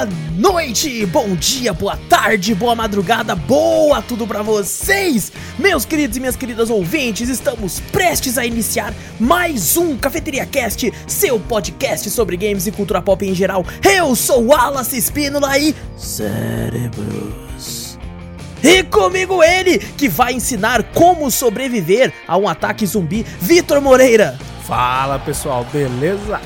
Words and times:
boa 0.00 0.08
noite, 0.36 1.04
bom 1.06 1.34
dia, 1.34 1.72
boa 1.74 1.98
tarde, 2.08 2.54
boa 2.54 2.74
madrugada, 2.74 3.34
boa 3.34 4.00
tudo 4.00 4.26
pra 4.26 4.42
vocês, 4.42 5.30
meus 5.58 5.84
queridos 5.84 6.16
e 6.16 6.20
minhas 6.20 6.36
queridas 6.36 6.70
ouvintes. 6.70 7.28
Estamos 7.28 7.80
prestes 7.92 8.38
a 8.38 8.46
iniciar 8.46 8.94
mais 9.18 9.76
um 9.76 9.98
Cafeteria 9.98 10.46
Cast, 10.46 10.90
seu 11.06 11.38
podcast 11.38 12.08
sobre 12.08 12.38
games 12.38 12.66
e 12.66 12.72
cultura 12.72 13.02
pop 13.02 13.26
em 13.26 13.34
geral. 13.34 13.62
Eu 13.82 14.16
sou 14.16 14.46
Wallace 14.46 14.96
Espínola 14.96 15.58
e 15.58 15.74
Cérebros. 15.96 17.98
E 18.62 18.82
comigo 18.84 19.42
ele, 19.42 19.78
que 19.78 20.08
vai 20.08 20.32
ensinar 20.32 20.82
como 20.94 21.30
sobreviver 21.30 22.10
a 22.26 22.38
um 22.38 22.48
ataque 22.48 22.86
zumbi, 22.86 23.26
Vitor 23.40 23.82
Moreira. 23.82 24.38
Fala 24.66 25.18
pessoal, 25.18 25.66
beleza? 25.70 26.40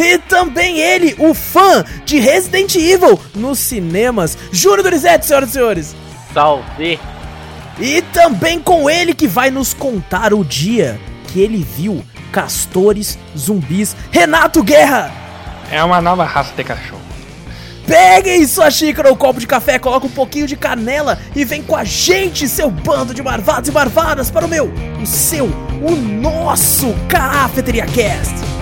E 0.00 0.16
também 0.16 0.78
ele, 0.78 1.14
o 1.18 1.34
fã 1.34 1.84
de 2.06 2.18
Resident 2.18 2.74
Evil 2.74 3.20
nos 3.34 3.58
cinemas, 3.58 4.36
Júlio 4.50 4.82
Dorizete, 4.82 5.26
senhoras 5.26 5.50
e 5.50 5.52
senhores. 5.52 5.96
Salve! 6.32 6.98
E 7.78 8.00
também 8.10 8.58
com 8.58 8.88
ele 8.88 9.12
que 9.12 9.28
vai 9.28 9.50
nos 9.50 9.74
contar 9.74 10.32
o 10.32 10.42
dia 10.42 10.98
que 11.26 11.40
ele 11.40 11.58
viu 11.76 12.02
castores 12.32 13.18
zumbis, 13.36 13.94
Renato 14.10 14.62
Guerra. 14.62 15.12
É 15.70 15.84
uma 15.84 16.00
nova 16.00 16.24
raça 16.24 16.54
de 16.56 16.64
cachorro. 16.64 17.02
Peguem 17.86 18.46
sua 18.46 18.70
xícara 18.70 19.10
ou 19.10 19.16
copo 19.16 19.38
de 19.38 19.46
café, 19.46 19.78
coloca 19.78 20.06
um 20.06 20.10
pouquinho 20.10 20.46
de 20.46 20.56
canela 20.56 21.18
e 21.36 21.44
vem 21.44 21.62
com 21.62 21.76
a 21.76 21.84
gente, 21.84 22.48
seu 22.48 22.70
bando 22.70 23.12
de 23.12 23.22
marvados 23.22 23.68
e 23.68 23.72
marvadas, 23.72 24.30
para 24.30 24.46
o 24.46 24.48
meu, 24.48 24.72
o 25.02 25.06
seu, 25.06 25.44
o 25.82 25.94
nosso 25.94 26.94
Cafeteria 27.06 27.84
Cast. 27.84 28.59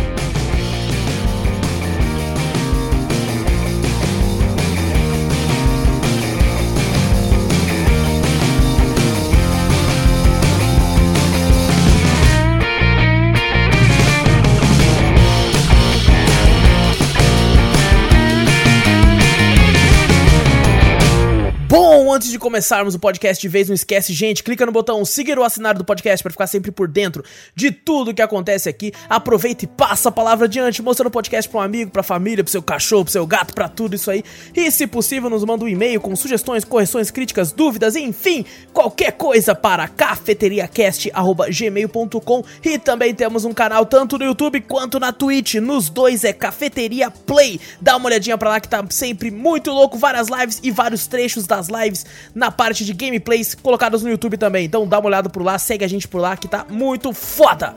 Antes 22.19 22.31
de 22.33 22.39
começarmos 22.39 22.97
o 22.97 22.99
podcast 22.99 23.41
de 23.41 23.49
vez, 23.49 23.69
não 23.69 23.77
esquece, 23.77 24.13
gente, 24.13 24.43
clica 24.43 24.67
no 24.67 24.73
botão 24.73 25.05
seguir 25.05 25.39
ou 25.39 25.45
assinar 25.45 25.79
do 25.79 25.85
podcast 25.85 26.21
para 26.21 26.33
ficar 26.33 26.49
sempre 26.49 26.73
por 26.73 26.89
dentro 26.89 27.23
de 27.55 27.71
tudo 27.71 28.13
que 28.13 28.21
acontece 28.21 28.69
aqui. 28.69 28.93
Aproveita 29.09 29.65
e 29.65 29.69
passa 29.69 30.09
a 30.09 30.13
palavra 30.13 30.47
adiante, 30.47 30.83
mostrando 30.83 31.07
o 31.07 31.13
podcast 31.13 31.49
para 31.49 31.61
um 31.61 31.63
amigo, 31.63 31.93
para 31.93 32.03
família, 32.03 32.43
para 32.43 32.51
seu 32.51 32.61
cachorro, 32.61 33.05
para 33.05 33.13
seu 33.13 33.25
gato, 33.25 33.55
para 33.55 33.69
tudo 33.69 33.95
isso 33.95 34.11
aí. 34.11 34.25
E 34.53 34.69
se 34.69 34.89
possível, 34.89 35.31
nos 35.31 35.45
manda 35.45 35.65
um 35.65 35.69
e-mail 35.69 36.01
com 36.01 36.17
sugestões, 36.17 36.65
correções, 36.65 37.13
críticas, 37.13 37.53
dúvidas, 37.53 37.95
enfim, 37.95 38.45
qualquer 38.73 39.13
coisa 39.13 39.55
para 39.55 39.87
cafeteriacast@gmail.com. 39.87 42.45
E 42.65 42.81
também 42.81 43.15
temos 43.15 43.45
um 43.45 43.55
canal 43.55 43.87
tanto 43.87 44.19
no 44.19 44.25
YouTube 44.25 44.61
quanto 44.63 44.99
na 44.99 45.13
Twitch. 45.13 45.55
Nos 45.55 45.89
dois 45.89 46.25
é 46.25 46.33
Cafeteria 46.33 47.13
Play. 47.13 47.61
Dá 47.81 47.97
uma 47.97 48.07
olhadinha 48.07 48.37
para 48.37 48.51
lá 48.51 48.59
que 48.59 48.67
tá 48.67 48.85
sempre 48.91 49.31
muito 49.31 49.71
louco, 49.71 49.97
várias 49.97 50.27
lives 50.27 50.59
e 50.65 50.73
vários 50.73 51.07
trechos 51.07 51.47
das 51.47 51.69
lives 51.69 52.08
na 52.35 52.51
parte 52.51 52.85
de 52.85 52.93
gameplays 52.93 53.55
colocadas 53.55 54.03
no 54.03 54.11
YouTube 54.11 54.37
também. 54.37 54.65
Então 54.65 54.87
dá 54.87 54.99
uma 54.99 55.07
olhada 55.07 55.29
por 55.29 55.43
lá, 55.43 55.59
segue 55.59 55.85
a 55.85 55.89
gente 55.89 56.07
por 56.09 56.21
lá 56.21 56.37
que 56.37 56.49
tá 56.49 56.65
muito 56.69 57.13
foda. 57.13 57.75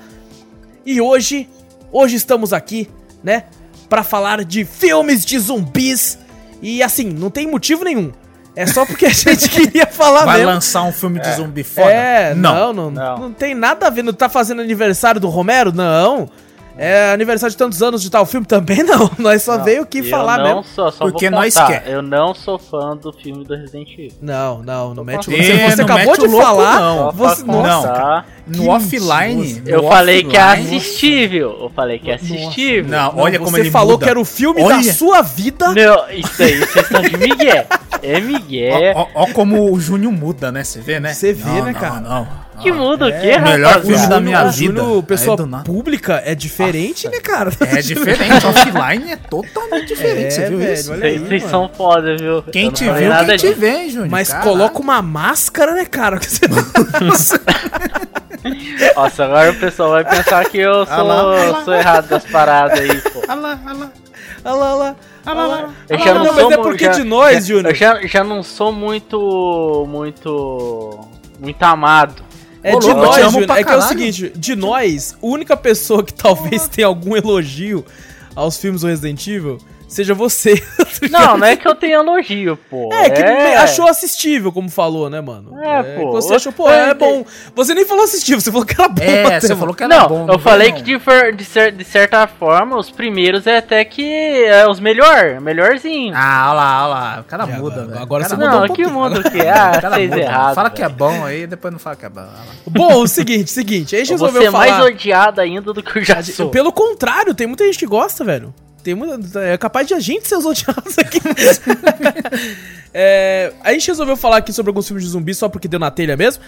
E 0.86 1.00
hoje, 1.00 1.48
hoje 1.92 2.16
estamos 2.16 2.54
aqui, 2.54 2.90
né, 3.24 3.44
para 3.90 4.04
falar 4.04 4.44
de 4.44 4.66
filmes 4.66 5.24
de 5.26 5.38
zumbis 5.38 6.18
e 6.62 6.82
assim, 6.82 7.06
não 7.10 7.30
tem 7.30 7.48
motivo 7.48 7.84
nenhum. 7.84 8.12
É 8.56 8.66
só 8.66 8.86
porque 8.86 9.06
a 9.06 9.10
gente 9.14 9.48
queria 9.50 9.86
falar 9.88 10.26
Vai 10.26 10.38
mesmo. 10.40 10.52
lançar 10.52 10.84
um 10.84 10.92
filme 10.92 11.20
de 11.22 11.32
zumbi 11.36 11.64
foda? 11.64 11.90
É, 11.90 12.34
não 12.36 12.74
não, 12.74 12.74
não, 12.74 12.92
Não. 12.92 13.18
não 13.18 13.34
tem 13.34 13.56
nada 13.56 13.88
a 13.88 13.90
ver. 13.90 14.04
Não 14.04 14.12
tá 14.12 14.28
fazendo 14.28 14.62
aniversário 14.62 15.22
do 15.22 15.30
Romero? 15.30 15.72
Não. 15.72 16.30
É 16.84 17.12
aniversário 17.14 17.52
de 17.52 17.58
tantos 17.58 17.84
anos 17.84 18.02
de 18.02 18.10
tal 18.10 18.26
filme 18.26 18.46
também? 18.46 18.82
Não. 18.84 19.12
Nós 19.20 19.44
só 19.44 19.58
veio 19.60 19.84
aqui 19.84 20.00
Eu 20.00 20.06
falar 20.06 20.38
não 20.40 20.44
mesmo. 20.46 20.64
Sou, 20.64 20.92
só 20.92 21.06
Porque 21.06 21.30
vou 21.30 21.40
nós 21.40 21.54
quer. 21.54 21.84
Eu 21.86 22.02
não 22.02 22.34
sou 22.34 22.58
fã 22.58 22.98
do 22.98 23.14
filme 23.14 23.46
do 23.46 23.56
Resident 23.56 23.90
Evil. 23.94 24.12
Não, 24.20 24.64
não, 24.64 24.94
não 24.96 25.04
mete 25.04 25.30
o 25.30 25.34
É, 25.34 25.44
Você, 25.44 25.70
você 25.70 25.76
não 25.76 25.86
acabou 25.86 26.18
de 26.18 26.28
louco, 26.28 26.44
falar. 26.46 26.80
não. 26.80 27.12
Você, 27.12 27.44
nossa, 27.44 27.88
cara. 27.88 28.26
No 28.48 28.64
Que 28.64 28.70
offline. 28.70 29.62
Eu 29.66 29.84
falei 29.84 30.24
que 30.24 30.36
é 30.36 30.42
assistível. 30.42 31.58
Eu 31.62 31.70
falei 31.70 32.00
que 32.00 32.10
é 32.10 32.16
assistível. 32.16 32.90
Não, 32.90 33.14
olha 33.18 33.38
como 33.38 33.52
você 33.52 33.60
ele 33.62 33.72
falou 33.72 33.94
muda. 33.94 34.06
que 34.06 34.10
era 34.10 34.20
o 34.20 34.26
filme 34.26 34.64
Olha. 34.64 34.78
da 34.78 34.84
sua 34.94 35.22
vida. 35.22 35.68
Não, 35.68 36.10
isso 36.10 36.42
aí, 36.42 36.58
vocês 36.60 36.86
estão 36.86 37.02
de 37.02 37.18
Miguel. 37.18 37.66
É 38.02 38.20
Miguel. 38.20 38.94
Ó, 38.96 39.02
ó, 39.14 39.24
ó 39.24 39.28
como 39.34 39.72
o 39.72 39.80
Júnior 39.80 40.12
muda, 40.12 40.52
né? 40.52 40.64
Você 40.64 40.80
vê, 40.82 41.00
né? 41.00 41.14
Você 41.14 41.32
vê, 41.32 41.46
Não, 41.46 41.66
né, 41.66 41.72
não, 41.74 41.80
cara? 41.80 42.00
Não, 42.02 42.28
que 42.62 42.72
muda 42.72 43.06
o 43.06 43.10
é, 43.10 43.20
quê, 43.20 43.38
melhor 43.40 43.70
rapaziada? 43.74 43.82
filme 43.82 44.08
da 44.08 44.20
minha 44.20 44.46
o 44.46 44.52
vida. 44.52 44.82
Júnior, 44.82 45.04
pessoa 45.04 45.34
Aí 45.34 45.38
do 45.38 45.46
nada. 45.46 45.64
pública 45.64 46.22
é 46.26 46.36
diferente, 46.36 47.08
né, 47.10 47.20
cara? 47.20 47.52
É 47.62 47.82
diferente, 47.82 48.46
offline 48.46 49.12
é 49.12 49.16
totalmente 49.16 49.88
diferente, 49.88 50.28
É, 50.28 50.30
você 50.32 50.50
viu 50.50 50.58
velho, 50.60 50.74
isso? 50.74 50.92
olha 50.92 51.20
Vocês 51.20 51.44
são 51.44 51.70
foda, 51.74 52.16
viu? 52.18 52.42
Quem 52.44 52.66
Eu 52.68 52.72
te 52.72 52.84
viu, 52.84 53.10
nada 53.10 53.38
quem 53.38 53.54
te 53.54 53.60
vê, 53.60 53.90
Júnior. 53.90 54.10
Mas 54.10 54.30
Caralho. 54.30 54.50
coloca 54.50 54.80
uma 54.80 55.02
máscara, 55.02 55.74
né, 55.74 55.86
cara? 55.86 56.20
Nossa, 58.96 59.24
agora 59.26 59.52
o 59.52 59.56
pessoal 59.56 59.92
vai 59.92 60.04
pensar 60.04 60.44
que 60.50 60.58
eu 60.58 60.86
sou, 60.86 60.94
Ah 60.96 61.02
lá, 61.04 61.20
ah 61.22 61.52
lá. 61.52 61.64
sou 61.66 61.74
errado 61.74 62.08
das 62.08 62.26
paradas 62.26 62.80
aí, 62.80 63.02
pô. 63.02 63.20
Olha 63.28 63.36
lá, 63.36 63.60
olha 63.66 63.74
lá. 63.78 63.92
Olha 64.44 64.56
lá, 64.56 64.74
olha 65.26 65.46
lá. 65.46 65.70
Eu 65.90 65.98
Ah, 65.98 66.00
já 66.00 66.14
não, 66.16 66.24
não, 66.24 66.34
mas 66.34 66.42
sou 66.42 66.52
é 66.52 66.58
mu- 66.58 66.64
porque 66.64 66.86
já- 66.86 66.92
de 66.92 67.04
nós, 67.04 67.46
Júnior. 67.46 67.68
Eu 67.72 67.76
já, 67.76 68.02
já 68.08 68.24
não 68.24 68.42
sou 68.42 68.72
muito. 68.72 69.86
Muito. 69.88 71.00
Muito 71.40 71.62
amado. 71.64 72.24
É 72.64 72.78
de 72.78 72.94
nós, 72.94 73.32
Júnior. 73.32 73.44
É 73.44 73.56
que 73.56 73.60
é 73.60 73.62
o 73.62 73.66
caralho. 73.66 73.88
seguinte, 73.88 74.32
de 74.36 74.56
nós, 74.56 75.16
a 75.22 75.26
única 75.26 75.58
pessoa 75.58 76.04
que 76.04 76.14
talvez 76.14 76.68
tenha 76.70 76.88
algum 76.88 77.16
elogio 77.16 77.86
aos 78.36 78.58
filmes 78.58 78.82
do 78.82 78.88
Resident 78.88 79.26
Evil 79.28 79.60
seja 79.94 80.14
você. 80.14 80.62
Não, 81.10 81.36
não 81.38 81.48
é 81.48 81.56
que 81.56 81.68
eu 81.68 81.74
tenha 81.74 81.96
elogio, 81.96 82.56
pô. 82.70 82.90
É, 82.94 83.10
que 83.10 83.22
achou 83.24 83.88
assistível, 83.88 84.52
como 84.52 84.70
falou, 84.70 85.10
né, 85.10 85.20
mano? 85.20 85.60
É, 85.60 85.82
que 85.84 86.00
pô. 86.00 86.12
Você 86.12 86.36
achou, 86.36 86.52
pô, 86.54 86.68
Eu- 86.70 86.74
é 86.92 86.94
bom. 86.94 87.26
Você 87.56 87.74
nem 87.74 87.86
falou 87.86 88.04
assistível, 88.04 88.40
você 88.40 88.52
falou 88.52 88.66
que 88.68 88.74
era 88.80 88.88
bom. 88.88 89.02
É, 89.04 89.26
até, 89.26 89.40
você 89.40 89.48
mano. 89.50 89.60
falou 89.60 89.76
que 89.76 89.84
era 89.84 89.98
Não, 90.00 90.08
bom. 90.08 90.28
eu 90.32 90.38
falei 90.40 90.70
não. 90.70 90.78
que 90.78 90.84
de, 90.84 90.98
de 91.36 91.44
cer- 91.46 91.72
de 91.72 91.84
certa 91.84 92.28
forma, 92.28 92.78
os 92.78 92.92
primeiros 92.92 93.48
é 93.48 93.58
até 93.58 93.84
que 93.84 94.44
é 94.44 94.68
os 94.70 94.80
melhor, 94.80 95.42
melhorzinho. 95.42 96.14
Ah, 96.16 96.50
olha 96.50 96.54
lá, 96.54 96.84
olha 96.86 96.94
lá. 96.94 97.20
O 97.22 97.24
cara 97.24 97.46
Já, 97.48 97.58
muda, 97.58 97.76
agora- 97.82 97.88
velho. 97.88 98.02
agora 98.02 98.24
O 98.24 98.28
cara 98.28 98.30
você 98.30 98.36
mudou 98.46 98.50
não, 98.52 98.58
um 98.60 98.62
que 98.62 98.68
pouquinho. 98.84 98.90
mundo 98.92 99.24
que 99.32 99.40
é? 99.42 99.52
O 99.52 99.58
Ah, 99.58 99.82
cara 99.82 99.96
fez 99.96 100.10
muda. 100.10 100.22
errado. 100.22 100.56
Fala 100.56 100.70
que 100.70 100.84
é 100.84 100.90
bom 100.90 101.26
aí, 101.26 101.48
depois 101.48 101.72
não 101.72 101.80
fala 101.80 101.96
que 101.96 102.06
é 102.06 102.10
bom. 102.10 102.28
Bom, 102.68 103.02
o 103.02 103.08
seguinte, 103.08 103.50
seguinte, 103.50 103.96
a 103.96 104.00
gente 104.00 104.12
Eu 104.12 104.18
vou 104.20 104.28
resolveu 104.28 104.52
ser 104.52 104.58
mais 104.58 104.72
falar... 104.72 104.86
odiado 104.86 105.42
ainda 105.42 105.74
do 105.74 105.82
que 105.82 105.98
eu 105.98 106.04
já 106.04 106.22
sou. 106.22 106.50
Pelo 106.50 106.72
contrário, 106.72 107.34
tem 107.34 107.48
muita 107.48 107.66
gente 107.66 107.80
que 107.80 107.88
gosta, 107.88 108.24
velho. 108.24 108.54
Tem 108.84 108.96
muita, 108.96 109.40
é 109.40 109.58
capaz 109.58 109.88
de 109.88 109.94
a 109.94 110.00
gente 110.00 110.28
ser 110.28 110.36
os 110.36 110.46
odiados 110.46 110.98
aqui. 110.98 111.20
É, 112.94 113.54
a 113.64 113.72
gente 113.72 113.88
resolveu 113.88 114.18
falar 114.18 114.38
aqui 114.38 114.52
sobre 114.52 114.70
alguns 114.70 114.86
filmes 114.86 115.06
de 115.06 115.10
zumbi 115.12 115.34
só 115.34 115.48
porque 115.48 115.66
deu 115.66 115.80
na 115.80 115.90
telha 115.90 116.18
mesmo. 116.18 116.44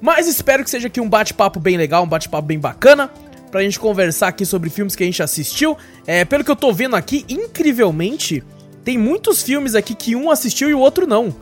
Mas 0.00 0.26
espero 0.26 0.64
que 0.64 0.70
seja 0.70 0.86
aqui 0.88 1.00
um 1.00 1.08
bate-papo 1.08 1.60
bem 1.60 1.76
legal, 1.76 2.02
um 2.04 2.08
bate-papo 2.08 2.46
bem 2.46 2.58
bacana. 2.58 3.10
Pra 3.50 3.62
gente 3.62 3.78
conversar 3.78 4.28
aqui 4.28 4.46
sobre 4.46 4.70
filmes 4.70 4.96
que 4.96 5.02
a 5.02 5.06
gente 5.06 5.22
assistiu. 5.22 5.76
É, 6.06 6.24
pelo 6.24 6.42
que 6.42 6.50
eu 6.50 6.56
tô 6.56 6.72
vendo 6.72 6.96
aqui, 6.96 7.26
incrivelmente, 7.28 8.42
tem 8.82 8.96
muitos 8.96 9.42
filmes 9.42 9.74
aqui 9.74 9.94
que 9.94 10.16
um 10.16 10.30
assistiu 10.30 10.70
e 10.70 10.74
o 10.74 10.78
outro 10.78 11.06
não. 11.06 11.34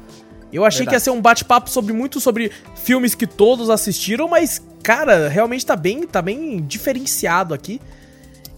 Eu 0.53 0.65
achei 0.65 0.81
que 0.81 0.91
ia 0.91 0.99
Verdade. 0.99 1.05
ser 1.05 1.11
um 1.11 1.21
bate-papo 1.21 1.71
sobre 1.71 1.93
muito 1.93 2.21
sobre 2.21 2.51
filmes 2.75 3.15
que 3.15 3.29
todos 3.29 3.71
assistiram, 3.71 4.27
mas, 4.27 4.61
cara, 4.83 5.29
realmente 5.29 5.65
tá 5.65 5.77
bem, 5.77 6.05
tá 6.09 6.21
bem 6.21 6.61
diferenciado 6.67 7.55
aqui. 7.55 7.81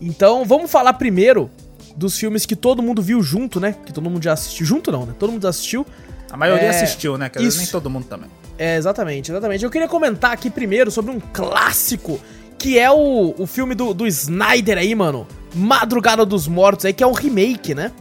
Então, 0.01 0.45
vamos 0.47 0.71
falar 0.71 0.95
primeiro 0.95 1.51
dos 1.97 2.17
filmes 2.19 2.47
que 2.47 2.57
todo 2.57 2.83
mundo 2.83 3.01
viu 3.03 3.23
junto, 3.23 3.59
né? 3.61 3.75
Que 3.85 3.93
todo 3.93 4.09
mundo 4.11 4.23
já 4.23 4.33
assistiu. 4.33 4.67
Junto 4.67 4.91
não, 4.93 5.07
né? 5.07 5.15
Todo 5.19 5.33
mundo 5.33 5.47
assistiu. 5.47 5.87
A 6.31 6.37
maioria 6.37 6.67
É, 6.67 6.71
assistiu, 6.71 7.19
né? 7.19 7.29
Quer 7.29 7.41
dizer, 7.41 7.59
nem 7.59 7.67
todo 7.67 7.91
mundo 7.91 8.07
também. 8.07 8.29
É, 8.59 8.77
exatamente, 8.77 9.31
exatamente. 9.31 9.65
Eu 9.65 9.71
queria 9.71 9.89
comentar 9.89 10.33
aqui 10.33 10.49
primeiro 10.51 10.91
sobre 10.91 11.11
um 11.11 11.21
clássico, 11.21 12.21
que 12.59 12.79
é 12.79 12.91
o, 12.91 13.35
o 13.37 13.47
filme 13.47 13.75
do, 13.75 13.93
do 13.93 14.07
Snyder 14.07 14.79
aí, 14.79 14.95
mano. 14.95 15.27
Madrugada 15.55 16.25
dos 16.25 16.49
Mortos 16.49 16.87
aí, 16.87 16.93
que 16.93 17.03
é 17.05 17.07
um 17.07 17.13
remake, 17.13 17.75
né? 17.75 17.93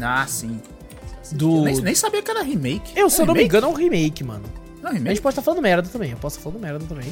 Ah, 0.00 0.24
sim. 0.26 0.60
Do... 1.32 1.62
Nem, 1.62 1.80
nem 1.80 1.94
sabia 1.94 2.22
que 2.22 2.30
era 2.30 2.42
remake. 2.42 2.92
Eu, 2.96 3.08
se 3.08 3.20
É 3.20 3.22
eu 3.22 3.26
não 3.26 3.34
me 3.34 3.40
remake? 3.40 3.56
engano, 3.56 3.66
é 3.68 3.70
um 3.70 3.74
remake, 3.80 4.24
mano. 4.24 4.44
Não, 4.82 4.90
A 4.90 4.92
gente 4.94 5.02
remake? 5.02 5.20
pode 5.20 5.32
estar 5.32 5.42
falando 5.42 5.62
merda 5.62 5.88
também, 5.88 6.10
eu 6.10 6.16
posso 6.18 6.38
estar 6.38 6.50
falando 6.50 6.60
merda 6.62 6.84
também. 6.86 7.06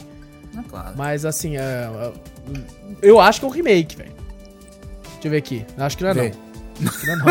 Não, 0.52 0.62
claro. 0.64 0.94
Mas 0.96 1.24
assim, 1.24 1.56
é, 1.56 1.60
é, 1.60 2.12
eu 3.00 3.18
acho 3.20 3.40
que 3.40 3.46
é 3.46 3.48
um 3.48 3.52
remake, 3.52 3.96
velho. 3.96 4.12
Deixa 5.22 5.28
eu 5.28 5.30
ver 5.30 5.36
aqui. 5.38 5.64
Acho 5.78 5.96
que 5.96 6.02
não 6.04 6.10
é 6.10 6.14
não. 6.14 6.22
Vê. 6.22 6.32
Acho 6.88 6.98
que 7.00 7.06
não 7.06 7.12
é 7.12 7.16
não. 7.16 7.24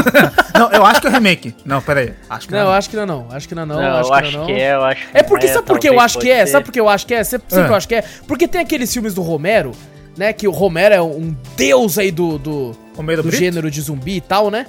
Não, 0.62 0.72
eu 0.72 0.86
acho 0.86 1.02
que 1.02 1.08
é 1.08 1.10
remake. 1.10 1.56
Não, 1.66 1.82
pera 1.82 2.00
aí. 2.02 2.14
Acho 2.30 2.48
que 2.48 2.54
Não, 2.54 2.60
eu 2.60 2.66
não. 2.66 2.72
acho 2.74 2.90
que 2.90 2.96
não 2.96 3.04
é 3.04 3.06
não. 3.06 3.28
Acho 3.32 3.48
que 3.48 3.56
não 3.56 3.64
é 3.64 3.66
não. 3.66 3.76
Não, 3.76 3.84
acho 3.98 4.00
eu 4.10 4.14
que 4.14 4.14
acho 4.28 4.38
não 4.38 4.44
é 4.44 4.46
que 4.46 4.52
não. 4.54 4.60
é, 4.60 4.74
eu 4.74 4.84
acho 4.84 5.02
que 5.02 5.18
É 5.18 5.24
porque, 5.24 5.48
não 5.48 5.54
sabe 5.54 5.68
por 5.68 5.80
que 5.80 5.90
eu 5.90 6.00
acho 6.00 6.20
que 6.20 6.30
é? 6.32 6.46
ser. 6.46 6.52
Sabe 6.54 6.66
por 6.66 6.72
que 6.72 6.80
eu 6.80 6.90
acho 6.90 7.06
que 7.08 7.14
é? 7.14 7.24
Sabe 7.24 7.44
por 7.44 7.50
que 7.50 7.56
eu 7.70 7.74
Ah. 7.74 7.78
acho 7.78 7.88
que 7.88 7.96
é? 7.96 8.04
Porque 8.28 8.48
tem 8.48 8.62
aqueles 8.62 8.94
filmes 8.94 9.14
do 9.14 9.22
Romero, 9.22 9.72
né? 10.18 10.32
Que 10.32 10.48
o 10.48 10.52
Romero 10.52 10.96
é 10.96 11.02
um 11.02 11.36
deus 11.58 11.98
aí 11.98 12.12
do, 12.12 12.38
do, 12.38 12.72
Romero 12.96 13.22
do 13.24 13.28
Brito? 13.28 13.44
gênero 13.44 13.70
de 13.70 13.82
zumbi 13.82 14.18
e 14.18 14.22
tal, 14.22 14.50
né? 14.50 14.66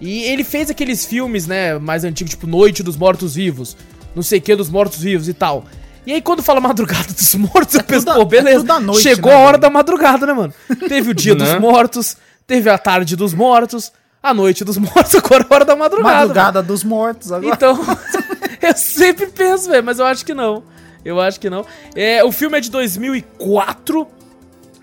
E 0.00 0.24
ele 0.24 0.44
fez 0.44 0.68
aqueles 0.68 1.06
filmes, 1.06 1.46
né, 1.46 1.78
mais 1.78 2.04
antigos, 2.04 2.30
tipo 2.32 2.46
Noite 2.46 2.82
dos 2.82 2.98
Mortos-Vivos, 2.98 3.74
não 4.14 4.22
sei 4.22 4.38
o 4.38 4.42
que 4.42 4.54
dos 4.54 4.68
Mortos-Vivos 4.68 5.26
e 5.26 5.32
tal. 5.32 5.64
E 6.06 6.12
aí 6.12 6.20
quando 6.20 6.42
fala 6.42 6.60
Madrugada 6.60 7.10
dos 7.14 7.34
Mortos, 7.36 7.74
eu 7.76 7.82
penso, 7.82 8.04
pô, 8.04 8.20
é 8.20 8.24
beleza, 8.26 8.58
tudo 8.60 8.72
à 8.74 8.80
noite, 8.80 9.02
chegou 9.02 9.30
né, 9.32 9.38
a 9.38 9.40
hora 9.40 9.52
velho? 9.52 9.60
da 9.62 9.70
madrugada, 9.70 10.26
né, 10.26 10.32
mano? 10.34 10.52
Teve 10.88 11.12
o 11.12 11.14
Dia 11.14 11.34
dos 11.34 11.48
Né? 11.48 11.58
Mortos, 11.58 12.16
teve 12.46 12.70
a 12.70 12.78
Tarde 12.78 13.16
dos 13.16 13.34
Mortos, 13.34 13.92
a 14.22 14.32
Noite 14.32 14.64
dos 14.64 14.76
Mortos, 14.78 15.14
agora 15.14 15.42
é 15.42 15.46
a 15.48 15.54
hora 15.54 15.64
da 15.64 15.76
madrugada. 15.76 16.08
mano. 16.14 16.20
Madrugada 16.28 16.62
dos 16.62 16.84
mortos 16.84 17.32
agora. 17.32 17.54
Então, 17.54 17.78
eu 18.62 18.76
sempre 18.76 19.26
penso, 19.26 19.70
velho, 19.70 19.84
mas 19.84 19.98
eu 19.98 20.06
acho 20.06 20.24
que 20.24 20.34
não. 20.34 20.62
Eu 21.04 21.20
acho 21.20 21.38
que 21.38 21.48
não. 21.48 21.64
É, 21.94 22.24
o 22.24 22.32
filme 22.32 22.58
é 22.58 22.60
de 22.60 22.70
2004. 22.70 24.08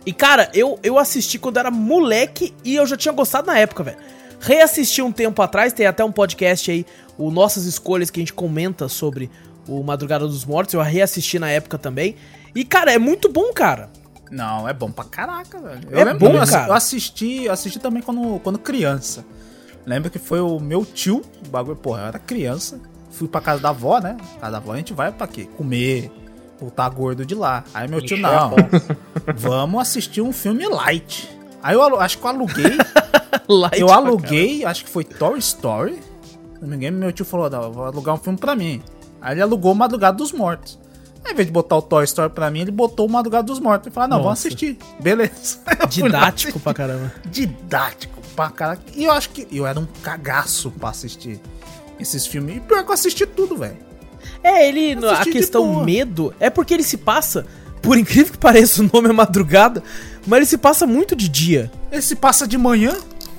E, 0.05 0.13
cara, 0.13 0.49
eu, 0.53 0.79
eu 0.83 0.97
assisti 0.97 1.37
quando 1.37 1.57
era 1.57 1.71
moleque 1.71 2.53
e 2.63 2.75
eu 2.75 2.85
já 2.85 2.95
tinha 2.95 3.13
gostado 3.13 3.47
na 3.47 3.57
época, 3.57 3.83
velho. 3.83 3.97
Reassisti 4.39 5.01
um 5.01 5.11
tempo 5.11 5.41
atrás, 5.41 5.71
tem 5.71 5.85
até 5.85 6.03
um 6.03 6.11
podcast 6.11 6.69
aí, 6.69 6.85
o 7.17 7.31
Nossas 7.31 7.65
Escolhas, 7.65 8.09
que 8.09 8.19
a 8.19 8.21
gente 8.21 8.33
comenta 8.33 8.89
sobre 8.89 9.29
o 9.67 9.81
Madrugada 9.83 10.27
dos 10.27 10.43
Mortos. 10.45 10.73
Eu 10.73 10.81
reassisti 10.81 11.39
na 11.39 11.49
época 11.49 11.77
também. 11.77 12.15
E, 12.53 12.65
cara, 12.65 12.93
é 12.93 12.97
muito 12.97 13.29
bom, 13.29 13.51
cara. 13.53 13.89
Não, 14.33 14.67
é 14.67 14.73
bom 14.73 14.91
pra 14.91 15.05
caraca, 15.05 15.59
velho. 15.59 15.87
É 15.91 16.13
bom, 16.13 16.33
eu, 16.33 16.47
cara. 16.47 16.69
Eu 16.69 16.73
assisti, 16.73 17.43
eu 17.43 17.53
assisti 17.53 17.77
também 17.77 18.01
quando, 18.01 18.39
quando 18.39 18.57
criança. 18.57 19.23
Lembro 19.85 20.09
que 20.09 20.17
foi 20.17 20.39
o 20.39 20.59
meu 20.59 20.83
tio, 20.83 21.21
o 21.45 21.49
bagulho, 21.49 21.75
porra, 21.75 22.01
eu 22.01 22.07
era 22.07 22.19
criança. 22.19 22.79
Fui 23.11 23.27
pra 23.27 23.39
casa 23.39 23.61
da 23.61 23.69
avó, 23.69 23.99
né? 23.99 24.17
Casa 24.39 24.51
da 24.53 24.57
avó 24.57 24.73
a 24.73 24.77
gente 24.77 24.91
vai 24.91 25.11
pra 25.11 25.27
quê? 25.27 25.47
Comer, 25.55 26.11
voltar 26.59 26.89
gordo 26.89 27.23
de 27.23 27.35
lá. 27.35 27.63
Aí 27.75 27.87
meu 27.87 28.01
tio, 28.01 28.17
não, 28.17 28.55
vamos 29.37 29.81
assistir 29.81 30.21
um 30.21 30.33
filme 30.33 30.67
light. 30.67 31.29
Aí 31.61 31.75
eu 31.75 31.99
acho 31.99 32.17
que 32.17 32.25
eu 32.25 32.29
aluguei, 32.29 32.77
Light 33.47 33.79
eu 33.79 33.91
aluguei, 33.91 34.65
acho 34.65 34.83
que 34.83 34.89
foi 34.89 35.03
Toy 35.03 35.37
Story. 35.37 35.93
Se 35.93 36.61
não 36.61 36.69
me 36.69 36.75
engano, 36.75 36.97
meu 36.97 37.11
tio 37.11 37.23
falou, 37.23 37.49
não, 37.49 37.63
eu 37.63 37.71
vou 37.71 37.85
alugar 37.85 38.15
um 38.15 38.17
filme 38.17 38.39
pra 38.39 38.55
mim. 38.55 38.81
Aí 39.21 39.35
ele 39.35 39.41
alugou 39.41 39.75
Madrugada 39.75 40.17
dos 40.17 40.31
Mortos. 40.31 40.79
Ao 41.25 41.31
invés 41.31 41.47
de 41.47 41.53
botar 41.53 41.77
o 41.77 41.81
Toy 41.81 42.03
Story 42.03 42.29
pra 42.31 42.51
mim, 42.51 42.61
ele 42.61 42.71
botou 42.71 43.07
o 43.07 43.09
Madrugada 43.09 43.43
dos 43.43 43.59
Mortos. 43.59 43.87
Ele 43.87 43.93
falou, 43.93 44.09
não, 44.09 44.17
vamos 44.23 44.39
assistir. 44.39 44.77
Beleza. 44.99 45.59
Didático 45.89 46.59
pra 46.59 46.73
caramba. 46.73 47.13
didático 47.25 48.21
pra 48.35 48.49
caraca. 48.49 48.81
E 48.95 49.05
eu 49.05 49.11
acho 49.11 49.29
que 49.29 49.47
eu 49.51 49.65
era 49.65 49.79
um 49.79 49.87
cagaço 50.01 50.71
pra 50.71 50.89
assistir 50.89 51.39
esses 51.99 52.25
filmes. 52.25 52.57
E 52.57 52.59
pior 52.59 52.83
que 52.83 52.89
eu 52.89 52.93
assisti 52.93 53.25
tudo, 53.25 53.57
velho. 53.57 53.77
É, 54.43 54.67
ele. 54.67 54.93
A 55.05 55.13
Assisti 55.13 55.31
questão 55.31 55.83
medo 55.83 56.33
é 56.39 56.49
porque 56.49 56.73
ele 56.73 56.83
se 56.83 56.97
passa. 56.97 57.45
Por 57.81 57.97
incrível 57.97 58.31
que 58.31 58.37
pareça, 58.37 58.81
o 58.81 58.89
nome 58.93 59.09
é 59.09 59.11
madrugada, 59.11 59.83
mas 60.25 60.37
ele 60.37 60.45
se 60.45 60.57
passa 60.57 60.87
muito 60.87 61.15
de 61.15 61.27
dia. 61.27 61.69
Ele 61.91 62.01
se 62.01 62.15
passa 62.15 62.47
de 62.47 62.57
manhã. 62.57 62.95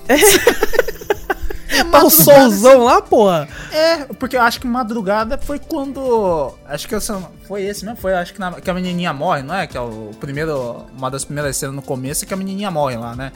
É, 0.08 1.82
Tá 1.90 2.04
o 2.04 2.10
solzão 2.10 2.84
lá, 2.84 3.02
porra. 3.02 3.48
É, 3.72 4.04
porque 4.04 4.36
eu 4.36 4.42
acho 4.42 4.60
que 4.60 4.66
madrugada 4.66 5.36
foi 5.38 5.58
quando. 5.58 6.54
Acho 6.66 6.86
que 6.86 6.94
essa, 6.94 7.20
foi 7.48 7.62
esse 7.64 7.84
mesmo. 7.84 7.98
Foi 8.00 8.14
acho 8.14 8.32
que, 8.32 8.38
na- 8.38 8.52
que 8.60 8.70
a 8.70 8.74
menininha 8.74 9.12
morre, 9.12 9.42
não 9.42 9.54
é? 9.54 9.66
Que 9.66 9.76
é 9.76 9.80
o 9.80 10.10
primeiro. 10.20 10.84
Uma 10.96 11.10
das 11.10 11.24
primeiras 11.24 11.56
cenas 11.56 11.74
no 11.74 11.82
começo 11.82 12.24
é 12.24 12.28
que 12.28 12.34
a 12.34 12.36
menininha 12.36 12.70
morre 12.70 12.96
lá, 12.96 13.16
né? 13.16 13.32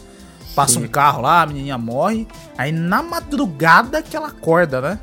Passa 0.55 0.79
um 0.79 0.87
carro 0.87 1.23
lá, 1.23 1.43
a 1.43 1.47
menininha 1.47 1.77
morre. 1.79 2.29
Aí 2.57 2.71
na 2.71 3.03
madrugada 3.03 4.03
que 4.03 4.17
ela 4.17 4.29
acorda, 4.29 4.81
né? 4.81 4.99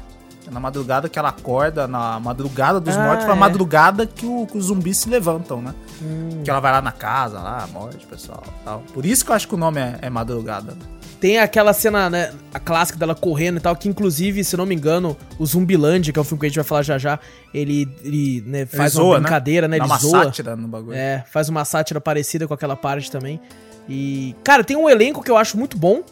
Na 0.50 0.59
madrugada 0.59 1.09
que 1.09 1.18
ela 1.19 1.29
acorda, 1.29 1.88
na 1.88 2.19
madrugada 2.19 2.79
dos 2.79 2.95
Ah, 2.95 3.03
mortos, 3.03 3.25
foi 3.25 3.33
a 3.33 3.35
é. 3.35 3.39
madrugada 3.39 4.06
que, 4.06 4.25
o- 4.25 4.45
que 4.45 4.57
os 4.57 4.65
zumbis 4.65 4.97
se 5.00 5.09
levantam, 5.09 5.61
né? 5.61 5.73
Hum. 6.01 6.41
Que 6.44 6.50
ela 6.50 6.59
vai 6.59 6.71
lá 6.71 6.81
na 6.81 6.91
casa, 6.91 7.39
lá, 7.39 7.68
morte, 7.73 8.06
pessoal. 8.06 8.44
Tal. 8.63 8.81
Por 8.94 9.06
isso 9.06 9.25
que 9.25 9.31
eu 9.31 9.35
acho 9.35 9.47
que 9.47 9.56
o 9.56 9.57
nome 9.57 9.81
é, 9.81 9.97
é 10.03 10.09
madrugada. 10.09 10.77
Tem 11.25 11.39
aquela 11.39 11.74
cena, 11.74 12.07
né, 12.07 12.31
a 12.54 12.60
clássica 12.60 13.00
dela 13.00 13.16
correndo 13.16 13.57
e 13.57 13.60
tal, 13.60 13.75
que 13.75 13.89
inclusive, 13.89 14.44
se 14.44 14.56
não 14.56 14.63
me 14.63 14.75
engano, 14.75 15.18
o 15.39 15.45
Zumbilândia, 15.48 16.13
que 16.13 16.19
é 16.19 16.22
o 16.22 16.24
filme 16.24 16.39
que 16.39 16.45
a 16.45 16.50
gente 16.50 16.57
vai 16.57 16.63
falar 16.63 16.83
já 16.83 17.00
já, 17.00 17.19
ele, 17.51 17.89
ele 18.04 18.44
né, 18.45 18.68
faz 18.68 18.94
Ele 18.94 19.01
uma 19.01 19.10
zoa, 19.10 19.19
brincadeira, 19.19 19.68
né? 19.68 19.80
Dá 19.80 19.86
Ele 19.86 19.92
uma 19.92 19.98
zoa. 19.98 20.24
sátira 20.25 20.56
no 20.56 20.68
bagulho. 20.68 20.95
É, 20.95 21.24
faz 21.31 21.50
uma 21.50 21.66
sátira 21.66 22.00
parecida 22.00 22.48
com 22.48 22.54
aquela 22.54 22.75
parte 22.75 23.10
também. 23.10 23.42
E, 23.89 24.36
cara, 24.44 24.63
tem 24.63 24.77
um 24.77 24.88
elenco 24.88 25.24
que 25.24 25.31
eu 25.31 25.36
acho 25.36 25.57
muito 25.57 25.75
bom, 25.80 26.04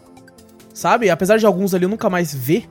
sabe? 0.73 1.11
Apesar 1.11 1.37
de 1.37 1.45
alguns 1.45 1.75
ali 1.75 1.85
eu 1.85 1.89
nunca 1.89 2.09
mais 2.09 2.33
ver. 2.33 2.67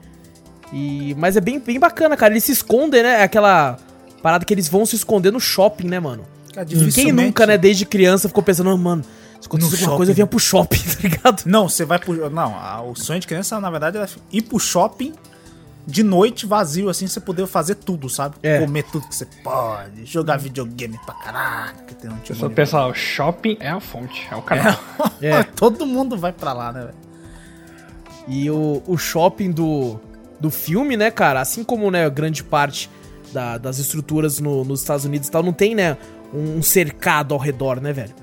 E, 0.73 1.15
mas 1.17 1.37
é 1.37 1.41
bem, 1.41 1.61
bem 1.61 1.79
bacana, 1.79 2.17
cara. 2.17 2.33
Eles 2.33 2.43
se 2.43 2.51
escondem, 2.51 3.05
né? 3.05 3.21
É 3.21 3.23
aquela 3.23 3.77
parada 4.21 4.45
que 4.45 4.53
eles 4.53 4.67
vão 4.67 4.85
se 4.85 4.97
esconder 4.97 5.31
no 5.31 5.39
shopping, 5.39 5.87
né, 5.87 6.01
mano? 6.01 6.25
Cara, 6.53 6.67
Quem 6.67 6.77
dificilmente- 6.77 7.25
nunca, 7.25 7.47
né, 7.47 7.57
desde 7.57 7.87
criança 7.87 8.27
ficou 8.27 8.43
pensando, 8.43 8.71
"Ah, 8.71 8.77
mano, 8.77 9.05
se 9.43 9.49
acontecesse 9.49 9.83
alguma 9.83 9.97
coisa 9.99 10.13
eu 10.13 10.15
shopping. 10.15 10.15
vinha 10.15 10.27
pro 10.27 10.39
shopping, 10.39 10.79
tá 10.97 11.09
ligado? 11.09 11.43
Não, 11.47 11.69
você 11.69 11.85
vai 11.85 11.99
pro. 11.99 12.31
Não, 12.31 12.55
a- 12.57 12.81
o 12.83 12.95
sonho 12.95 13.21
de 13.21 13.27
criança, 13.27 13.61
na 13.61 13.71
verdade, 13.71 13.97
era 13.99 14.09
ir 14.33 14.43
pro 14.43 14.59
shopping 14.59 15.13
de 15.87 16.03
noite 16.05 16.47
vazio, 16.47 16.89
assim, 16.89 17.09
você 17.09 17.19
poder 17.21 17.45
fazer 17.49 17.75
tudo, 17.75 18.09
sabe? 18.09 18.37
É. 18.43 18.61
Comer 18.61 18.85
tudo 18.85 19.07
que 19.09 19.15
você 19.17 19.27
pode, 19.43 20.07
jogar 20.07 20.37
videogame 20.39 20.97
pra 21.05 21.13
caraca. 21.15 21.95
Tem 22.01 22.09
um 22.09 22.17
Eu 22.29 22.35
só 22.37 22.49
penso, 22.49 22.77
ó, 22.77 22.89
o 22.91 22.95
shopping 22.95 23.57
é 23.59 23.69
a 23.69 23.81
fonte, 23.81 24.27
é 24.31 24.37
o 24.37 24.43
canal. 24.43 24.79
É. 25.21 25.43
Todo 25.57 25.85
mundo 25.85 26.17
vai 26.17 26.33
pra 26.33 26.53
lá, 26.53 26.73
né, 26.73 26.81
velho? 26.83 26.95
E 28.29 28.49
o, 28.51 28.81
o 28.87 28.97
shopping 28.97 29.51
do, 29.51 29.99
do 30.39 30.51
filme, 30.51 30.97
né, 30.97 31.11
cara, 31.11 31.41
assim 31.41 31.65
como, 31.65 31.91
né, 31.91 32.09
grande 32.09 32.45
parte 32.45 32.89
da- 33.33 33.59
das 33.59 33.79
estruturas 33.79 34.39
no- 34.39 34.65
nos 34.65 34.81
Estados 34.83 35.05
Unidos 35.05 35.27
e 35.27 35.31
tal, 35.33 35.43
não 35.43 35.53
tem, 35.53 35.75
né, 35.75 35.97
um 36.33 36.63
cercado 36.63 37.35
ao 37.35 37.41
redor, 37.41 37.81
né, 37.81 37.93
velho? 37.93 38.15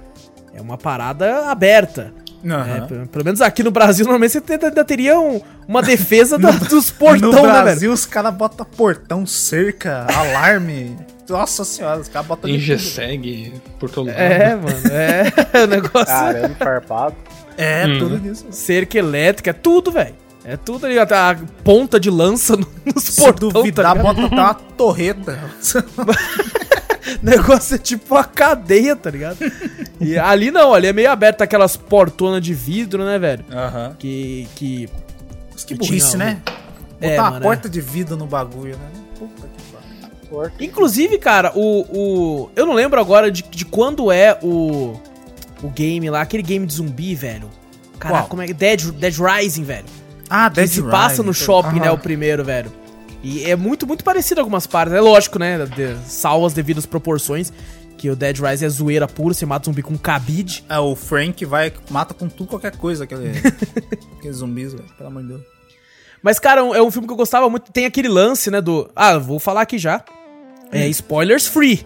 É 0.53 0.61
uma 0.61 0.77
parada 0.77 1.49
aberta. 1.49 2.13
Aham. 2.45 2.87
É, 3.03 3.05
pelo, 3.07 3.25
menos 3.25 3.41
aqui 3.41 3.61
no 3.63 3.71
Brasil, 3.71 4.05
normalmente 4.07 4.31
você 4.31 4.41
ainda 4.53 4.85
teria 4.85 5.19
um- 5.19 5.41
uma 5.67 5.81
defesa 5.81 6.37
da- 6.37 6.51
dos 6.69 6.89
portão, 6.89 7.31
no 7.31 7.35
né, 7.35 7.41
velho? 7.51 7.63
Brasil, 7.63 7.91
os 7.91 8.05
caras 8.05 8.33
botam 8.33 8.65
portão, 8.65 9.25
cerca, 9.25 10.07
alarme. 10.13 10.95
Nossa 11.27 11.63
senhora, 11.63 11.99
os 11.99 12.07
caras 12.07 12.27
botam. 12.27 12.49
Engeseg 12.49 13.53
por 13.79 13.89
todo 13.89 14.07
lado. 14.07 14.17
É, 14.17 14.55
mano, 14.55 14.81
é. 14.89 15.63
O 15.63 15.67
negócio. 15.67 16.07
Caramba, 16.07 16.55
farpado. 16.57 17.15
É, 17.57 17.85
Hum. 17.85 17.99
tudo 17.99 18.31
isso. 18.31 18.45
Cerca 18.51 18.97
elétrica, 18.97 19.49
é 19.49 19.53
tudo, 19.53 19.91
velho. 19.91 20.15
É 20.45 20.55
tudo 20.57 20.85
ali, 20.87 20.97
até 20.97 21.13
a 21.15 21.37
ponta 21.63 21.99
de 21.99 22.09
lança 22.09 22.55
no- 22.55 22.65
nos 22.95 23.03
Se 23.03 23.21
portão, 23.21 23.49
duvidar, 23.49 23.93
tá 23.95 24.01
bota 24.01 24.25
até 24.25 24.35
uma 24.35 24.53
torreta. 24.55 25.37
O 27.21 27.25
negócio 27.25 27.75
é 27.75 27.77
tipo 27.77 28.15
uma 28.15 28.23
cadeia, 28.23 28.95
tá 28.95 29.09
ligado? 29.09 29.37
E 29.99 30.17
ali 30.17 30.51
não, 30.51 30.73
ali 30.73 30.87
é 30.87 30.93
meio 30.93 31.09
aberto, 31.11 31.41
aquelas 31.41 31.75
portonas 31.77 32.41
de 32.41 32.53
vidro, 32.53 33.03
né, 33.05 33.17
velho? 33.19 33.43
Aham. 33.51 33.95
Que. 33.97 34.47
que... 34.55 34.89
Que 35.67 35.75
burrice, 35.75 36.11
Tinha 36.11 36.17
né? 36.25 36.41
Botar 36.99 37.05
É, 37.13 37.19
uma 37.19 37.31
mano, 37.31 37.41
porta 37.43 37.67
de 37.69 37.81
vidro 37.81 38.15
no 38.15 38.25
bagulho, 38.25 38.77
né? 38.77 38.89
Puta 39.17 39.47
que 39.47 39.63
pariu. 40.31 40.51
Inclusive, 40.59 41.17
cara, 41.17 41.51
o, 41.53 41.81
o. 41.89 42.49
Eu 42.55 42.65
não 42.65 42.73
lembro 42.73 42.99
agora 42.99 43.29
de, 43.31 43.41
de 43.43 43.65
quando 43.65 44.11
é 44.11 44.37
o. 44.41 44.97
O 45.61 45.67
game 45.69 46.09
lá, 46.09 46.21
aquele 46.21 46.41
game 46.43 46.65
de 46.65 46.73
zumbi, 46.75 47.13
velho. 47.15 47.49
Caraca, 47.99 48.21
Qual? 48.21 48.29
como 48.29 48.41
é 48.41 48.47
que. 48.47 48.53
Dead, 48.53 48.81
Dead 48.93 49.13
Rising, 49.19 49.63
velho. 49.65 49.85
Ah, 50.29 50.49
Que 50.49 50.55
Dead 50.61 50.69
se 50.69 50.81
passa 50.83 51.15
Rising. 51.15 51.23
no 51.23 51.33
shopping, 51.33 51.79
né? 51.81 51.91
O 51.91 51.97
primeiro, 51.97 52.43
velho. 52.45 52.71
E 53.23 53.43
é 53.43 53.55
muito, 53.55 53.85
muito 53.85 54.03
parecido 54.03 54.39
em 54.39 54.43
algumas 54.43 54.65
partes. 54.65 54.93
É 54.95 55.01
lógico, 55.01 55.37
né? 55.39 55.65
De, 55.65 55.95
salvo 56.05 56.45
as 56.45 56.53
devidas 56.53 56.85
proporções. 56.85 57.51
Que 57.97 58.09
o 58.09 58.15
Dead 58.15 58.37
Rising 58.39 58.63
é 58.65 58.69
zoeira 58.69 59.07
pura, 59.09 59.33
você 59.33 59.45
mata 59.45 59.65
zumbi 59.65 59.81
com 59.83 59.97
cabide. 59.97 60.63
É, 60.69 60.79
o 60.79 60.95
Frank 60.95 61.43
vai, 61.43 61.73
mata 61.89 62.13
com 62.13 62.29
tudo 62.29 62.47
qualquer 62.47 62.77
coisa, 62.77 63.03
aquele, 63.03 63.31
aqueles 64.17 64.37
zumbis, 64.37 64.71
velho, 64.73 64.85
pelo 64.97 65.09
amor 65.09 65.21
de 65.23 65.27
Deus. 65.29 65.41
Mas, 66.23 66.39
cara, 66.39 66.61
é 66.61 66.81
um 66.81 66.89
filme 66.91 67.05
que 67.07 67.11
eu 67.13 67.17
gostava 67.17 67.49
muito. 67.49 67.71
Tem 67.73 67.85
aquele 67.85 68.07
lance, 68.07 68.49
né? 68.49 68.61
Do. 68.61 68.89
Ah, 68.95 69.17
vou 69.17 69.37
falar 69.37 69.61
aqui 69.61 69.77
já. 69.77 70.01
É 70.71 70.85
Hum. 70.85 70.89
spoilers 70.89 71.45
free. 71.45 71.85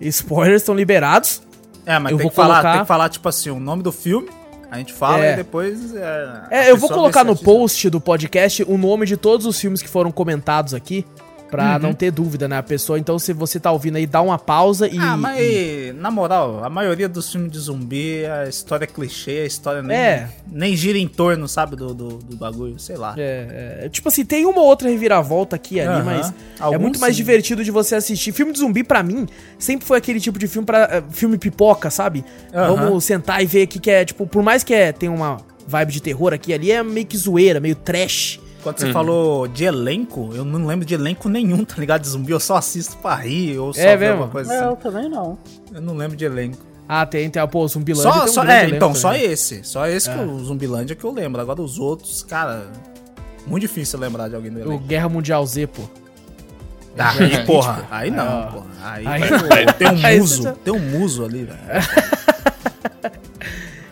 Spoilers 0.00 0.62
estão 0.62 0.74
liberados. 0.74 1.40
É, 1.86 1.98
mas 1.98 2.12
Eu 2.12 2.18
tem, 2.18 2.24
vou 2.24 2.30
que 2.30 2.36
falar, 2.36 2.54
colocar- 2.54 2.72
tem 2.72 2.80
que 2.82 2.86
falar, 2.88 3.08
tipo 3.08 3.28
assim, 3.28 3.50
o 3.50 3.58
nome 3.60 3.82
do 3.82 3.92
filme, 3.92 4.28
a 4.70 4.78
gente 4.78 4.92
fala 4.92 5.24
É. 5.24 5.32
e 5.32 5.36
depois... 5.36 5.94
É, 5.94 6.42
É, 6.50 6.70
eu 6.70 6.76
vou 6.76 6.88
colocar 6.88 7.24
no 7.24 7.34
post 7.36 7.88
do 7.90 8.00
podcast 8.00 8.62
o 8.64 8.76
nome 8.76 9.06
de 9.06 9.16
todos 9.16 9.46
os 9.46 9.58
filmes 9.60 9.80
que 9.82 9.88
foram 9.88 10.10
comentados 10.12 10.74
aqui. 10.74 11.06
Pra 11.50 11.74
Uhum. 11.76 11.78
não 11.78 11.94
ter 11.94 12.10
dúvida, 12.10 12.46
né? 12.46 12.58
A 12.58 12.62
pessoa, 12.62 12.98
então, 12.98 13.18
se 13.18 13.32
você 13.32 13.58
tá 13.58 13.72
ouvindo 13.72 13.96
aí, 13.96 14.06
dá 14.06 14.20
uma 14.20 14.38
pausa 14.38 14.86
e. 14.86 14.98
Ah, 14.98 15.16
mas, 15.16 15.94
na 15.96 16.10
moral, 16.10 16.62
a 16.62 16.68
maioria 16.68 17.08
dos 17.08 17.30
filmes 17.32 17.50
de 17.50 17.58
zumbi, 17.58 18.26
a 18.26 18.46
história 18.48 18.84
é 18.84 18.86
clichê, 18.86 19.40
a 19.42 19.46
história 19.46 19.82
nem, 19.82 19.96
É. 19.96 20.28
nem 20.50 20.76
gira 20.76 20.98
em 20.98 21.08
torno, 21.08 21.48
sabe, 21.48 21.74
do, 21.76 21.94
do, 21.94 22.08
do 22.18 22.36
bagulho, 22.36 22.78
sei 22.78 22.96
lá. 22.96 23.14
É, 23.16 23.84
é, 23.84 23.88
tipo 23.88 24.08
assim, 24.08 24.24
tem 24.24 24.44
uma 24.44 24.60
outra 24.60 24.88
reviravolta 24.90 25.56
aqui 25.56 25.76
e 25.76 25.80
ali, 25.80 25.88
Aham. 26.00 26.04
mas 26.04 26.34
é 26.72 26.78
muito 26.78 27.00
mais 27.00 27.14
sim. 27.16 27.22
divertido 27.22 27.64
de 27.64 27.70
você 27.70 27.94
assistir. 27.94 28.32
Filme 28.32 28.52
de 28.52 28.58
zumbi, 28.58 28.84
pra 28.84 29.02
mim, 29.02 29.26
sempre 29.58 29.86
foi 29.86 29.96
aquele 29.98 30.20
tipo 30.20 30.38
de 30.38 30.46
filme 30.46 30.66
para 30.66 31.02
filme 31.10 31.38
pipoca, 31.38 31.88
sabe? 31.90 32.24
Aham. 32.52 32.74
Vamos 32.76 33.04
sentar 33.04 33.42
e 33.42 33.46
ver 33.46 33.62
aqui 33.62 33.78
que 33.78 33.90
é, 33.90 34.04
tipo, 34.04 34.26
por 34.26 34.42
mais 34.42 34.62
que 34.62 34.74
é, 34.74 34.92
tem 34.92 35.08
uma 35.08 35.38
vibe 35.66 35.92
de 35.92 36.02
terror 36.02 36.32
aqui 36.32 36.50
e 36.50 36.54
ali, 36.54 36.70
é 36.72 36.82
meio 36.82 37.06
que 37.06 37.16
zoeira, 37.16 37.58
meio 37.60 37.74
trash. 37.74 38.38
Quando 38.62 38.78
você 38.80 38.92
falou 38.92 39.46
de 39.46 39.64
elenco, 39.64 40.30
eu 40.34 40.44
não 40.44 40.66
lembro 40.66 40.84
de 40.84 40.92
elenco 40.94 41.28
nenhum, 41.28 41.62
tá 41.66 41.76
ligado? 41.78 42.02
De 42.02 42.08
zumbi, 42.08 42.32
eu 42.32 42.40
só 42.40 42.56
assisto 42.56 42.96
pra 42.98 43.14
rir 43.14 43.58
ou 43.58 43.72
só 43.72 43.80
É 43.80 43.96
ver 43.96 44.10
alguma 44.10 44.28
coisa 44.28 44.52
É, 44.52 44.64
eu 44.64 44.72
assim. 44.72 44.76
também 44.82 45.08
não. 45.08 45.38
Eu 45.72 45.80
não 45.80 45.94
lembro 45.96 46.16
de 46.16 46.24
elenco. 46.24 46.58
Ah, 46.88 47.04
tem, 47.06 47.28
tem, 47.28 47.46
pô, 47.48 47.68
Zumbilândia 47.68 48.10
Só, 48.12 48.20
tem 48.20 48.30
um 48.30 48.32
só, 48.32 48.44
é, 48.44 48.68
então, 48.70 48.94
só 48.94 49.12
também. 49.12 49.26
esse. 49.30 49.62
Só 49.62 49.86
esse 49.86 50.10
que 50.10 50.18
o 50.18 50.38
Zumbilândia 50.44 50.96
que 50.96 51.04
eu 51.04 51.12
lembro. 51.12 51.40
Agora 51.40 51.60
os 51.60 51.78
outros, 51.78 52.22
cara, 52.22 52.66
Muito 53.46 53.60
difícil 53.62 53.98
lembrar 53.98 54.28
de 54.28 54.34
alguém 54.34 54.50
do 54.50 54.58
O 54.58 54.62
elenco. 54.62 54.84
Guerra 54.84 55.08
Mundial 55.08 55.44
Z, 55.46 55.66
pô. 55.68 55.82
Aí, 56.98 57.44
porra, 57.44 57.86
aí 57.90 58.10
Aí, 58.10 58.18
ó. 58.18 58.24
não, 58.24 58.52
porra. 58.52 58.66
Aí, 58.82 59.06
Aí- 59.06 59.20
vai- 59.20 59.72
tem 59.74 59.88
um 59.88 60.04
Aí 60.06 60.18
muso, 60.18 60.42
você- 60.42 60.52
tem 60.64 60.72
um 60.74 60.78
muso 60.80 61.24
ali, 61.24 61.44
velho. 61.44 61.58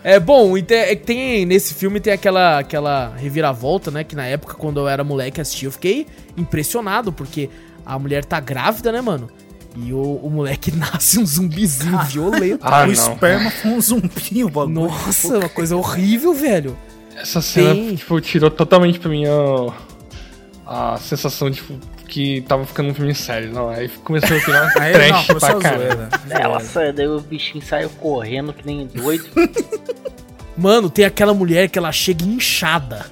É 0.08 0.20
bom, 0.20 0.56
tem, 0.62 0.78
é 0.78 0.94
que 0.94 1.04
tem 1.04 1.44
nesse 1.44 1.74
filme 1.74 1.98
tem 1.98 2.12
aquela 2.12 2.60
aquela 2.60 3.12
reviravolta, 3.16 3.90
né, 3.90 4.04
que 4.04 4.14
na 4.14 4.24
época 4.24 4.54
quando 4.54 4.78
eu 4.78 4.86
era 4.86 5.02
moleque 5.02 5.40
assistia, 5.40 5.66
eu 5.66 5.72
fiquei 5.72 6.06
impressionado 6.36 7.12
porque 7.12 7.50
a 7.84 7.98
mulher 7.98 8.24
tá 8.24 8.38
grávida, 8.38 8.92
né, 8.92 9.00
mano? 9.00 9.28
E 9.76 9.92
o, 9.92 10.20
o 10.22 10.30
moleque 10.30 10.70
nasce 10.78 11.18
um 11.18 11.26
zumbizinho 11.26 11.98
violento. 12.04 12.60
Ah, 12.62 12.84
o 12.84 12.86
não. 12.86 12.92
esperma 12.92 13.50
foi 13.50 13.70
um 13.72 13.80
zumbi, 13.80 14.44
o 14.44 14.48
bagulho. 14.48 14.74
Nossa, 14.74 15.38
uma 15.38 15.48
coisa 15.48 15.76
horrível, 15.76 16.32
velho. 16.32 16.78
Essa 17.16 17.42
cena, 17.42 17.74
Tem. 17.74 17.96
tipo, 17.96 18.20
tirou 18.20 18.48
totalmente 18.48 19.00
pra 19.00 19.10
mim 19.10 19.24
a, 19.26 20.94
a 20.94 20.98
sensação, 20.98 21.50
tipo, 21.50 21.74
que 22.06 22.40
tava 22.42 22.64
ficando 22.64 22.90
um 22.90 22.94
filme 22.94 23.14
sério, 23.14 23.52
não. 23.52 23.68
Aí 23.68 23.88
começou 23.88 24.36
a 24.36 24.40
virar 24.40 24.72
Aí, 24.80 24.92
trash 24.92 25.28
não, 25.28 25.38
pra 25.38 25.54
caralho. 25.54 26.08
Nossa, 26.42 26.92
daí 26.92 27.06
o 27.06 27.20
bichinho 27.20 27.64
saiu 27.64 27.90
correndo 27.90 28.52
que 28.52 28.64
nem 28.64 28.86
doido. 28.86 29.26
Mano, 30.56 30.88
tem 30.88 31.04
aquela 31.04 31.34
mulher 31.34 31.68
que 31.68 31.78
ela 31.78 31.92
chega 31.92 32.24
inchada. 32.24 33.06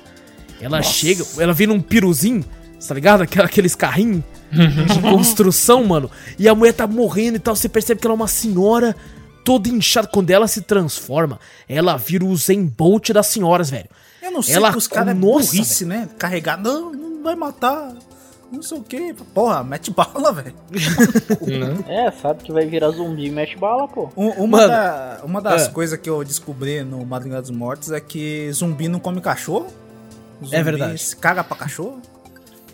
Ela 0.61 0.81
chega, 0.81 1.23
ela 1.39 1.53
vem 1.53 1.67
num 1.67 1.81
piruzinho, 1.81 2.43
tá 2.87 2.95
ligado? 2.95 3.23
Aqueles 3.23 3.75
carrinhos 3.75 4.23
de 4.51 5.01
construção, 5.03 5.85
mano. 5.85 6.11
E 6.39 6.49
a 6.49 6.55
mulher 6.55 6.73
tá 6.73 6.87
morrendo 6.87 7.37
e 7.37 7.39
tal. 7.39 7.55
Você 7.55 7.69
percebe 7.69 8.01
que 8.01 8.07
ela 8.07 8.15
é 8.15 8.17
uma 8.17 8.29
senhora 8.29 8.97
toda 9.45 9.69
inchada. 9.69 10.09
Quando 10.09 10.31
ela 10.31 10.49
se 10.49 10.63
transforma, 10.63 11.39
ela 11.69 11.99
vira 11.99 12.25
o 12.25 12.35
Zen 12.35 12.65
Bolt 12.65 13.11
das 13.11 13.27
senhoras, 13.27 13.69
velho. 13.69 13.89
Eu 14.23 14.31
não 14.31 14.41
sei 14.41 14.55
Ela 14.55 14.73
que 14.73 14.79
os 14.79 14.89
caras 14.89 15.11
é 15.11 15.15
nossa, 15.15 15.51
burrice, 15.51 15.85
né? 15.85 16.09
Carregar, 16.19 16.59
não, 16.59 16.93
não 16.93 17.23
vai 17.23 17.37
matar. 17.37 17.93
Não 18.55 18.63
sei 18.63 18.79
o 18.79 18.83
que. 18.83 19.15
Porra, 19.35 19.63
mete 19.65 19.91
bala, 19.91 20.33
velho. 20.33 20.55
É, 21.89 22.11
sabe 22.11 22.45
que 22.45 22.53
vai 22.53 22.67
virar 22.67 22.91
zumbi 22.91 23.27
e 23.27 23.31
mete 23.31 23.57
bala, 23.59 23.87
pô. 23.89 24.09
Um- 24.17 24.31
Uma, 24.45 24.59
Mano, 24.59 24.69
da- 24.69 25.19
uma 25.25 25.41
das 25.41 25.67
é. 25.69 25.71
coisas 25.71 25.99
que 25.99 26.09
eu 26.09 26.23
descobri 26.25 26.83
no 26.83 27.05
Madrugada 27.05 27.43
dos 27.43 27.51
Mortos 27.51 27.91
é 27.93 28.01
que 28.01 28.51
zumbi 28.53 28.89
não 28.89 28.99
come 28.99 29.21
cachorro. 29.21 29.67
Zumbi 30.43 30.57
É 30.57 30.63
verdade. 30.63 30.99
se 30.99 31.17
caga 31.17 31.43
pra 31.45 31.57
cachorro. 31.57 32.01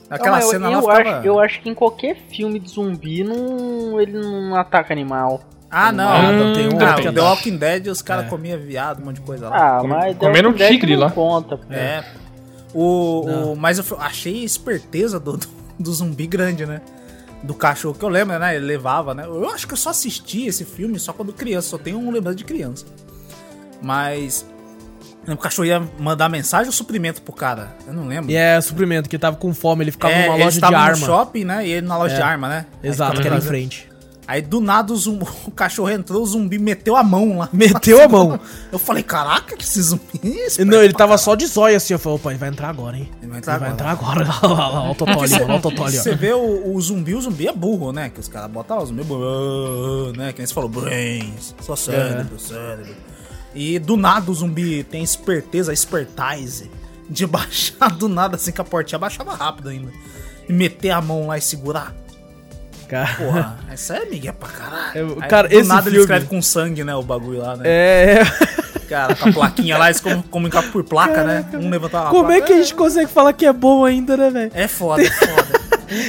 Aquela 0.08 0.38
Não, 0.38 0.44
eu, 0.44 0.50
cena 0.50 0.70
eu, 0.72 0.80
lá 0.86 0.92
acho, 0.94 1.04
ficava... 1.04 1.26
eu 1.26 1.38
acho 1.40 1.62
que 1.62 1.68
em 1.70 1.74
qualquer 1.74 2.16
filme 2.30 2.58
de 2.58 2.70
zumbi 2.70 3.22
não, 3.22 4.00
ele 4.00 4.18
não 4.18 4.56
ataca 4.56 4.92
animal. 4.92 5.40
Ah, 5.70 5.92
não. 5.92 6.48
Hum, 6.48 6.52
tem 6.52 6.66
um, 6.66 6.78
ah, 6.84 7.12
The 7.12 7.20
Walking 7.20 7.56
Dead 7.56 7.86
os 7.86 8.02
caras 8.02 8.26
É. 8.26 8.28
comiam 8.28 8.58
viado, 8.58 9.00
um 9.00 9.04
monte 9.04 9.16
de 9.16 9.20
coisa 9.22 9.48
lá. 9.48 9.78
Ah, 9.78 9.84
mas 9.84 10.16
comeram 10.16 10.52
The 10.52 10.58
Walking 10.58 10.58
Dead 10.58 10.68
tigre 10.72 10.94
não 10.94 11.02
lá. 11.02 11.10
Conta, 11.12 11.56
pô. 11.56 11.72
É. 11.72 12.04
O, 12.74 13.24
Não. 13.24 13.52
o- 13.52 13.56
mas 13.56 13.78
eu 13.78 13.84
achei 14.00 14.42
a 14.42 14.44
esperteza 14.44 15.20
do, 15.20 15.36
do, 15.36 15.46
do 15.80 15.92
zumbi 15.92 16.26
grande, 16.26 16.66
né? 16.66 16.80
Do 17.42 17.54
cachorro, 17.54 17.94
que 17.94 18.04
eu 18.04 18.08
lembro, 18.10 18.38
né? 18.38 18.54
Ele 18.54 18.66
levava, 18.66 19.14
né? 19.14 19.24
Eu 19.24 19.48
acho 19.50 19.66
que 19.66 19.72
eu 19.72 19.76
só 19.78 19.90
assisti 19.90 20.46
esse 20.46 20.64
filme 20.64 20.98
só 20.98 21.12
quando 21.12 21.32
criança, 21.32 21.68
só 21.70 21.78
tenho 21.78 21.98
um 21.98 22.10
lembrança 22.10 22.36
de 22.36 22.44
criança. 22.44 22.84
Mas. 23.82 24.46
O 25.28 25.36
cachorro 25.36 25.66
ia 25.66 25.80
mandar 25.98 26.28
mensagem 26.28 26.66
ou 26.66 26.72
suprimento 26.72 27.20
pro 27.22 27.32
cara? 27.32 27.76
Eu 27.86 27.92
não 27.92 28.06
lembro. 28.06 28.30
E 28.30 28.36
é 28.36 28.58
suprimento, 28.60 29.08
que 29.08 29.18
tava 29.18 29.36
com 29.36 29.52
fome, 29.54 29.84
ele 29.84 29.90
ficava 29.92 30.12
É, 30.14 30.26
numa 30.26 30.36
loja 30.44 30.58
de 30.58 30.64
arma. 30.74 30.90
no 30.96 30.96
shopping, 31.06 31.44
né? 31.44 31.66
E 31.66 31.70
ele 31.72 31.86
na 31.86 31.96
loja 31.96 32.14
É. 32.14 32.16
de 32.16 32.22
arma, 32.22 32.48
né? 32.48 32.66
Exato, 32.82 33.20
que 33.20 33.26
era 33.26 33.36
em 33.36 33.40
frente. 33.40 33.89
Aí 34.30 34.40
do 34.40 34.60
nada 34.60 34.92
o, 34.92 34.96
zumbi, 34.96 35.26
o 35.44 35.50
cachorro 35.50 35.90
entrou, 35.90 36.22
o 36.22 36.26
zumbi 36.26 36.56
meteu 36.56 36.94
a 36.94 37.02
mão 37.02 37.38
lá. 37.38 37.48
Meteu 37.52 38.00
a 38.00 38.08
mão. 38.08 38.38
Eu 38.70 38.78
falei, 38.78 39.02
caraca, 39.02 39.56
que 39.56 39.64
esse 39.64 39.82
zumbi 39.82 40.04
é 40.22 40.46
esperto 40.46 40.70
Não, 40.70 40.80
ele 40.80 40.92
tava 40.92 41.18
só 41.18 41.34
de 41.34 41.48
zóio 41.48 41.76
assim, 41.76 41.94
eu 41.94 41.98
falei, 41.98 42.16
opa, 42.16 42.30
ele 42.30 42.38
vai 42.38 42.48
entrar 42.48 42.68
agora, 42.68 42.96
hein? 42.96 43.10
Ele 43.20 43.28
vai 43.28 43.38
entrar 43.38 43.54
Ele 43.54 43.60
vai 43.60 43.70
agora. 43.70 43.90
entrar 43.90 43.90
agora. 43.90 44.24
Lá, 44.54 44.68
lá, 44.68 44.68
lá, 44.68 44.90
o 44.92 44.94
Totó 44.94 45.20
ali, 45.24 45.34
ó 45.34 45.56
o 45.56 45.60
Totó 45.60 45.84
ali. 45.84 45.96
Você 45.96 46.14
vê 46.14 46.32
o, 46.32 46.72
o 46.72 46.80
zumbi, 46.80 47.16
o 47.16 47.20
zumbi 47.20 47.48
é 47.48 47.52
burro, 47.52 47.92
né? 47.92 48.08
Que 48.08 48.20
os 48.20 48.28
caras 48.28 48.48
botam 48.48 48.76
lá, 48.76 48.82
o 48.84 48.86
zumbi 48.86 49.00
é 49.00 49.04
burro, 49.04 50.12
né? 50.16 50.32
Que 50.32 50.38
nem 50.38 50.46
você 50.46 50.54
falou, 50.54 50.70
brains, 50.70 51.52
só 51.60 51.74
cérebro, 51.74 52.38
cérebro. 52.38 52.94
E 53.52 53.80
do 53.80 53.96
nada 53.96 54.30
o 54.30 54.34
zumbi 54.34 54.84
tem 54.84 55.02
esperteza, 55.02 55.72
expertise, 55.72 56.70
de 57.08 57.26
baixar 57.26 57.90
do 57.90 58.08
nada 58.08 58.36
assim 58.36 58.52
que 58.52 58.60
a 58.60 58.64
portinha 58.64 58.98
baixava 59.00 59.34
rápido 59.34 59.70
ainda. 59.70 59.90
E 60.48 60.52
meter 60.52 60.90
a 60.90 61.00
mão 61.00 61.26
lá 61.26 61.36
e 61.36 61.40
segurar. 61.40 61.94
Cara, 62.90 63.14
Porra, 63.14 63.58
essa 63.70 63.96
é 63.96 64.04
Miguel 64.06 64.34
pra 64.34 64.48
caralho. 64.48 65.16
É, 65.20 65.22
Aí, 65.24 65.28
cara, 65.28 65.48
do 65.48 65.54
esse 65.54 65.68
nada 65.68 65.82
ele 65.82 65.90
filme- 65.90 66.00
escreve 66.00 66.26
com 66.26 66.42
sangue, 66.42 66.82
né? 66.82 66.94
O 66.96 67.02
bagulho 67.02 67.38
lá, 67.38 67.56
né? 67.56 67.62
é... 67.66 68.22
Cara, 68.88 69.14
com 69.14 69.28
a 69.28 69.32
plaquinha 69.32 69.78
lá, 69.78 69.86
eles 69.88 70.02
comunicam 70.28 70.68
por 70.72 70.82
placa, 70.82 71.22
né? 71.22 71.44
Um 71.54 71.70
levantava 71.70 72.08
a 72.08 72.10
Como 72.10 72.32
é 72.32 72.38
placa, 72.38 72.46
que 72.46 72.52
a 72.54 72.62
gente 72.62 72.74
consegue 72.74 73.08
falar 73.08 73.32
que 73.32 73.46
é 73.46 73.52
bom 73.52 73.84
ainda, 73.84 74.16
né, 74.16 74.28
velho? 74.30 74.50
É 74.52 74.66
foda, 74.66 75.02
é 75.04 75.08
foda. 75.08 75.60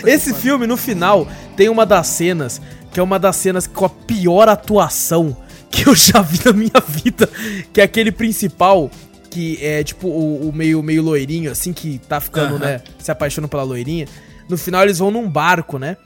Esse 0.09 0.33
filme, 0.33 0.65
no 0.65 0.75
final, 0.75 1.27
tem 1.55 1.69
uma 1.69 1.85
das 1.85 2.07
cenas, 2.07 2.59
que 2.91 3.00
é 3.00 3.03
uma 3.03 3.19
das 3.19 3.35
cenas 3.35 3.67
com 3.67 3.85
a 3.85 3.89
pior 3.89 4.50
atuação 4.50 5.38
que 5.69 5.88
eu 5.88 5.93
já 5.93 6.21
vi 6.23 6.39
na 6.43 6.53
minha 6.53 6.81
vida, 6.88 7.29
que 7.71 7.79
é 7.79 7.83
aquele 7.83 8.11
principal, 8.11 8.89
que 9.29 9.63
é 9.63 9.83
tipo 9.83 10.07
o, 10.07 10.50
o 10.50 10.51
meio, 10.51 10.81
meio 10.81 11.03
loirinho, 11.03 11.51
assim, 11.51 11.71
que 11.73 12.00
tá 12.09 12.19
ficando, 12.19 12.55
Aham. 12.55 12.65
né, 12.65 12.81
se 12.97 13.11
apaixonando 13.11 13.47
pela 13.50 13.61
loirinha. 13.63 14.07
No 14.50 14.57
final 14.57 14.81
eles 14.81 14.97
vão 14.97 15.11
num 15.11 15.29
barco, 15.29 15.77
né? 15.77 15.97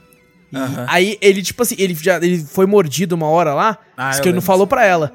E 0.52 0.56
Aham. 0.56 0.86
aí 0.88 1.18
ele, 1.20 1.42
tipo 1.42 1.62
assim, 1.62 1.74
ele 1.78 1.94
já 1.94 2.16
ele 2.16 2.38
foi 2.44 2.66
mordido 2.66 3.14
uma 3.14 3.26
hora 3.26 3.52
lá, 3.54 3.78
Ah, 3.96 4.10
que 4.20 4.28
ele 4.28 4.36
não 4.36 4.42
falou 4.42 4.66
pra 4.66 4.84
ela. 4.84 5.12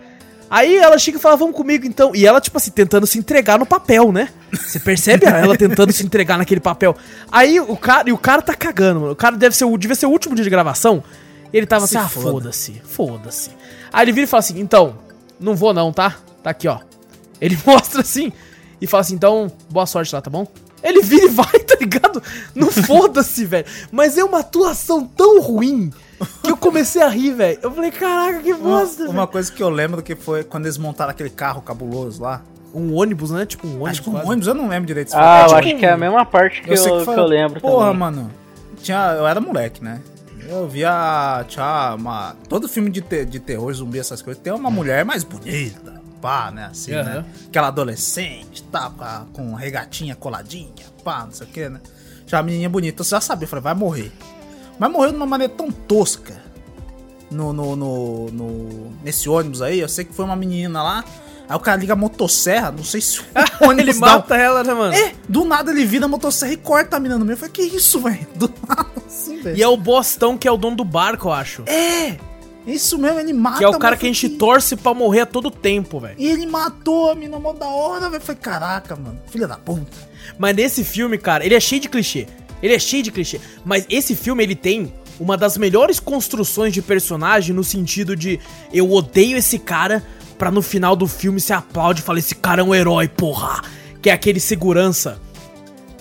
Aí 0.50 0.76
ela 0.78 0.98
chega 0.98 1.18
e 1.18 1.22
fala, 1.22 1.38
vamos 1.38 1.56
comigo 1.56 1.86
então. 1.88 2.14
E 2.14 2.26
ela, 2.28 2.42
tipo 2.42 2.58
assim, 2.58 2.72
tentando 2.72 3.08
se 3.08 3.18
entregar 3.18 3.58
no 3.58 3.66
papel, 3.66 4.12
né? 4.12 4.28
Você 4.52 4.80
percebe 4.82 5.26
ela 5.26 5.56
tentando 5.58 5.94
se 5.94 6.04
entregar 6.06 6.38
naquele 6.38 6.60
papel. 6.60 6.94
Aí 7.32 7.58
o 7.62 7.78
cara, 7.78 8.10
e 8.10 8.12
o 8.12 8.18
cara 8.18 8.42
tá 8.42 8.54
cagando, 8.54 9.00
mano. 9.00 9.14
O 9.14 9.16
cara 9.16 9.38
deve 9.38 9.56
ser, 9.56 9.64
o- 9.64 9.78
devia 9.78 9.96
ser 9.96 10.08
o 10.08 10.10
último 10.10 10.36
dia 10.36 10.44
de 10.44 10.50
gravação. 10.50 11.02
E 11.54 11.58
ele 11.58 11.66
tava 11.66 11.88
Se 11.88 11.98
assim, 11.98 12.06
ah, 12.06 12.10
foda. 12.10 12.32
foda-se, 12.32 12.82
foda-se. 12.84 13.50
Aí 13.94 14.04
ele 14.04 14.12
vira 14.12 14.26
e 14.26 14.28
fala 14.28 14.40
assim, 14.40 14.60
então, 14.60 14.98
não 15.40 15.56
vou 15.56 15.74
não, 15.74 15.94
tá? 15.94 16.18
Tá 16.44 16.50
aqui, 16.50 16.68
ó. 16.68 16.80
Ele 17.40 17.58
mostra 17.66 18.02
assim 18.02 18.34
e 18.82 18.86
fala 18.88 19.02
assim, 19.02 19.16
então, 19.16 19.50
boa 19.70 19.86
sorte 19.86 20.14
lá, 20.14 20.22
tá 20.22 20.30
bom? 20.30 20.46
Ele 20.84 21.02
vira 21.02 21.26
e 21.26 21.30
vai, 21.30 21.60
tá 21.60 21.76
ligado? 21.80 22.22
Não 22.56 22.70
foda-se, 22.72 23.46
velho. 23.46 23.66
Mas 23.92 24.18
é 24.18 24.24
uma 24.24 24.40
atuação 24.40 25.06
tão 25.06 25.40
ruim 25.42 25.92
que 26.44 26.52
eu 26.52 26.58
comecei 26.58 27.02
a 27.02 27.08
rir, 27.08 27.32
velho. 27.34 27.60
Eu 27.62 27.72
falei, 27.72 27.92
caraca, 27.92 28.40
que 28.42 28.54
Uma, 28.54 28.80
bosta, 28.82 29.10
uma 29.10 29.28
coisa 29.28 29.52
que 29.52 29.62
eu 29.62 29.70
lembro 29.70 30.02
que 30.02 30.16
foi 30.16 30.44
quando 30.44 30.66
eles 30.66 30.78
montaram 30.78 31.12
aquele 31.12 31.30
carro 31.30 31.62
cabuloso 31.62 32.22
lá. 32.22 32.42
Um 32.74 32.96
ônibus, 32.96 33.32
né? 33.32 33.46
Tipo 33.46 33.68
um 33.68 33.72
ônibus. 33.72 33.90
Acho 33.90 34.02
que 34.04 34.10
um 34.10 34.14
quase. 34.14 34.28
ônibus, 34.28 34.48
eu 34.48 34.54
não 34.54 34.68
lembro 34.70 34.88
direito. 34.88 35.10
se 35.12 35.16
Ah, 35.18 35.42
eu 35.44 35.50
foi- 35.50 35.60
acho 35.60 35.76
que 35.78 35.86
é 35.86 35.92
a 35.92 35.98
mesma 35.98 36.26
parte 36.26 36.62
que 36.62 36.72
eu, 36.72 36.78
sei 36.78 36.98
que 37.00 37.06
foi- 37.06 37.18
eu 37.20 37.26
lembro 37.26 37.60
Porra, 37.60 37.86
também. 37.88 38.00
mano. 38.00 38.32
Tinha, 38.82 39.14
eu 39.18 39.28
era 39.28 39.42
moleque, 39.42 39.84
né? 39.84 40.00
Eu 40.50 40.68
via. 40.68 41.46
Tinha 41.48 41.96
uma. 41.98 42.36
Todo 42.50 42.68
filme 42.68 42.90
de, 42.90 43.02
te- 43.02 43.26
de 43.26 43.40
terror, 43.40 43.72
zumbi, 43.74 44.00
essas 44.00 44.22
coisas, 44.22 44.42
tem 44.42 44.52
uma 44.54 44.72
mulher 44.72 45.06
mais 45.06 45.24
bonita. 45.24 46.00
Pá, 46.22 46.51
né? 46.51 46.66
Assim, 46.72 46.94
Aham. 46.94 47.04
né? 47.04 47.25
Aquela 47.48 47.68
adolescente, 47.70 48.63
tá? 48.63 48.92
Com, 49.34 49.56
a- 49.56 49.60
regatinha 49.60 50.16
coladinha, 50.16 50.70
pá, 51.04 51.24
não 51.25 51.32
sei 51.32 51.48
o 51.48 51.50
que, 51.50 51.68
né? 51.70 51.80
Tinha 52.25 52.38
uma 52.40 52.44
menininha 52.44 52.70
bonita. 52.70 53.04
Você 53.04 53.10
já 53.12 53.22
sabia, 53.22 53.48
falei, 53.48 53.63
vai 53.63 53.74
morrer. 53.74 54.12
Mas 54.80 54.92
morreu 54.92 55.12
de 55.12 55.18
uma 55.18 55.25
maneira 55.25 55.51
tão 55.54 55.72
tosca. 55.72 56.42
No, 57.30 57.54
no, 57.54 57.75
no, 57.75 58.25
no- 58.32 58.92
nesse 59.04 59.30
ônibus 59.30 59.62
aí, 59.62 59.80
eu 59.80 59.88
sei 59.90 60.04
que 60.06 60.13
foi 60.13 60.25
uma 60.25 60.36
menina 60.36 60.84
lá. 60.84 61.04
Aí 61.48 61.56
o 61.56 61.60
cara 61.60 61.78
liga 61.78 61.94
a 61.94 61.96
motosserra, 61.96 62.72
não 62.72 62.84
sei 62.84 63.01
se 63.01 63.20
o 63.62 63.68
ônibus 63.68 63.90
Ele 63.90 63.98
um- 63.98 64.00
mata 64.00 64.36
ela, 64.38 64.63
né, 64.63 64.74
mano? 64.74 64.94
é, 64.94 65.13
do 65.28 65.44
nada 65.46 65.72
ele 65.72 65.86
vira 65.86 66.06
a 66.06 66.08
motosserra 66.08 66.54
e 66.54 66.58
corta 66.58 66.98
a 66.98 67.00
mina 67.00 67.18
no 67.18 67.25
meio. 67.25 67.34
Eu 67.34 67.38
falei, 67.38 67.51
que 67.54 67.62
isso, 67.62 68.00
velho? 68.01 68.25
Do 68.36 68.54
nada 68.68 68.90
assim, 69.08 69.42
velho. 69.42 69.58
E 69.58 69.62
é 69.63 69.68
o 69.68 69.75
Bostão 69.78 70.38
que 70.38 70.48
é 70.48 70.51
o 70.51 70.58
dono 70.58 70.75
do 70.78 70.86
barco, 70.86 71.28
eu 71.28 71.34
acho. 71.34 71.63
É, 71.68 72.18
isso 72.74 72.98
mesmo, 72.98 73.20
ele 73.20 73.34
mata 73.34 73.58
que 73.58 73.63
é 73.63 73.68
o 73.68 73.78
cara 73.80 73.96
que 73.96 74.06
a 74.06 74.10
gente 74.10 74.30
torce 74.30 74.75
pra 74.75 74.94
morrer 74.94 75.22
a 75.22 75.25
todo 75.25 75.50
tempo, 75.50 76.00
velho. 76.00 76.16
E 76.18 76.28
ele 76.28 76.46
matou 76.46 77.12
a 77.12 77.16
mina 77.16 77.40
mó 77.40 77.54
da 77.54 77.68
hora, 77.68 78.10
velho. 78.10 78.22
Falei, 78.22 78.42
caraca, 78.42 78.96
mano, 78.96 79.20
filha 79.28 79.48
da 79.48 79.58
puta. 79.58 80.10
Mas 80.38 80.56
nesse 80.56 80.84
filme, 80.84 81.18
cara, 81.18 81.46
ele 81.46 81.56
é 81.56 81.60
cheio 81.60 81.82
de 81.82 81.90
clichê. 81.90 82.28
Ele 82.62 82.74
é 82.74 82.80
cheio 82.80 83.04
de 83.04 83.12
clichê. 83.12 83.40
Mas 83.66 83.86
esse 83.90 84.16
filme, 84.16 84.44
ele 84.44 84.56
tem 84.56 84.94
uma 85.20 85.38
das 85.38 85.58
melhores 85.58 86.00
construções 86.00 86.74
de 86.74 86.82
personagem 86.82 87.56
no 87.56 87.63
sentido 87.63 88.16
de 88.16 88.40
eu 88.74 88.92
odeio 88.92 89.38
esse 89.38 89.60
cara 89.60 90.04
pra 90.38 90.50
no 90.50 90.62
final 90.62 90.96
do 90.96 91.08
filme 91.08 91.40
se 91.40 91.54
aplaude 91.54 92.01
e 92.01 92.04
fala 92.04 92.18
esse 92.18 92.34
cara 92.34 92.62
é 92.62 92.63
um 92.63 92.74
herói, 92.74 93.08
porra. 93.08 93.62
Que 94.01 94.10
é 94.10 94.13
aquele 94.13 94.40
segurança, 94.40 95.22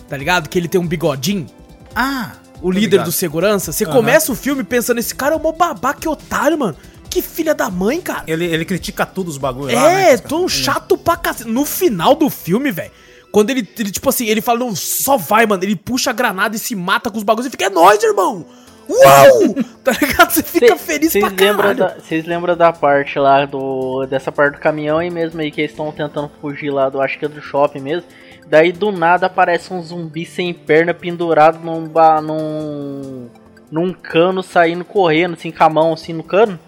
tá 0.08 0.16
ligado? 0.16 0.48
Que 0.48 0.58
ele 0.58 0.68
tem 0.68 0.80
um 0.80 0.86
bigodinho. 0.86 1.46
Ah, 1.94 2.32
O 2.62 2.70
líder 2.70 3.02
do 3.02 3.12
segurança. 3.12 3.72
Você 3.72 3.84
Aham. 3.84 3.92
começa 3.92 4.30
o 4.32 4.34
filme 4.34 4.62
pensando, 4.64 4.98
esse 4.98 5.14
cara 5.14 5.34
é 5.34 5.36
um 5.38 5.40
mó 5.40 5.52
babaca 5.52 6.00
e 6.04 6.08
otário, 6.08 6.58
mano. 6.58 6.76
Que 7.08 7.20
filha 7.22 7.54
da 7.54 7.68
mãe, 7.68 8.00
cara. 8.00 8.22
Ele, 8.26 8.44
ele 8.44 8.64
critica 8.64 9.04
tudo 9.04 9.28
os 9.28 9.36
bagulhos 9.38 9.74
lá, 9.74 9.82
né? 9.82 10.12
É, 10.12 10.14
um 10.14 10.18
caras- 10.18 10.52
chato 10.52 10.96
pra 10.96 11.16
cacete. 11.16 11.48
No 11.50 11.64
final 11.64 12.14
do 12.14 12.30
filme, 12.30 12.70
velho. 12.70 12.90
Quando 13.32 13.50
ele, 13.50 13.68
ele, 13.78 13.90
tipo 13.90 14.08
assim, 14.08 14.26
ele 14.26 14.40
fala, 14.40 14.60
não, 14.60 14.74
só 14.76 15.16
vai, 15.16 15.46
mano. 15.46 15.62
Ele 15.64 15.74
puxa 15.76 16.10
a 16.10 16.12
granada 16.12 16.54
e 16.54 16.58
se 16.58 16.74
mata 16.74 17.10
com 17.10 17.16
os 17.18 17.24
bagulhos 17.24 17.46
e 17.46 17.50
fica, 17.50 17.64
é 17.66 17.70
nóis, 17.70 18.02
irmão! 18.02 18.44
Uau! 18.88 19.54
tá 19.84 19.92
ligado? 19.92 20.30
Você 20.32 20.42
fica 20.42 20.76
feliz 20.76 21.12
pra 21.12 21.20
Vocês 21.28 21.32
lembram, 21.40 21.56
caralho. 21.56 21.78
da, 21.78 21.94
vocês 22.00 22.26
lembram 22.26 22.56
da 22.56 22.72
parte 22.72 23.18
lá 23.18 23.44
do. 23.46 24.04
dessa 24.06 24.32
parte 24.32 24.54
do 24.56 24.60
caminhão 24.60 24.98
aí 24.98 25.10
mesmo 25.10 25.40
aí 25.40 25.50
que 25.50 25.60
eles 25.60 25.70
estão 25.70 25.92
tentando 25.92 26.30
fugir 26.40 26.70
lá 26.70 26.88
do. 26.88 27.00
acho 27.00 27.18
que 27.18 27.24
é 27.24 27.28
do 27.28 27.40
shopping 27.40 27.80
mesmo. 27.80 28.04
Daí 28.50 28.72
do 28.72 28.90
nada 28.90 29.26
aparece 29.26 29.72
um 29.72 29.80
zumbi 29.80 30.26
sem 30.26 30.52
perna 30.52 30.92
pendurado 30.92 31.64
num, 31.64 31.86
ba- 31.86 32.20
num, 32.20 33.28
num 33.70 33.92
cano 33.92 34.42
saindo 34.42 34.84
correndo, 34.84 35.34
assim, 35.34 35.52
com 35.52 35.62
a 35.64 35.68
mão 35.70 35.92
assim 35.92 36.12
no 36.12 36.24
cano. 36.24 36.58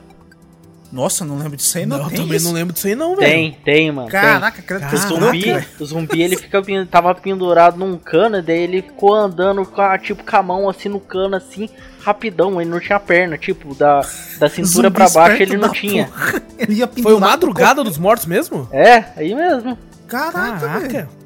Nossa, 0.92 1.24
não 1.24 1.38
lembro 1.38 1.56
disso 1.56 1.78
aí, 1.78 1.86
não. 1.86 1.96
Não, 1.96 2.04
eu 2.04 2.10
tem 2.10 2.18
também 2.20 2.36
isso? 2.36 2.46
não 2.46 2.52
lembro 2.52 2.74
disso 2.74 2.86
aí 2.86 2.94
não, 2.94 3.16
velho. 3.16 3.30
Tem, 3.32 3.58
tem, 3.64 3.90
mano. 3.90 4.10
tem. 4.10 4.20
Caraca, 4.20 4.60
credo 4.62 4.86
que 4.88 4.94
O 4.94 4.98
zumbi, 4.98 5.40
velho. 5.42 5.66
o 5.80 5.84
zumbi 5.86 6.22
ele 6.22 6.36
fica, 6.36 6.62
tava 6.88 7.14
pendurado 7.14 7.78
num 7.78 7.96
cano, 7.96 8.42
daí 8.42 8.58
ele 8.60 8.82
ficou 8.82 9.14
andando 9.14 9.64
com 9.64 9.80
a, 9.80 9.98
tipo, 9.98 10.22
com 10.22 10.36
a 10.36 10.42
mão 10.42 10.68
assim 10.68 10.90
no 10.90 11.00
cano, 11.00 11.34
assim, 11.34 11.68
rapidão. 12.04 12.60
Ele 12.60 12.68
não 12.70 12.78
tinha 12.78 13.00
perna, 13.00 13.38
tipo, 13.38 13.74
da, 13.74 14.02
da 14.38 14.48
cintura 14.50 14.88
Zumbi 14.88 14.90
pra 14.92 15.08
baixo 15.08 15.42
ele 15.42 15.56
não 15.56 15.70
tinha. 15.72 16.06
porra. 16.06 16.42
Ele 16.58 16.74
ia 16.74 16.86
Foi 16.86 16.94
pendurado 16.96 17.16
o 17.16 17.20
Madrugada 17.20 17.82
dos 17.82 17.98
Mortos 17.98 18.26
mesmo? 18.26 18.68
É, 18.70 19.02
aí 19.16 19.34
mesmo. 19.34 19.76
Caraca, 20.06 20.58
velho. 20.58 20.92
Caraca. 20.92 21.21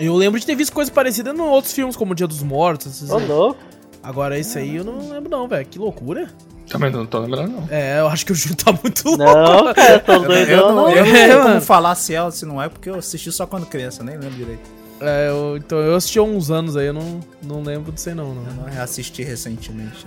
Eu 0.00 0.14
lembro 0.16 0.40
de 0.40 0.46
ter 0.46 0.54
visto 0.54 0.72
coisa 0.72 0.90
parecida 0.90 1.30
em 1.30 1.40
outros 1.40 1.72
filmes, 1.72 1.94
como 1.96 2.12
o 2.12 2.14
Dia 2.14 2.26
dos 2.26 2.42
Mortos. 2.42 3.08
Ô, 3.10 3.18
aí. 3.18 3.26
louco. 3.26 3.60
Agora 4.02 4.38
esse 4.38 4.58
aí 4.58 4.76
eu 4.76 4.84
não 4.84 5.10
lembro 5.10 5.28
não, 5.30 5.46
velho. 5.46 5.66
Que 5.66 5.78
loucura. 5.78 6.28
Também 6.68 6.90
não 6.90 7.04
tô 7.04 7.18
lembrando, 7.18 7.50
não. 7.52 7.68
É, 7.70 7.98
eu 8.00 8.06
acho 8.08 8.24
que 8.24 8.32
o 8.32 8.34
Júlio 8.34 8.56
tá 8.56 8.72
muito 8.72 9.02
louco. 9.08 9.22
Não, 9.22 9.74
cara, 9.74 9.92
eu 9.94 10.00
tô 10.00 10.12
Eu, 10.12 10.20
doidão, 10.22 10.46
eu 10.46 10.74
não, 10.74 10.90
eu 10.90 11.04
não 11.04 11.12
É, 11.12 11.14
sei 11.26 11.28
mano. 11.36 11.42
como 11.50 11.60
falar 11.60 11.94
se 11.96 12.14
é 12.14 12.22
ou 12.22 12.30
se 12.30 12.46
não 12.46 12.62
é, 12.62 12.68
porque 12.68 12.88
eu 12.88 12.94
assisti 12.94 13.30
só 13.32 13.46
quando 13.46 13.66
criança, 13.66 14.02
nem 14.04 14.16
lembro 14.16 14.36
direito. 14.36 14.70
É, 15.00 15.28
eu- 15.30 15.56
então 15.56 15.78
eu 15.78 15.96
assisti 15.96 16.18
há 16.18 16.22
uns 16.22 16.50
anos 16.50 16.76
aí, 16.76 16.86
eu 16.86 16.92
não, 16.92 17.20
não 17.42 17.62
lembro 17.62 17.90
disso 17.90 18.08
aí 18.08 18.14
não, 18.14 18.34
não. 18.34 18.46
Eu 18.46 18.54
não 18.54 18.64
reassisti 18.64 19.22
recentemente. 19.24 20.06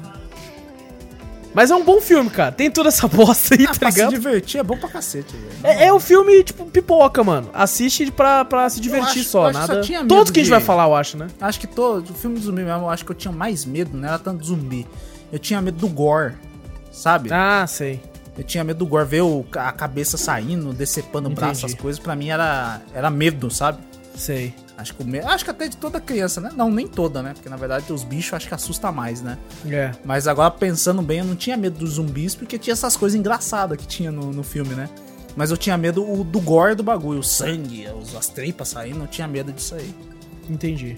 Mas 1.54 1.70
é 1.72 1.76
um 1.76 1.84
bom 1.84 2.02
filme, 2.02 2.30
cara. 2.30 2.52
Tem 2.52 2.70
toda 2.72 2.90
essa 2.90 3.08
bosta 3.10 3.56
aí, 3.56 3.66
Ah, 3.66 3.72
tá 3.74 3.80
pra 3.80 3.92
se 3.92 3.98
ligado? 4.00 4.12
divertir 4.14 4.60
é 4.60 4.64
bom 4.64 4.78
pra 4.78 4.90
cacete, 4.90 5.34
velho. 5.36 5.54
É, 5.64 5.86
é 5.86 5.94
um 5.94 6.00
filme, 6.00 6.44
tipo, 6.44 6.66
pipoca, 6.66 7.24
mano. 7.24 7.50
Assiste 7.54 8.10
pra, 8.12 8.44
pra 8.44 8.70
se 8.70 8.80
divertir 8.82 9.22
acho- 9.22 9.30
só, 9.30 9.52
só 9.52 9.60
nada... 9.60 9.82
tinha 9.82 10.00
medo 10.00 10.10
Todos 10.10 10.32
que 10.32 10.40
a 10.40 10.44
gente 10.44 10.50
de- 10.52 10.56
vai 10.58 10.62
falar, 10.66 10.86
eu 10.88 10.96
acho, 10.96 11.18
né? 11.18 11.28
Acho 11.40 11.60
que 11.60 11.68
todo 11.68 12.10
o 12.10 12.14
filme 12.14 12.38
do 12.40 12.44
zumbi 12.46 12.64
mesmo, 12.64 12.82
eu 12.84 12.90
acho 12.90 13.06
que 13.06 13.12
eu 13.12 13.16
tinha 13.16 13.32
mais 13.32 13.66
medo, 13.66 13.96
não 13.98 14.08
era 14.08 14.18
tanto 14.20 14.44
zumbi. 14.46 14.88
Eu 15.32 15.40
tinha 15.40 15.62
medo 15.62 15.78
do 15.78 15.88
gore, 15.88 16.34
sabe? 16.92 17.30
Ah, 17.32 17.66
sei. 17.68 18.02
Eu 18.38 18.44
tinha 18.44 18.64
medo 18.64 18.78
do 18.80 18.86
gore, 18.88 19.06
ver 19.08 19.22
o- 19.22 19.46
a 19.56 19.72
cabeça 19.72 20.18
saindo, 20.18 20.74
decepando 20.74 21.30
o 21.30 21.32
braço, 21.32 21.66
essas 21.66 21.78
coisas, 21.80 22.02
pra 22.02 22.16
mim 22.16 22.30
era, 22.30 22.82
era 22.94 23.10
medo, 23.12 23.52
sabe? 23.52 23.78
Sei. 24.16 24.54
Acho 24.78 24.94
que, 24.96 25.20
acho 25.20 25.44
que 25.46 25.52
até 25.52 25.68
de 25.68 25.78
toda 25.78 26.02
criança, 26.02 26.42
né? 26.42 26.50
Não, 26.56 26.70
nem 26.72 26.88
toda, 26.88 27.22
né? 27.22 27.34
Porque 27.34 27.48
na 27.48 27.56
verdade 27.56 27.94
os 27.94 28.04
bichos 28.04 28.34
acho 28.34 28.48
que 28.48 28.54
assusta 28.56 28.92
mais, 28.92 29.22
né? 29.22 29.38
É. 29.68 29.92
Mas 30.04 30.28
agora 30.28 30.50
pensando 30.52 31.02
bem, 31.02 31.20
eu 31.20 31.26
não 31.26 31.36
tinha 31.36 31.56
medo 31.56 31.78
dos 31.78 31.92
zumbis 31.92 32.34
porque 32.36 32.58
tinha 32.58 32.74
essas 32.74 32.98
coisas 32.98 33.18
engraçadas 33.18 33.78
que 33.78 33.86
tinha 33.88 34.12
no, 34.12 34.32
no 34.32 34.44
filme, 34.44 34.74
né? 34.74 34.90
Mas 35.36 35.52
eu 35.52 35.58
tinha 35.58 35.78
medo 35.78 36.04
o- 36.04 36.24
do 36.24 36.40
gore 36.40 36.76
do 36.76 36.84
bagulho, 36.84 37.20
o 37.20 37.24
sangue, 37.24 37.88
os- 37.90 38.16
as 38.16 38.28
tripas 38.30 38.70
saindo, 38.70 39.02
eu 39.02 39.08
tinha 39.08 39.28
medo 39.28 39.52
disso 39.54 39.76
aí. 39.76 39.94
Entendi. 40.50 40.98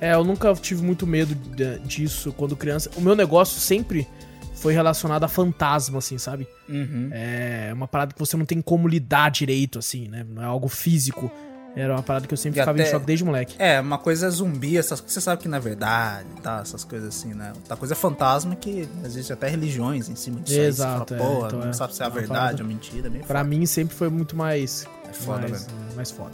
É, 0.00 0.14
eu 0.14 0.24
nunca 0.24 0.52
tive 0.54 0.82
muito 0.82 1.06
medo 1.06 1.34
de- 1.34 1.78
disso 1.80 2.32
quando 2.36 2.56
criança. 2.56 2.90
O 2.96 3.00
meu 3.00 3.14
negócio 3.14 3.60
sempre 3.60 4.06
foi 4.54 4.72
relacionado 4.72 5.24
a 5.24 5.28
fantasma, 5.28 5.98
assim, 5.98 6.18
sabe? 6.18 6.46
Uhum. 6.68 7.08
É 7.12 7.70
uma 7.72 7.86
parada 7.86 8.12
que 8.12 8.18
você 8.18 8.36
não 8.36 8.44
tem 8.44 8.60
como 8.60 8.88
lidar 8.88 9.30
direito, 9.30 9.78
assim, 9.78 10.08
né? 10.08 10.26
Não 10.28 10.42
é 10.42 10.46
algo 10.46 10.68
físico. 10.68 11.30
Era 11.74 11.94
uma 11.94 12.02
parada 12.02 12.26
que 12.26 12.34
eu 12.34 12.38
sempre 12.38 12.58
E 12.58 12.62
ficava 12.62 12.76
em 12.78 12.82
até- 12.82 12.90
choque 12.90 13.06
desde 13.06 13.24
moleque. 13.24 13.54
É, 13.58 13.80
uma 13.80 13.96
coisa 13.96 14.26
é 14.26 14.30
zumbi, 14.30 14.76
essas 14.76 15.00
coisas, 15.00 15.14
você 15.14 15.20
sabe 15.22 15.40
que 15.42 15.48
não 15.48 15.56
é 15.56 15.60
verdade, 15.60 16.26
tá? 16.42 16.60
Essas 16.60 16.84
coisas 16.84 17.08
assim, 17.08 17.32
né? 17.32 17.52
Outra 17.54 17.76
coisa 17.76 17.94
é 17.94 17.96
fantasma 17.96 18.54
que 18.54 18.86
existe 19.04 19.32
até 19.32 19.48
religiões 19.48 20.08
em 20.10 20.14
cima 20.14 20.40
disso 20.40 20.60
Exato, 20.60 21.14
aí. 21.14 21.20
é, 21.20 21.22
fala, 21.22 21.40
Pô, 21.40 21.46
então 21.46 21.58
não 21.60 21.68
é 21.68 21.72
sabe 21.72 21.94
se 21.94 22.02
é 22.02 22.06
a 22.06 22.08
verdade 22.10 22.60
ou 22.62 22.68
mentira, 22.68 23.08
meio 23.08 23.24
Pra 23.24 23.42
mim 23.42 23.64
sempre 23.64 23.94
foi 23.96 24.10
muito 24.10 24.36
mais. 24.36 24.86
É 25.08 25.12
foda, 25.14 25.48
mais, 25.48 25.64
velho. 25.64 25.76
é, 25.92 25.94
mais 25.96 26.10
foda. 26.10 26.32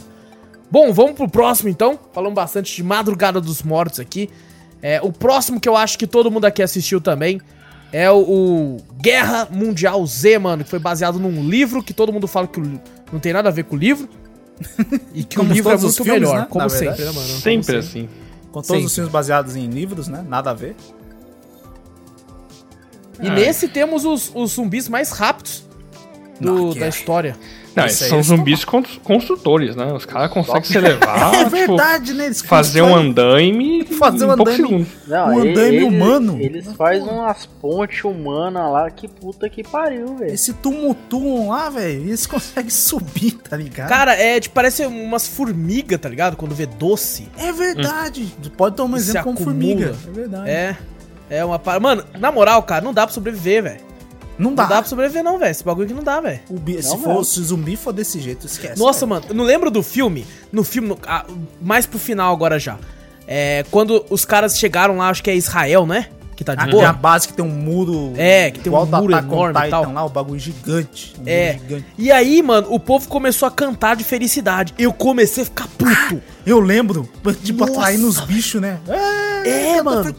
Bom, 0.69 0.91
vamos 0.91 1.13
pro 1.13 1.29
próximo 1.29 1.69
então. 1.69 1.97
Falamos 2.13 2.35
bastante 2.35 2.75
de 2.75 2.83
Madrugada 2.83 3.39
dos 3.39 3.63
Mortos 3.63 3.99
aqui. 4.01 4.29
É, 4.81 5.01
o 5.01 5.11
próximo 5.11 5.59
que 5.59 5.67
eu 5.69 5.75
acho 5.75 5.97
que 5.97 6.05
todo 6.05 6.29
mundo 6.29 6.45
aqui 6.45 6.61
assistiu 6.61 6.99
também 7.01 7.39
é 7.91 8.11
o, 8.11 8.17
o 8.19 8.77
Guerra 9.01 9.47
Mundial 9.49 10.05
Z, 10.05 10.37
mano, 10.37 10.63
que 10.65 10.69
foi 10.69 10.79
baseado 10.79 11.17
num 11.17 11.47
livro 11.49 11.81
que 11.81 11.93
todo 11.93 12.13
mundo 12.13 12.27
fala 12.27 12.45
que 12.47 12.59
não 12.59 13.19
tem 13.19 13.31
nada 13.33 13.49
a 13.49 13.51
ver 13.51 13.63
com 13.63 13.75
o 13.75 13.79
livro. 13.79 14.07
E 15.13 15.23
que 15.23 15.35
Como 15.37 15.49
o 15.51 15.53
livro 15.53 15.69
é 15.71 15.73
todos 15.77 15.85
os 15.91 15.97
muito 15.99 16.03
filmes, 16.03 16.29
melhor, 16.29 16.41
né, 16.41 16.47
como 16.49 16.63
na 16.63 16.69
sempre, 16.69 16.85
verdade. 16.95 17.03
né, 17.09 17.11
mano? 17.21 17.27
Como 17.29 17.41
Sempre 17.41 17.75
assim. 17.77 18.09
Com 18.51 18.53
todos 18.61 18.67
Sempre. 18.67 18.85
os 18.85 18.95
filmes 18.95 19.11
baseados 19.13 19.55
em 19.55 19.67
livros, 19.67 20.07
né? 20.07 20.25
Nada 20.27 20.51
a 20.51 20.53
ver. 20.53 20.75
E 23.21 23.27
Ah, 23.27 23.33
nesse 23.35 23.67
temos 23.67 24.05
os, 24.05 24.31
os 24.33 24.51
zumbis 24.53 24.87
mais 24.87 25.11
rápidos 25.11 25.63
do- 26.39 26.73
da 26.73 26.85
é. 26.85 26.89
história. 26.89 27.37
Não, 27.75 27.85
Isso 27.85 28.05
são 28.05 28.21
zumbis 28.23 28.65
cons- 28.65 28.99
construtores, 29.03 29.75
né? 29.75 29.93
Os 29.93 30.05
caras 30.05 30.31
conseguem 30.31 30.63
se 30.63 30.77
elevar, 30.77 31.33
é 31.35 31.37
tipo, 31.39 31.49
verdade, 31.51 32.13
né? 32.13 32.25
Eles 32.25 32.41
fazer 32.41 32.81
um 32.81 32.95
andaime 32.95 33.85
Fazer 33.85 34.25
um 34.25 34.31
andaime. 34.31 34.55
segundos. 34.57 34.87
Não, 35.07 35.27
Um 35.27 35.39
andaime 35.39 35.77
eles- 35.77 35.83
humano. 35.87 36.37
Eles 36.39 36.73
fazem 36.73 37.03
umas 37.03 37.45
pontes 37.45 38.03
humanas 38.03 38.71
lá, 38.71 38.89
que 38.89 39.07
puta 39.07 39.47
que 39.49 39.63
pariu, 39.63 40.17
velho. 40.17 40.33
Esse 40.33 40.51
tumultuam 40.53 41.49
lá, 41.49 41.69
velho, 41.69 42.01
eles 42.01 42.25
conseguem 42.25 42.69
subir, 42.71 43.31
tá 43.33 43.55
ligado? 43.55 43.87
Cara, 43.89 44.13
é 44.15 44.39
tipo, 44.39 44.55
parece 44.55 44.85
umas 44.85 45.27
formigas, 45.27 45.99
tá 45.99 46.09
ligado? 46.09 46.35
Quando 46.35 46.55
vê 46.55 46.65
doce. 46.65 47.27
é 47.37 47.51
verdade. 47.51 48.27
Pode 48.57 48.75
tomar 48.75 48.95
um 48.95 48.97
exemplo 48.97 49.23
como 49.23 49.35
acumula. 49.37 49.53
formiga. 49.53 49.95
É 50.07 50.11
verdade. 50.11 50.49
É. 50.49 50.77
É 51.29 51.45
uma 51.45 51.59
parada. 51.59 51.81
Mano, 51.83 52.03
na 52.19 52.31
moral, 52.31 52.63
cara, 52.63 52.83
não 52.83 52.91
dá 52.93 53.05
pra 53.05 53.13
sobreviver, 53.13 53.61
velho. 53.63 53.88
Não 54.39 54.55
dá. 54.55 54.63
Não 54.63 54.69
dá 54.69 54.75
pra 54.81 54.89
sobreviver, 54.89 55.23
não, 55.23 55.37
velho. 55.37 55.51
Esse 55.51 55.63
bagulho 55.63 55.85
aqui 55.85 55.93
não 55.93 56.03
dá, 56.03 56.21
velho. 56.21 56.39
Se, 56.81 56.89
Não, 56.89 56.97
for, 56.97 57.13
não. 57.15 57.23
se 57.23 57.39
o 57.39 57.43
zumbi 57.43 57.75
for 57.75 57.91
desse 57.91 58.19
jeito, 58.19 58.47
esquece. 58.47 58.79
Nossa, 58.79 59.01
velho. 59.01 59.09
mano, 59.09 59.25
eu 59.29 59.35
não 59.35 59.43
lembro 59.43 59.69
do 59.69 59.83
filme. 59.83 60.25
No 60.51 60.63
filme, 60.63 60.95
ah, 61.05 61.25
mais 61.61 61.85
pro 61.85 61.99
final 61.99 62.33
agora 62.33 62.57
já. 62.57 62.77
É. 63.27 63.63
Quando 63.69 64.03
os 64.09 64.23
caras 64.25 64.57
chegaram 64.57 64.97
lá, 64.97 65.09
acho 65.09 65.21
que 65.21 65.29
é 65.29 65.35
Israel, 65.35 65.85
né? 65.85 66.07
Que 66.35 66.43
tá 66.45 66.55
de 66.55 66.61
Aqui 66.63 66.69
é 66.77 66.85
a 66.85 66.91
boa. 66.91 66.93
base 66.93 67.27
que 67.27 67.33
tem 67.33 67.43
um 67.43 67.49
muro. 67.49 68.13
É, 68.15 68.49
que 68.49 68.61
tem 68.61 68.71
um 68.71 68.85
muro 68.85 69.11
enorme 69.13 69.59
e 69.67 69.69
tal. 69.69 69.91
lá, 69.91 70.05
o 70.05 70.09
bagulho 70.09 70.39
gigante. 70.39 71.13
Um 71.19 71.23
É. 71.27 71.53
gigante. 71.59 71.85
E 71.97 72.09
aí, 72.09 72.41
mano, 72.41 72.67
o 72.71 72.79
povo 72.79 73.09
começou 73.09 73.45
a 73.45 73.51
cantar 73.51 73.97
de 73.97 74.05
felicidade. 74.05 74.73
Eu 74.79 74.93
comecei 74.93 75.43
a 75.43 75.45
ficar 75.45 75.67
puto. 75.67 76.21
Eu 76.45 76.61
lembro, 76.61 77.09
tipo, 77.43 77.65
Nossa, 77.65 77.73
atraindo 77.81 78.07
os 78.07 78.21
bichos, 78.21 78.61
né? 78.61 78.79
É, 79.43 79.71
canta 79.79 79.83
mano. 79.83 80.15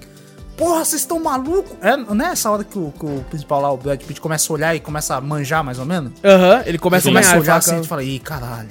Porra, 0.60 0.84
vocês 0.84 1.00
estão 1.02 1.18
malucos? 1.18 1.72
É, 1.80 1.96
não 1.96 2.26
é 2.26 2.32
essa 2.32 2.50
hora 2.50 2.62
que 2.62 2.78
o, 2.78 2.92
que 2.98 3.06
o 3.06 3.24
principal 3.30 3.62
lá, 3.62 3.72
o 3.72 3.78
Brad 3.78 3.98
Pitt, 4.02 4.20
começa 4.20 4.52
a 4.52 4.54
olhar 4.54 4.74
e 4.76 4.80
começa 4.80 5.14
a 5.16 5.20
manjar 5.20 5.64
mais 5.64 5.78
ou 5.78 5.86
menos? 5.86 6.12
Aham, 6.22 6.62
ele 6.66 6.78
começa 6.78 7.08
a 7.08 7.10
começa 7.10 7.28
a 7.30 7.32
ganhar. 7.32 7.42
olhar 7.42 7.52
ele 7.54 7.58
assim 7.58 7.80
e 7.80 7.86
fala, 7.86 8.04
ih, 8.04 8.18
caralho. 8.18 8.68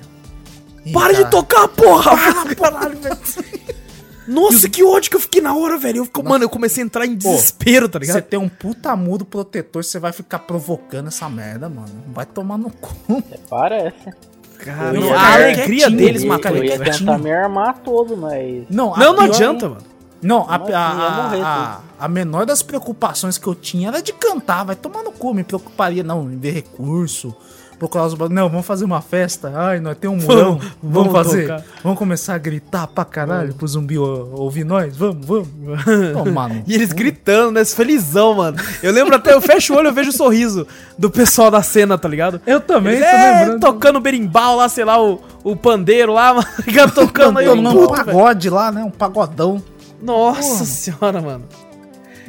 Ih, 0.85 0.91
Para 0.93 1.07
de 1.13 1.23
caralho." 1.23 1.29
tocar, 1.31 1.67
porra! 1.69 2.11
Ah, 2.13 2.55
caralho, 2.55 2.97
velho. 2.99 3.17
Nossa, 4.27 4.69
que 4.69 4.83
ódio 4.83 5.09
que 5.09 5.15
eu 5.17 5.19
fiquei 5.19 5.41
na 5.41 5.55
hora, 5.55 5.75
velho. 5.79 5.97
Eu 5.97 6.05
fico- 6.05 6.23
mano, 6.23 6.43
eu 6.43 6.49
comecei 6.49 6.83
a 6.83 6.85
entrar 6.85 7.03
em 7.07 7.15
desespero, 7.15 7.89
tá 7.89 7.97
Você 7.97 8.05
ligado? 8.05 8.23
tem 8.25 8.37
um 8.37 8.47
puta 8.47 8.95
muro 8.95 9.25
protetor, 9.25 9.83
você 9.83 9.97
vai 9.97 10.11
ficar 10.13 10.37
provocando 10.37 11.07
essa 11.07 11.27
merda, 11.27 11.67
mano. 11.67 11.89
Vai 12.13 12.27
tomar 12.27 12.59
no 12.59 12.69
cu. 12.69 13.23
Parece. 13.49 14.13
Cara, 14.59 14.99
a 15.17 15.33
alegria 15.33 15.89
deles 15.89 16.23
matar 16.23 16.51
eu 16.51 16.57
ele. 16.63 16.67
ia 16.67 16.79
tentar 16.79 17.17
me 17.17 17.31
armar 17.33 17.79
todo, 17.79 18.15
mas. 18.15 18.65
Não, 18.69 18.95
Não, 18.95 19.13
não 19.13 19.23
adianta, 19.23 19.67
mano. 19.67 19.81
Não, 20.21 20.45
a, 20.49 20.55
a, 20.55 21.35
a, 21.43 21.79
a 21.99 22.07
menor 22.07 22.45
das 22.45 22.61
preocupações 22.61 23.37
que 23.37 23.47
eu 23.47 23.55
tinha 23.55 23.87
era 23.87 24.01
de 24.01 24.11
cantar, 24.13 24.65
vai 24.65 24.75
tomar 24.75 25.01
no 25.03 25.11
cu, 25.11 25.33
me 25.33 25.43
preocuparia 25.43 26.03
não 26.03 26.29
em 26.29 26.37
ver 26.37 26.51
recurso, 26.51 27.33
procurar 27.77 28.05
os. 28.07 28.17
Não, 28.29 28.49
vamos 28.49 28.65
fazer 28.65 28.83
uma 28.83 28.99
festa, 28.99 29.53
ai, 29.55 29.79
nós 29.79 29.95
temos 29.97 30.21
um 30.21 30.27
murão, 30.27 30.43
Vamos- 30.57 30.63
vamos, 30.83 30.93
vamos 31.07 31.13
fazer, 31.13 31.41
tocar. 31.47 31.63
vamos 31.81 31.97
começar 31.97 32.33
a 32.35 32.37
gritar 32.37 32.87
pra 32.87 33.05
caralho 33.05 33.53
pro 33.53 33.65
zumbi 33.65 33.97
ou- 33.97 34.29
ouvir 34.41 34.65
nós, 34.65 34.97
vamos, 34.97 35.25
vamos. 35.25 35.47
Tomar 36.25 36.49
no 36.49 36.63
E 36.67 36.73
eles 36.75 36.91
gritando, 36.91 37.51
né? 37.53 37.63
Felizão, 37.63 38.33
mano. 38.35 38.57
Eu 38.83 38.91
lembro 38.91 39.15
até, 39.15 39.33
eu 39.33 39.39
fecho 39.39 39.73
o 39.73 39.77
olho, 39.77 39.87
eu 39.87 39.93
vejo 39.93 40.09
o 40.09 40.13
sorriso 40.13 40.67
do 40.97 41.09
pessoal 41.09 41.49
da 41.49 41.63
cena, 41.63 41.97
tá 41.97 42.09
ligado? 42.09 42.41
Eu 42.45 42.59
também, 42.59 42.95
Eles, 42.95 43.09
tô 43.09 43.15
é, 43.15 43.39
lembrando. 43.39 43.59
tocando 43.61 43.99
berimbau 44.01 44.57
lá, 44.57 44.67
sei 44.67 44.83
lá, 44.83 45.01
o, 45.01 45.21
o 45.45 45.55
pandeiro 45.55 46.11
lá, 46.11 46.33
mano. 46.33 46.47
Tocando 46.93 47.39
aí, 47.39 47.45
Tomando 47.45 47.69
um 47.69 47.73
puto, 47.87 47.93
velho. 47.93 48.05
pagode 48.05 48.49
lá, 48.49 48.69
né, 48.69 48.83
um 48.83 48.91
pagodão. 48.91 49.63
Nossa 50.01 50.41
Porra. 50.41 50.65
senhora, 50.65 51.21
mano. 51.21 51.45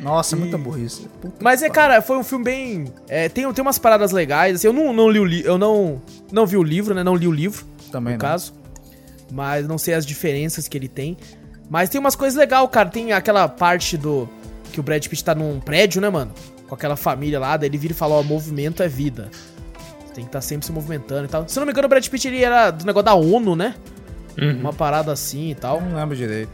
Nossa, 0.00 0.34
muita 0.34 0.56
burrice. 0.56 1.06
Puta 1.20 1.34
Mas 1.40 1.62
é, 1.62 1.68
cara, 1.68 2.00
foi 2.00 2.16
um 2.16 2.24
filme 2.24 2.44
bem. 2.44 2.84
é, 3.06 3.28
tem, 3.28 3.50
tem 3.52 3.62
umas 3.62 3.78
paradas 3.78 4.12
legais. 4.12 4.56
Assim, 4.56 4.66
eu 4.66 4.72
não, 4.72 4.92
não 4.92 5.10
li 5.10 5.18
o 5.20 5.24
livro. 5.24 5.48
Eu 5.50 5.58
não, 5.58 6.00
não 6.32 6.46
vi 6.46 6.56
o 6.56 6.62
livro, 6.62 6.94
né? 6.94 7.04
Não 7.04 7.14
li 7.14 7.26
o 7.26 7.32
livro. 7.32 7.64
Também 7.92 8.14
no 8.14 8.18
não. 8.18 8.28
caso. 8.28 8.54
Mas 9.30 9.68
não 9.68 9.76
sei 9.76 9.94
as 9.94 10.06
diferenças 10.06 10.66
que 10.66 10.76
ele 10.76 10.88
tem. 10.88 11.16
Mas 11.68 11.88
tem 11.88 12.00
umas 12.00 12.16
coisas 12.16 12.38
legais, 12.38 12.66
cara. 12.70 12.88
Tem 12.88 13.12
aquela 13.12 13.46
parte 13.48 13.96
do. 13.96 14.28
Que 14.72 14.80
o 14.80 14.82
Brad 14.82 15.06
Pitt 15.06 15.22
tá 15.22 15.34
num 15.34 15.60
prédio, 15.60 16.00
né, 16.00 16.08
mano? 16.08 16.32
Com 16.66 16.74
aquela 16.74 16.96
família 16.96 17.38
lá. 17.38 17.56
Daí 17.56 17.68
ele 17.68 17.76
vira 17.78 17.92
e 17.92 17.96
fala: 17.96 18.14
Ó, 18.14 18.22
movimento 18.22 18.82
é 18.82 18.88
vida. 18.88 19.30
Você 20.06 20.14
tem 20.14 20.24
que 20.24 20.28
estar 20.28 20.40
sempre 20.40 20.64
se 20.64 20.72
movimentando 20.72 21.26
e 21.26 21.28
tal. 21.28 21.46
Se 21.46 21.58
eu 21.58 21.60
não 21.60 21.66
me 21.66 21.72
engano, 21.72 21.86
o 21.86 21.88
Brad 21.88 22.06
Pitt 22.08 22.26
ele 22.26 22.42
era 22.42 22.70
do 22.70 22.86
negócio 22.86 23.04
da 23.04 23.14
ONU, 23.14 23.54
né? 23.54 23.74
Uhum. 24.40 24.60
Uma 24.60 24.72
parada 24.72 25.12
assim 25.12 25.50
e 25.50 25.54
tal. 25.54 25.80
Não 25.80 25.94
lembro 25.94 26.16
direito. 26.16 26.50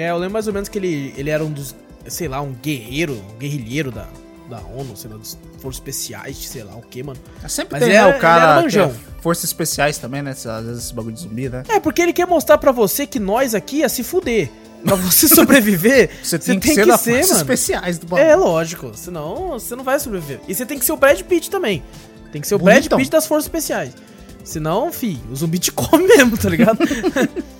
É, 0.00 0.08
eu 0.08 0.16
lembro 0.16 0.32
mais 0.32 0.46
ou 0.46 0.54
menos 0.54 0.66
que 0.66 0.78
ele, 0.78 1.12
ele 1.14 1.28
era 1.28 1.44
um 1.44 1.52
dos, 1.52 1.76
sei 2.06 2.26
lá, 2.26 2.40
um 2.40 2.54
guerreiro, 2.54 3.12
um 3.12 3.38
guerrilheiro 3.38 3.90
da, 3.92 4.08
da 4.48 4.58
ONU, 4.74 4.96
sei 4.96 5.10
lá, 5.10 5.18
dos 5.18 5.36
forças 5.58 5.74
especiais, 5.74 6.38
sei 6.38 6.64
lá 6.64 6.74
o 6.74 6.80
que, 6.80 7.02
mano. 7.02 7.20
Sempre 7.46 7.72
Mas 7.72 7.84
tem, 7.84 7.92
ele 7.92 8.02
né, 8.02 8.16
o 8.16 8.18
cara 8.18 8.66
que 8.66 8.78
é 8.78 8.90
forças 9.20 9.44
especiais 9.44 9.98
também, 9.98 10.22
né? 10.22 10.30
Às 10.30 10.64
vezes 10.64 10.84
esse 10.84 10.94
bagulho 10.94 11.14
de 11.14 11.20
zumbi, 11.20 11.50
né? 11.50 11.64
É, 11.68 11.78
porque 11.78 12.00
ele 12.00 12.14
quer 12.14 12.26
mostrar 12.26 12.56
pra 12.56 12.72
você 12.72 13.06
que 13.06 13.20
nós 13.20 13.54
aqui 13.54 13.80
ia 13.80 13.90
se 13.90 14.02
fuder. 14.02 14.50
Pra 14.82 14.96
você 14.96 15.28
sobreviver, 15.36 16.08
Você 16.22 16.38
tem, 16.38 16.58
que 16.58 16.72
ser 16.72 16.86
da 16.86 16.96
forças 16.96 17.36
especiais 17.36 17.98
do 17.98 18.06
bagulho. 18.06 18.26
É, 18.26 18.34
lógico. 18.34 18.92
Senão 18.94 19.48
você 19.50 19.76
não 19.76 19.84
vai 19.84 20.00
sobreviver. 20.00 20.40
E 20.48 20.54
você 20.54 20.64
tem 20.64 20.78
que 20.78 20.84
ser 20.86 20.92
o 20.92 20.96
Brad 20.96 21.20
Pitt 21.20 21.50
também. 21.50 21.82
Tem 22.32 22.40
que 22.40 22.48
ser 22.48 22.54
o 22.54 22.58
Brad 22.58 22.78
Bonitão. 22.78 22.96
Pitt 22.96 23.10
das 23.10 23.26
forças 23.26 23.44
especiais. 23.44 23.92
Senão, 24.42 24.90
fi, 24.90 25.20
o 25.30 25.36
zumbi 25.36 25.58
te 25.58 25.70
come 25.76 26.06
mesmo, 26.06 26.38
tá 26.38 26.48
ligado? 26.48 26.78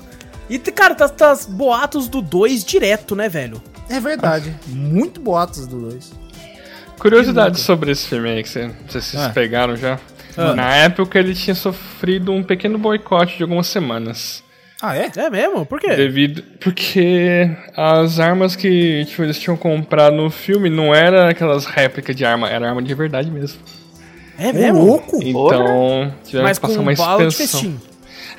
e, 0.54 0.58
cara, 0.58 0.94
tá, 0.94 1.08
tá 1.08 1.38
boatos 1.48 2.08
do 2.08 2.20
2 2.20 2.64
direto, 2.64 3.14
né, 3.14 3.28
velho? 3.28 3.62
É 3.88 3.98
verdade. 4.00 4.54
Muito 4.66 5.20
boatos 5.20 5.66
do 5.66 5.78
2. 5.80 6.12
Curiosidade 6.98 7.58
sobre 7.58 7.90
esse 7.92 8.06
filme 8.06 8.28
aí, 8.28 8.42
que 8.42 8.48
você, 8.48 8.66
não 8.66 8.74
sei 8.88 9.00
se 9.00 9.10
vocês 9.12 9.22
Ah. 9.24 9.30
pegaram 9.30 9.74
já. 9.76 9.98
Ah. 10.36 10.54
Na 10.54 10.74
época 10.76 11.18
ele 11.18 11.34
tinha 11.34 11.54
sofrido 11.54 12.30
um 12.32 12.42
pequeno 12.42 12.78
boicote 12.78 13.36
de 13.36 13.42
algumas 13.42 13.66
semanas. 13.66 14.42
Ah, 14.82 14.96
é? 14.96 15.10
É 15.16 15.28
mesmo? 15.28 15.66
Por 15.66 15.78
quê? 15.78 15.94
Devido. 15.94 16.42
Porque 16.60 17.50
as 17.76 18.18
armas 18.18 18.56
que 18.56 19.04
tipo, 19.06 19.22
eles 19.22 19.38
tinham 19.38 19.56
comprado 19.56 20.16
no 20.16 20.30
filme 20.30 20.70
não 20.70 20.94
era 20.94 21.28
aquelas 21.30 21.66
réplicas 21.66 22.16
de 22.16 22.24
arma, 22.24 22.48
era 22.48 22.68
arma 22.68 22.82
de 22.82 22.94
verdade 22.94 23.30
mesmo. 23.30 23.60
É 24.38 24.52
mesmo? 24.52 24.82
louco. 24.84 25.18
Então, 25.22 26.14
tiveram 26.24 26.46
Mas 26.48 26.58
que 26.58 26.62
passar 26.62 26.76
com 26.76 26.82
uma 26.82 26.92
expansão. 26.92 27.80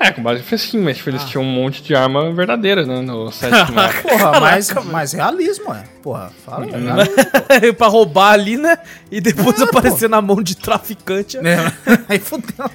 É, 0.02 0.12
com 0.12 0.24
base 0.24 0.42
em 0.42 0.44
festim, 0.44 0.80
mas 0.80 0.98
tipo, 0.98 1.10
Ah. 1.10 1.14
eles 1.14 1.24
tinham 1.26 1.44
um 1.44 1.52
monte 1.52 1.84
de 1.84 1.94
arma 1.96 2.32
verdadeira, 2.34 2.86
né? 2.86 3.02
No 3.02 3.28
ato. 3.28 3.38
Porra, 4.02 4.40
mais, 4.40 4.74
mais 4.86 5.14
realismo, 5.14 5.74
é. 5.74 5.84
Porra, 6.02 6.32
fala. 6.46 6.66
É 6.66 6.78
realismo. 6.78 7.74
pra 7.78 7.88
roubar 7.88 8.34
ali, 8.34 8.58
né? 8.58 8.78
E 9.12 9.22
depois 9.22 9.60
É, 9.62 9.64
aparecer 9.64 10.10
na 10.10 10.22
mão 10.22 10.42
de 10.42 10.56
traficante. 10.58 11.38
É, 11.38 11.58
Aí 12.10 12.20
fudeu. 12.20 12.70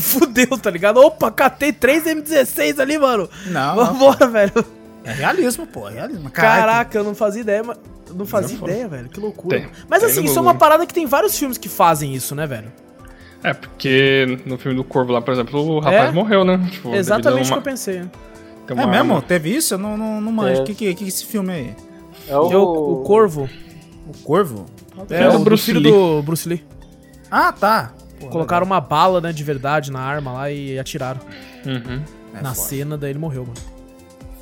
Fudeu, 0.00 0.58
tá 0.58 0.70
ligado? 0.70 0.98
Opa, 1.00 1.30
catei 1.30 1.72
3 1.72 2.04
M16 2.04 2.80
ali, 2.80 2.98
mano. 2.98 3.28
Não, 3.46 3.76
não. 3.76 3.86
Vambora, 3.86 4.26
velho. 4.26 4.52
É 5.04 5.12
realismo, 5.12 5.66
pô. 5.66 5.88
É 5.88 5.92
realismo. 5.94 6.28
Caralho. 6.30 6.60
Caraca, 6.60 6.98
eu 6.98 7.04
não 7.04 7.14
fazia 7.14 7.40
ideia, 7.40 7.62
mas. 7.62 7.78
Não 8.14 8.24
fazia 8.26 8.56
Não 8.58 8.66
ideia, 8.66 8.88
velho. 8.88 9.08
Que 9.08 9.20
loucura. 9.20 9.58
Tem. 9.60 9.68
Mas 9.88 10.00
Tem 10.00 10.10
assim, 10.10 10.24
isso 10.24 10.38
é 10.38 10.42
uma 10.42 10.54
parada 10.54 10.86
que 10.86 10.94
tem 10.94 11.06
vários 11.06 11.38
filmes 11.38 11.58
que 11.58 11.68
fazem 11.68 12.14
isso, 12.14 12.34
né, 12.34 12.46
velho? 12.46 12.72
É, 13.42 13.54
porque 13.54 14.40
no 14.44 14.58
filme 14.58 14.76
do 14.76 14.82
Corvo 14.84 15.12
lá, 15.12 15.20
por 15.22 15.32
exemplo, 15.32 15.60
o 15.60 15.78
rapaz 15.80 16.08
É? 16.10 16.12
morreu, 16.12 16.44
né? 16.44 16.58
Tipo, 16.70 16.94
Exatamente 16.94 17.28
o 17.28 17.36
devido 17.36 17.46
a 17.46 17.52
que 17.52 17.58
eu 17.58 17.62
pensei. 17.72 18.00
né? 18.00 18.10
É 18.68 18.72
uma 18.74 18.86
mesmo? 18.86 19.14
arma. 19.14 19.22
Teve 19.22 19.54
isso? 19.54 19.74
Eu 19.74 19.78
não, 19.78 19.96
não, 19.96 20.20
não 20.20 20.32
manjo. 20.32 20.60
O 20.60 20.62
É. 20.62 20.66
que, 20.66 20.74
que, 20.74 20.94
que 20.94 21.04
é 21.04 21.08
esse 21.08 21.24
filme 21.24 21.52
aí? 21.52 21.76
É 22.28 22.36
o, 22.36 22.52
É 22.52 22.56
o, 22.56 22.62
o 22.62 23.02
Corvo. 23.04 23.48
O 24.08 24.18
Corvo? 24.24 24.66
É, 25.08 25.22
É 25.24 25.28
o 25.28 25.38
Bruce 25.38 25.64
filho 25.66 25.80
Lee. 25.80 25.92
do 25.92 26.22
Bruce 26.22 26.48
Lee. 26.48 26.64
Ah, 27.30 27.52
tá. 27.52 27.92
Pô, 28.20 28.26
Colocaram 28.26 28.66
uma 28.66 28.80
bala, 28.80 29.20
né, 29.20 29.32
de 29.32 29.44
verdade 29.44 29.92
na 29.92 30.00
arma 30.00 30.32
lá 30.32 30.50
e 30.50 30.76
atiraram 30.78 31.20
Uhum. 31.64 32.02
É 32.34 32.42
na 32.42 32.52
foda. 32.54 32.68
cena, 32.68 32.98
daí 32.98 33.10
ele 33.10 33.18
morreu, 33.18 33.42
mano. 33.42 33.54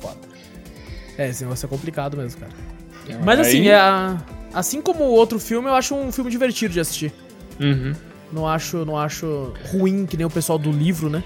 Foda. 0.01 0.17
É, 1.17 1.29
esse 1.29 1.43
negócio 1.43 1.65
é 1.65 1.69
complicado 1.69 2.17
mesmo, 2.17 2.39
cara. 2.41 2.51
É, 3.07 3.17
Mas 3.23 3.39
assim, 3.39 3.59
aí- 3.61 3.69
é 3.69 3.75
a- 3.75 4.17
assim 4.53 4.81
como 4.81 5.03
o 5.03 5.11
outro 5.11 5.39
filme, 5.39 5.67
eu 5.69 5.75
acho 5.75 5.93
um 5.95 6.11
filme 6.11 6.29
divertido 6.31 6.73
de 6.73 6.79
assistir. 6.79 7.13
Uhum. 7.59 7.93
Não 8.31 8.47
acho, 8.47 8.83
não 8.85 8.97
acho 8.97 9.53
ruim, 9.71 10.05
que 10.05 10.17
nem 10.17 10.25
o 10.25 10.29
pessoal 10.29 10.57
do 10.59 10.71
livro, 10.71 11.09
né? 11.09 11.23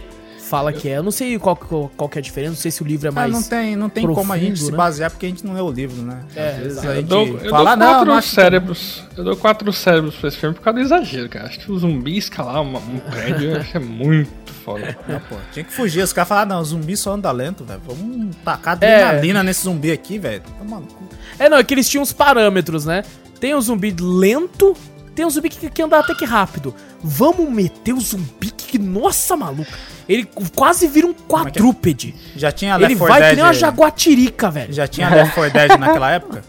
Fala 0.49 0.73
que 0.73 0.89
é. 0.89 0.97
Eu 0.97 1.03
não 1.03 1.11
sei 1.11 1.39
qual, 1.39 1.55
qual, 1.55 1.89
qual 1.95 2.09
que 2.09 2.17
é 2.17 2.19
a 2.19 2.21
diferença, 2.21 2.51
não 2.51 2.57
sei 2.57 2.71
se 2.71 2.81
o 2.83 2.85
livro 2.85 3.07
é 3.07 3.09
Ah, 3.09 3.13
mais. 3.13 3.31
não 3.31 3.41
tem, 3.41 3.75
não 3.77 3.87
tem 3.89 4.05
como 4.05 4.33
a 4.33 4.37
gente 4.37 4.47
profundo, 4.49 4.65
se 4.65 4.71
né? 4.71 4.77
basear 4.77 5.09
porque 5.09 5.25
a 5.25 5.29
gente 5.29 5.45
não 5.45 5.53
lê 5.53 5.61
o 5.61 5.71
livro, 5.71 6.01
né? 6.01 6.23
É, 6.35 6.49
Às 6.49 6.57
vezes 6.57 6.77
a 6.79 6.85
Eu 6.87 6.95
gente 6.95 7.05
dou, 7.07 7.25
eu 7.25 7.49
fala, 7.49 7.75
dou 7.75 7.85
não, 7.85 7.93
quatro 7.93 8.13
não 8.13 8.21
cérebros. 8.21 9.03
Eu 9.17 9.23
dou 9.23 9.37
quatro 9.37 9.71
cérebros 9.73 10.15
pra 10.15 10.27
esse 10.27 10.37
filme 10.37 10.53
por 10.53 10.61
causa 10.61 10.77
do 10.79 10.83
exagero, 10.85 11.29
cara. 11.29 11.45
Acho 11.47 11.59
que 11.59 11.71
o 11.71 11.79
zumbi 11.79 12.17
escalar 12.17 12.61
uma- 12.61 12.79
um 12.79 12.99
prédio 12.99 13.55
acho 13.57 13.77
é 13.77 13.79
muito 13.79 14.51
foda. 14.65 14.97
Não, 15.07 15.19
pô, 15.21 15.37
tinha 15.53 15.63
que 15.63 15.71
fugir. 15.71 16.03
Os 16.03 16.11
caras 16.11 16.27
falaram, 16.27 16.49
não, 16.57 16.63
zumbi 16.65 16.97
só 16.97 17.13
anda 17.13 17.31
lento, 17.31 17.63
velho. 17.63 17.81
Vamos 17.87 18.35
tacar 18.43 18.77
É. 18.81 19.03
adrenalina 19.03 19.41
nesse 19.43 19.63
zumbi 19.63 19.89
aqui, 19.91 20.19
velho. 20.19 20.41
Tá 20.41 20.63
maluco. 20.65 21.01
É, 21.39 21.47
não, 21.47 21.57
é 21.59 21.63
que 21.63 21.73
eles 21.73 21.89
tinham 21.89 22.03
uns 22.03 22.11
parâmetros, 22.11 22.85
né? 22.85 23.03
Tem 23.39 23.55
o 23.55 23.61
zumbi 23.61 23.95
lento, 23.99 24.75
tem 25.15 25.25
o 25.25 25.29
zumbi 25.29 25.49
que, 25.49 25.69
que 25.69 25.81
anda 25.81 25.99
até 25.99 26.15
que 26.15 26.25
rápido. 26.25 26.73
Vamos 27.03 27.49
meter 27.49 27.93
o 27.93 27.99
zumbi 27.99 28.51
que, 28.51 28.79
nossa, 28.79 29.35
maluco. 29.35 29.71
Ele 30.07 30.27
quase 30.55 30.87
vira 30.87 31.05
um 31.07 31.11
é 31.11 31.13
que 31.13 31.21
é? 31.21 31.27
quadrúpede. 31.27 32.15
Já 32.35 32.51
tinha 32.51 32.75
Ele 32.75 32.83
Left 32.87 32.97
4 32.99 33.13
vai 33.13 33.21
Dead. 33.21 33.29
que 33.31 33.35
nem 33.35 33.45
uma 33.45 33.53
jaguatirica, 33.53 34.49
velho. 34.49 34.73
Já 34.73 34.87
tinha 34.87 35.09
Left 35.09 35.35
4 35.35 35.53
Dead 35.53 35.79
naquela 35.79 36.11
época? 36.11 36.43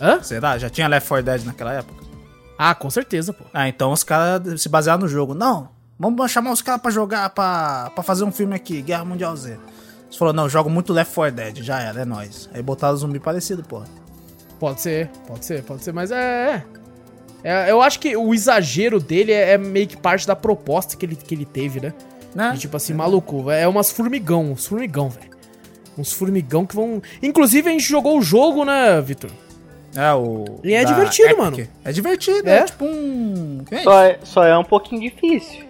Hã? 0.00 0.22
Será? 0.22 0.58
Já 0.58 0.68
tinha 0.68 0.88
Left 0.88 1.08
4 1.08 1.24
Dead 1.24 1.44
naquela 1.44 1.72
época? 1.74 2.02
Ah, 2.58 2.74
com 2.74 2.90
certeza, 2.90 3.32
pô. 3.32 3.44
Ah, 3.52 3.68
então 3.68 3.92
os 3.92 4.04
caras 4.04 4.60
se 4.60 4.68
basearam 4.68 5.02
no 5.02 5.08
jogo. 5.08 5.34
Não, 5.34 5.68
vamos 5.98 6.30
chamar 6.30 6.52
os 6.52 6.62
caras 6.62 6.80
pra 6.82 6.90
jogar, 6.90 7.30
pra, 7.30 7.90
pra 7.94 8.02
fazer 8.02 8.24
um 8.24 8.32
filme 8.32 8.54
aqui, 8.54 8.82
Guerra 8.82 9.04
Mundial 9.04 9.36
Z. 9.36 9.58
Você 10.10 10.18
falou, 10.18 10.34
não, 10.34 10.48
jogo 10.48 10.68
muito 10.68 10.92
Left 10.92 11.14
4 11.14 11.34
Dead, 11.34 11.62
já 11.62 11.80
era, 11.80 12.02
é 12.02 12.04
nóis. 12.04 12.48
Aí 12.52 12.62
botaram 12.62 12.96
zumbi 12.96 13.18
parecido, 13.18 13.62
porra. 13.62 13.86
Pode 14.60 14.80
ser, 14.80 15.08
pode 15.26 15.44
ser, 15.44 15.62
pode 15.62 15.82
ser, 15.82 15.92
mas 15.92 16.10
é. 16.10 16.16
é. 16.56 16.81
É, 17.44 17.70
eu 17.70 17.82
acho 17.82 17.98
que 17.98 18.16
o 18.16 18.32
exagero 18.32 19.00
dele 19.00 19.32
é, 19.32 19.52
é 19.52 19.58
meio 19.58 19.86
que 19.86 19.96
parte 19.96 20.26
da 20.26 20.36
proposta 20.36 20.96
que 20.96 21.04
ele, 21.04 21.16
que 21.16 21.34
ele 21.34 21.44
teve, 21.44 21.80
né? 21.80 21.92
Né? 22.34 22.52
De, 22.52 22.60
tipo 22.60 22.76
assim, 22.76 22.94
maluco, 22.94 23.50
é 23.50 23.66
umas 23.68 23.90
formigão, 23.90 24.52
uns 24.52 24.64
formigão, 24.66 25.08
velho. 25.10 25.30
Uns 25.98 26.12
formigão 26.12 26.64
que 26.64 26.74
vão. 26.74 27.02
Inclusive, 27.22 27.68
a 27.68 27.72
gente 27.72 27.84
jogou 27.84 28.18
o 28.18 28.22
jogo, 28.22 28.64
né, 28.64 28.98
Vitor? 29.02 29.30
É 29.94 30.12
o. 30.14 30.58
E 30.64 30.72
é 30.72 30.82
divertido, 30.84 31.28
Epic. 31.28 31.38
mano. 31.38 31.68
É 31.84 31.92
divertido, 31.92 32.48
É? 32.48 32.58
é, 32.58 32.62
tipo 32.64 32.84
um. 32.86 33.62
é 33.70 33.82
Só 33.82 34.02
é, 34.02 34.18
só 34.22 34.44
é 34.44 34.56
um 34.56 34.64
pouquinho 34.64 35.02
difícil. 35.02 35.64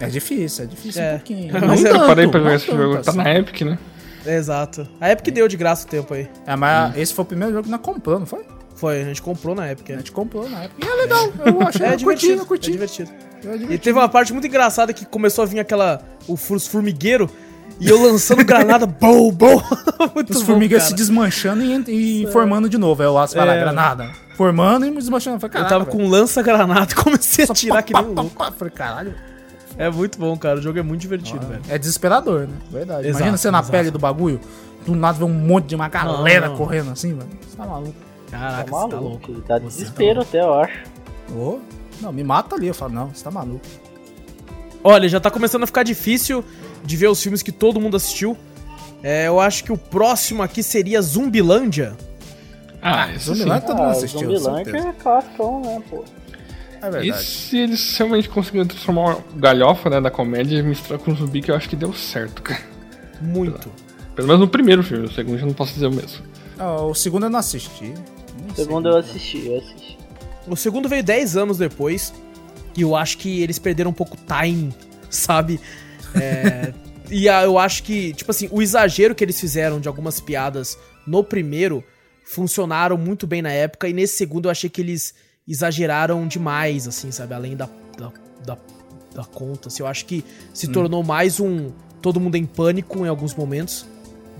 É 0.00 0.06
difícil, 0.08 0.64
é 0.64 0.66
difícil 0.66 1.02
É. 1.02 1.08
um 1.12 1.16
pouquinho. 1.18 1.52
Mas 1.68 1.84
eu 1.84 1.92
tanto, 1.92 2.06
parei 2.06 2.26
pra 2.26 2.40
não 2.40 2.46
jogar 2.46 2.56
esse 2.56 2.66
tanto 2.66 2.78
jogo. 2.78 2.94
Tá 3.02 3.10
assim. 3.10 3.18
na 3.18 3.34
Epic, 3.34 3.60
né? 3.60 3.78
Exato. 4.26 4.88
A 5.00 5.12
Epic 5.12 5.32
deu 5.32 5.46
de 5.46 5.56
graça 5.56 5.86
o 5.86 5.88
tempo 5.88 6.12
aí. 6.12 6.28
É, 6.46 6.56
mas 6.56 6.96
esse 6.96 7.14
foi 7.14 7.22
o 7.22 7.26
primeiro 7.26 7.52
jogo 7.54 7.64
que 7.64 7.70
nós 7.70 7.80
compramos, 7.80 8.20
não 8.20 8.26
foi? 8.26 8.44
Foi, 8.80 9.02
a 9.02 9.04
gente 9.04 9.20
comprou 9.20 9.54
na 9.54 9.70
Epic. 9.70 9.90
A 9.90 9.92
É, 9.92 9.96
gente 9.98 10.10
comprou 10.10 10.48
na 10.48 10.64
época. 10.64 10.84
E 10.84 10.88
é 10.88 10.94
legal, 10.94 11.28
eu 11.44 11.68
achei. 11.68 11.84
é 11.86 11.94
eu 11.94 11.98
curti, 11.98 11.98
divertido, 11.98 12.40
eu 12.42 12.46
curti. 12.46 12.68
é 12.70 12.72
divertido. 12.72 13.10
E 13.70 13.78
teve 13.78 13.98
uma 13.98 14.08
parte 14.08 14.32
muito 14.32 14.46
engraçada 14.46 14.92
que 14.94 15.04
começou 15.04 15.42
a 15.42 15.46
vir 15.46 15.60
aquela. 15.60 16.00
O 16.26 16.36
formigueiro 16.36 17.28
e 17.78 17.88
eu 17.88 18.02
lançando 18.02 18.44
granada, 18.44 18.86
bom, 18.88 19.30
bom. 19.32 19.62
muito 20.14 20.30
Os 20.32 20.42
formigas 20.42 20.84
se 20.84 20.94
desmanchando 20.94 21.62
e, 21.62 22.22
e 22.22 22.26
formando 22.32 22.68
de 22.68 22.78
novo. 22.78 23.02
Aí 23.02 23.08
o 23.08 23.18
Aço 23.18 23.34
vai 23.36 23.46
lá, 23.46 23.54
É. 23.54 23.60
granada. 23.60 24.10
Formando 24.36 24.86
e 24.86 24.90
desmanchando. 24.90 25.36
Eu, 25.36 25.40
falei, 25.40 25.62
Eu 25.62 25.68
tava 25.68 25.84
com 25.84 26.06
lança-granada 26.08 26.90
e 26.90 26.94
comecei 26.96 27.44
a 27.44 27.46
Só 27.48 27.52
atirar 27.52 27.82
que 27.82 27.92
nem 27.92 28.02
um 28.02 28.14
pá, 28.14 28.22
louco. 28.22 28.36
pá, 28.36 28.44
pá. 28.46 28.52
Falei, 28.52 28.72
caralho. 28.72 29.14
É 29.78 29.88
muito 29.90 30.18
bom, 30.18 30.36
cara. 30.36 30.58
O 30.58 30.62
jogo 30.62 30.78
é 30.78 30.82
muito 30.82 31.00
divertido, 31.02 31.46
velho. 31.46 31.62
É 31.68 31.78
desesperador, 31.78 32.40
né? 32.40 32.54
Verdade. 32.70 33.06
Exato, 33.06 33.18
Imagina 33.18 33.36
você 33.38 33.50
na 33.50 33.58
exato. 33.58 33.72
pele 33.72 33.90
do 33.90 33.98
bagulho, 33.98 34.40
do 34.84 34.94
nada 34.94 35.18
vê 35.18 35.24
um 35.24 35.28
monte 35.32 35.66
de 35.68 35.74
uma 35.74 35.88
galera 35.88 36.48
não. 36.48 36.56
correndo 36.56 36.90
assim, 36.90 37.14
velho. 37.14 37.28
Você 37.48 37.56
tá 37.56 37.64
maluco. 37.66 37.94
Caraca, 38.30 38.64
Tá 38.70 38.76
você 38.78 38.88
tá 38.88 38.96
maluco. 38.96 39.32
louco. 39.32 39.44
Dá 39.48 39.58
Você 39.58 39.64
desespero 39.78 40.20
tá 40.22 40.28
até, 40.28 40.40
eu 40.40 40.54
acho. 40.54 40.78
Ô, 41.34 41.58
não, 42.00 42.12
me 42.12 42.22
mata 42.24 42.54
ali. 42.56 42.66
Eu 42.68 42.74
falo, 42.74 42.92
não, 42.92 43.08
você 43.08 43.24
tá 43.24 43.30
maluco. 43.30 43.64
Olha, 44.82 45.08
já 45.08 45.20
tá 45.20 45.30
começando 45.30 45.64
a 45.64 45.66
ficar 45.66 45.82
difícil 45.82 46.44
de 46.84 46.96
ver 46.96 47.08
os 47.08 47.22
filmes 47.22 47.42
que 47.42 47.52
todo 47.52 47.80
mundo 47.80 47.96
assistiu. 47.96 48.36
É, 49.02 49.26
eu 49.28 49.40
acho 49.40 49.64
que 49.64 49.72
o 49.72 49.76
próximo 49.78 50.42
aqui 50.42 50.62
seria 50.62 51.00
Zumbilândia. 51.02 51.96
Ah, 52.82 53.08
isso 53.12 53.26
sim. 53.32 53.40
Zumbilândia 53.40 53.66
todo 53.66 53.76
mundo 53.76 53.88
Ah, 53.88 53.90
assistiu, 53.92 54.20
Zumbilândia 54.20 54.64
certeza. 54.64 54.88
é 54.88 54.92
clássico, 54.92 55.60
né, 55.64 55.82
pô? 55.90 56.04
É 56.82 56.86
E 56.86 56.90
verdade. 56.90 57.24
se 57.24 57.58
eles 57.58 57.96
realmente 57.98 58.28
conseguiram 58.30 58.66
transformar 58.66 59.02
uma 59.02 59.24
galhofa 59.36 59.90
né, 59.90 60.00
da 60.00 60.10
comédia 60.10 60.56
e 60.58 60.62
misturar 60.62 60.98
com 60.98 61.14
zumbi, 61.14 61.42
que 61.42 61.50
eu 61.50 61.54
acho 61.54 61.68
que 61.68 61.76
deu 61.76 61.92
certo, 61.92 62.40
cara. 62.42 62.62
Muito. 63.20 63.70
Pelo 64.14 64.26
menos 64.28 64.40
no 64.40 64.48
primeiro 64.48 64.82
filme, 64.82 65.02
no 65.06 65.12
segundo 65.12 65.38
eu 65.40 65.46
não 65.46 65.52
posso 65.52 65.74
dizer 65.74 65.88
o 65.88 65.92
mesmo. 65.92 66.22
Ah, 66.58 66.80
o 66.82 66.94
segundo 66.94 67.26
eu 67.26 67.30
não 67.30 67.38
assisti. 67.38 67.92
Sei. 68.54 68.64
Segundo 68.64 68.88
eu 68.88 68.96
assisti, 68.96 69.46
eu 69.46 69.58
assisti. 69.58 69.98
O 70.46 70.56
segundo 70.56 70.88
veio 70.88 71.02
10 71.02 71.36
anos 71.36 71.58
depois. 71.58 72.12
E 72.76 72.82
eu 72.82 72.94
acho 72.94 73.18
que 73.18 73.42
eles 73.42 73.58
perderam 73.58 73.90
um 73.90 73.94
pouco 73.94 74.16
o 74.16 74.18
time, 74.42 74.72
sabe? 75.10 75.60
É, 76.14 76.72
e 77.10 77.28
a- 77.28 77.42
eu 77.44 77.58
acho 77.58 77.82
que, 77.82 78.12
tipo 78.14 78.30
assim, 78.30 78.48
o 78.50 78.62
exagero 78.62 79.14
que 79.14 79.24
eles 79.24 79.38
fizeram 79.40 79.80
de 79.80 79.88
algumas 79.88 80.20
piadas 80.20 80.78
no 81.06 81.22
primeiro 81.24 81.82
funcionaram 82.24 82.96
muito 82.96 83.26
bem 83.26 83.42
na 83.42 83.50
época. 83.50 83.88
E 83.88 83.92
nesse 83.92 84.16
segundo 84.16 84.46
eu 84.46 84.50
achei 84.50 84.70
que 84.70 84.80
eles 84.80 85.14
exageraram 85.48 86.26
demais, 86.28 86.86
assim, 86.86 87.10
sabe? 87.10 87.34
Além 87.34 87.56
da, 87.56 87.68
da, 87.98 88.12
da, 88.46 88.58
da 89.14 89.24
conta. 89.24 89.68
Assim, 89.68 89.82
eu 89.82 89.86
acho 89.88 90.06
que 90.06 90.24
se 90.54 90.68
tornou 90.68 91.02
mais 91.02 91.40
um 91.40 91.70
todo 92.00 92.20
mundo 92.20 92.36
em 92.36 92.46
pânico 92.46 93.04
em 93.04 93.08
alguns 93.08 93.34
momentos. 93.34 93.84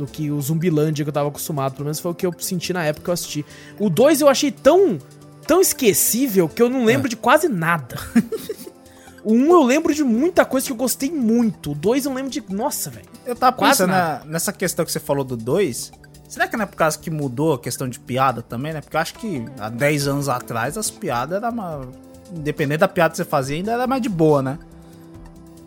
Do 0.00 0.06
que 0.06 0.30
o 0.30 0.40
Zumbilândia 0.40 1.04
que 1.04 1.10
eu 1.10 1.12
tava 1.12 1.28
acostumado. 1.28 1.72
Pelo 1.74 1.84
menos 1.84 2.00
foi 2.00 2.10
o 2.10 2.14
que 2.14 2.24
eu 2.24 2.34
senti 2.38 2.72
na 2.72 2.82
época 2.84 3.04
que 3.04 3.10
eu 3.10 3.14
assisti. 3.14 3.44
O 3.78 3.90
2 3.90 4.22
eu 4.22 4.28
achei 4.28 4.50
tão 4.50 4.98
tão 5.46 5.60
esquecível 5.60 6.48
que 6.48 6.62
eu 6.62 6.70
não 6.70 6.86
lembro 6.86 7.06
de 7.06 7.16
quase 7.16 7.50
nada. 7.50 7.98
o 9.22 9.34
1 9.34 9.36
um 9.36 9.52
eu 9.52 9.62
lembro 9.62 9.94
de 9.94 10.02
muita 10.02 10.42
coisa 10.46 10.66
que 10.66 10.72
eu 10.72 10.76
gostei 10.76 11.10
muito. 11.10 11.72
O 11.72 11.74
2 11.74 12.06
eu 12.06 12.14
lembro 12.14 12.30
de. 12.30 12.42
Nossa, 12.48 12.88
velho. 12.88 13.04
Eu 13.26 13.36
tava 13.36 13.54
Quase 13.54 13.82
pensando 13.82 13.90
na- 13.90 14.22
nessa 14.24 14.54
questão 14.54 14.86
que 14.86 14.90
você 14.90 15.00
falou 15.00 15.22
do 15.22 15.36
2. 15.36 15.92
Será 16.26 16.48
que 16.48 16.56
não 16.56 16.62
é 16.62 16.66
por 16.66 16.76
causa 16.76 16.98
que 16.98 17.10
mudou 17.10 17.52
a 17.52 17.58
questão 17.58 17.86
de 17.86 18.00
piada 18.00 18.40
também, 18.40 18.72
né? 18.72 18.80
Porque 18.80 18.96
eu 18.96 19.00
acho 19.00 19.12
que 19.14 19.44
há 19.58 19.68
10 19.68 20.06
anos 20.08 20.30
atrás 20.30 20.78
as 20.78 20.90
piadas 20.90 21.36
eram 21.36 21.50
uma... 21.50 21.88
Independente 22.34 22.78
da 22.78 22.88
piada 22.88 23.10
que 23.10 23.16
você 23.18 23.24
fazia, 23.24 23.56
ainda 23.56 23.72
era 23.72 23.86
mais 23.86 24.00
de 24.00 24.08
boa, 24.08 24.40
né? 24.40 24.58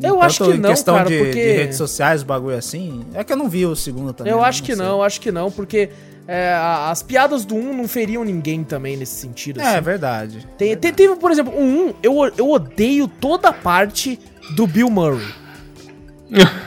Eu 0.01 0.21
acho 0.21 0.43
que 0.43 0.57
não, 0.57 0.69
questão 0.71 0.95
cara, 0.95 1.07
de, 1.09 1.17
porque- 1.17 1.31
de 1.33 1.51
redes 1.53 1.77
sociais, 1.77 2.23
bagulho 2.23 2.57
assim. 2.57 3.05
É 3.13 3.23
que 3.23 3.31
eu 3.31 3.37
não 3.37 3.47
vi 3.47 3.65
o 3.65 3.75
segundo 3.75 4.11
também. 4.13 4.31
Eu 4.33 4.39
né? 4.41 4.45
acho 4.47 4.61
que 4.63 4.75
sei. 4.75 4.85
não, 4.85 4.97
eu 4.97 5.03
acho 5.03 5.21
que 5.21 5.31
não, 5.31 5.49
porque 5.51 5.89
é, 6.27 6.53
as 6.89 7.01
piadas 7.03 7.45
do 7.45 7.55
1 7.55 7.77
não 7.77 7.87
feriam 7.87 8.23
ninguém 8.23 8.63
também 8.63 8.97
nesse 8.97 9.15
sentido. 9.15 9.61
É, 9.61 9.65
assim. 9.75 9.81
verdade. 9.81 10.47
Tem, 10.57 10.75
tem- 10.75 10.93
teve, 10.93 11.15
por 11.15 11.31
exemplo, 11.31 11.53
o 11.53 11.61
1, 11.61 11.93
eu, 12.03 12.13
eu 12.37 12.49
odeio 12.51 13.07
toda 13.07 13.49
a 13.49 13.53
parte 13.53 14.19
do 14.55 14.65
Bill 14.67 14.89
Murray. 14.89 15.25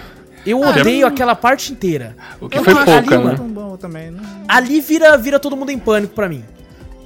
Eu 0.47 0.61
odeio 0.61 1.09
aquela 1.09 1.35
parte 1.35 1.73
inteira. 1.73 2.15
O 2.41 2.49
que 2.49 2.57
Eu 2.57 2.63
foi 2.63 2.73
não- 2.73 2.85
pouca, 2.85 3.17
ali, 3.17 3.25
né? 3.25 3.35
Tão 3.35 3.49
bom 3.49 3.77
também, 3.77 4.13
né? 4.13 4.21
Ali 4.47 4.81
vira, 4.81 5.17
vira 5.19 5.41
todo 5.41 5.57
mundo 5.57 5.71
em 5.73 5.79
pânico 5.79 6.15
pra 6.15 6.29
mim. 6.29 6.45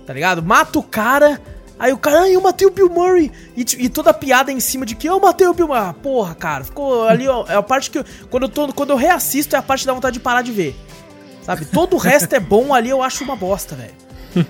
Tá 0.06 0.12
ligado? 0.12 0.42
Mata 0.42 0.78
o 0.78 0.82
cara, 0.82 1.40
aí 1.80 1.92
o 1.92 1.98
cara, 1.98 2.20
ai, 2.20 2.36
eu 2.36 2.40
matei 2.40 2.64
o 2.66 2.70
Bill 2.70 2.88
Murray. 2.88 3.32
E, 3.56 3.62
e 3.78 3.88
toda 3.88 4.10
a 4.10 4.14
piada 4.14 4.52
em 4.52 4.60
cima 4.60 4.86
de 4.86 4.94
que 4.94 5.08
eu 5.08 5.18
matei 5.18 5.46
o 5.48 5.52
Bill 5.54 5.66
Murray. 5.66 5.82
Ah, 5.88 5.92
porra, 5.94 6.34
cara, 6.36 6.62
ficou 6.62 7.08
ali, 7.08 7.26
ó, 7.26 7.44
é 7.48 7.56
a 7.56 7.62
parte 7.62 7.90
que 7.90 7.98
eu, 7.98 8.04
quando 8.30 8.44
eu, 8.44 8.48
tô, 8.48 8.72
quando 8.72 8.90
eu 8.90 8.96
reassisto 8.96 9.56
é 9.56 9.58
a 9.58 9.62
parte 9.62 9.84
dá 9.84 9.92
vontade 9.92 10.14
de 10.14 10.20
parar 10.20 10.42
de 10.42 10.52
ver. 10.52 10.76
Sabe? 11.42 11.64
Todo 11.64 11.94
o 11.94 11.98
resto 11.98 12.32
é 12.34 12.38
bom 12.38 12.72
ali, 12.72 12.90
eu 12.90 13.02
acho 13.02 13.24
uma 13.24 13.34
bosta, 13.34 13.74
velho. 13.74 13.94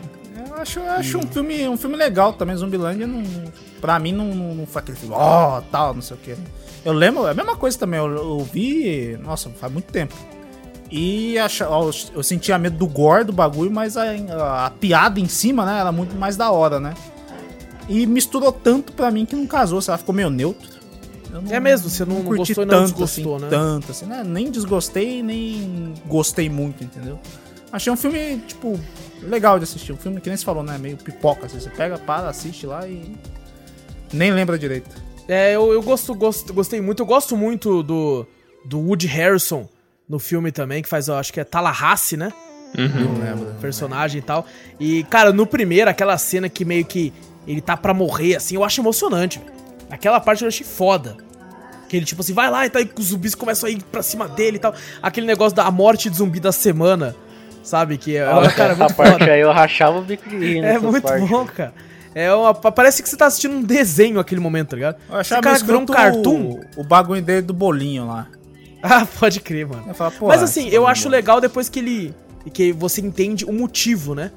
Eu 0.51 0.57
acho, 0.63 0.81
eu 0.81 0.91
acho 0.91 1.17
um, 1.19 1.23
filme, 1.23 1.69
um 1.69 1.77
filme 1.77 1.97
legal 1.97 2.33
também. 2.35 2.55
Zumbilândia, 2.57 3.07
não, 3.07 3.23
pra 3.81 3.99
mim, 4.01 4.13
não, 4.13 4.27
não, 4.27 4.55
não 4.57 4.67
foi 4.67 4.83
aquele 4.83 4.99
filme, 4.99 5.15
ó, 5.17 5.61
tal, 5.73 5.95
não 5.95 6.03
sei 6.03 6.17
o 6.17 6.21
quê. 6.21 6.37
Eu 6.85 6.93
lembro, 6.93 7.27
é 7.27 7.31
a 7.31 7.35
mesma 7.35 7.57
coisa 7.57 7.79
também. 7.79 7.99
Eu, 7.99 8.07
eu 8.11 8.39
vi, 8.53 9.17
nossa, 9.23 9.49
faz 9.51 9.73
muito 9.73 9.91
tempo. 9.93 10.13
E 10.91 11.39
acha, 11.39 11.65
eu 12.13 12.23
sentia 12.23 12.59
medo 12.59 12.77
do 12.77 12.87
gore 12.87 13.25
do 13.25 13.33
bagulho, 13.33 13.71
mas 13.71 13.97
a, 13.97 14.03
a- 14.03 14.67
a 14.67 14.71
piada 14.71 15.21
em 15.21 15.29
cima, 15.29 15.65
né, 15.65 15.79
era 15.81 15.93
muito 15.93 16.17
mais 16.17 16.37
da 16.37 16.51
hora, 16.51 16.81
né? 16.81 16.95
E 17.91 18.07
misturou 18.07 18.53
tanto 18.53 18.93
pra 18.93 19.11
mim 19.11 19.27
que 19.27 19.35
não 19.35 19.47
casou, 19.47 19.83
sei 19.83 19.91
lá, 19.93 19.99
ficou 19.99 20.15
meio 20.15 20.31
neutro. 20.31 20.71
Eu 21.33 21.43
É 21.55 21.61
mesmo, 21.61 21.89
você 21.91 22.05
não- 22.05 22.17
não 22.17 22.25
curti 22.25 22.39
gostou 22.55 22.63
e 22.65 22.67
não 22.67 22.83
desgostou, 22.85 23.35
assim, 23.37 23.45
né? 23.45 23.51
Tanto, 23.51 23.91
assim, 23.91 24.07
né? 24.07 24.23
Nem 24.25 24.51
desgostei, 24.51 25.23
nem 25.23 25.93
gostei 26.07 26.49
muito, 26.49 26.83
entendeu? 26.85 27.19
Achei 27.73 27.93
um 27.93 27.97
filme, 27.97 28.39
tipo, 28.47 28.79
legal 29.23 29.59
de 29.59 29.65
assistir. 29.65 29.93
Um 29.93 29.97
filme 29.97 30.21
que 30.21 30.29
nem 30.29 30.37
se 30.37 30.45
falou, 30.45 30.63
né? 30.63 30.79
Meio 30.79 30.97
pipoca, 30.97 31.47
assim. 31.47 31.61
Você 31.61 31.71
pega, 31.71 31.99
para, 31.99 32.29
assiste 32.29 32.67
lá 32.67 32.87
e. 32.87 33.15
Nem 34.13 34.33
lembra 34.33 34.59
direito. 34.59 34.91
É, 35.29 35.55
eu, 35.55 35.73
eu 35.73 35.83
gosto, 35.83 36.13
gosto, 36.15 36.53
gostei 36.53 36.81
muito. 36.81 37.01
Eu 37.03 37.07
gosto 37.07 37.37
muito 37.37 37.83
do, 37.85 38.27
do 38.65 38.81
Woody 38.81 39.07
Harrison 39.07 39.69
no 40.09 40.19
filme 40.19 40.51
também, 40.51 40.83
que 40.83 40.89
faz, 40.89 41.07
eu 41.07 41.15
acho 41.15 41.33
que 41.33 41.39
é 41.39 41.45
Tallahassee, 41.45 42.17
né? 42.17 42.33
Não 42.77 43.19
lembro. 43.19 43.55
personagem 43.61 44.19
e 44.19 44.23
tal. 44.23 44.45
E, 44.81 45.05
cara, 45.05 45.33
no 45.33 45.47
primeiro, 45.47 45.89
aquela 45.91 46.17
cena 46.19 46.49
que 46.49 46.65
meio 46.65 46.85
que 46.85 47.13
ele 47.47 47.61
tá 47.61 47.77
pra 47.77 47.93
morrer, 47.95 48.37
assim, 48.37 48.55
eu 48.55 48.65
acho 48.65 48.81
emocionante, 48.81 49.39
velho. 49.39 49.51
Aquela 49.91 50.21
parte 50.21 50.43
eu 50.43 50.49
achei 50.49 50.65
foda. 50.67 51.17
Que 51.89 51.97
ele, 51.97 52.07
tipo 52.07 52.21
assim, 52.23 52.33
vai 52.33 52.49
lá 52.49 52.65
e 52.67 52.71
tá, 52.71 52.81
e 52.81 52.89
os 52.97 53.07
zumbis 53.07 53.35
começam 53.35 53.69
a 53.69 53.73
ir 53.73 53.83
pra 53.91 54.03
cima 54.03 54.29
dele 54.29 54.57
e 54.59 54.61
tal. 54.61 54.73
Aquele 55.03 55.27
negócio 55.27 55.57
da 55.57 55.69
morte 55.71 56.09
de 56.09 56.17
zumbi 56.17 56.39
da 56.39 56.53
semana, 56.53 57.17
sabe? 57.65 57.99
Que 57.99 58.17
é, 58.17 58.25
Nossa, 58.25 58.53
cara, 58.53 58.73
é 58.75 58.77
muito 58.77 58.95
parte 58.95 59.13
foda. 59.19 59.33
aí 59.33 59.41
eu 59.41 59.51
rachava 59.51 59.99
o 59.99 60.03
bico 60.03 60.29
de 60.29 60.37
rir 60.39 60.65
É 60.65 60.79
muito 60.79 61.03
partes. 61.03 61.29
bom, 61.29 61.45
cara. 61.47 61.75
É 62.15 62.33
uma, 62.33 62.55
parece 62.55 63.03
que 63.03 63.09
você 63.09 63.17
tá 63.17 63.27
assistindo 63.27 63.55
um 63.57 63.63
desenho 63.63 64.21
aquele 64.21 64.41
momento, 64.41 64.71
tá 64.71 64.77
ligado? 64.77 64.97
Eu 65.09 65.17
achava 65.17 65.43
cara 65.43 65.59
virou 65.59 65.81
um 65.81 65.87
cartoon. 65.87 66.61
O, 66.77 66.81
o 66.83 66.85
bagulho 66.85 67.23
dele 67.23 67.43
do 67.43 67.53
bolinho 67.55 68.07
lá. 68.07 68.29
Ah, 68.83 69.05
pode 69.19 69.41
crer, 69.41 69.67
mano. 69.67 69.95
Pô, 70.19 70.29
Mas 70.29 70.43
assim, 70.43 70.65
eu 70.69 70.71
bagulho 70.71 70.87
acho 70.87 71.05
bom. 71.05 71.11
legal 71.11 71.39
depois 71.39 71.69
que 71.69 71.81
ele. 71.81 72.15
que 72.55 72.73
você 72.73 73.03
entende 73.03 73.45
o 73.45 73.53
motivo, 73.53 74.15
né? 74.15 74.31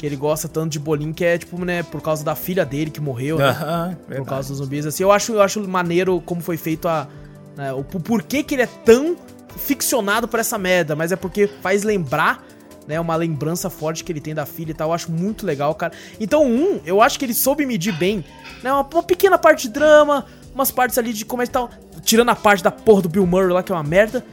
Que 0.00 0.06
ele 0.06 0.16
gosta 0.16 0.48
tanto 0.48 0.72
de 0.72 0.78
bolinho, 0.78 1.12
que 1.12 1.22
é, 1.22 1.36
tipo, 1.36 1.62
né, 1.62 1.82
por 1.82 2.00
causa 2.00 2.24
da 2.24 2.34
filha 2.34 2.64
dele 2.64 2.90
que 2.90 3.02
morreu, 3.02 3.36
né? 3.36 3.48
Aham, 3.50 3.96
Por 4.00 4.08
verdade. 4.08 4.28
causa 4.30 4.48
dos 4.48 4.56
zumbis. 4.56 4.86
Assim, 4.86 5.02
eu 5.02 5.12
acho, 5.12 5.32
eu 5.34 5.42
acho 5.42 5.60
maneiro 5.68 6.22
como 6.24 6.40
foi 6.40 6.56
feito 6.56 6.88
a. 6.88 7.06
né, 7.54 7.70
o 7.74 7.84
por- 7.84 8.00
porquê 8.00 8.42
que 8.42 8.54
ele 8.54 8.62
é 8.62 8.66
tão 8.66 9.14
ficcionado 9.58 10.26
por 10.26 10.40
essa 10.40 10.56
merda, 10.56 10.96
mas 10.96 11.12
é 11.12 11.16
porque 11.16 11.46
faz 11.60 11.82
lembrar. 11.82 12.42
Né, 12.88 12.98
uma 12.98 13.14
lembrança 13.14 13.68
forte 13.70 14.02
que 14.02 14.10
ele 14.10 14.20
tem 14.22 14.34
da 14.34 14.44
filha 14.46 14.70
e 14.72 14.74
tal, 14.74 14.88
eu 14.88 14.94
acho 14.94 15.12
muito 15.12 15.46
legal, 15.46 15.72
cara. 15.76 15.92
Então, 16.18 16.44
um, 16.44 16.80
eu 16.84 17.00
acho 17.00 17.18
que 17.20 17.24
ele 17.24 17.34
soube 17.34 17.64
medir 17.64 17.92
bem, 17.96 18.24
né, 18.64 18.72
uma, 18.72 18.80
uma 18.92 19.02
pequena 19.02 19.38
parte 19.38 19.68
de 19.68 19.74
drama, 19.74 20.24
umas 20.52 20.72
partes 20.72 20.98
ali 20.98 21.12
de 21.12 21.24
como 21.24 21.40
é 21.42 21.46
que 21.46 21.52
tal, 21.52 21.70
tirando 22.02 22.30
a 22.30 22.34
parte 22.34 22.64
da 22.64 22.70
porra 22.72 23.02
do 23.02 23.08
Bill 23.08 23.24
Murray 23.26 23.52
lá, 23.52 23.62
que 23.62 23.70
é 23.70 23.74
uma 23.76 23.84
merda. 23.84 24.24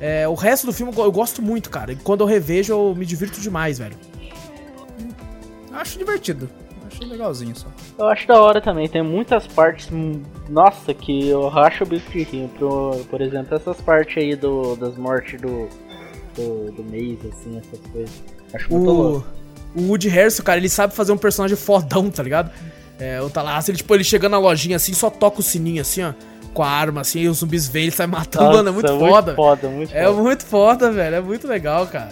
É, 0.00 0.28
o 0.28 0.34
resto 0.34 0.66
do 0.66 0.72
filme 0.72 0.92
eu 0.94 1.10
gosto 1.12 1.40
muito, 1.40 1.70
cara. 1.70 1.92
E 1.92 1.96
quando 1.96 2.20
eu 2.22 2.26
revejo, 2.26 2.72
eu 2.74 2.94
me 2.94 3.06
divirto 3.06 3.40
demais, 3.40 3.78
velho. 3.78 3.96
Acho 5.74 5.98
divertido. 5.98 6.48
Acho 6.86 7.04
legalzinho 7.08 7.54
só. 7.56 7.66
Eu 7.98 8.06
acho 8.08 8.26
da 8.28 8.40
hora 8.40 8.60
também, 8.60 8.88
tem 8.88 9.02
muitas 9.02 9.46
partes, 9.46 9.88
hum, 9.90 10.22
nossa, 10.48 10.92
que 10.94 11.28
eu 11.28 11.48
racho 11.48 11.82
o 11.84 11.86
bico 11.86 12.10
de 12.12 12.22
rir. 12.22 12.48
Por, 12.58 12.96
por 13.10 13.20
exemplo, 13.20 13.56
essas 13.56 13.80
partes 13.80 14.16
aí 14.22 14.36
do, 14.36 14.76
das 14.76 14.96
mortes 14.96 15.40
do, 15.40 15.68
do, 16.36 16.70
do 16.72 16.84
mês, 16.84 17.18
assim, 17.32 17.58
essas 17.58 17.80
coisas. 17.90 18.22
Acho 18.52 18.70
muito 18.72 18.88
O, 18.90 18.92
louco. 18.92 19.26
o 19.74 19.82
Woody 19.88 20.08
Harrison, 20.08 20.42
cara, 20.44 20.58
ele 20.58 20.68
sabe 20.68 20.94
fazer 20.94 21.10
um 21.12 21.16
personagem 21.18 21.56
fodão, 21.56 22.10
tá 22.10 22.22
ligado? 22.22 22.50
É, 22.98 23.20
o 23.20 23.28
Tallahassee, 23.28 23.72
ele, 23.72 23.78
tipo, 23.78 23.92
ele 23.94 24.04
chegando 24.04 24.32
na 24.32 24.38
lojinha 24.38 24.76
assim, 24.76 24.92
só 24.94 25.10
toca 25.10 25.40
o 25.40 25.42
sininho 25.42 25.80
assim, 25.80 26.04
ó, 26.04 26.12
com 26.52 26.62
a 26.62 26.68
arma 26.68 27.00
assim, 27.00 27.20
e 27.22 27.28
os 27.28 27.38
zumbis 27.38 27.66
vêm, 27.66 27.84
ele 27.84 27.90
sai 27.92 28.06
matando, 28.06 28.52
mano, 28.58 28.68
é 28.68 28.72
muito 28.72 28.92
Nossa, 28.92 29.04
foda. 29.08 29.26
Muito 29.32 29.36
foda, 29.36 29.68
muito 29.68 29.92
É 29.96 30.04
foda. 30.06 30.22
muito 30.22 30.44
foda, 30.46 30.92
velho, 30.92 31.16
é 31.16 31.20
muito 31.20 31.48
legal, 31.48 31.86
cara. 31.88 32.10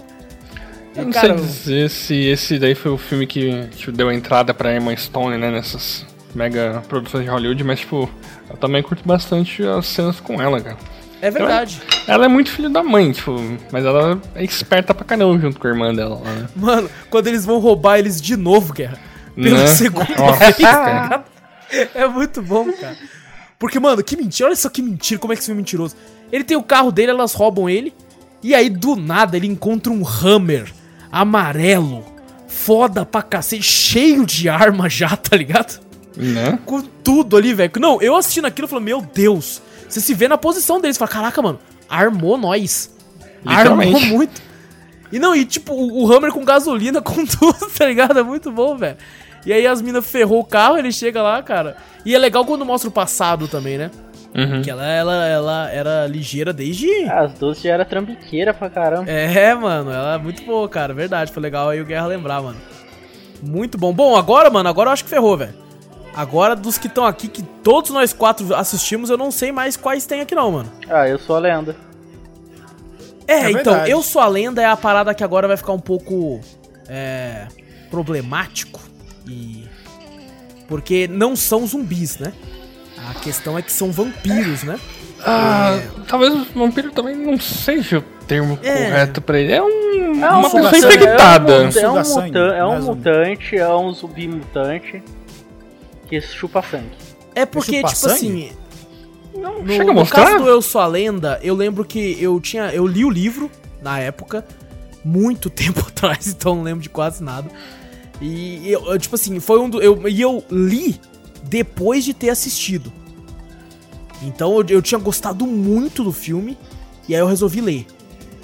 Eu 0.94 1.04
não 1.04 1.12
cara, 1.12 1.38
sei 1.38 1.46
dizer 1.46 1.90
se 1.90 2.14
esse 2.26 2.58
daí 2.58 2.74
foi 2.74 2.90
o 2.90 2.98
filme 2.98 3.26
que 3.26 3.66
tipo, 3.76 3.92
deu 3.92 4.10
entrada 4.12 4.52
pra 4.52 4.74
Emma 4.76 4.94
Stone, 4.96 5.38
né, 5.38 5.50
nessas 5.50 6.04
mega 6.34 6.82
produções 6.88 7.24
de 7.24 7.30
Hollywood, 7.30 7.64
mas 7.64 7.80
tipo, 7.80 8.08
eu 8.50 8.56
também 8.56 8.82
curto 8.82 9.02
bastante 9.06 9.62
as 9.64 9.86
cenas 9.86 10.20
com 10.20 10.40
ela, 10.40 10.60
cara. 10.60 10.76
é 11.20 11.30
verdade. 11.30 11.80
Ela 12.06 12.24
é 12.26 12.28
muito 12.28 12.50
filho 12.50 12.68
da 12.68 12.82
mãe, 12.82 13.12
tipo, 13.12 13.34
mas 13.70 13.84
ela 13.84 14.20
é 14.34 14.44
esperta 14.44 14.92
pra 14.92 15.04
caramba 15.04 15.38
junto 15.40 15.58
com 15.58 15.66
a 15.66 15.70
irmã 15.70 15.94
dela 15.94 16.20
lá, 16.22 16.30
né? 16.32 16.48
Mano, 16.54 16.90
quando 17.08 17.26
eles 17.28 17.44
vão 17.46 17.58
roubar 17.58 17.98
eles 17.98 18.20
de 18.20 18.36
novo, 18.36 18.72
Guerra, 18.72 18.98
pela 19.34 19.58
Né? 19.60 19.66
segunda 19.68 20.04
vez, 20.32 20.56
cara. 20.56 21.24
É 21.94 22.06
muito 22.06 22.42
bom, 22.42 22.70
cara. 22.70 22.94
Porque, 23.58 23.80
mano, 23.80 24.04
que 24.04 24.14
mentira, 24.14 24.48
olha 24.48 24.56
só 24.56 24.68
que 24.68 24.82
mentira, 24.82 25.18
como 25.18 25.32
é 25.32 25.36
que 25.36 25.40
esse 25.40 25.46
filme 25.46 25.60
é 25.60 25.62
mentiroso. 25.62 25.96
Ele 26.30 26.44
tem 26.44 26.54
o 26.54 26.62
carro 26.62 26.92
dele, 26.92 27.12
elas 27.12 27.32
roubam 27.32 27.66
ele, 27.66 27.94
e 28.42 28.54
aí 28.54 28.68
do 28.68 28.94
nada 28.94 29.38
ele 29.38 29.46
encontra 29.46 29.90
um 29.90 30.02
Hammer 30.06 30.66
amarelo, 31.12 32.04
foda 32.48 33.04
pra 33.04 33.20
cacete, 33.20 33.62
cheio 33.62 34.24
de 34.24 34.48
arma 34.48 34.88
já, 34.88 35.14
tá 35.14 35.36
ligado? 35.36 35.80
Né? 36.16 36.58
com 36.66 36.82
tudo 36.82 37.36
ali, 37.36 37.54
velho. 37.54 37.72
Não, 37.78 38.00
eu 38.02 38.16
assistindo 38.16 38.46
aquilo, 38.46 38.64
eu 38.64 38.68
falei, 38.68 38.84
meu 38.84 39.00
Deus. 39.00 39.62
Você 39.88 40.00
se 40.00 40.14
vê 40.14 40.28
na 40.28 40.38
posição 40.38 40.80
deles, 40.80 40.98
fala, 40.98 41.10
caraca, 41.10 41.40
mano, 41.42 41.58
armou 41.88 42.36
nós. 42.38 42.90
Armou 43.44 44.00
muito. 44.00 44.40
E 45.10 45.18
não, 45.18 45.36
e 45.36 45.44
tipo, 45.44 45.74
o, 45.74 46.04
o 46.04 46.12
Hammer 46.12 46.32
com 46.32 46.44
gasolina, 46.44 47.00
com 47.02 47.24
tudo, 47.26 47.68
tá 47.76 47.86
ligado? 47.86 48.18
É 48.18 48.22
muito 48.22 48.50
bom, 48.50 48.76
velho. 48.76 48.96
E 49.44 49.52
aí 49.52 49.66
as 49.66 49.82
minas 49.82 50.06
ferrou 50.06 50.40
o 50.40 50.44
carro, 50.44 50.78
ele 50.78 50.92
chega 50.92 51.20
lá, 51.22 51.42
cara. 51.42 51.76
E 52.04 52.14
é 52.14 52.18
legal 52.18 52.44
quando 52.44 52.64
mostra 52.64 52.88
o 52.88 52.92
passado 52.92 53.48
também, 53.48 53.76
né? 53.76 53.90
Uhum. 54.34 54.62
Que 54.62 54.70
ela, 54.70 54.86
ela, 54.86 55.26
ela 55.26 55.70
era 55.70 56.06
ligeira 56.06 56.52
desde. 56.52 56.88
As 57.04 57.34
duas 57.34 57.60
já 57.60 57.74
era 57.74 57.84
trambiqueira 57.84 58.54
pra 58.54 58.70
caramba. 58.70 59.10
É, 59.10 59.54
mano, 59.54 59.90
ela 59.90 60.14
é 60.14 60.18
muito 60.18 60.42
boa, 60.44 60.68
cara. 60.68 60.94
Verdade, 60.94 61.30
foi 61.32 61.42
legal 61.42 61.68
aí 61.68 61.80
o 61.80 61.84
Guerra 61.84 62.06
lembrar, 62.06 62.40
mano. 62.42 62.58
Muito 63.42 63.76
bom. 63.76 63.92
Bom, 63.92 64.16
agora, 64.16 64.48
mano, 64.48 64.68
agora 64.68 64.88
eu 64.88 64.92
acho 64.92 65.04
que 65.04 65.10
ferrou, 65.10 65.36
velho. 65.36 65.54
Agora, 66.14 66.54
dos 66.54 66.78
que 66.78 66.86
estão 66.86 67.04
aqui, 67.06 67.26
que 67.28 67.42
todos 67.42 67.90
nós 67.90 68.12
quatro 68.12 68.54
assistimos, 68.54 69.10
eu 69.10 69.16
não 69.18 69.30
sei 69.30 69.50
mais 69.50 69.76
quais 69.76 70.06
tem 70.06 70.20
aqui, 70.20 70.34
não, 70.34 70.50
mano. 70.52 70.72
Ah, 70.88 71.08
eu 71.08 71.18
sou 71.18 71.36
a 71.36 71.38
lenda. 71.38 71.74
É, 73.26 73.32
É 73.32 73.50
então, 73.50 73.72
verdade. 73.72 73.90
Eu 73.90 74.02
Sou 74.02 74.20
a 74.20 74.26
Lenda 74.28 74.60
é 74.60 74.66
a 74.66 74.76
parada 74.76 75.14
que 75.14 75.24
agora 75.24 75.46
vai 75.48 75.56
ficar 75.56 75.72
um 75.72 75.78
pouco. 75.80 76.40
É. 76.88 77.46
problemático. 77.90 78.80
E. 79.26 79.64
Porque 80.68 81.06
não 81.08 81.36
são 81.36 81.66
zumbis, 81.66 82.18
né? 82.18 82.32
A 83.14 83.20
questão 83.20 83.58
é 83.58 83.62
que 83.62 83.72
são 83.72 83.90
vampiros, 83.92 84.62
né? 84.62 84.78
Ah, 85.24 85.78
talvez 86.08 86.32
o 86.34 86.44
vampiro 86.54 86.90
também 86.90 87.14
não 87.16 87.38
seja 87.38 87.98
o 87.98 88.02
termo 88.26 88.58
É. 88.62 88.86
correto 88.86 89.20
pra 89.20 89.38
ele. 89.38 89.52
É 89.52 89.62
um, 89.62 90.24
É 90.24 90.30
uma 90.30 90.50
pessoa 90.50 90.78
infectada. 90.78 91.52
É 91.52 91.58
um, 91.88 91.96
é 91.96 92.00
um, 92.00 92.04
sangue, 92.04 92.38
é 92.38 92.64
um 92.64 92.74
é 92.76 92.80
mutante, 92.80 93.56
é 93.56 93.68
um 93.74 93.92
zumbi 93.92 94.26
mutante 94.28 95.02
que 96.08 96.20
chupa 96.20 96.62
sangue. 96.62 96.90
É 97.34 97.46
porque, 97.46 97.76
chupa 97.76 97.88
tipo 97.88 97.98
sangue? 98.00 98.14
assim. 98.14 98.52
Não 99.40 99.62
No, 99.62 99.68
chega 99.68 99.82
a 99.84 99.86
no 99.86 99.94
mostrar? 99.94 100.24
caso 100.26 100.44
do 100.44 100.50
Eu 100.50 100.60
Sou 100.60 100.80
a 100.80 100.86
Lenda, 100.86 101.38
eu 101.42 101.54
lembro 101.54 101.84
que 101.84 102.16
eu 102.20 102.38
tinha. 102.40 102.64
Eu 102.72 102.86
li 102.86 103.04
o 103.04 103.10
livro 103.10 103.50
na 103.80 103.98
época, 104.00 104.44
muito 105.04 105.48
tempo 105.50 105.80
atrás, 105.80 106.26
então 106.26 106.56
não 106.56 106.62
lembro 106.62 106.82
de 106.82 106.88
quase 106.90 107.22
nada. 107.22 107.48
E 108.20 108.70
eu, 108.70 108.98
tipo 108.98 109.14
assim, 109.14 109.38
foi 109.40 109.58
um 109.58 109.70
do. 109.70 109.80
Eu, 109.80 110.06
e 110.08 110.20
eu 110.20 110.44
li 110.50 111.00
depois 111.44 112.04
de 112.04 112.12
ter 112.12 112.28
assistido. 112.30 112.92
Então 114.24 114.52
eu, 114.58 114.64
eu 114.68 114.82
tinha 114.82 114.98
gostado 114.98 115.46
muito 115.46 116.02
do 116.04 116.12
filme, 116.12 116.56
e 117.08 117.14
aí 117.14 117.20
eu 117.20 117.26
resolvi 117.26 117.60
ler. 117.60 117.86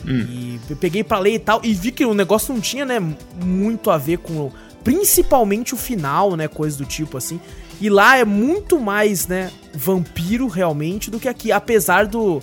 E 0.07 0.59
eu 0.71 0.77
peguei 0.77 1.05
pra 1.05 1.19
ler 1.19 1.35
e 1.35 1.38
tal, 1.38 1.61
e 1.62 1.75
vi 1.75 1.91
que 1.93 2.05
o 2.05 2.14
negócio 2.14 2.55
não 2.55 2.61
tinha, 2.61 2.85
né, 2.85 2.99
muito 3.45 3.91
a 3.91 3.99
ver 3.99 4.19
com. 4.19 4.51
Principalmente 4.83 5.75
o 5.75 5.77
final, 5.77 6.35
né? 6.37 6.49
Coisa 6.49 6.79
do 6.79 6.85
tipo 6.87 7.19
assim. 7.19 7.38
E 7.81 7.91
lá 7.91 8.17
é 8.17 8.25
muito 8.25 8.81
mais, 8.81 9.27
né, 9.27 9.51
vampiro 9.75 10.47
realmente 10.49 11.11
do 11.11 11.21
que 11.21 11.29
aqui. 11.29 11.53
Apesar 11.53 12.07
do. 12.07 12.41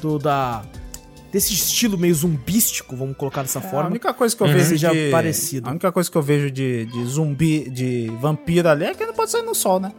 do 0.00 0.18
da. 0.18 0.62
Desse 1.30 1.52
estilo 1.54 1.96
meio 1.96 2.14
zumbístico, 2.14 2.94
vamos 2.94 3.16
colocar 3.16 3.40
dessa 3.42 3.58
É, 3.58 3.66
a 3.66 3.70
forma. 3.70 3.88
única 3.90 4.12
coisa 4.12 4.36
que 4.36 4.42
eu 4.42 4.46
Uhum. 4.46 4.52
vejo 4.52 4.68
Seja 4.68 4.90
de... 4.92 5.10
parecido. 5.10 5.66
A 5.68 5.70
única 5.72 5.90
coisa 5.90 6.10
que 6.10 6.16
eu 6.16 6.20
vejo 6.22 6.50
de, 6.50 6.84
de 6.86 7.04
zumbi, 7.06 7.70
de 7.70 8.12
vampiro 8.20 8.68
ali 8.68 8.84
é 8.84 8.94
que 8.94 9.02
ele 9.02 9.12
pode 9.14 9.30
sair 9.30 9.42
no 9.42 9.54
sol, 9.54 9.80
né? 9.80 9.92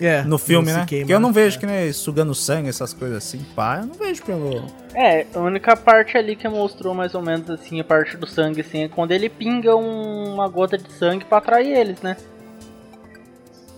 É, 0.00 0.22
No 0.22 0.38
filme, 0.38 0.72
né? 0.72 0.84
queima, 0.86 1.02
Porque 1.04 1.14
eu 1.14 1.20
não 1.20 1.28
né? 1.28 1.34
vejo 1.34 1.58
que 1.58 1.66
nem 1.66 1.92
sugando 1.92 2.34
sangue, 2.34 2.68
essas 2.68 2.92
coisas 2.92 3.16
assim. 3.18 3.38
Pá, 3.54 3.78
eu 3.80 3.86
não 3.86 3.94
vejo 3.94 4.22
pelo... 4.24 4.64
É, 4.92 5.24
a 5.34 5.38
única 5.38 5.76
parte 5.76 6.16
ali 6.18 6.34
que 6.34 6.48
mostrou 6.48 6.94
mais 6.94 7.14
ou 7.14 7.22
menos 7.22 7.48
assim, 7.48 7.78
a 7.80 7.84
parte 7.84 8.16
do 8.16 8.26
sangue, 8.26 8.60
assim, 8.60 8.82
é 8.84 8.88
quando 8.88 9.12
ele 9.12 9.28
pinga 9.28 9.76
um- 9.76 10.34
uma 10.34 10.48
gota 10.48 10.76
de 10.76 10.90
sangue 10.92 11.24
pra 11.24 11.38
atrair 11.38 11.76
eles, 11.76 12.00
né? 12.02 12.16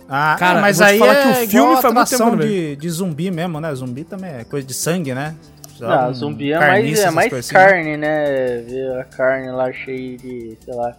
Ah, 0.09 0.37
Cara, 0.39 0.59
é, 0.59 0.63
mas 0.63 0.81
aí 0.81 1.01
é 1.03 1.15
que 1.15 1.27
o 1.27 1.31
igual 1.43 1.47
filme 1.49 1.81
foi 1.83 1.91
atração 1.91 2.37
né, 2.37 2.47
de, 2.47 2.77
de 2.77 2.91
zumbi 2.91 3.31
mesmo, 3.31 3.61
né? 3.61 3.75
Zumbi 3.75 4.05
também 4.05 4.31
é 4.31 4.45
coisa 4.45 4.67
de 4.67 4.73
sangue, 4.73 5.13
né? 5.13 5.35
Não, 5.81 6.09
um 6.11 6.15
zumbi 6.15 6.53
é 6.53 6.59
mais, 6.59 6.99
é 7.01 7.11
mais 7.11 7.33
assim, 7.33 7.55
né? 7.55 7.61
carne, 7.61 7.97
né? 7.99 8.63
Ver 8.67 9.01
a 9.01 9.05
carne 9.05 9.51
lá 9.51 9.71
cheia 9.73 10.17
de, 10.17 10.57
sei 10.65 10.75
lá. 10.75 10.97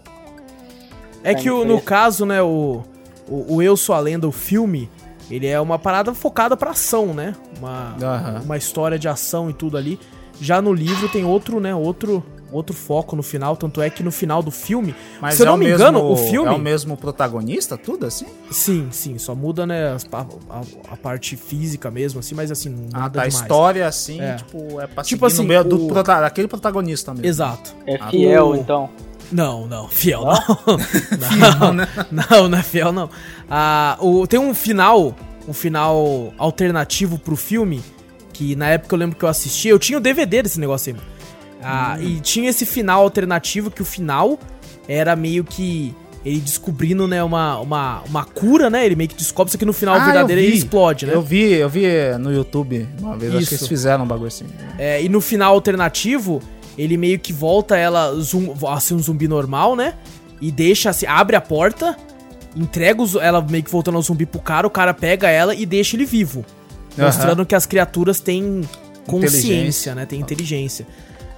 É 1.24 1.34
que 1.34 1.50
o- 1.50 1.66
no 1.66 1.82
caso, 1.82 2.26
né, 2.26 2.42
o, 2.42 2.84
o, 3.28 3.56
o 3.56 3.62
Eu 3.64 3.76
Sou 3.78 3.96
a 3.96 4.00
Lenda, 4.00 4.28
o 4.28 4.32
filme, 4.32 4.90
ele 5.30 5.48
é 5.48 5.60
uma 5.60 5.78
parada 5.80 6.14
focada 6.14 6.56
pra 6.58 6.72
ação, 6.72 7.14
né? 7.14 7.36
Uma, 7.60 7.96
Aham. 8.02 8.42
uma 8.46 8.58
história 8.58 8.98
de 9.00 9.08
ação 9.08 9.50
e 9.50 9.54
tudo 9.54 9.78
ali. 9.78 10.00
Já 10.40 10.62
no 10.62 10.72
livro 10.74 11.10
tem 11.10 11.26
outro, 11.26 11.60
né, 11.60 11.74
outro, 11.74 12.24
outro 12.52 12.76
foco 12.76 13.16
no 13.16 13.24
final, 13.24 13.58
tanto 13.58 13.82
é 13.82 13.90
que 13.90 14.04
no 14.04 14.12
final 14.12 14.44
do 14.44 14.52
filme, 14.52 14.94
Mas 15.20 15.34
se 15.34 15.42
eu 15.42 15.46
é 15.46 15.48
não 15.48 15.56
o 15.56 15.58
me 15.58 15.66
mesmo, 15.66 15.82
engano, 15.82 16.04
o 16.12 16.16
filme... 16.16 16.48
É 16.48 16.52
o 16.54 16.60
mesmo 16.60 16.96
protagonista, 16.96 17.76
tudo 17.76 18.06
assim? 18.06 18.28
Sim, 18.52 18.88
sim, 18.92 19.18
só 19.18 19.34
muda, 19.34 19.66
né, 19.66 19.98
pa- 20.12 20.28
a, 20.48 20.62
a 20.94 20.96
parte 20.96 21.36
física 21.36 21.90
mesmo, 21.90 22.20
assim, 22.20 22.36
mas 22.36 22.52
assim, 22.52 22.70
não 22.70 22.88
Ah, 22.94 23.00
nada 23.00 23.20
tá. 23.20 23.26
A 23.26 23.28
demais. 23.28 23.34
história, 23.34 23.88
assim, 23.88 24.22
É. 24.22 24.36
tipo, 24.36 24.80
é 24.80 24.86
pra 24.86 25.04
Tipo 25.04 25.26
seguir 25.28 25.34
assim, 25.34 25.42
no 25.42 25.48
meio 25.48 25.64
do 25.64 25.86
o- 25.86 25.88
prota- 25.88 26.22
daquele 26.22 26.48
protagonista 26.48 27.12
mesmo. 27.16 27.26
Exato. 27.26 27.76
É 27.88 27.96
Ah, 28.00 28.10
fiel, 28.12 28.50
o- 28.50 28.56
então. 28.56 28.90
Não, 29.32 29.68
não, 29.68 29.88
fiel 29.90 30.24
não. 30.24 30.78
Não, 31.74 31.74
não, 32.12 32.50
não 32.50 32.58
é 32.58 32.64
fiel 32.64 32.92
não. 32.92 33.10
Ah, 33.50 33.98
o, 34.00 34.26
tem 34.26 34.40
um 34.40 34.54
final, 34.54 35.16
um 35.48 35.54
final 35.54 36.34
alternativo 36.38 37.20
pro 37.20 37.36
filme, 37.36 37.84
que 38.34 38.56
na 38.56 38.70
época 38.70 38.96
eu 38.96 39.00
lembro 39.00 39.18
que 39.18 39.26
eu 39.26 39.30
assisti, 39.30 39.68
eu 39.68 39.80
tinha 39.80 39.98
o 39.98 40.02
DVD 40.02 40.42
desse 40.44 40.60
negócio 40.60 40.94
aí. 40.96 41.02
Ah, 41.62 41.98
E 42.00 42.20
tinha 42.22 42.50
esse 42.50 42.66
final 42.66 43.02
alternativo, 43.02 43.70
que 43.72 43.82
o 43.82 43.86
final 43.86 44.40
era 44.88 45.16
meio 45.16 45.44
que 45.44 45.94
ele 46.24 46.40
descobrindo, 46.40 47.08
né, 47.08 47.24
uma, 47.24 47.58
uma, 47.60 48.02
uma 48.08 48.24
cura, 48.26 48.70
né? 48.70 48.86
Ele 48.86 48.96
meio 48.96 49.10
que 49.10 49.16
descobre, 49.16 49.50
isso 49.50 49.58
que 49.58 49.66
no 49.66 49.72
final 49.74 49.96
Ah, 49.96 50.06
verdadeiro 50.06 50.42
ele 50.42 50.56
explode, 50.56 51.06
né? 51.06 51.14
Eu 51.14 51.22
vi, 51.22 51.54
eu 51.54 51.70
vi 51.70 51.86
no 52.20 52.34
YouTube 52.34 52.88
uma 53.00 53.18
vez, 53.18 53.34
acho 53.34 53.48
que 53.48 53.54
Isso. 53.56 53.64
eles 53.64 53.68
fizeram 53.68 54.04
um 54.04 54.08
bagulho 54.08 54.28
assim. 54.28 54.46
É, 54.78 55.02
e 55.02 55.08
no 55.10 55.22
final 55.22 55.54
alternativo, 55.54 56.42
ele 56.78 56.98
meio 56.98 57.18
que 57.20 57.34
volta 57.34 57.76
ela 57.78 58.14
zum- 58.16 58.54
a 58.68 58.80
ser 58.80 58.94
um 58.94 59.00
zumbi 59.00 59.28
normal, 59.28 59.76
né? 59.76 59.96
E 60.40 60.52
deixa 60.52 60.90
assim, 60.92 61.06
abre 61.08 61.36
a 61.36 61.42
porta, 61.42 61.98
entrega 62.56 63.02
os- 63.02 63.16
ela 63.16 63.42
meio 63.42 63.64
que 63.64 63.72
voltando 63.72 63.96
ao 63.96 64.02
zumbi 64.02 64.26
pro 64.26 64.40
cara, 64.40 64.68
o 64.68 64.70
cara 64.70 64.94
pega 64.94 65.30
ela 65.30 65.56
e 65.56 65.66
deixa 65.66 65.96
ele 65.96 66.06
vivo. 66.06 66.46
Aham. 66.98 67.06
Mostrando 67.08 67.46
que 67.46 67.56
as 67.56 67.66
criaturas 67.66 68.20
têm 68.20 68.62
consciência, 69.06 69.96
né? 69.96 70.06
Tem 70.06 70.20
inteligência. 70.20 70.88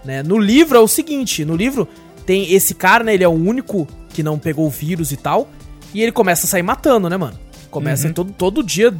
Né? 0.03 0.23
No 0.23 0.37
livro 0.37 0.77
é 0.77 0.81
o 0.81 0.87
seguinte, 0.87 1.43
no 1.45 1.55
livro 1.55 1.87
tem 2.25 2.53
esse 2.53 2.73
cara, 2.73 3.03
né? 3.03 3.13
Ele 3.13 3.23
é 3.23 3.27
o 3.27 3.31
único 3.31 3.87
que 4.09 4.23
não 4.23 4.37
pegou 4.39 4.65
o 4.67 4.69
vírus 4.69 5.11
e 5.11 5.17
tal. 5.17 5.49
E 5.93 6.01
ele 6.01 6.11
começa 6.11 6.45
a 6.45 6.49
sair 6.49 6.63
matando, 6.63 7.09
né, 7.09 7.17
mano? 7.17 7.37
Começa 7.71 8.07
Uhum. 8.07 8.13
todo, 8.13 8.31
todo 8.33 8.63
dia, 8.63 8.93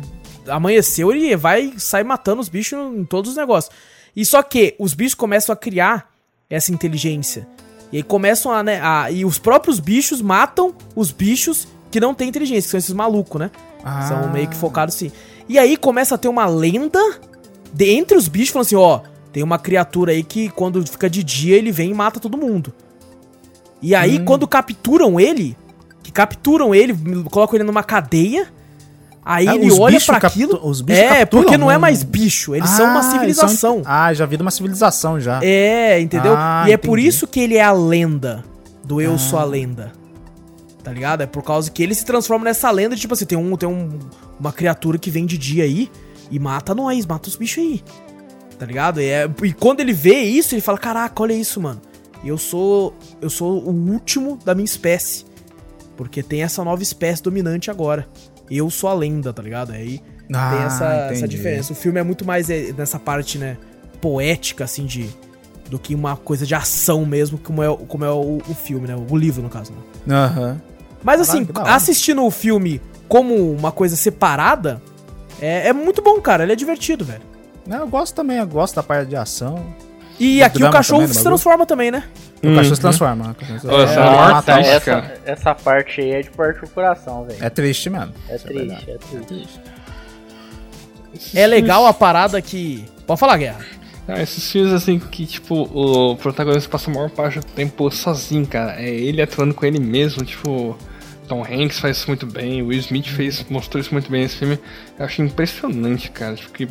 amanheceu, 0.48 1.12
ele 1.12 1.36
vai 1.36 1.74
sair 1.78 2.04
matando 2.04 2.42
os 2.42 2.50
bichos 2.50 2.78
em 2.96 3.04
todos 3.06 3.32
os 3.32 3.38
negócios. 3.38 3.74
E 4.16 4.26
só 4.26 4.42
que 4.42 4.76
os 4.80 4.94
bichos 4.94 5.14
começam 5.16 5.54
a 5.54 5.56
criar 5.56 6.10
essa 6.50 6.72
inteligência. 6.72 7.48
E 7.92 7.98
aí 7.98 8.04
começam 8.04 8.52
a, 8.52 8.64
né, 8.64 8.80
a- 8.82 9.12
E 9.12 9.24
os 9.26 9.38
próprios 9.38 9.80
bichos 9.80 10.22
matam 10.22 10.74
os 10.96 11.12
bichos 11.12 11.68
que 11.92 12.00
não 12.00 12.14
têm 12.14 12.30
inteligência, 12.30 12.64
que 12.64 12.72
são 12.72 12.78
esses 12.78 12.94
malucos, 12.94 13.40
né? 13.40 13.52
Ah. 13.84 14.02
São 14.08 14.32
meio 14.32 14.48
que 14.48 14.56
focados 14.56 14.96
assim. 14.96 15.12
E 15.48 15.58
aí 15.58 15.76
começa 15.78 16.16
a 16.16 16.18
ter 16.18 16.28
uma 16.28 16.46
lenda 16.46 17.00
de, 17.74 17.90
entre 17.92 18.18
os 18.18 18.28
bichos, 18.28 18.50
falando 18.50 18.66
assim, 18.66 18.76
ó, 18.76 19.00
tem 19.32 19.42
uma 19.44 19.58
criatura 19.58 20.12
aí 20.12 20.24
que 20.24 20.50
quando 20.50 20.86
fica 20.86 21.10
de 21.10 21.24
dia 21.24 21.56
ele 21.56 21.72
vem 21.72 21.92
e 21.92 21.94
mata 21.94 22.20
todo 22.20 22.38
mundo. 22.38 22.74
E 23.82 23.96
aí 23.96 24.20
quando 24.26 24.48
capturam 24.48 25.20
ele, 25.20 25.56
que 26.04 26.12
capturam 26.12 26.76
ele, 26.76 26.94
colocam 27.30 27.56
ele 27.56 27.64
numa 27.64 27.84
cadeia, 27.84 28.48
aí 29.36 29.48
Ah, 29.48 29.56
ele 29.56 29.72
olha 29.72 30.00
captu- 30.00 30.26
aquilo. 30.28 30.60
os 30.68 30.82
bichos 30.82 31.02
é, 31.04 31.26
porque 31.26 31.58
não 31.58 31.70
é 31.70 31.78
mais 31.78 32.04
bicho, 32.04 32.56
eles 32.56 32.70
são 32.70 32.86
uma 32.86 33.00
Ah, 33.00 33.04
civilização. 33.04 33.56
são- 33.76 33.82
Ah, 33.86 34.14
já 34.14 34.26
vi 34.26 34.36
de 34.38 34.42
uma 34.42 34.52
civilização 34.52 35.20
já. 35.20 35.40
É, 35.44 36.00
entendeu? 36.02 36.34
Ah, 36.36 36.66
e 36.68 36.72
é 36.72 36.78
por 36.78 36.98
isso 37.00 37.28
que 37.28 37.40
ele 37.40 37.56
é 37.56 37.64
a 37.64 37.72
lenda 37.72 38.44
do 38.84 39.00
Eu 39.00 39.18
Sou 39.18 39.38
a 39.40 39.44
Lenda. 39.44 39.92
Tá 40.84 40.92
ligado? 40.94 41.22
É 41.22 41.28
por 41.28 41.44
causa 41.44 41.70
que 41.70 41.84
ele 41.84 41.94
se 41.94 42.04
transforma 42.06 42.46
nessa 42.46 42.72
lenda, 42.72 42.96
tipo 42.96 43.14
assim, 43.14 43.26
tem, 43.26 43.38
um, 43.38 43.56
tem 43.56 43.68
um, 43.70 44.00
uma 44.40 44.52
criatura 44.52 44.98
que 44.98 45.12
vem 45.12 45.26
de 45.26 45.38
dia 45.38 45.64
aí 45.66 45.92
e 46.32 46.40
mata 46.40 46.74
nós, 46.74 47.06
mata 47.06 47.28
os 47.30 47.36
bichos 47.36 47.64
aí. 47.64 47.84
Tá 48.58 48.66
ligado? 48.66 49.00
E, 49.00 49.06
é- 49.06 49.30
e 49.44 49.54
quando 49.54 49.82
ele 49.82 49.94
vê 49.94 50.16
isso, 50.22 50.56
ele 50.56 50.62
fala, 50.62 50.78
caraca, 50.78 51.22
olha 51.22 51.34
isso, 51.34 51.62
mano. 51.62 51.82
Eu 52.24 52.38
sou. 52.38 52.94
Eu 53.22 53.30
sou 53.30 53.62
o 53.64 53.70
último 53.70 54.38
da 54.44 54.56
minha 54.56 54.66
espécie. 54.66 55.26
Porque 55.96 56.24
tem 56.24 56.44
essa 56.44 56.64
nova 56.64 56.82
espécie 56.82 57.22
dominante 57.22 57.70
agora. 57.70 58.08
Eu 58.50 58.70
sou 58.70 58.90
a 58.90 58.94
lenda, 58.94 59.32
tá 59.34 59.42
ligado? 59.42 59.72
Aí 59.72 60.02
Ah, 60.34 60.50
tem 60.52 60.60
essa, 60.64 60.86
essa 61.12 61.28
diferença. 61.28 61.74
O 61.74 61.76
filme 61.76 62.00
é 62.00 62.04
muito 62.04 62.26
mais 62.26 62.50
é, 62.50 62.72
nessa 62.78 63.00
parte, 63.00 63.38
né, 63.38 63.58
poética, 64.02 64.64
assim, 64.64 64.86
de. 64.86 65.10
Do 65.70 65.78
que 65.78 65.94
uma 65.94 66.18
coisa 66.18 66.48
de 66.48 66.56
ação 66.56 67.06
mesmo, 67.06 67.38
como 67.38 67.62
é, 67.62 67.70
o- 67.70 67.78
como 67.78 68.04
é 68.04 68.10
o, 68.12 68.38
o 68.38 68.56
filme, 68.56 68.88
né? 68.88 68.96
O 68.96 69.16
livro, 69.16 69.44
no 69.44 69.50
caso, 69.50 69.72
né? 69.72 70.16
Aham. 70.16 70.62
Mas 71.04 71.28
Caralho, 71.28 71.48
assim, 71.52 71.74
assistindo 71.76 72.24
o 72.26 72.32
filme 72.32 72.82
como 73.08 73.52
uma 73.52 73.72
coisa 73.72 73.96
separada, 73.96 74.82
é, 75.40 75.68
é 75.68 75.74
muito 75.74 76.02
bom, 76.02 76.20
cara. 76.20 76.42
Ele 76.44 76.54
é 76.54 76.56
divertido, 76.56 77.06
velho. 77.06 77.22
Não, 77.68 77.78
Eu 77.82 77.88
gosto 77.88 78.16
também, 78.16 78.38
eu 78.38 78.48
gosto 78.48 78.76
da 78.76 78.82
parte 78.84 79.10
de 79.10 79.16
ação. 79.16 79.64
E 80.20 80.40
Do 80.40 80.46
aqui 80.46 80.64
o 80.64 80.70
cachorro 80.72 81.00
também, 81.02 81.14
do 81.14 81.18
se 81.18 81.24
transforma 81.24 81.66
também, 81.66 81.92
né? 81.92 82.04
O 82.44 82.48
cachorro 82.56 82.64
se 82.66 82.72
Uhum. 82.72 82.78
transforma. 82.78 83.28
né? 83.28 83.36
Nossa, 83.64 83.66
transforma. 83.66 84.38
é 84.38 84.42
triste, 84.42 84.70
essa, 84.90 85.14
essa 85.26 85.56
parte 85.56 86.02
aí 86.02 86.12
é 86.12 86.22
de 86.22 86.30
partir 86.32 86.66
o 86.66 86.70
coração, 86.70 87.26
velho. 87.26 87.44
É 87.44 87.50
triste 87.50 87.90
mesmo. 87.90 88.14
É, 88.28 88.36
Isso 88.36 88.46
triste, 88.46 88.68
verdade. 88.68 88.92
é 88.92 89.20
triste. 89.20 89.60
É 91.36 91.48
legal 91.48 91.86
a 91.86 91.94
parada 91.94 92.42
que. 92.42 92.86
Pode 93.08 93.20
falar, 93.20 93.38
Guerra. 93.38 93.60
Ah, 94.08 94.22
esses 94.22 94.52
filmes 94.52 94.74
assim 94.74 94.98
que, 95.00 95.26
tipo, 95.26 95.56
o 95.72 96.16
protagonista 96.18 96.70
passa 96.70 96.90
a 96.90 96.94
maior 96.94 97.10
parte 97.12 97.40
do 97.40 97.46
tempo 97.46 97.90
sozinho, 97.92 98.46
cara. 98.46 98.74
É 98.82 98.90
ele 98.90 99.22
atuando 99.22 99.54
com 99.54 99.66
ele 99.66 99.80
mesmo, 99.80 100.24
tipo. 100.26 100.78
Tom 101.28 101.44
Hanks 101.44 101.78
faz 101.80 101.98
isso 101.98 102.08
muito 102.08 102.26
bem, 102.26 102.64
Will 102.64 102.80
Smith 102.80 103.06
fez, 103.08 103.46
mostrou 103.52 103.80
isso 103.80 103.94
muito 103.94 104.10
bem 104.10 104.24
nesse 104.24 104.38
filme. 104.38 104.58
Eu 104.98 105.06
achei 105.06 105.24
impressionante, 105.24 106.10
cara. 106.12 106.36
Tipo, 106.36 106.52
que. 106.54 106.68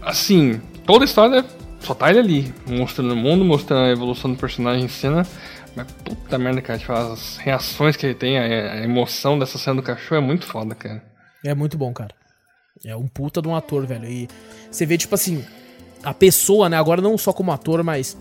Assim, 0.00 0.60
toda 0.86 1.04
a 1.04 1.06
história 1.06 1.44
só 1.82 1.94
tá 1.94 2.10
ele 2.10 2.18
ali, 2.18 2.54
mostrando 2.66 3.12
o 3.12 3.16
mundo, 3.16 3.44
mostrando 3.44 3.84
a 3.84 3.90
evolução 3.90 4.32
do 4.32 4.38
personagem 4.38 4.84
em 4.84 4.88
cena. 4.88 5.26
Mas 5.74 5.90
puta 6.04 6.38
merda, 6.38 6.60
cara, 6.60 6.78
tipo, 6.78 6.92
as 6.92 7.38
reações 7.38 7.96
que 7.96 8.06
ele 8.06 8.14
tem, 8.14 8.38
a, 8.38 8.84
emoção 8.84 9.38
dessa 9.38 9.58
cena 9.58 9.76
do 9.76 9.82
cachorro 9.82 10.20
é 10.20 10.24
muito 10.24 10.46
foda, 10.46 10.74
cara. 10.74 11.02
É 11.44 11.54
muito 11.54 11.76
bom, 11.76 11.92
cara. 11.92 12.14
É 12.84 12.94
um 12.94 13.06
puta 13.06 13.40
de 13.40 13.48
um 13.48 13.56
ator, 13.56 13.86
velho. 13.86 14.06
E 14.06 14.28
você 14.70 14.84
vê, 14.84 14.98
tipo 14.98 15.14
assim, 15.14 15.44
a 16.02 16.12
pessoa, 16.12 16.68
né? 16.68 16.76
Agora 16.76 17.00
não 17.00 17.16
só 17.16 17.32
como 17.32 17.52
ator, 17.52 17.82
mas 17.82 18.16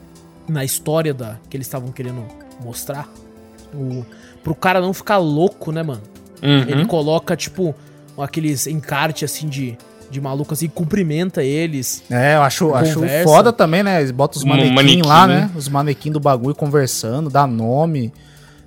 na 0.47 0.63
história 0.63 1.13
da 1.13 1.39
que 1.49 1.57
eles 1.57 1.67
estavam 1.67 1.91
querendo 1.91 2.25
mostrar. 2.61 3.09
O, 3.73 4.05
pro 4.43 4.55
cara 4.55 4.81
não 4.81 4.93
ficar 4.93 5.17
louco, 5.17 5.71
né, 5.71 5.83
mano? 5.83 6.01
Uhum. 6.41 6.61
Ele 6.61 6.85
coloca, 6.85 7.35
tipo, 7.35 7.75
aqueles 8.17 8.67
encarte 8.67 9.25
assim 9.25 9.47
de, 9.47 9.77
de 10.11 10.19
maluco 10.21 10.53
assim, 10.53 10.67
cumprimenta 10.67 11.41
eles. 11.41 12.03
É, 12.11 12.35
eu 12.35 12.41
acho, 12.41 12.75
acho 12.75 12.99
foda 13.23 13.53
também, 13.53 13.81
né? 13.81 13.99
Eles 13.99 14.11
botam 14.11 14.37
os 14.37 14.43
Um 14.43 14.49
manequins 14.49 14.75
manequim. 14.75 15.01
lá, 15.03 15.25
né? 15.25 15.49
Os 15.55 15.69
manequins 15.69 16.11
do 16.13 16.19
bagulho 16.19 16.53
conversando, 16.53 17.29
dá 17.29 17.47
nome. 17.47 18.13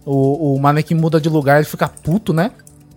O, 0.04 0.54
o 0.54 0.60
manequim 0.60 0.94
muda 0.94 1.20
de 1.20 1.28
lugar, 1.28 1.56
ele 1.56 1.66
fica 1.66 1.88
puto, 1.88 2.32
né? 2.32 2.50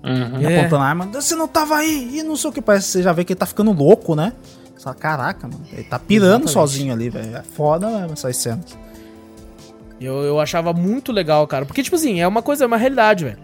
Uhum. 0.04 0.48
É. 0.48 0.60
Apontando 0.60 0.84
a 0.84 0.88
arma. 0.88 1.10
Você 1.14 1.36
não 1.36 1.48
tava 1.48 1.76
aí! 1.76 2.20
E 2.20 2.24
não 2.24 2.36
sei 2.36 2.50
o 2.50 2.54
que. 2.54 2.62
Parece 2.62 2.86
que 2.88 2.91
você 2.93 3.04
já 3.04 3.12
vê 3.12 3.24
que 3.26 3.34
ele 3.34 3.39
tá 3.39 3.45
ficando 3.45 3.72
louco, 3.72 4.16
né? 4.16 4.34
Fala, 4.82 4.95
caraca, 4.95 5.48
mano. 5.48 5.66
Ele 5.74 5.84
tá 5.84 6.00
pirando 6.00 6.43
Exatamente. 6.48 6.52
sozinho 6.52 6.93
ali, 6.93 7.10
velho. 7.10 7.36
É 7.36 7.43
foda 7.43 7.89
mesmo 7.89 8.14
essas 8.14 8.38
cenas. 8.38 8.78
Eu, 10.00 10.24
eu 10.24 10.39
achava 10.39 10.72
muito 10.72 11.12
legal, 11.12 11.45
cara. 11.48 11.66
Porque, 11.66 11.84
tipo 11.84 11.95
assim, 11.95 12.22
é 12.22 12.28
uma 12.28 12.41
coisa, 12.41 12.64
é 12.64 12.68
uma 12.68 12.78
realidade, 12.78 13.26
velho. 13.26 13.39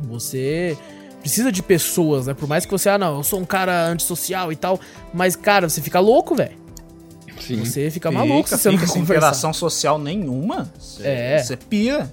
Você 0.00 0.76
precisa 1.22 1.50
de 1.52 1.62
pessoas, 1.62 2.26
né? 2.26 2.34
Por 2.34 2.48
mais 2.48 2.66
que 2.66 2.70
você, 2.72 2.88
ah, 2.88 2.98
não, 2.98 3.18
eu 3.18 3.22
sou 3.22 3.40
um 3.40 3.44
cara 3.44 3.86
antissocial 3.86 4.52
e 4.52 4.56
tal. 4.56 4.78
Mas, 5.14 5.36
cara, 5.36 5.68
você 5.68 5.80
fica 5.80 6.00
louco, 6.00 6.34
velho. 6.34 6.60
Sim. 7.40 7.64
Você 7.64 7.90
fica 7.90 8.10
Fica, 8.10 8.10
maluco 8.10 8.48
se 8.48 8.58
você 8.58 8.70
não 8.70 8.76
fica 8.76 8.86
for 8.86 8.92
sem 8.92 9.02
conversar. 9.02 9.26
interação 9.26 9.52
social 9.52 9.98
nenhuma. 9.98 10.70
Você, 10.78 11.06
É. 11.06 11.38
Você 11.38 11.56
pira. 11.56 12.12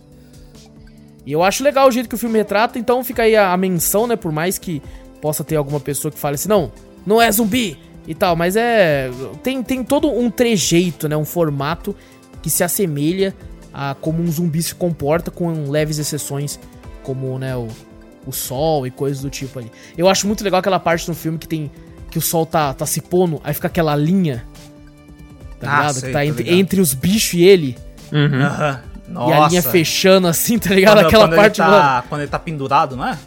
E 1.26 1.32
eu 1.32 1.44
acho 1.44 1.64
legal 1.64 1.88
o 1.88 1.92
jeito 1.92 2.08
que 2.08 2.16
o 2.16 2.18
filme 2.18 2.38
retrata, 2.38 2.80
então 2.80 3.04
fica 3.04 3.24
aí 3.24 3.36
a, 3.36 3.52
a 3.52 3.58
menção, 3.58 4.08
né? 4.08 4.16
Por 4.16 4.32
mais 4.32 4.58
que 4.58 4.82
possa 5.22 5.44
ter 5.44 5.56
alguma 5.58 5.80
pessoa 5.80 6.12
que 6.12 6.18
fale 6.18 6.36
assim, 6.36 6.50
não, 6.50 6.72
não 7.06 7.22
é 7.22 7.32
zumbi 7.32 7.78
e 8.08 8.16
tal, 8.16 8.36
mas 8.36 8.56
é. 8.56 9.12
Tem, 9.44 9.62
tem 9.62 9.84
todo 9.84 10.10
um 10.10 10.32
trejeito, 10.32 11.08
né? 11.08 11.16
Um 11.18 11.26
formato 11.26 11.96
que 12.42 12.50
se 12.50 12.64
assemelha 12.64 13.36
a 13.74 13.96
como 14.00 14.24
um 14.24 14.32
zumbi 14.32 14.64
se 14.64 14.74
comporta, 14.74 15.30
com 15.30 15.70
leves 15.70 16.00
exceções, 16.00 16.60
como, 17.04 17.38
né, 17.38 17.56
o, 17.56 17.68
o 18.26 18.32
sol 18.32 18.86
e 18.86 18.92
coisas 18.92 19.22
do 19.22 19.30
tipo 19.30 19.58
ali. 19.60 19.72
Eu 19.98 20.08
acho 20.10 20.28
muito 20.28 20.44
legal 20.44 20.60
aquela 20.60 20.80
parte 20.80 21.08
no 21.08 21.16
filme 21.16 21.38
que 21.38 21.48
tem. 21.48 21.72
que 22.12 22.18
o 22.18 22.22
sol 22.22 22.44
tá, 22.46 22.74
tá 22.74 22.86
se 22.88 23.02
pondo, 23.02 23.40
aí 23.44 23.54
fica 23.54 23.68
aquela 23.68 23.96
linha. 23.96 24.44
Tá 25.60 25.68
Ah, 25.72 25.78
ligado? 25.80 25.94
sei, 26.00 26.10
que 26.10 26.14
tá 26.14 26.26
entre, 26.26 26.44
ligado. 26.44 26.60
entre 26.60 26.82
os 26.82 26.94
bichos 26.94 27.34
e 27.34 27.44
ele. 27.44 27.78
Uhum. 28.12 28.42
Aham. 28.44 28.82
Nossa. 29.08 29.30
E 29.30 29.34
a 29.34 29.48
linha 29.48 29.62
fechando 29.64 30.28
assim, 30.28 30.58
tá 30.58 30.74
ligado? 30.74 30.96
Quando- 30.98 31.06
Aquela 31.08 31.28
quando 31.28 31.36
parte, 31.36 31.62
ele 31.62 31.70
mano. 31.70 31.82
tá, 31.82 32.04
Quando 32.10 32.22
ele 32.22 32.30
tá 32.32 32.40
pendurado, 32.40 32.96
não 32.96 33.06
é? 33.08 33.18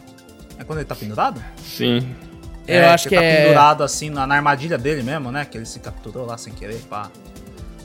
É 0.57 0.63
quando 0.63 0.79
ele 0.79 0.85
tá 0.87 0.95
pendurado? 0.95 1.41
Sim. 1.63 2.07
Eu 2.67 2.89
acho 2.89 3.07
que 3.09 3.15
ele 3.15 3.23
é- 3.25 3.35
tá 3.37 3.41
pendurado 3.43 3.83
assim 3.83 4.09
na, 4.09 4.25
na 4.27 4.35
armadilha 4.35 4.77
dele 4.77 5.03
mesmo, 5.03 5.31
né? 5.31 5.45
Que 5.45 5.57
ele 5.57 5.65
se 5.65 5.79
capturou 5.79 6.25
lá 6.25 6.37
sem 6.37 6.53
querer, 6.53 6.81
pá. 6.89 7.09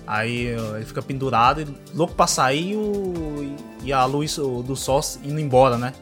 Aí 0.06 0.46
ele 0.76 0.84
fica 0.84 1.02
pendurado 1.02 1.60
e 1.60 1.66
louco 1.94 2.14
pra 2.14 2.26
sair 2.26 2.72
e 2.72 2.76
o- 2.76 3.56
e 3.84 3.92
a 3.92 4.04
luz 4.04 4.38
o- 4.38 4.62
do 4.62 4.74
sol 4.74 5.00
indo 5.24 5.38
embora, 5.38 5.76
né? 5.76 5.92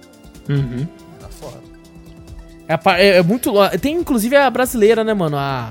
Uhum. 0.49 0.86
Tá 1.20 1.28
foda. 1.28 1.59
É, 2.68 2.74
é- 3.03 3.16
é 3.18 3.22
muito. 3.22 3.53
Tem 3.80 3.94
inclusive 3.94 4.36
a 4.36 4.49
brasileira, 4.51 5.05
né, 5.05 5.14
mano? 5.14 5.36
A. 5.36 5.70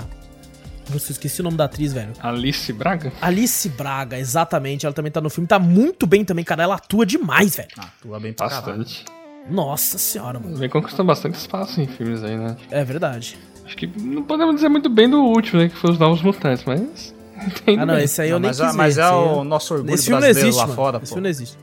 Nossa, 0.90 1.10
eu 1.10 1.12
esqueci 1.12 1.40
o 1.40 1.44
nome 1.44 1.56
da 1.56 1.64
atriz, 1.64 1.92
velho. 1.92 2.12
Alice 2.20 2.72
Braga? 2.72 3.12
Alice 3.20 3.68
Braga, 3.70 4.18
exatamente. 4.18 4.86
Ela 4.86 4.92
também 4.94 5.10
tá 5.10 5.20
no 5.20 5.28
filme. 5.28 5.46
Tá 5.48 5.58
muito 5.58 6.06
bem 6.06 6.24
também, 6.24 6.44
cara. 6.44 6.62
Ela 6.62 6.76
atua 6.76 7.04
demais, 7.04 7.56
velho. 7.56 7.68
Ah, 7.76 7.88
atua 7.98 8.20
bem 8.20 8.32
pra 8.32 8.48
caralho. 8.48 8.78
Bastante. 8.78 9.04
Nossa 9.50 9.98
senhora, 9.98 10.38
mano. 10.38 10.56
Vem 10.56 10.68
conquistando 10.68 11.04
bastante 11.08 11.34
espaço 11.34 11.80
em 11.80 11.86
filmes 11.86 12.22
aí, 12.22 12.36
né? 12.36 12.56
É 12.70 12.84
verdade. 12.84 13.36
Acho 13.64 13.76
que 13.76 13.86
não 14.00 14.22
podemos 14.22 14.54
dizer 14.56 14.68
muito 14.68 14.88
bem 14.88 15.08
do 15.10 15.20
último, 15.22 15.60
né? 15.60 15.68
Que 15.68 15.76
foi 15.76 15.90
os 15.90 15.98
Novos 15.98 16.22
Mutantes, 16.22 16.64
mas. 16.64 17.14
Tem 17.64 17.78
Ah, 17.80 17.84
não, 17.84 17.94
bem. 17.96 18.04
esse 18.04 18.22
aí 18.22 18.30
eu 18.30 18.34
Não, 18.34 18.40
nem 18.42 18.48
mas, 18.50 18.60
quis 18.60 18.72
é- 18.72 18.76
mas 18.76 18.94
ver. 18.96 19.02
é 19.02 19.04
esse 19.06 19.14
o 19.14 19.44
nosso 19.44 19.74
orgulho 19.74 19.94
Esse 19.94 20.04
filme 20.04 20.14
não 20.14 20.20
brasileiro 20.20 20.48
existe, 20.48 20.58
lá 20.60 20.66
mano. 20.66 20.76
fora, 20.76 20.96
Esse 20.98 21.00
pô. 21.06 21.14
filme 21.16 21.22
não 21.22 21.30
existe. 21.30 21.58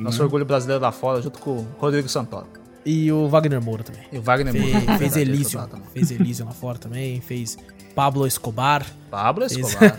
Nosso 0.00 0.22
orgulho 0.22 0.44
brasileiro 0.44 0.82
lá 0.82 0.90
fora, 0.92 1.20
junto 1.22 1.38
com 1.38 1.50
o 1.50 1.66
Rodrigo 1.78 2.08
Santoro. 2.08 2.46
E 2.84 3.12
o 3.12 3.28
Wagner 3.28 3.60
Moura 3.62 3.82
também. 3.84 4.02
E 4.10 4.18
o 4.18 4.22
Wagner 4.22 4.52
Fez, 4.52 4.64
Moura. 4.64 4.80
fez 4.98 5.14
Verdade, 5.14 5.20
Elysium. 5.20 5.68
Fez 5.92 6.10
Elysium 6.10 6.46
lá 6.46 6.52
fora 6.52 6.78
também. 6.78 7.20
Fez 7.20 7.58
Pablo 7.94 8.26
Escobar. 8.26 8.86
Pablo 9.10 9.46
Fez- 9.48 9.66
Escobar. 9.68 9.96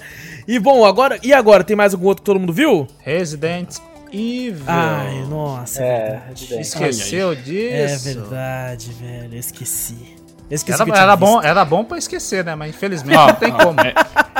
e 0.48 0.58
bom, 0.58 0.84
agora. 0.86 1.18
E 1.22 1.32
agora? 1.32 1.62
Tem 1.62 1.76
mais 1.76 1.92
algum 1.92 2.06
outro 2.06 2.22
que 2.22 2.26
todo 2.26 2.40
mundo 2.40 2.52
viu? 2.52 2.86
Resident 3.00 3.76
Evil. 4.10 4.64
Ai, 4.66 5.26
nossa. 5.28 5.82
É. 5.82 6.22
Esqueceu 6.34 7.34
disso? 7.34 7.54
É 7.74 7.96
verdade, 8.14 8.90
velho. 8.92 9.34
Eu 9.34 9.38
esqueci. 9.40 10.16
Esqueci 10.54 10.82
Era, 10.82 10.98
era 10.98 11.16
visto. 11.16 11.30
bom, 11.30 11.42
era 11.42 11.64
bom 11.64 11.82
pra 11.84 11.96
esquecer, 11.98 12.44
né? 12.44 12.54
Mas 12.54 12.70
infelizmente 12.74 13.16
Ó, 13.16 13.26
não 13.28 13.34
tem 13.34 13.52
como. 13.52 13.80
É, 13.80 13.94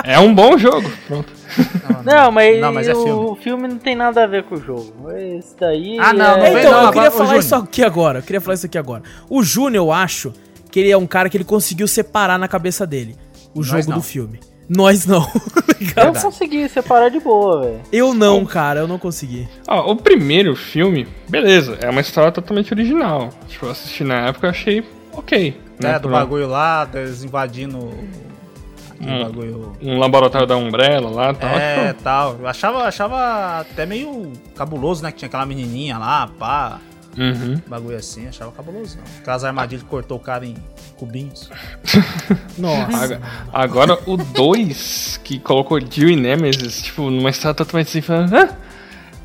é 0.04 0.18
um 0.18 0.34
bom 0.34 0.58
jogo. 0.58 0.90
Pronto. 1.06 1.32
Não, 2.04 2.30
mas, 2.30 2.60
Não, 2.60 2.72
mas 2.72 2.88
é 2.88 2.94
o 2.94 3.02
filme. 3.02 3.36
filme. 3.42 3.68
não 3.68 3.78
tem 3.78 3.94
nada 3.96 4.24
a 4.24 4.26
ver 4.26 4.44
com 4.44 4.56
o 4.56 4.60
jogo. 4.60 5.10
Esse 5.12 5.56
daí. 5.58 5.98
Ah, 5.98 6.12
não, 6.12 6.36
é... 6.36 6.50
não 6.50 6.58
então, 6.58 6.82
eu 6.84 6.92
queria 6.92 7.10
falar 7.10 7.36
isso 7.38 7.54
aqui 7.54 7.82
agora. 7.82 8.18
Eu 8.18 8.22
queria 8.22 8.40
falar 8.40 8.54
isso 8.54 8.66
aqui 8.66 8.76
agora. 8.78 9.02
O 9.30 9.42
Júnior, 9.42 9.86
eu 9.86 9.92
acho 9.92 10.32
que 10.70 10.80
ele 10.80 10.90
é 10.90 10.96
um 10.96 11.06
cara 11.06 11.28
que 11.30 11.36
ele 11.36 11.44
conseguiu 11.44 11.86
separar 11.88 12.38
na 12.38 12.48
cabeça 12.48 12.86
dele 12.86 13.16
o 13.54 13.58
Nós 13.58 13.66
jogo 13.66 13.90
não. 13.90 13.96
do 13.98 14.02
filme. 14.02 14.40
Nós 14.68 15.06
não. 15.06 15.26
Eu 15.96 16.12
consegui 16.14 16.68
separar 16.68 17.08
de 17.10 17.18
boa, 17.18 17.62
velho. 17.62 17.80
eu 17.90 18.14
não, 18.14 18.46
cara, 18.46 18.80
eu 18.80 18.88
não 18.88 18.98
consegui. 18.98 19.48
Ó, 19.68 19.90
o 19.92 19.96
primeiro 19.96 20.54
filme, 20.54 21.08
beleza, 21.28 21.76
é 21.80 21.90
uma 21.90 22.00
história 22.00 22.30
totalmente 22.30 22.72
original. 22.72 23.30
Tipo, 23.48 23.66
eu 23.66 23.70
assisti 23.72 24.04
na 24.04 24.28
época 24.28 24.46
eu 24.46 24.50
achei 24.50 24.84
ok. 25.12 25.60
É, 25.80 25.82
né, 25.84 25.98
do 25.98 26.08
bagulho 26.08 26.46
lá, 26.48 26.88
eles 26.94 27.24
invadindo 27.24 27.78
Hum. 29.00 29.22
bagulho. 29.24 29.72
Um 29.82 29.98
laboratório 29.98 30.46
da 30.46 30.56
Umbrella 30.56 31.10
lá 31.10 31.30
e 31.32 31.34
tal. 31.34 31.50
É, 31.58 31.92
tal. 31.92 32.36
Eu 32.38 32.46
achava, 32.46 32.84
achava 32.84 33.60
até 33.60 33.84
meio 33.84 34.32
cabuloso, 34.54 35.02
né? 35.02 35.10
Que 35.10 35.18
tinha 35.18 35.26
aquela 35.26 35.44
menininha 35.44 35.98
lá, 35.98 36.28
pá. 36.38 36.78
Uhum. 37.18 37.60
Bagulho 37.66 37.96
assim, 37.96 38.28
achava 38.28 38.52
cabuloso. 38.52 38.96
Não. 38.98 39.04
Aquelas 39.20 39.44
armadilhas 39.44 39.82
que 39.82 39.88
cortou 39.88 40.16
o 40.18 40.20
cara 40.20 40.46
em 40.46 40.54
cubinhos. 40.96 41.50
Nossa. 42.56 43.04
Aga- 43.04 43.20
Agora 43.52 43.98
o 44.06 44.16
2, 44.16 45.20
que 45.24 45.38
colocou 45.40 45.80
Jill 45.80 46.10
e 46.10 46.16
Nemesis, 46.16 46.80
tipo, 46.82 47.10
numa 47.10 47.30
história 47.30 47.54
totalmente 47.54 47.88
assim, 47.88 48.00
falando, 48.00 48.32
Hã? 48.34 48.48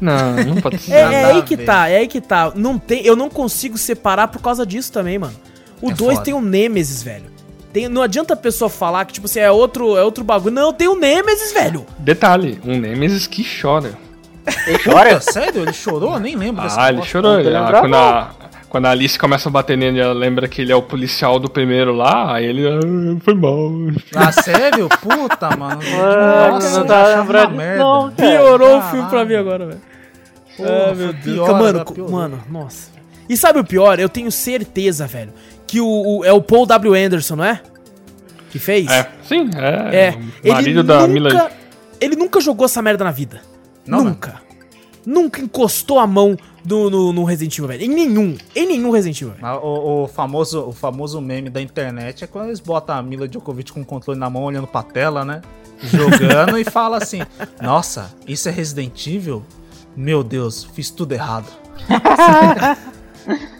Não, 0.01 0.35
não 0.43 0.55
pode 0.61 0.77
ser. 0.79 0.93
É, 0.93 0.97
é 1.13 1.25
aí 1.25 1.41
que 1.43 1.57
tá, 1.57 1.87
é 1.89 1.97
aí 1.97 2.07
que 2.07 2.21
tá. 2.21 2.51
Não 2.55 2.77
tem, 2.77 3.03
eu 3.05 3.15
não 3.15 3.29
consigo 3.29 3.77
separar 3.77 4.27
por 4.27 4.41
causa 4.41 4.65
disso 4.65 4.91
também, 4.91 5.17
mano. 5.17 5.33
O 5.81 5.91
É 5.91 5.93
2 5.93 6.13
foda. 6.13 6.25
tem 6.25 6.33
o 6.33 6.41
Nemesis, 6.41 7.03
velho. 7.03 7.25
Tem, 7.73 7.87
não 7.87 8.01
adianta 8.01 8.33
a 8.33 8.37
pessoa 8.37 8.69
falar 8.69 9.05
que, 9.05 9.13
tipo 9.13 9.25
assim, 9.27 9.39
é 9.39 9.51
outro, 9.51 9.95
é 9.97 10.03
outro 10.03 10.23
bagulho. 10.23 10.53
Não, 10.55 10.73
tem 10.73 10.87
o 10.87 10.95
Nemesis, 10.95 11.53
velho. 11.53 11.85
Detalhe, 11.99 12.59
um 12.65 12.79
Nemesis 12.79 13.27
que 13.27 13.45
chora. 13.61 13.93
Ele 14.65 14.79
chora? 14.79 15.09
Puta, 15.19 15.31
sério? 15.31 15.61
Ele 15.61 15.73
chorou? 15.73 16.13
Eu 16.13 16.19
nem 16.19 16.35
lembro 16.35 16.63
dessa 16.63 16.81
Ah, 16.81 16.89
ele 16.89 17.01
chorou. 17.03 17.43
tô 17.43 17.49
Ah, 17.49 17.79
quando, 17.81 17.95
a, 17.95 18.31
quando 18.69 18.85
a 18.85 18.91
Alice 18.91 19.19
começa 19.19 19.49
a 19.49 19.51
bater 19.51 19.77
nele, 19.77 19.99
ela 19.99 20.13
lembra 20.13 20.47
que 20.47 20.61
ele 20.61 20.71
é 20.71 20.75
o 20.75 20.81
policial 20.81 21.37
do 21.37 21.49
primeiro 21.49 21.93
lá, 21.93 22.33
aí 22.35 22.45
ele. 22.45 22.65
"Ah, 22.67 22.79
foi 23.23 23.35
mal. 23.35 23.69
Ah, 24.15 24.31
sério? 24.31 24.87
Puta, 24.89 25.49
mano. 25.57 25.81
Mano, 25.83 26.51
Nossa, 26.53 26.69
não 26.71 26.79
eu 26.79 26.85
tá 26.87 27.21
disso 27.21 27.51
merda. 27.53 27.83
não. 27.83 28.09
Piorou 28.11 28.77
o 28.79 28.81
filme 28.83 29.09
pra 29.09 29.25
mim 29.25 29.35
agora, 29.35 29.65
velho. 29.67 29.81
Ah, 30.61 30.93
meu 30.95 31.13
Deus. 31.13 31.23
pior, 31.23 31.59
mano, 31.59 31.85
mano, 32.09 32.43
nossa. 32.49 32.89
E 33.29 33.35
sabe 33.35 33.59
o 33.59 33.63
pior? 33.65 33.99
Eu 33.99 34.07
tenho 34.09 34.31
certeza, 34.31 35.05
velho, 35.05 35.33
que 35.67 35.79
o, 35.81 35.87
o- 36.19 36.25
é 36.25 36.31
o 36.31 36.41
Paul 36.41 36.65
W. 36.65 36.93
Anderson, 36.93 37.35
não 37.35 37.43
é? 37.43 37.61
Que 38.49 38.57
fez? 38.59 38.89
É, 38.89 39.09
sim, 39.27 39.49
é. 39.55 40.15
É. 40.43 40.49
Marido 40.51 40.81
da 40.83 41.05
Mila. 41.07 41.51
ele 41.99 42.15
nunca 42.15 42.39
jogou 42.39 42.65
essa 42.65 42.81
merda 42.81 43.03
na 43.03 43.11
vida. 43.11 43.41
Não, 43.85 44.03
nunca. 44.03 44.41
Nunca 45.05 45.41
encostou 45.41 45.99
a 45.99 46.07
mão 46.07 46.35
no, 46.65 46.89
no, 46.89 47.13
no 47.13 47.23
Resident 47.23 47.57
Evil, 47.57 47.67
velho. 47.67 47.83
Em 47.83 47.87
nenhum. 47.89 48.35
Em 48.55 48.65
nenhum 48.67 48.89
Resident 48.91 49.21
Evil, 49.21 49.35
O, 49.61 50.03
o 50.03 50.07
famoso, 50.07 50.61
o 50.67 50.71
famoso 50.73 51.21
meme 51.21 51.49
da 51.49 51.61
internet 51.61 52.23
é 52.23 52.27
quando 52.27 52.47
eles 52.47 52.59
botam 52.59 52.95
a 52.95 53.01
Mila 53.01 53.27
Djokovic 53.27 53.71
com 53.71 53.81
o 53.81 53.85
controle 53.85 54.19
na 54.19 54.29
mão, 54.29 54.43
olhando 54.43 54.67
pra 54.67 54.83
tela, 54.83 55.23
né? 55.23 55.41
Jogando 55.83 56.57
e 56.57 56.63
fala 56.65 56.97
assim: 56.97 57.21
Nossa, 57.61 58.13
isso 58.27 58.49
é 58.49 58.51
Resident 58.51 59.05
Evil? 59.07 59.43
Meu 59.95 60.23
Deus, 60.23 60.63
fiz 60.73 60.89
tudo 60.89 61.13
errado. 61.13 61.47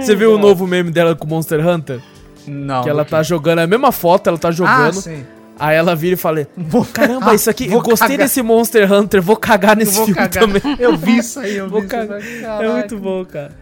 Você 0.00 0.14
viu 0.16 0.34
o 0.34 0.38
novo 0.38 0.66
meme 0.66 0.90
dela 0.90 1.14
com 1.14 1.26
o 1.26 1.30
Monster 1.30 1.66
Hunter? 1.66 2.00
Não. 2.46 2.82
Que 2.82 2.88
ela 2.90 3.04
tá 3.04 3.22
jogando, 3.22 3.60
é 3.60 3.64
a 3.64 3.66
mesma 3.66 3.90
foto, 3.92 4.28
ela 4.28 4.38
tá 4.38 4.48
Ah, 4.48 4.52
jogando. 4.52 4.94
sim. 5.02 5.24
aí 5.58 5.76
ela 5.76 5.94
vira 5.96 6.14
e 6.14 6.16
fala: 6.16 6.46
Vou 6.56 6.84
Caramba, 6.84 7.34
isso 7.34 7.50
aqui, 7.50 7.66
vou 7.68 7.78
eu 7.78 7.82
gostei 7.82 8.08
cagar. 8.10 8.26
desse 8.26 8.42
Monster 8.42 8.92
Hunter, 8.92 9.20
vou 9.22 9.36
cagar 9.36 9.76
nesse 9.76 9.96
vou 9.96 10.04
filme 10.06 10.20
cagar. 10.20 10.44
também. 10.44 10.76
Eu 10.78 10.96
vi 10.96 11.18
isso 11.18 11.40
aí, 11.40 11.56
eu 11.56 11.68
Vou 11.68 11.80
vi 11.82 11.88
cagar. 11.88 12.20
isso 12.20 12.46
aí. 12.46 12.64
É 12.66 12.72
muito 12.72 12.96
bom, 12.98 13.24
cara. 13.24 13.52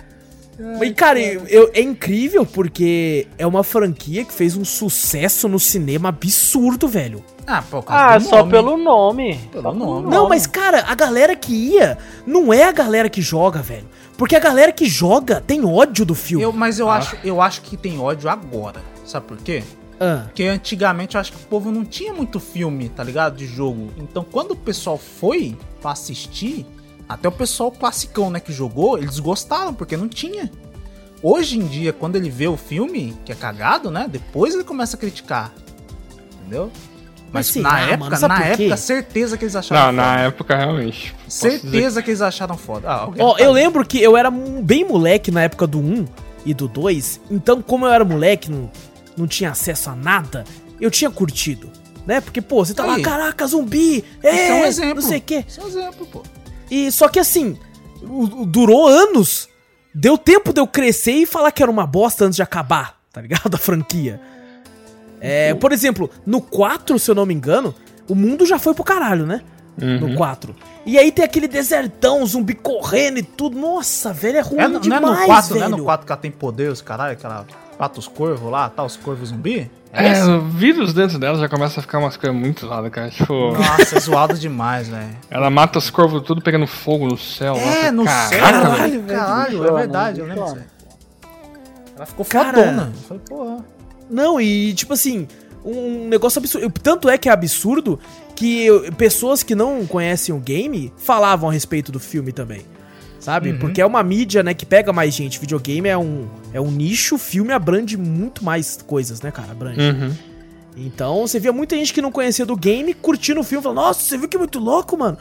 E, 0.82 0.90
cara, 0.92 1.18
eu- 1.18 1.68
é 1.74 1.80
incrível 1.80 2.46
porque 2.46 3.26
é 3.36 3.44
uma 3.44 3.64
franquia 3.64 4.24
que 4.24 4.32
fez 4.32 4.56
um 4.56 4.64
sucesso 4.64 5.48
no 5.48 5.58
cinema 5.58 6.10
absurdo, 6.10 6.86
velho. 6.86 7.24
Ah, 7.44 7.60
por 7.60 7.82
causa 7.82 8.04
Ah, 8.14 8.18
do 8.18 8.24
só 8.24 8.36
nome. 8.38 8.50
pelo 8.52 8.76
nome. 8.76 9.40
Pelo 9.50 9.62
Só 9.64 9.72
nome. 9.74 10.08
Não, 10.08 10.28
mas 10.28 10.46
cara, 10.46 10.84
a 10.86 10.94
galera 10.94 11.34
que 11.34 11.52
ia 11.52 11.98
não 12.24 12.52
é 12.52 12.62
a 12.64 12.72
galera 12.72 13.08
que 13.08 13.20
joga, 13.20 13.60
velho. 13.62 13.84
Porque 14.16 14.36
a 14.36 14.40
galera 14.40 14.72
que 14.72 14.86
joga 14.86 15.40
tem 15.40 15.64
ódio 15.64 16.04
do 16.04 16.14
filme. 16.14 16.44
Eu, 16.44 16.52
mas 16.52 16.78
eu, 16.78 16.88
acho, 16.88 17.16
eu 17.24 17.40
acho 17.42 17.62
que 17.62 17.76
tem 17.76 17.98
ódio 17.98 18.28
agora. 18.28 18.82
Sabe 19.04 19.26
por 19.26 19.36
quê? 19.38 19.62
Ah, 20.00 20.22
Porque 20.26 20.44
antigamente 20.44 21.14
eu 21.14 21.20
acho 21.20 21.32
que 21.32 21.38
o 21.38 21.46
povo 21.46 21.70
não 21.70 21.84
tinha 21.84 22.12
muito 22.12 22.38
filme, 22.40 22.88
tá 22.88 23.02
ligado? 23.02 23.36
De 23.36 23.46
jogo. 23.46 23.90
Então 23.96 24.24
quando 24.24 24.52
o 24.52 24.56
pessoal 24.56 24.98
foi 24.98 25.56
pra 25.80 25.92
assistir, 25.92 26.66
até 27.08 27.28
o 27.28 27.32
pessoal 27.32 27.70
classicão, 27.70 28.30
né, 28.30 28.40
que 28.40 28.52
jogou, 28.52 28.98
eles 28.98 29.18
gostaram, 29.18 29.74
porque 29.74 29.96
não 29.96 30.08
tinha. 30.08 30.50
Hoje 31.22 31.58
em 31.58 31.66
dia, 31.66 31.92
quando 31.92 32.16
ele 32.16 32.28
vê 32.28 32.46
o 32.46 32.56
filme, 32.56 33.16
que 33.24 33.32
é 33.32 33.34
cagado, 33.34 33.90
né? 33.90 34.06
Depois 34.08 34.54
ele 34.54 34.64
começa 34.64 34.96
a 34.96 35.00
criticar. 35.00 35.52
Entendeu? 36.40 36.70
Mas, 37.34 37.54
Mas 37.54 37.62
na 37.64 37.68
lá, 37.68 37.80
época, 37.80 38.10
mano, 38.10 38.28
na 38.28 38.44
época, 38.44 38.76
certeza 38.76 39.36
que 39.36 39.44
eles 39.44 39.56
acharam 39.56 39.80
Não, 39.80 39.90
foda. 39.90 40.14
na 40.14 40.20
época 40.20 40.56
realmente. 40.56 41.14
Certeza 41.28 42.00
que 42.02 42.10
eles 42.10 42.20
acharam 42.22 42.56
foda. 42.56 42.88
Ah, 42.88 43.08
Ó, 43.18 43.34
tá- 43.34 43.42
eu 43.42 43.50
lembro 43.52 43.84
que 43.84 44.00
eu 44.00 44.16
era 44.16 44.30
um- 44.30 44.62
bem 44.62 44.84
moleque 44.86 45.30
na 45.30 45.42
época 45.42 45.66
do 45.66 45.78
1 45.80 46.06
e 46.46 46.54
do 46.54 46.68
2. 46.68 47.20
Então, 47.30 47.60
como 47.60 47.84
eu 47.86 47.92
era 47.92 48.04
moleque, 48.04 48.50
não, 48.50 48.70
não 49.16 49.26
tinha 49.26 49.50
acesso 49.50 49.90
a 49.90 49.94
nada, 49.96 50.44
eu 50.80 50.90
tinha 50.90 51.10
curtido. 51.10 51.68
Né? 52.06 52.20
Porque, 52.20 52.40
pô, 52.40 52.64
você 52.64 52.72
tá 52.74 52.84
lá, 52.84 53.00
caraca, 53.00 53.46
zumbi! 53.46 54.04
É, 54.22 54.30
Isso 54.44 54.52
é 54.52 54.54
um 54.54 54.64
exemplo. 54.66 54.94
não 55.02 55.08
sei 55.08 55.18
o 55.18 55.22
quê. 55.22 55.44
Isso 55.48 55.60
é 55.60 55.64
um 55.64 55.66
exemplo, 55.68 56.06
pô. 56.06 56.22
E 56.70 56.92
só 56.92 57.08
que 57.08 57.18
assim, 57.18 57.58
durou 58.46 58.86
anos. 58.86 59.48
Deu 59.94 60.18
tempo 60.18 60.52
de 60.52 60.60
eu 60.60 60.66
crescer 60.66 61.12
e 61.12 61.26
falar 61.26 61.52
que 61.52 61.62
era 61.62 61.70
uma 61.70 61.86
bosta 61.86 62.24
antes 62.24 62.36
de 62.36 62.42
acabar, 62.42 62.98
tá 63.12 63.20
ligado? 63.20 63.54
A 63.54 63.58
franquia. 63.58 64.20
É, 65.26 65.54
por 65.54 65.72
exemplo, 65.72 66.10
no 66.26 66.40
4, 66.40 66.98
se 66.98 67.10
eu 67.10 67.14
não 67.14 67.24
me 67.24 67.32
engano, 67.34 67.74
o 68.08 68.14
mundo 68.14 68.44
já 68.44 68.58
foi 68.58 68.74
pro 68.74 68.84
caralho, 68.84 69.24
né? 69.26 69.40
Uhum. 69.80 70.00
No 70.10 70.14
4. 70.16 70.54
E 70.86 70.98
aí 70.98 71.10
tem 71.10 71.24
aquele 71.24 71.48
desertão, 71.48 72.24
zumbi 72.26 72.54
correndo 72.54 73.18
e 73.18 73.22
tudo. 73.22 73.58
Nossa, 73.58 74.12
velho, 74.12 74.36
é 74.36 74.40
ruim 74.40 74.60
É, 74.60 74.68
não 74.68 74.78
demais, 74.80 75.02
é 75.02 75.06
no 75.20 75.26
4, 75.26 75.54
velho. 75.54 75.60
né? 75.70 75.76
No 75.76 75.84
4 75.84 76.06
que 76.06 76.12
ela 76.12 76.20
tem 76.20 76.30
poder, 76.30 76.70
os 76.70 76.80
caralho, 76.82 77.12
aquela 77.14 77.46
mata 77.78 77.98
os 77.98 78.06
corvos 78.06 78.50
lá, 78.50 78.68
tá, 78.68 78.84
os 78.84 78.96
corvos 78.96 79.30
zumbi? 79.30 79.68
É, 79.92 80.12
esse? 80.12 80.22
o 80.28 80.40
vírus 80.42 80.92
dentro 80.92 81.18
dela 81.18 81.38
já 81.38 81.48
começa 81.48 81.78
a 81.80 81.82
ficar 81.82 81.98
umas 81.98 82.16
coisas 82.16 82.38
muito 82.38 82.66
zoadas, 82.66 82.90
cara. 82.90 83.10
Tipo, 83.10 83.52
Nossa, 83.52 83.96
é 83.96 84.00
zoado 84.00 84.34
demais, 84.34 84.88
velho. 84.88 85.08
ela 85.30 85.48
mata 85.50 85.78
os 85.78 85.88
corvos 85.88 86.22
tudo 86.22 86.42
pegando 86.42 86.66
fogo 86.66 87.06
no 87.06 87.16
céu. 87.16 87.54
É, 87.56 87.86
lá, 87.86 87.92
no 87.92 88.04
céu, 88.04 88.28
velho. 88.30 88.42
caralho, 88.42 89.02
caralho, 89.04 89.66
é 89.68 89.72
verdade, 89.72 90.20
eu 90.20 90.26
lembro 90.26 90.44
disso. 90.44 90.58
Ela 91.96 92.06
ficou 92.06 92.26
Cara- 92.26 92.52
fodona. 92.58 92.92
Eu 92.94 93.02
falei, 93.08 93.22
porra. 93.28 93.64
Não, 94.10 94.40
e 94.40 94.74
tipo 94.74 94.92
assim, 94.92 95.26
um 95.64 96.08
negócio 96.08 96.38
absurdo. 96.38 96.70
Tanto 96.82 97.08
é 97.08 97.16
que 97.18 97.28
é 97.28 97.32
absurdo 97.32 97.98
que 98.36 98.68
pessoas 98.98 99.42
que 99.42 99.54
não 99.54 99.86
conhecem 99.86 100.34
o 100.34 100.38
game 100.38 100.92
falavam 100.96 101.48
a 101.48 101.52
respeito 101.52 101.90
do 101.90 101.98
filme 102.00 102.32
também. 102.32 102.62
Sabe? 103.18 103.52
Uhum. 103.52 103.58
Porque 103.58 103.80
é 103.80 103.86
uma 103.86 104.02
mídia, 104.02 104.42
né, 104.42 104.52
que 104.52 104.66
pega 104.66 104.92
mais 104.92 105.14
gente. 105.14 105.40
Videogame 105.40 105.88
é 105.88 105.96
um, 105.96 106.28
é 106.52 106.60
um 106.60 106.70
nicho, 106.70 107.16
filme 107.16 107.52
abrange 107.52 107.96
muito 107.96 108.44
mais 108.44 108.76
coisas, 108.86 109.22
né, 109.22 109.30
cara? 109.30 109.52
Abrange. 109.52 109.80
Uhum. 109.80 110.12
Então 110.76 111.26
você 111.26 111.38
via 111.40 111.52
muita 111.52 111.74
gente 111.76 111.94
que 111.94 112.02
não 112.02 112.12
conhecia 112.12 112.44
do 112.44 112.56
game 112.56 112.92
curtindo 112.92 113.40
o 113.40 113.44
filme, 113.44 113.62
falando, 113.62 113.78
nossa, 113.78 114.00
você 114.00 114.18
viu 114.18 114.28
que 114.28 114.36
é 114.36 114.38
muito 114.38 114.58
louco, 114.58 114.96
mano? 114.98 115.16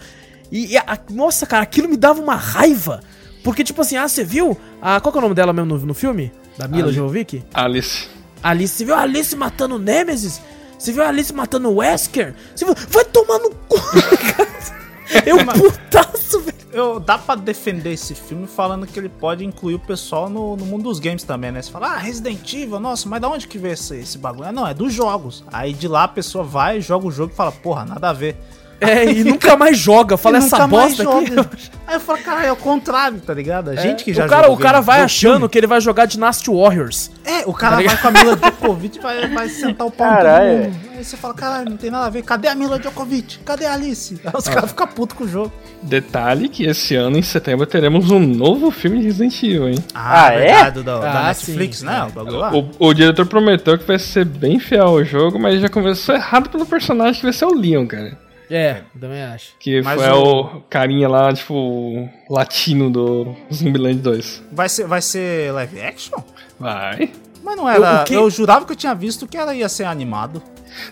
E, 0.52 0.74
e 0.74 0.78
a- 0.78 1.00
nossa, 1.12 1.46
cara, 1.46 1.64
aquilo 1.64 1.88
me 1.88 1.96
dava 1.96 2.22
uma 2.22 2.36
raiva. 2.36 3.00
Porque, 3.44 3.64
tipo 3.64 3.82
assim, 3.82 3.96
ah, 3.96 4.08
você 4.08 4.24
viu? 4.24 4.58
Ah, 4.82 5.00
qual 5.00 5.12
que 5.12 5.18
é 5.18 5.20
o 5.20 5.22
nome 5.22 5.36
dela 5.36 5.54
mesmo 5.54 5.78
no, 5.78 5.86
no 5.86 5.94
filme? 5.94 6.32
Da 6.58 6.68
Mila 6.68 6.88
Ali. 6.88 6.96
Jovovich? 6.96 7.44
Alice. 7.54 8.08
Alice, 8.44 8.76
você 8.76 8.86
viu 8.86 8.94
a 8.94 9.02
Alice 9.02 9.36
matando 9.36 9.76
o 9.76 9.80
Nemesis? 9.80 10.42
Você 10.78 10.92
viu 10.92 11.04
a 11.04 11.08
Alice 11.08 11.34
matando 11.34 11.70
o 11.70 11.76
Wesker? 11.78 12.36
Você 12.54 12.66
viu... 12.66 12.76
Vai 12.90 13.06
tomar 13.06 13.40
no 13.40 13.52
cu! 13.52 13.78
Eu 15.26 15.38
putaço, 15.46 16.40
velho. 16.42 16.58
Eu, 16.72 17.00
dá 17.00 17.20
pra 17.20 17.36
defender 17.36 17.94
esse 17.94 18.16
filme 18.16 18.48
falando 18.48 18.88
que 18.88 19.00
ele 19.00 19.10
pode 19.10 19.46
incluir 19.46 19.76
o 19.76 19.80
pessoal 19.80 20.28
no, 20.28 20.58
no 20.58 20.66
mundo 20.66 20.84
dos 20.84 21.00
games 21.00 21.24
também, 21.24 21.52
né? 21.52 21.62
Você 21.62 21.72
fala, 21.72 21.94
ah, 21.94 21.98
Resident 21.98 22.52
Evil, 22.52 22.80
nossa, 22.80 23.08
mas 23.08 23.22
da 23.22 23.30
onde 23.30 23.48
que 23.48 23.60
veio 23.60 23.74
esse, 23.74 23.96
esse 23.96 24.18
bagulho? 24.18 24.48
Ah, 24.48 24.52
não, 24.52 24.68
é 24.68 24.74
dos 24.74 24.92
jogos. 24.92 25.44
Aí 25.54 25.72
de 25.72 25.88
lá 25.88 26.06
a 26.06 26.08
pessoa 26.08 26.44
vai, 26.44 26.82
joga 26.82 27.06
o 27.06 27.12
jogo 27.12 27.32
e 27.32 27.36
fala, 27.36 27.52
porra, 27.52 27.86
nada 27.86 28.10
a 28.10 28.14
ver. 28.14 28.36
É, 28.84 29.06
e 29.12 29.24
nunca 29.24 29.56
mais 29.56 29.78
joga. 29.78 30.18
Fala 30.18 30.38
essa 30.38 30.58
nunca 30.60 30.68
mais 30.68 30.98
bosta 30.98 31.20
aqui. 31.20 31.70
Aí 31.86 31.96
eu 31.96 32.00
falo, 32.00 32.20
cara, 32.20 32.44
é 32.46 32.52
o 32.52 32.56
contrário, 32.56 33.20
tá 33.20 33.34
ligado? 33.34 33.70
A 33.70 33.76
gente 33.76 34.04
que 34.06 34.14
já 34.14 34.26
o 34.26 34.30
cara, 34.30 34.50
o 34.52 34.58
cara 34.58 34.80
vai 34.80 35.02
achando 35.02 35.34
filme. 35.34 35.50
que 35.50 35.58
ele 35.58 35.68
vai 35.68 35.82
jogar 35.82 36.06
Dynasty 36.06 36.50
Warriors. 36.50 37.12
É, 37.26 37.44
o 37.46 37.54
cara 37.54 37.76
Tá 37.78 37.84
vai 37.84 37.98
com 37.98 38.08
a 38.08 38.12
Mila 38.12 38.36
Djokovic 38.38 38.98
e 38.98 39.02
vai, 39.02 39.28
vai 39.28 39.50
sentar 39.50 39.86
o 39.88 39.92
pau 39.92 40.08
em 40.08 40.10
todo 40.12 40.18
Caralho. 40.24 40.58
mundo. 40.64 40.76
Aí 40.98 41.04
você 41.04 41.18
fala, 41.18 41.34
caralho, 41.34 41.70
não 41.70 41.76
tem 41.78 41.92
nada 41.92 42.06
a 42.06 42.10
ver. 42.10 42.24
Cadê 42.24 42.48
a 42.48 42.56
Mila 42.56 42.80
Djokovic? 42.80 43.40
Cadê 43.40 43.66
a 43.66 43.74
Alice? 43.74 44.18
Aí 44.24 44.32
os 44.34 44.48
caras 44.48 44.70
ficam 44.70 44.88
putos 44.88 45.18
com 45.18 45.26
o 45.26 45.28
jogo. 45.28 45.52
Detalhe 45.82 46.48
que 46.48 46.66
esse 46.66 46.96
ano, 46.96 47.18
em 47.18 47.22
setembro, 47.22 47.66
teremos 47.66 48.10
um 48.10 48.20
novo 48.20 48.72
filme 48.72 49.00
de 49.00 49.04
Resident 49.06 49.44
Evil, 49.44 49.68
hein? 49.70 49.76
Ah, 49.94 50.32
é? 50.34 50.38
verdade, 50.40 50.76
do- 50.76 50.84
da 50.84 51.12
Ah, 51.20 51.28
Netflix, 51.28 51.78
sim. 51.80 51.86
né? 51.86 52.08
O. 52.16 52.60
O, 52.86 52.88
o 52.90 52.94
diretor 52.94 53.26
prometeu 53.26 53.78
que 53.78 53.86
vai 53.86 54.00
ser 54.00 54.24
bem 54.24 54.58
fiel 54.60 54.88
ao 54.88 55.04
jogo, 55.04 55.38
mas 55.38 55.60
já 55.60 55.68
começou 55.68 56.16
errado 56.16 56.50
pelo 56.50 56.66
personagem 56.66 57.16
que 57.16 57.24
vai 57.24 57.34
ser 57.34 57.46
o 57.46 57.54
Leon, 57.54 57.86
cara. 57.86 58.18
É, 58.50 58.82
também 59.00 59.24
acho. 59.24 59.54
Que 59.60 59.82
Mas 59.82 60.00
foi 60.02 60.10
o- 60.12 60.42
o... 60.42 60.62
carinha 60.70 61.08
lá, 61.08 61.34
tipo, 61.34 61.54
o 61.54 62.10
latino 62.30 62.90
do 62.90 63.36
Zumbiland 63.52 64.00
2. 64.00 64.44
Vai 64.52 64.70
ser, 64.70 64.86
vai 64.86 65.02
ser 65.02 65.52
live 65.54 65.82
action? 65.82 66.20
Vai. 66.60 67.12
Mas 67.44 67.58
não 67.58 67.68
era. 67.70 68.06
Eu- 68.10 68.16
Eu, 68.16 68.24
o 68.26 68.30
jurava 68.30 68.66
que 68.66 68.72
eu 68.72 68.76
tinha 68.76 68.94
visto 68.94 69.28
que 69.28 69.38
ela 69.38 69.54
ia 69.56 69.68
ser 69.70 69.86
animado. 69.86 70.42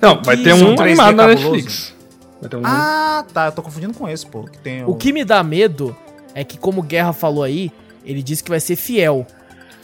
Não, 0.01 0.21
vai 0.23 0.37
ter 0.37 0.53
um 0.53 0.75
3D 0.75 0.81
animado 0.81 1.15
na? 1.15 1.27
Netflix. 1.27 1.93
Vai 2.39 2.49
ter 2.49 2.57
um... 2.57 2.61
Ah, 2.63 3.25
tá. 3.33 3.45
Eu 3.47 3.51
tô 3.51 3.61
confundindo 3.61 3.93
com 3.93 4.07
esse, 4.07 4.25
pô. 4.25 4.43
Que 4.43 4.57
tem 4.57 4.83
O 4.85 4.95
que 4.95 5.11
me 5.13 5.23
dá 5.23 5.41
medo 5.43 5.95
é 6.35 6.43
que, 6.43 6.57
como 6.57 6.81
o 6.81 6.83
Guerra 6.83 7.13
falou 7.13 7.43
aí, 7.43 7.71
ele 8.05 8.21
disse 8.23 8.43
que 8.43 8.49
vai 8.49 8.59
ser 8.59 8.75
fiel. 8.75 9.25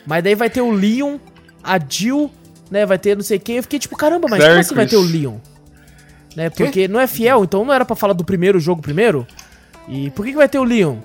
Mas 0.05 0.23
daí 0.23 0.35
vai 0.35 0.49
ter 0.49 0.61
o 0.61 0.71
Leon, 0.71 1.17
a 1.63 1.77
Jill, 1.79 2.31
né? 2.71 2.85
Vai 2.85 2.97
ter 2.97 3.15
não 3.15 3.23
sei 3.23 3.39
quem. 3.39 3.57
Eu 3.57 3.63
fiquei 3.63 3.77
tipo, 3.79 3.95
caramba, 3.95 4.27
mas 4.29 4.43
como 4.43 4.59
assim 4.59 4.75
vai 4.75 4.87
ter 4.87 4.95
o. 4.97 5.01
Leon? 5.01 5.35
Né? 6.37 6.49
Porque 6.51 6.87
não 6.87 6.99
é 6.99 7.07
fiel, 7.07 7.43
então 7.43 7.65
não 7.65 7.73
era 7.73 7.83
pra 7.83 7.95
falar 7.95 8.13
do 8.13 8.23
primeiro 8.23 8.59
jogo 8.59 8.79
primeiro? 8.81 9.25
E 9.87 10.11
por 10.11 10.23
que, 10.23 10.31
que 10.31 10.37
vai 10.37 10.47
ter 10.47 10.59
o 10.59 10.63
Leon? 10.63 10.97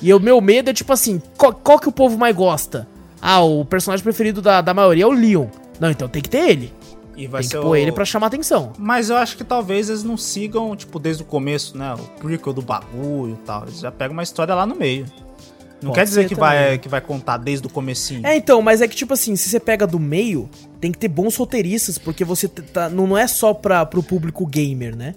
E 0.00 0.14
o 0.14 0.18
meu 0.18 0.40
medo 0.40 0.70
é 0.70 0.72
tipo 0.72 0.90
assim, 0.92 1.20
qual, 1.36 1.52
qual 1.52 1.78
que 1.78 1.88
o 1.88 1.92
povo 1.92 2.16
mais 2.16 2.34
gosta? 2.34 2.88
Ah, 3.20 3.42
o 3.42 3.64
personagem 3.66 4.02
preferido 4.02 4.40
da, 4.40 4.60
da 4.62 4.72
maioria 4.72 5.04
é 5.04 5.06
o 5.06 5.10
Leon. 5.12 5.46
Não, 5.78 5.90
então 5.90 6.08
tem 6.08 6.22
que 6.22 6.30
ter 6.30 6.48
ele. 6.50 6.72
E 7.16 7.26
vai 7.26 7.42
tem 7.42 7.50
que 7.50 7.56
pôr 7.58 7.66
o- 7.70 7.76
ele 7.76 7.92
pra 7.92 8.04
chamar 8.04 8.28
atenção. 8.28 8.72
Mas 8.78 9.10
eu 9.10 9.16
acho 9.16 9.36
que 9.36 9.44
talvez 9.44 9.88
eles 9.90 10.04
não 10.04 10.16
sigam, 10.16 10.74
tipo, 10.76 10.98
desde 11.00 11.22
o 11.22 11.26
começo, 11.26 11.76
né? 11.76 11.92
O 11.94 11.98
prequel 12.20 12.52
do 12.52 12.62
bagulho 12.62 13.32
e 13.34 13.44
tal. 13.44 13.64
Eles 13.64 13.80
já 13.80 13.90
pegam 13.90 14.12
uma 14.14 14.22
história 14.22 14.54
lá 14.54 14.64
no 14.64 14.74
meio. 14.76 15.04
Não 15.80 15.90
Pode 15.90 15.94
quer 15.94 16.04
dizer 16.04 16.28
que 16.28 16.34
também. 16.34 16.50
vai, 16.50 16.78
que 16.78 16.88
vai 16.88 17.00
contar 17.00 17.36
desde 17.36 17.66
o 17.66 17.70
comecinho. 17.70 18.26
É, 18.26 18.36
então, 18.36 18.60
mas 18.60 18.80
é 18.80 18.88
que, 18.88 18.96
tipo 18.96 19.14
assim, 19.14 19.36
se 19.36 19.48
você 19.48 19.60
pega 19.60 19.86
do 19.86 19.98
meio, 19.98 20.48
tem 20.80 20.90
que 20.90 20.98
ter 20.98 21.08
bons 21.08 21.36
roteiristas, 21.36 21.98
porque 21.98 22.24
você 22.24 22.48
tá, 22.48 22.88
não 22.88 23.06
não 23.06 23.16
é 23.16 23.26
só 23.26 23.54
pra, 23.54 23.86
pro 23.86 24.02
público 24.02 24.44
gamer, 24.44 24.96
né? 24.96 25.14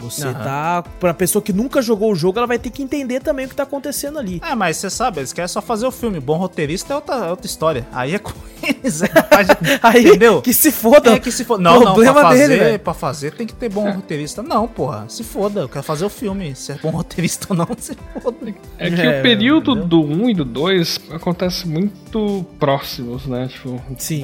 Você 0.00 0.26
Aham. 0.26 0.44
tá. 0.44 0.84
Pra 0.98 1.12
pessoa 1.14 1.42
que 1.42 1.52
nunca 1.52 1.80
jogou 1.82 2.12
o 2.12 2.14
jogo, 2.14 2.38
ela 2.38 2.46
vai 2.46 2.58
ter 2.58 2.70
que 2.70 2.82
entender 2.82 3.20
também 3.20 3.46
o 3.46 3.48
que 3.48 3.54
tá 3.54 3.62
acontecendo 3.64 4.18
ali. 4.18 4.40
É, 4.44 4.54
mas 4.54 4.76
você 4.76 4.88
sabe, 4.90 5.20
eles 5.20 5.32
querem 5.32 5.48
só 5.48 5.60
fazer 5.60 5.86
o 5.86 5.90
filme. 5.90 6.18
Bom 6.20 6.36
roteirista 6.36 6.92
é 6.92 6.96
outra, 6.96 7.14
é 7.26 7.30
outra 7.30 7.46
história. 7.46 7.86
Aí 7.92 8.14
é 8.14 8.18
com 8.18 8.32
eles, 8.62 9.02
é 9.02 9.08
capaz 9.08 9.46
de- 9.48 9.54
Aí, 9.82 10.06
Entendeu? 10.08 10.42
que 10.42 10.52
se 10.52 10.70
foda. 10.72 11.12
É 11.12 11.18
que 11.18 11.30
se 11.32 11.44
for. 11.44 11.58
Não, 11.58 11.74
não, 11.80 11.82
Problema 11.94 12.14
pra 12.20 12.22
fazer, 12.30 12.48
dele, 12.48 12.78
pra 12.78 12.94
fazer 12.94 13.32
tem 13.32 13.46
que 13.46 13.54
ter 13.54 13.68
bom 13.68 13.90
roteirista. 13.90 14.42
Não, 14.42 14.66
porra, 14.66 15.04
se 15.08 15.22
foda, 15.22 15.60
eu 15.60 15.68
quero 15.68 15.84
fazer 15.84 16.04
o 16.04 16.10
filme. 16.10 16.54
Se 16.54 16.72
é 16.72 16.74
bom 16.76 16.90
roteirista 16.90 17.46
ou 17.50 17.56
não, 17.56 17.68
se 17.78 17.96
foda. 18.22 18.36
É 18.78 18.90
que 18.90 19.00
É, 19.00 19.20
o 19.20 19.22
período 19.22 19.72
entendeu? 19.72 19.88
do 19.88 20.02
1 20.02 20.30
e 20.30 20.34
do 20.34 20.44
2 20.44 21.00
acontece 21.10 21.66
muito 21.68 22.44
próximos, 22.58 23.26
né? 23.26 23.48
Tipo, 23.48 23.80
Sim. 23.98 24.22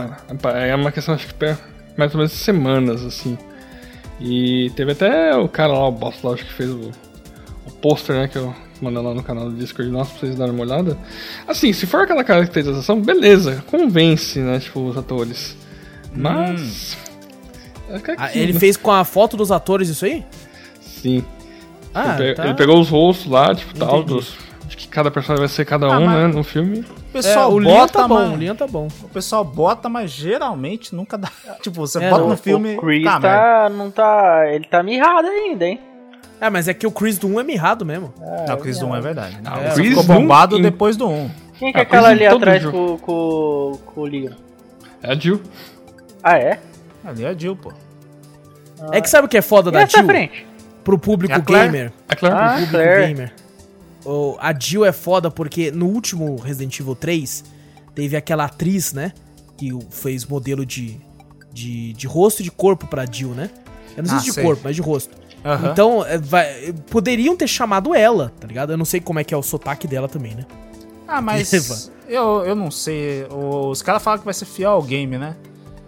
É 0.54 0.74
uma 0.74 0.90
questão, 0.92 1.14
acho 1.14 1.26
que 1.28 1.34
mais 1.96 2.12
ou 2.12 2.18
menos 2.18 2.32
de 2.32 2.38
semanas, 2.38 3.04
assim. 3.04 3.36
E 4.20 4.70
teve 4.76 4.92
até 4.92 5.36
o 5.36 5.48
cara 5.48 5.72
lá, 5.72 5.88
o 5.88 5.92
boss 5.92 6.22
lá, 6.22 6.32
acho 6.32 6.44
que 6.46 6.52
fez 6.52 6.70
o, 6.70 6.90
o 7.66 7.70
pôster, 7.82 8.16
né? 8.16 8.28
Que 8.28 8.36
eu 8.38 8.54
mandei 8.80 9.02
lá 9.02 9.12
no 9.14 9.22
canal 9.22 9.50
do 9.50 9.56
Discord 9.56 9.90
nosso 9.90 10.12
pra 10.12 10.20
vocês 10.20 10.36
darem 10.36 10.54
uma 10.54 10.62
olhada. 10.62 10.96
Assim, 11.46 11.72
se 11.72 11.86
for 11.86 12.00
aquela 12.02 12.24
caracterização, 12.24 13.00
beleza, 13.00 13.62
convence, 13.66 14.38
né? 14.38 14.58
Tipo, 14.58 14.80
os 14.88 14.96
atores. 14.96 15.56
Mas. 16.14 16.96
é 17.90 17.98
que 17.98 18.10
é 18.12 18.14
Ah, 18.18 18.30
ele 18.36 18.54
né? 18.54 18.60
fez 18.60 18.76
com 18.76 18.90
a 18.90 19.04
foto 19.04 19.36
dos 19.36 19.52
atores 19.52 19.88
isso 19.88 20.04
aí? 20.06 20.24
Sim. 20.80 21.22
Ah, 21.94 22.16
ele, 22.18 22.28
pe- 22.30 22.34
tá. 22.34 22.44
ele 22.46 22.54
pegou 22.54 22.80
os 22.80 22.88
rostos 22.88 23.26
lá, 23.30 23.54
tipo, 23.54 23.74
tal, 23.74 24.00
Entendi. 24.00 24.14
dos, 24.14 24.34
de 24.66 24.76
que 24.76 24.88
cada 24.88 25.10
personagem 25.10 25.40
vai 25.46 25.48
ser 25.54 25.64
cada 25.64 25.86
Ah, 25.86 25.98
um, 25.98 26.08
né? 26.10 26.26
No 26.26 26.42
filme. 26.42 26.80
O 26.80 27.12
pessoal 27.12 27.50
É, 27.50 27.54
o 27.54 27.58
Leon 27.58 27.74
bota, 27.74 27.92
tá 27.92 28.08
bom, 28.08 28.14
mas- 28.14 28.32
o 28.32 28.36
Leon 28.36 28.54
tá 28.54 28.66
bom. 28.66 28.88
O 29.02 29.08
pessoal 29.08 29.44
bota, 29.44 29.88
mas 29.88 30.10
geralmente 30.10 30.94
nunca 30.94 31.16
dá. 31.16 31.30
Tipo, 31.62 31.76
você 31.86 32.02
É, 32.02 32.10
bota 32.10 32.22
não, 32.22 32.30
no 32.30 32.36
filme. 32.36 32.76
O 32.76 32.80
Chris 32.80 33.04
tá, 33.04 33.18
merda. 33.20 33.28
tá, 33.28 33.68
não 33.70 33.90
tá. 33.90 34.42
Ele 34.48 34.66
tá 34.66 34.82
mirrado 34.82 35.26
ainda, 35.28 35.64
hein? 35.66 35.80
É, 36.40 36.50
mas 36.50 36.68
é 36.68 36.74
que 36.74 36.86
o 36.86 36.90
Chris 36.90 37.16
do 37.18 37.26
1 37.28 37.40
é 37.40 37.44
mirrado 37.44 37.84
mesmo. 37.86 38.12
Não, 38.46 38.54
o 38.56 38.58
Chris 38.58 38.78
do 38.78 38.86
1 38.86 38.96
é 38.96 39.00
verdade. 39.00 39.38
Ah, 39.44 39.58
É, 39.60 39.70
o 39.70 39.74
Chris 39.74 39.88
ficou 39.88 40.04
do 40.04 40.12
um 40.12 40.14
bombado 40.16 40.58
em- 40.58 40.62
depois 40.62 40.96
do 40.96 41.08
1. 41.08 41.30
Quem 41.58 41.72
que 41.72 41.78
é 41.78 41.80
Ah, 41.80 41.82
aquela 41.84 42.08
Chris 42.10 42.20
em 42.20 42.26
ali 42.26 42.36
atrás 42.36 42.64
com, 42.66 42.98
com, 42.98 43.78
com 43.86 44.00
o 44.02 44.04
Leon? 44.04 44.32
É 45.02 45.12
a 45.12 45.14
Jill. 45.14 45.40
Ah, 46.22 46.36
é? 46.38 46.58
Ali 47.04 47.24
é 47.24 47.28
a 47.28 47.32
Jill, 47.34 47.56
pô. 47.56 47.72
É 48.92 49.00
que 49.00 49.08
sabe 49.08 49.24
o 49.26 49.28
que 49.28 49.38
é 49.38 49.42
foda 49.42 49.70
E 49.70 49.72
da 49.72 49.86
Jill? 49.86 50.04
frente? 50.04 50.46
Pro 50.84 50.98
público 50.98 51.32
É 51.34 51.40
gamer. 51.40 51.92
A 52.08 52.14
Claire. 52.14 52.36
Ah, 52.38 52.50
público 52.52 52.70
Claire. 52.72 53.06
gamer. 53.14 53.32
A 54.40 54.52
Jill 54.59 54.84
é 54.84 54.92
foda 54.92 55.30
porque 55.30 55.70
no 55.70 55.86
último 55.86 56.36
Resident 56.36 56.78
Evil 56.80 56.94
3 56.94 57.44
teve 57.94 58.16
aquela 58.16 58.44
atriz, 58.44 58.92
né? 58.92 59.12
Que 59.57 59.70
fez 59.90 60.24
modelo 60.26 60.64
de, 60.66 61.00
de, 61.52 61.92
de 61.94 62.07
rosto 62.07 62.40
e 62.40 62.44
de 62.44 62.50
corpo 62.50 62.86
pra 62.86 63.04
Jill, 63.11 63.30
né? 63.30 63.50
Eu 63.96 64.02
não 64.02 64.11
sei 64.11 64.18
Ah, 64.18 64.20
se 64.20 64.26
de 64.26 64.32
sei. 64.32 64.44
corpo, 64.44 64.61
mas 64.64 64.76
de 64.76 64.82
rosto. 64.82 65.16
Aham. 65.44 65.70
Então, 65.72 66.04
é, 66.04 66.18
vai- 66.18 66.72
poderiam 66.90 67.36
ter 67.36 67.46
chamado 67.46 67.94
ela, 67.94 68.32
tá 68.38 68.46
ligado? 68.46 68.72
Eu 68.72 68.76
não 68.76 68.84
sei 68.84 69.00
como 69.00 69.18
é 69.18 69.24
que 69.24 69.32
é 69.32 69.36
o 69.36 69.42
sotaque 69.42 69.86
dela 69.88 70.09
também, 70.09 70.34
né? 70.34 70.44
Ah, 71.09 71.20
mas. 71.20 71.90
Eu, 72.09 72.44
eu 72.44 72.54
não 72.54 72.70
sei. 72.70 73.26
Os 73.30 73.82
caras 73.82 74.00
falam 74.00 74.20
que 74.20 74.24
vai 74.24 74.32
ser 74.34 74.44
fiel 74.44 74.70
ao 74.70 74.82
game, 74.82 75.18
né? 75.18 75.34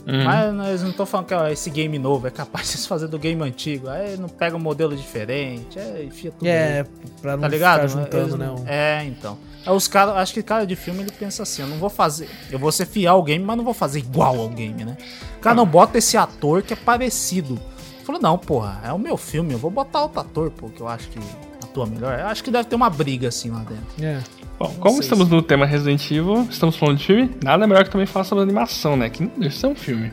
Uhum. 0.08 0.24
Mas 0.24 0.68
eles 0.68 0.82
não 0.82 0.90
estão 0.90 1.04
falando 1.04 1.26
que 1.26 1.34
é 1.34 1.52
esse 1.52 1.68
game 1.68 1.98
novo, 1.98 2.26
é 2.26 2.30
capaz 2.30 2.70
de 2.72 2.78
se 2.78 2.88
fazer 2.88 3.08
do 3.08 3.18
game 3.18 3.42
antigo. 3.42 3.88
Aí 3.88 4.16
não 4.16 4.28
pega 4.28 4.56
um 4.56 4.60
modelo 4.60 4.96
diferente, 4.96 5.78
é, 5.78 6.02
enfia 6.04 6.30
tudo. 6.30 6.46
É, 6.48 6.80
aí. 6.80 6.86
pra 7.20 7.32
não 7.36 7.42
Tá 7.42 7.48
ligado? 7.48 7.74
ficar 7.74 7.86
juntando, 7.88 8.24
Eles 8.28 8.34
né? 8.38 8.50
um- 8.50 8.64
É, 8.66 9.04
então. 9.04 9.36
Aí 9.66 9.74
os 9.74 9.86
caras, 9.86 10.16
acho 10.16 10.32
que 10.32 10.42
cara 10.42 10.66
de 10.66 10.74
filme 10.74 11.00
ele 11.02 11.12
pensa 11.12 11.42
assim, 11.42 11.60
eu 11.60 11.68
não 11.68 11.76
vou 11.76 11.90
fazer, 11.90 12.28
eu 12.50 12.58
vou 12.58 12.72
ser 12.72 12.86
fiel 12.86 13.14
ao 13.14 13.22
game, 13.22 13.44
mas 13.44 13.56
não 13.56 13.64
vou 13.64 13.74
fazer 13.74 13.98
igual 13.98 14.38
ao 14.40 14.48
game, 14.48 14.82
né? 14.84 14.96
O 15.36 15.40
cara 15.40 15.54
não 15.54 15.66
bota 15.66 15.98
esse 15.98 16.16
ator 16.16 16.62
que 16.62 16.72
é 16.72 16.76
parecido. 16.76 17.60
Falou, 18.04 18.18
não, 18.22 18.38
porra, 18.38 18.80
é 18.82 18.92
o 18.94 18.98
meu 18.98 19.18
filme, 19.18 19.52
eu 19.52 19.58
vou 19.58 19.70
botar 19.70 20.00
outro 20.02 20.20
ator, 20.20 20.50
pô, 20.50 20.70
que 20.70 20.80
eu 20.80 20.88
acho 20.88 21.08
que 21.08 21.18
atua 21.62 21.84
melhor. 21.84 22.18
Eu 22.18 22.28
acho 22.28 22.42
que 22.42 22.50
deve 22.50 22.64
ter 22.66 22.76
uma 22.76 22.88
briga 22.88 23.28
assim 23.28 23.50
lá 23.50 23.58
dentro. 23.58 24.02
É. 24.02 24.22
Bom, 24.58 24.74
como 24.80 25.00
estamos 25.00 25.28
no 25.28 25.40
tema 25.40 25.64
Resident 25.64 26.04
Evil, 26.10 26.46
estamos 26.50 26.76
falando 26.76 26.98
de 26.98 27.06
filme, 27.06 27.30
nada 27.44 27.66
melhor 27.66 27.84
que 27.84 27.90
também 27.90 28.06
falar 28.06 28.24
sobre 28.24 28.42
animação, 28.42 28.96
né? 28.96 29.08
Que 29.08 29.22
não 29.22 29.30
deixa 29.36 29.54
de 29.54 29.60
ser 29.60 29.66
um 29.68 29.74
filme. 29.76 30.12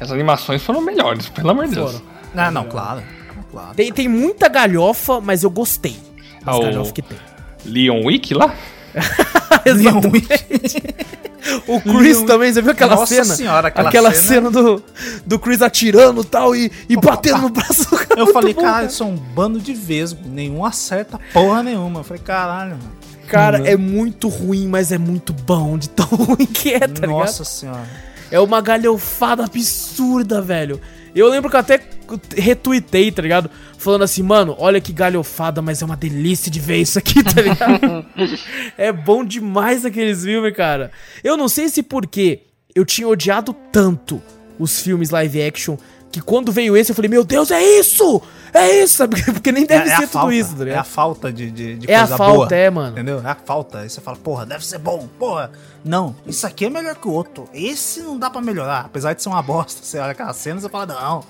As 0.00 0.10
animações 0.12 0.62
foram 0.62 0.80
melhores, 0.80 1.28
pelo 1.28 1.50
amor 1.50 1.66
de 1.66 1.74
Deus. 1.74 2.00
Ah, 2.36 2.50
não, 2.50 2.64
claro. 2.64 3.02
Claro. 3.50 3.74
Tem, 3.74 3.92
tem 3.92 4.08
muita 4.08 4.48
galhofa, 4.48 5.20
mas 5.20 5.42
eu 5.42 5.50
gostei. 5.50 5.96
Das 6.44 6.54
Ah, 6.54 6.56
o- 6.56 6.62
galhofa 6.62 6.92
que 6.92 7.02
tem. 7.02 7.18
Leon 7.64 8.04
Wick 8.04 8.34
lá? 8.34 8.54
Exatamente. 9.64 10.82
o 11.66 11.80
Chris 11.80 12.18
Leon- 12.18 12.26
também, 12.26 12.52
você 12.52 12.62
viu 12.62 12.70
aquela 12.72 12.94
Nossa 12.96 13.14
cena? 13.14 13.34
senhora, 13.36 13.68
aquela 13.68 14.12
cena, 14.12 14.12
cena- 14.12 14.50
do, 14.50 14.82
do 15.26 15.38
Chris 15.38 15.60
atirando 15.62 16.22
e 16.22 16.24
tal 16.24 16.54
e, 16.56 16.70
e 16.88 16.96
batendo 16.96 17.38
no 17.42 17.48
braço 17.50 17.88
do 17.90 17.96
cara. 17.96 18.20
Eu 18.20 18.28
falei, 18.32 18.54
bom, 18.54 18.62
caralho, 18.62 18.90
são 18.90 19.10
um 19.10 19.16
bando 19.16 19.60
de 19.60 19.74
vesgo. 19.74 20.20
Nenhum 20.26 20.64
acerta 20.64 21.18
porra 21.32 21.62
nenhuma. 21.62 22.00
Eu 22.00 22.04
falei, 22.04 22.22
caralho, 22.22 22.70
mano. 22.70 23.01
Cara, 23.26 23.66
é 23.68 23.76
muito 23.76 24.28
ruim, 24.28 24.66
mas 24.66 24.92
é 24.92 24.98
muito 24.98 25.32
bom 25.32 25.78
de 25.78 25.88
tão 25.88 26.06
ruim 26.16 26.46
que 26.46 26.74
é, 26.74 26.80
tá 26.80 26.86
ligado? 26.86 27.10
Nossa 27.10 27.44
senhora. 27.44 27.86
É 28.30 28.40
uma 28.40 28.60
galhofada 28.60 29.44
absurda, 29.44 30.40
velho. 30.40 30.80
Eu 31.14 31.28
lembro 31.28 31.50
que 31.50 31.56
eu 31.56 31.60
até 31.60 31.80
retuitei, 32.36 33.12
tá 33.12 33.20
ligado? 33.20 33.50
Falando 33.76 34.02
assim, 34.02 34.22
mano, 34.22 34.56
olha 34.58 34.80
que 34.80 34.92
galhofada, 34.92 35.60
mas 35.60 35.82
é 35.82 35.84
uma 35.84 35.96
delícia 35.96 36.50
de 36.50 36.58
ver 36.58 36.78
isso 36.78 36.98
aqui, 36.98 37.22
tá 37.22 37.42
ligado? 37.42 38.06
é 38.78 38.90
bom 38.90 39.24
demais 39.24 39.84
aqueles 39.84 40.24
filmes, 40.24 40.56
cara. 40.56 40.90
Eu 41.22 41.36
não 41.36 41.48
sei 41.48 41.68
se 41.68 41.82
porque 41.82 42.40
eu 42.74 42.84
tinha 42.84 43.06
odiado 43.06 43.54
tanto 43.70 44.22
os 44.58 44.80
filmes 44.80 45.10
live 45.10 45.42
action 45.42 45.76
que 46.12 46.20
quando 46.20 46.52
veio 46.52 46.76
esse 46.76 46.92
eu 46.92 46.94
falei, 46.94 47.08
meu 47.08 47.24
Deus, 47.24 47.50
é 47.50 47.62
isso! 47.62 48.22
É 48.52 48.82
isso! 48.82 48.98
sabe? 48.98 49.20
Porque 49.32 49.50
nem 49.50 49.64
deve 49.64 49.88
é, 49.88 49.96
ser 49.96 50.04
a 50.04 50.06
tudo 50.06 50.12
falta, 50.12 50.34
isso, 50.34 50.54
tá 50.54 50.68
É 50.68 50.76
a 50.76 50.84
falta 50.84 51.32
de, 51.32 51.50
de, 51.50 51.78
de 51.78 51.90
É 51.90 51.96
a 51.96 52.00
coisa 52.00 52.16
falta, 52.18 52.48
boa. 52.48 52.54
é, 52.54 52.70
mano. 52.70 52.90
Entendeu? 52.90 53.22
É 53.24 53.30
a 53.30 53.34
falta. 53.34 53.78
Aí 53.78 53.88
você 53.88 54.00
fala, 54.02 54.18
porra, 54.18 54.44
deve 54.44 54.64
ser 54.64 54.78
bom. 54.78 55.08
Porra, 55.18 55.50
não, 55.82 56.14
isso 56.26 56.46
aqui 56.46 56.66
é 56.66 56.70
melhor 56.70 56.94
que 56.94 57.08
o 57.08 57.12
outro. 57.12 57.48
Esse 57.54 58.00
não 58.00 58.18
dá 58.18 58.28
pra 58.28 58.42
melhorar. 58.42 58.84
Apesar 58.84 59.14
de 59.14 59.22
ser 59.22 59.30
uma 59.30 59.42
bosta. 59.42 59.80
Você 59.82 59.98
olha 59.98 60.12
aquela 60.12 60.34
cena 60.34 60.58
e 60.58 60.62
você 60.62 60.68
fala, 60.68 60.86
não, 60.86 61.24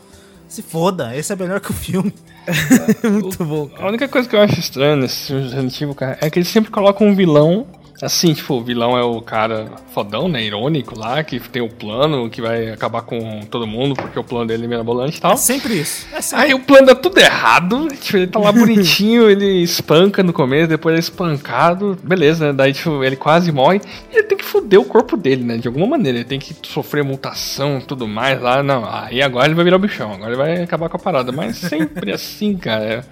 se 0.49 0.63
foda, 0.63 1.17
esse 1.17 1.33
é 1.33 1.37
melhor 1.37 1.61
que 1.61 1.71
o 1.71 1.75
filme. 1.75 2.13
Muito 3.09 3.45
bom, 3.45 3.71
A 3.79 3.87
única 3.87 4.09
coisa 4.09 4.29
que 4.29 4.35
eu 4.35 4.41
acho 4.41 4.59
estranha 4.59 4.97
nesse 4.97 5.33
Resident 5.33 5.81
Evil, 5.81 5.95
cara, 5.95 6.19
é 6.21 6.29
que 6.29 6.41
eles 6.41 6.49
sempre 6.49 6.73
colocam 6.73 7.07
um 7.07 7.15
vilão. 7.15 7.67
Assim, 8.03 8.35
tipo, 8.35 8.55
o 8.55 8.61
vilão 8.61 8.99
é 8.99 9.03
o 9.05 9.21
cara 9.23 9.71
fodão, 9.95 10.27
né? 10.29 10.43
Irônico 10.43 10.99
lá, 10.99 11.23
que 11.23 11.39
tem 11.39 11.63
o 11.63 11.69
plano, 11.69 12.29
que 12.29 12.43
vai 12.43 12.69
acabar 12.71 13.03
com 13.03 13.43
todo 13.49 13.65
mundo, 13.65 13.95
porque 13.95 14.19
o 14.19 14.25
plano 14.25 14.47
dele 14.49 14.65
é 14.65 14.67
mirabolante 14.67 15.19
e 15.19 15.21
tal. 15.21 15.35
É 15.35 15.37
sempre 15.37 15.75
isso. 15.81 16.05
É 16.13 16.21
sempre. 16.21 16.47
Aí 16.47 16.53
o 16.53 16.59
plano 16.59 16.89
dá 16.89 16.97
tudo 16.97 17.19
errado, 17.21 17.87
tipo, 18.01 18.17
ele 18.17 18.27
tá 18.27 18.41
lá 18.41 18.51
bonitinho, 18.53 19.31
ele 19.31 19.63
espanca 19.63 20.21
no 20.21 20.33
começo, 20.33 20.67
depois 20.69 20.97
é 20.97 20.99
espancado, 20.99 21.97
beleza, 22.03 22.47
né? 22.49 22.53
Daí, 22.53 22.73
tipo, 22.73 23.05
ele 23.05 23.15
quase 23.15 23.53
morre, 23.53 23.81
e 24.13 24.17
ele 24.17 24.25
tem 24.27 24.37
que 24.37 24.45
foder 24.45 24.81
o 24.81 24.85
corpo 24.85 25.17
dele, 25.17 25.45
né? 25.45 25.57
De 25.59 25.69
alguma 25.69 25.87
maneira, 25.87 26.19
ele 26.19 26.25
tem 26.25 26.41
que 26.41 26.57
sofrer 26.65 27.05
mutação 27.05 27.79
e 27.79 27.83
tudo 27.83 28.09
mais 28.09 28.41
lá, 28.43 28.65
não, 28.65 28.85
aí 28.85 29.23
agora 29.23 29.47
ele 29.47 29.55
vai 29.55 29.63
virar 29.65 29.77
o 29.77 29.79
bichão, 29.79 30.13
agora 30.13 30.31
ele 30.31 30.37
vai 30.37 30.61
acabar 30.65 30.89
com 30.89 30.97
a 30.97 31.01
parada, 31.01 31.31
mas 31.31 31.57
sempre 31.57 32.11
assim, 32.13 32.57
cara. 32.57 32.85
é- 32.85 33.03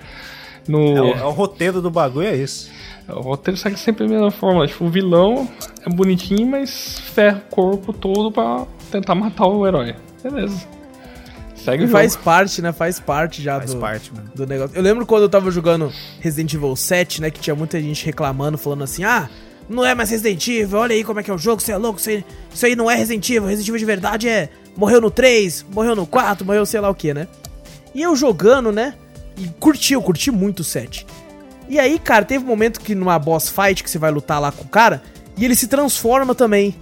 No, 0.66 0.96
É 0.96 1.00
o, 1.00 1.14
é 1.18 1.24
o 1.24 1.30
roteiro 1.30 1.80
do 1.80 1.90
bagulho, 1.92 2.26
é 2.26 2.34
isso. 2.36 2.68
O 3.14 3.20
roteiro 3.20 3.58
segue 3.58 3.78
sempre 3.78 4.04
a 4.04 4.08
mesma 4.08 4.30
forma, 4.30 4.66
tipo, 4.66 4.84
o 4.84 4.88
vilão 4.90 5.48
é 5.86 5.90
bonitinho, 5.90 6.46
mas 6.46 6.98
ferra 6.98 7.42
o 7.46 7.50
corpo 7.54 7.92
todo 7.92 8.30
pra 8.32 8.66
tentar 8.90 9.14
matar 9.14 9.46
o 9.46 9.66
herói. 9.66 9.94
Beleza. 10.22 10.66
Segue 11.54 11.84
o 11.84 11.86
jogo. 11.86 11.92
Faz 11.98 12.16
parte, 12.16 12.62
né? 12.62 12.72
Faz 12.72 12.98
parte 12.98 13.42
já 13.42 13.58
Faz 13.58 13.74
do, 13.74 13.80
parte, 13.80 14.12
mano. 14.14 14.30
do 14.34 14.46
negócio. 14.46 14.74
Eu 14.76 14.82
lembro 14.82 15.04
quando 15.04 15.22
eu 15.24 15.28
tava 15.28 15.50
jogando 15.50 15.92
Resident 16.18 16.54
Evil 16.54 16.74
7, 16.74 17.20
né? 17.20 17.30
Que 17.30 17.38
tinha 17.40 17.54
muita 17.54 17.80
gente 17.80 18.04
reclamando, 18.06 18.56
falando 18.56 18.82
assim: 18.84 19.04
ah, 19.04 19.28
não 19.68 19.84
é 19.84 19.94
mais 19.94 20.08
Resident 20.10 20.46
Evil, 20.48 20.78
olha 20.78 20.94
aí 20.94 21.04
como 21.04 21.20
é 21.20 21.22
que 21.22 21.30
é 21.30 21.34
o 21.34 21.38
jogo, 21.38 21.60
você 21.60 21.72
é 21.72 21.76
louco, 21.76 22.00
você- 22.00 22.24
isso 22.52 22.64
aí 22.64 22.74
não 22.74 22.90
é 22.90 22.94
Resident 22.94 23.28
Evil. 23.28 23.48
Resident 23.48 23.68
Evil 23.68 23.78
de 23.78 23.84
verdade 23.84 24.28
é. 24.28 24.48
Morreu 24.76 25.00
no 25.00 25.10
3, 25.10 25.66
morreu 25.74 25.94
no 25.94 26.06
4, 26.06 26.46
morreu 26.46 26.64
sei 26.64 26.80
lá 26.80 26.88
o 26.88 26.94
que, 26.94 27.12
né? 27.12 27.28
E 27.94 28.00
eu 28.00 28.14
jogando, 28.16 28.72
né? 28.72 28.94
E 29.36 29.46
curti, 29.58 29.92
eu 29.94 30.00
curti 30.02 30.30
muito 30.30 30.60
o 30.60 30.64
7. 30.64 31.06
E 31.70 31.78
aí, 31.78 32.00
cara, 32.00 32.24
teve 32.24 32.44
um 32.44 32.48
momento 32.48 32.80
que 32.80 32.96
numa 32.96 33.16
boss 33.16 33.48
fight 33.48 33.84
que 33.84 33.88
você 33.88 33.96
vai 33.96 34.10
lutar 34.10 34.40
lá 34.40 34.50
com 34.50 34.64
o 34.64 34.68
cara, 34.68 35.00
e 35.36 35.44
ele 35.44 35.54
se 35.54 35.68
transforma 35.68 36.34
também. 36.34 36.74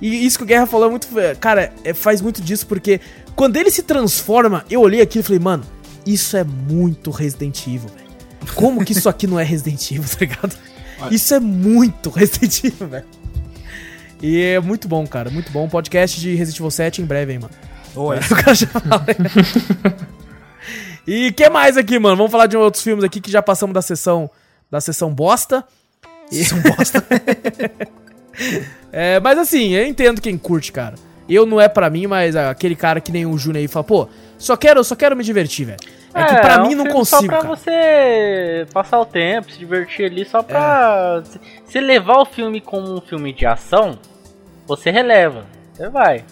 E 0.00 0.24
isso 0.24 0.38
que 0.38 0.44
o 0.44 0.46
Guerra 0.46 0.66
falou 0.66 0.86
é 0.86 0.90
muito. 0.90 1.08
Cara, 1.40 1.72
é- 1.82 1.92
faz 1.92 2.20
muito 2.20 2.40
disso, 2.40 2.64
porque 2.64 3.00
quando 3.34 3.56
ele 3.56 3.72
se 3.72 3.82
transforma, 3.82 4.64
eu 4.70 4.80
olhei 4.80 5.00
aqui 5.00 5.18
e 5.18 5.22
falei, 5.22 5.40
mano, 5.40 5.64
isso 6.06 6.36
é 6.36 6.44
muito 6.44 7.10
Resident 7.10 7.60
Evil, 7.66 7.90
velho. 7.90 8.06
Como 8.54 8.84
que 8.84 8.92
isso 8.92 9.08
aqui 9.08 9.26
não 9.26 9.38
é 9.40 9.42
Resident 9.42 9.90
Evil, 9.90 10.04
tá 10.08 10.16
ligado? 10.20 10.56
Isso 11.10 11.34
é 11.34 11.40
muito 11.40 12.08
Resident 12.08 12.62
Evil, 12.64 12.86
velho. 12.86 13.04
E 14.22 14.40
é 14.40 14.60
muito 14.60 14.86
bom, 14.86 15.04
cara, 15.08 15.28
muito 15.28 15.50
bom. 15.50 15.68
Podcast 15.68 16.20
de 16.20 16.36
Resident 16.36 16.60
Evil 16.60 16.70
7 16.70 17.02
em 17.02 17.04
breve, 17.04 17.32
hein, 17.32 17.40
mano. 17.40 17.52
Ou 17.96 18.14
é. 18.14 18.20
O 18.30 18.36
cara 18.36 18.54
já 18.54 18.66
fala. 18.68 19.04
e 21.06 21.32
que 21.32 21.48
mais 21.48 21.76
aqui, 21.76 21.98
mano? 21.98 22.16
Vamos 22.16 22.32
falar 22.32 22.46
de 22.46 22.56
outros 22.56 22.82
filmes 22.82 23.04
aqui 23.04 23.20
que 23.20 23.30
já 23.30 23.42
passamos 23.42 23.74
da 23.74 23.82
sessão 23.82 24.30
da 24.70 24.80
sessão 24.80 25.12
bosta. 25.12 25.64
Isso 26.30 26.54
é 26.54 26.58
um 26.58 26.62
bosta. 26.76 27.04
É, 28.92 29.18
mas 29.20 29.38
assim, 29.38 29.70
eu 29.70 29.86
entendo 29.86 30.20
quem 30.20 30.36
curte, 30.36 30.70
cara. 30.70 30.94
Eu 31.28 31.44
não 31.44 31.60
é 31.60 31.68
pra 31.68 31.90
mim, 31.90 32.06
mas 32.06 32.36
aquele 32.36 32.76
cara 32.76 33.00
que 33.00 33.10
nem 33.10 33.26
o 33.26 33.36
Júnior 33.36 33.62
aí 33.62 33.68
fala, 33.68 33.84
pô, 33.84 34.08
só 34.38 34.56
quero, 34.56 34.82
só 34.84 34.94
quero 34.94 35.16
me 35.16 35.24
divertir, 35.24 35.66
velho. 35.66 35.78
É, 36.14 36.24
que 36.24 36.34
pra 36.36 36.62
um 36.62 36.68
mim 36.68 36.74
não 36.74 36.86
consigo, 36.86 37.22
Só 37.22 37.26
pra 37.26 37.40
cara. 37.42 37.48
você 37.48 38.66
passar 38.72 39.00
o 39.00 39.04
tempo, 39.04 39.50
se 39.50 39.58
divertir 39.58 40.06
ali, 40.06 40.24
só 40.24 40.42
pra. 40.42 41.22
Se, 41.24 41.40
se 41.72 41.80
levar 41.80 42.18
o 42.18 42.24
filme 42.24 42.60
como 42.60 42.96
um 42.96 43.00
filme 43.00 43.32
de 43.32 43.44
ação, 43.44 43.98
você 44.66 44.90
releva. 44.90 45.44
Você 45.74 45.88
vai. 45.88 46.24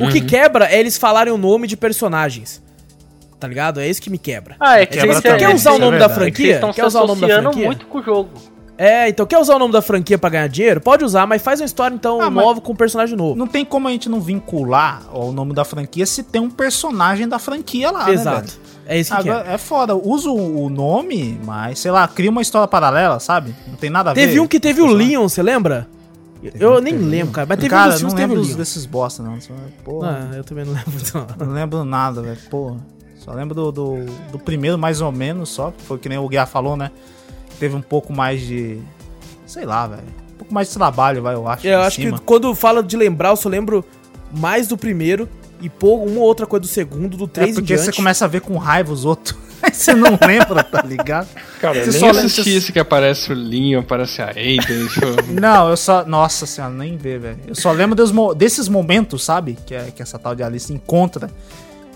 O 0.00 0.08
que 0.08 0.20
quebra 0.20 0.66
é 0.66 0.78
eles 0.78 0.98
falarem 0.98 1.32
o 1.32 1.38
nome 1.38 1.66
de 1.66 1.76
personagens. 1.76 2.62
Tá 3.44 3.48
ligado? 3.48 3.78
É 3.78 3.86
isso 3.86 4.00
que 4.00 4.08
me 4.08 4.16
quebra. 4.16 4.56
Ah, 4.58 4.80
é 4.80 4.86
que 4.86 4.96
Quebra 4.98 5.20
também, 5.20 5.38
Quer 5.38 5.54
usar 5.54 5.72
o 5.72 5.76
é 5.76 5.78
nome 5.80 5.98
da 5.98 6.06
verdade. 6.08 6.14
Vocês 6.14 6.34
franquia? 6.36 6.54
estão 6.54 6.72
se 6.72 6.76
Quer 6.80 6.86
usar 6.86 7.00
o 7.02 7.06
nome 7.06 7.20
da 7.20 7.26
associando 7.26 7.48
franquia? 7.50 7.66
muito 7.66 7.86
com 7.86 7.98
o 7.98 8.02
jogo. 8.02 8.30
É, 8.78 9.08
então 9.10 9.24
quer 9.26 9.38
usar 9.38 9.54
o 9.54 9.58
nome 9.58 9.72
da 9.74 9.82
franquia 9.82 10.16
pra 10.18 10.30
ganhar 10.30 10.48
dinheiro? 10.48 10.80
Pode 10.80 11.04
usar, 11.04 11.26
mas 11.26 11.42
faz 11.42 11.60
uma 11.60 11.66
história 11.66 11.94
então 11.94 12.20
Ah, 12.22 12.30
nova 12.30 12.60
com 12.62 12.72
um 12.72 12.74
personagem 12.74 13.16
novo. 13.16 13.36
Não 13.36 13.46
tem 13.46 13.64
como 13.66 13.86
a 13.86 13.90
gente 13.90 14.08
não 14.08 14.18
vincular 14.18 15.02
o 15.14 15.30
nome 15.30 15.52
da 15.52 15.62
franquia 15.64 16.06
se 16.06 16.22
tem 16.22 16.40
um 16.40 16.48
personagem 16.50 17.28
da 17.28 17.38
franquia 17.38 17.90
lá, 17.90 18.06
né, 18.06 18.12
Exato. 18.14 18.40
velho? 18.48 18.52
é 18.86 18.98
isso 18.98 19.14
que 19.14 19.20
Agora, 19.20 19.38
quebra. 19.40 19.52
é 19.52 19.58
foda, 19.58 19.94
usa 19.94 20.30
o 20.30 20.68
nome, 20.70 21.38
mas 21.44 21.78
sei 21.80 21.90
lá, 21.90 22.08
cria 22.08 22.30
uma 22.30 22.40
história 22.42 22.66
paralela, 22.66 23.20
sabe? 23.20 23.54
Não 23.68 23.76
tem 23.76 23.90
nada 23.90 24.10
a 24.10 24.14
ver. 24.14 24.22
Teve 24.26 24.40
um 24.40 24.46
que 24.48 24.58
teve 24.58 24.80
o 24.80 24.86
Leon, 24.86 25.28
você 25.28 25.42
lembra? 25.42 25.86
Eu 26.60 26.78
nem 26.78 26.92
Teve 26.92 27.04
lembro, 27.06 27.28
um. 27.28 27.32
cara. 27.32 27.46
Mas 27.48 27.58
teve 27.58 27.74
um 27.74 27.78
Cara, 27.78 27.90
dos 27.92 28.00
filmes 28.00 28.12
não 28.12 28.16
que 28.18 28.22
teve 28.22 28.32
o 28.34 28.36
lembro 28.36 28.48
Leon. 28.50 28.58
desses 28.58 28.84
bosta, 28.84 29.22
não. 29.22 29.38
Porra, 29.82 30.28
Ah, 30.32 30.36
eu 30.36 30.44
também 30.44 30.64
não 30.66 30.74
lembro 30.74 30.92
não. 31.14 31.46
não 31.46 31.54
lembro 31.54 31.84
nada, 31.86 32.20
velho. 32.20 32.36
Porra. 32.50 32.76
Só 33.24 33.32
lembro 33.32 33.54
do, 33.54 33.72
do, 33.72 34.04
do 34.32 34.38
primeiro, 34.38 34.76
mais 34.76 35.00
ou 35.00 35.10
menos, 35.10 35.48
só. 35.48 35.72
Foi 35.86 35.98
que 35.98 36.08
nem 36.08 36.18
o 36.18 36.28
Guiar 36.28 36.46
falou, 36.46 36.76
né? 36.76 36.90
Teve 37.58 37.74
um 37.74 37.80
pouco 37.80 38.12
mais 38.12 38.40
de. 38.42 38.78
Sei 39.46 39.64
lá, 39.64 39.86
velho. 39.86 40.02
Um 40.34 40.36
pouco 40.38 40.52
mais 40.52 40.68
de 40.68 40.74
trabalho, 40.74 41.22
vai, 41.22 41.34
eu 41.34 41.48
acho. 41.48 41.66
Eu 41.66 41.80
em 41.80 41.82
acho 41.84 41.96
cima. 41.96 42.18
que 42.18 42.24
quando 42.24 42.54
fala 42.54 42.82
de 42.82 42.96
lembrar, 42.96 43.30
eu 43.30 43.36
só 43.36 43.48
lembro 43.48 43.84
mais 44.30 44.68
do 44.68 44.76
primeiro 44.76 45.28
e 45.60 45.70
pô, 45.70 45.94
uma 45.96 46.18
ou 46.20 46.26
outra 46.26 46.44
coisa 46.46 46.60
do 46.62 46.66
segundo, 46.66 47.16
do 47.16 47.24
É 47.24 47.28
três 47.28 47.50
em 47.52 47.54
porque 47.54 47.78
você 47.78 47.92
começa 47.92 48.24
a 48.24 48.28
ver 48.28 48.40
com 48.42 48.58
raiva 48.58 48.92
os 48.92 49.04
outros. 49.06 49.34
Aí 49.62 49.72
você 49.72 49.94
não 49.94 50.18
lembra, 50.20 50.62
tá 50.62 50.82
ligado? 50.82 51.26
Cara, 51.58 51.78
eu 51.78 51.84
Você 51.86 51.90
nem 51.92 52.00
só 52.00 52.06
lembra- 52.08 52.20
assisti 52.26 52.50
esse 52.50 52.70
que 52.72 52.78
aparece 52.78 53.32
o 53.32 53.34
Leon, 53.34 53.80
aparece 53.80 54.20
a 54.20 54.26
Aiden. 54.36 54.86
Não, 55.40 55.70
eu 55.70 55.76
só. 55.78 56.04
Nossa 56.04 56.44
senhora, 56.44 56.74
nem 56.74 56.98
vê, 56.98 57.16
velho. 57.18 57.38
Eu 57.46 57.54
só 57.54 57.72
lembro 57.72 57.94
dos 57.96 58.12
mo- 58.12 58.34
desses 58.34 58.68
momentos, 58.68 59.24
sabe? 59.24 59.56
Que, 59.64 59.74
é, 59.74 59.84
que 59.90 60.02
essa 60.02 60.18
tal 60.18 60.34
de 60.34 60.42
Alice 60.42 60.70
encontra. 60.70 61.30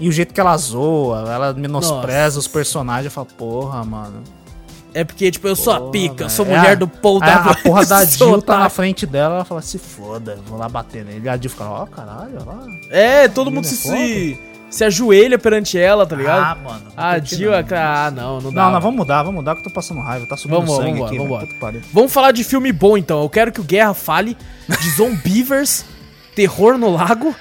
E 0.00 0.08
o 0.08 0.12
jeito 0.12 0.32
que 0.32 0.40
ela 0.40 0.56
zoa, 0.56 1.24
ela 1.32 1.52
menospreza 1.52 2.24
Nossa. 2.26 2.38
os 2.38 2.48
personagens. 2.48 3.06
Eu 3.06 3.10
falo, 3.10 3.26
porra, 3.36 3.84
mano. 3.84 4.22
É 4.94 5.04
porque, 5.04 5.30
tipo, 5.30 5.46
eu 5.46 5.54
sou 5.54 5.72
a 5.72 5.78
Porra, 5.80 5.90
pica, 5.92 6.24
eu 6.24 6.30
sou 6.30 6.46
É 6.46 6.48
mulher 6.56 6.72
a- 6.72 6.74
do 6.76 6.88
Paul 6.88 7.22
a, 7.22 7.26
W. 7.26 7.50
a 7.50 7.54
porra 7.56 7.84
da 7.86 8.04
Jill 8.04 8.40
tá 8.42 8.58
na 8.58 8.68
frente 8.70 9.04
dela, 9.06 9.34
ela 9.36 9.44
fala, 9.44 9.60
se 9.60 9.78
foda, 9.78 10.38
vou 10.46 10.58
lá 10.58 10.68
bater 10.68 11.04
nele. 11.04 11.26
E 11.26 11.28
a 11.28 11.36
Jill 11.36 11.50
fica, 11.50 11.64
ó, 11.64 11.84
caralho, 11.86 12.38
ó. 12.46 12.54
É, 12.90 13.28
todo 13.28 13.50
mundo 13.50 13.64
Menina 13.66 13.76
se, 13.82 13.88
é 13.90 13.96
se, 13.96 14.40
se 14.70 14.84
ajoelha 14.84 15.38
perante 15.38 15.78
ela, 15.78 16.06
tá 16.06 16.16
ligado? 16.16 16.42
Ah, 16.42 16.54
mano. 16.54 16.84
a 16.96 17.18
Jill, 17.18 17.52
é- 17.52 17.64
ah, 17.76 18.10
não, 18.10 18.40
não 18.40 18.50
dá. 18.52 18.64
Não, 18.64 18.72
não, 18.72 18.80
vamos 18.80 18.96
mudar, 18.96 19.22
vamos 19.22 19.34
mudar 19.40 19.54
que 19.54 19.60
eu 19.60 19.64
tô 19.64 19.70
passando 19.70 20.00
raiva. 20.00 20.26
Tá 20.26 20.36
subindo 20.36 20.56
Vamos, 20.56 20.74
sangue 20.76 20.92
vamos, 20.92 21.06
aqui, 21.06 21.18
vamos, 21.18 21.48
vamos. 21.60 21.82
Vamos 21.92 22.12
falar 22.12 22.32
de 22.32 22.42
filme 22.42 22.72
bom, 22.72 22.96
então. 22.96 23.20
Eu 23.22 23.28
quero 23.28 23.52
que 23.52 23.60
o 23.60 23.64
Guerra 23.64 23.92
fale 23.94 24.36
de 24.68 24.90
Zombievers, 24.96 25.84
Terror 26.34 26.78
no 26.78 26.90
Lago. 26.90 27.34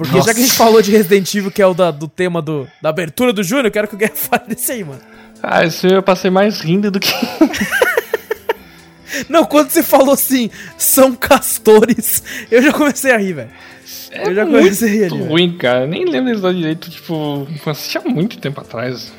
Porque 0.00 0.12
já 0.12 0.18
Nossa. 0.18 0.32
que 0.34 0.40
a 0.40 0.42
gente 0.44 0.54
falou 0.56 0.80
de 0.80 0.90
Resident 0.90 1.34
Evil, 1.34 1.50
que 1.50 1.60
é 1.60 1.66
o 1.66 1.74
da- 1.74 1.90
do 1.90 2.08
tema 2.08 2.40
do, 2.40 2.66
da 2.80 2.88
abertura 2.88 3.34
do 3.34 3.42
Júnior, 3.42 3.66
eu 3.66 3.70
quero 3.70 3.86
que 3.86 3.94
o 3.94 3.98
Guerra 3.98 4.12
fale 4.16 4.44
desse 4.48 4.72
aí, 4.72 4.82
mano. 4.82 4.98
Ah, 5.42 5.68
filme 5.70 5.94
eu 5.96 6.02
passei 6.02 6.30
mais 6.30 6.58
rindo 6.60 6.90
do 6.90 6.98
que... 6.98 7.12
Não, 9.28 9.44
quando 9.44 9.68
você 9.68 9.82
falou 9.82 10.14
assim, 10.14 10.48
são 10.78 11.14
castores, 11.14 12.22
eu 12.50 12.62
já 12.62 12.72
comecei 12.72 13.12
a 13.12 13.18
rir, 13.18 13.34
velho. 13.34 13.50
eu 14.12 14.34
já 14.34 14.46
comecei 14.46 15.04
a 15.04 15.08
rir 15.08 15.08
ruim, 15.08 15.58
cara. 15.58 15.86
Nem 15.86 16.06
lembro 16.06 16.30
eles 16.30 16.40
direito, 16.54 16.88
tipo... 16.88 17.46
Eu 17.66 17.72
assisti 17.72 17.98
há 17.98 18.00
muito 18.02 18.38
tempo 18.38 18.58
atrás. 18.62 19.12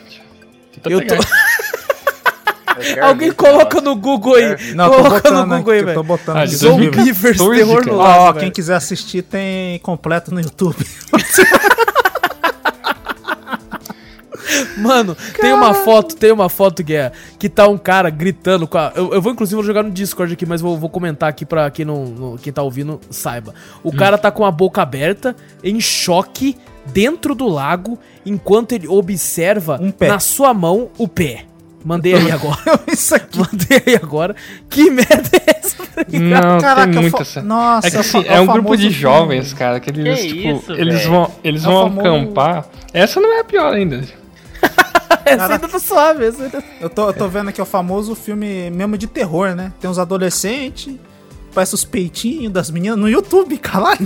Tenta 0.73 0.89
Eu 0.89 0.99
pegar 0.99 1.17
tô-. 1.17 1.23
Alguém 3.01 3.31
coloca 3.31 3.79
no 3.81 3.95
Google 3.95 4.35
aí. 4.35 4.73
Não, 4.75 4.89
coloca 4.89 5.09
botando, 5.15 5.35
no 5.39 5.45
né, 5.47 5.57
Google 5.57 5.73
aí, 5.73 5.83
que 5.83 5.89
eu 5.89 5.93
tô 5.93 6.03
velho. 6.03 6.17
botando 6.17 6.37
Ah, 6.37 6.45
de 6.45 6.51
de 6.51 6.57
Zombievers. 6.57 6.95
Zombievers, 6.97 7.37
2014, 7.37 7.65
Terror 7.65 7.79
no 7.85 7.85
cara. 8.03 8.09
Lago, 8.09 8.21
Ó, 8.21 8.25
velho. 8.33 8.39
quem 8.39 8.51
quiser 8.51 8.75
assistir 8.75 9.21
tem 9.23 9.79
completo 9.79 10.33
no 10.33 10.39
YouTube. 10.41 10.75
Mano, 14.77 15.15
tem 15.39 15.53
uma 15.53 15.73
foto, 15.73 16.15
tem 16.15 16.31
uma 16.31 16.49
foto 16.49 16.83
que 16.83 16.93
é 16.95 17.11
que 17.37 17.47
tá 17.47 17.67
um 17.67 17.77
cara 17.77 18.09
gritando 18.09 18.67
com 18.67 18.77
a. 18.77 18.91
Eu, 18.95 19.13
eu 19.13 19.21
vou 19.21 19.31
inclusive 19.31 19.55
vou 19.55 19.63
jogar 19.63 19.83
no 19.83 19.91
Discord 19.91 20.33
aqui, 20.33 20.45
mas 20.45 20.59
vou, 20.61 20.77
vou 20.77 20.89
comentar 20.89 21.29
aqui 21.29 21.45
pra 21.45 21.69
quem 21.69 21.85
não, 21.85 22.05
não- 22.05 22.37
quem 22.37 22.51
tá 22.51 22.61
ouvindo 22.61 22.99
saiba. 23.09 23.53
O 23.83 23.89
Hum. 23.89 23.95
cara 23.95 24.17
tá 24.17 24.31
com 24.31 24.43
a 24.43 24.51
boca 24.51 24.81
aberta, 24.81 25.35
em 25.63 25.79
choque, 25.79 26.57
dentro 26.87 27.35
do 27.35 27.47
lago, 27.47 27.97
enquanto 28.25 28.71
ele 28.73 28.87
observa 28.87 29.77
Um 29.81 29.91
pé. 29.91 30.07
na 30.07 30.19
sua 30.19 30.53
mão 30.53 30.89
o 30.97 31.07
pé. 31.07 31.45
Mandei 31.83 32.13
aí 32.15 32.31
agora. 32.31 32.59
Isso 32.91 33.15
aqui. 33.15 33.39
Mandei 33.39 33.83
aí 33.87 33.95
agora. 33.95 34.35
Que 34.69 34.89
merda 34.89 35.29
é 35.33 35.59
essa? 35.59 35.77
tá? 35.77 36.05
Não, 36.09 36.59
Caraca, 36.59 36.91
tem 36.91 37.01
muita 37.01 37.17
fo- 37.17 37.21
essa. 37.23 37.41
Nossa, 37.41 37.87
é 37.87 37.91
que 37.91 37.97
é 37.97 37.99
assim, 37.99 38.23
é 38.27 38.33
é 38.35 38.39
o 38.39 38.43
um 38.43 38.47
grupo 38.47 38.75
de 38.75 38.83
filme. 38.83 38.95
jovens, 38.95 39.53
cara, 39.53 39.79
que 39.79 39.89
eles, 39.89 40.19
Que 40.21 40.27
tipo, 40.27 40.57
isso, 40.59 40.71
eles 40.73 41.05
vão, 41.05 41.31
eles 41.43 41.63
É 41.63 41.67
vão 41.67 41.83
famoso- 41.89 41.99
acampar. 42.07 42.65
Essa 42.93 43.19
não 43.19 43.33
é 43.33 43.39
a 43.39 43.43
pior 43.43 43.73
ainda. 43.73 44.01
Essa 45.25 45.53
ainda 45.53 45.67
tá 45.67 45.79
suave. 45.79 46.25
Ainda... 46.25 46.63
Eu 46.79 46.89
tô, 46.89 47.07
eu 47.07 47.13
tô 47.13 47.27
vendo 47.27 47.49
aqui 47.49 47.61
o 47.61 47.65
famoso 47.65 48.15
filme 48.15 48.69
mesmo 48.69 48.97
de 48.97 49.07
terror, 49.07 49.55
né? 49.55 49.71
Tem 49.79 49.89
uns 49.89 49.97
adolescentes, 49.99 50.95
parece 51.53 51.73
os 51.75 51.83
peitinhos 51.83 52.51
das 52.53 52.69
meninas 52.71 52.97
no 52.97 53.09
YouTube, 53.09 53.57
caralho. 53.57 53.99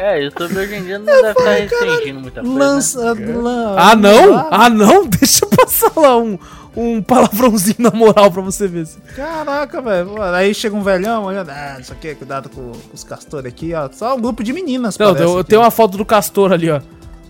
É, 0.00 0.22
YouTube 0.24 0.56
hoje 0.58 0.74
em 0.76 0.84
dia 0.84 0.98
não 0.98 1.06
deve 1.06 1.28
estar 1.30 1.50
restringindo 1.54 2.20
muita 2.20 2.40
coisa. 2.40 2.56
né? 2.58 2.64
Lança. 2.64 3.12
lan- 3.14 3.74
Ah, 3.76 3.96
não? 3.96 4.48
Ah, 4.50 4.70
não? 4.70 5.06
Deixa 5.08 5.44
eu 5.44 5.48
passar 5.50 5.92
lá 5.96 6.16
um, 6.16 6.38
um 6.76 7.02
palavrãozinho 7.02 7.76
na 7.80 7.90
moral 7.90 8.30
pra 8.30 8.42
você 8.42 8.68
ver. 8.68 8.86
Caraca, 9.16 9.80
velho. 9.82 10.22
Aí 10.22 10.54
chega 10.54 10.76
um 10.76 10.82
velhão 10.82 11.24
olhando. 11.24 11.50
Ah, 11.50 11.78
isso 11.80 11.92
aqui, 11.92 12.14
cuidado 12.14 12.48
com, 12.48 12.72
com 12.72 12.94
os 12.94 13.02
castores 13.04 13.46
aqui, 13.52 13.74
ó. 13.74 13.88
Só 13.92 14.14
um 14.16 14.20
grupo 14.20 14.42
de 14.44 14.52
meninas, 14.52 14.96
Não, 14.98 15.14
parece 15.14 15.24
eu 15.32 15.42
tenho 15.44 15.62
uma 15.62 15.70
foto 15.70 15.96
do 15.96 16.04
castor 16.04 16.52
ali, 16.52 16.70
ó. 16.70 16.80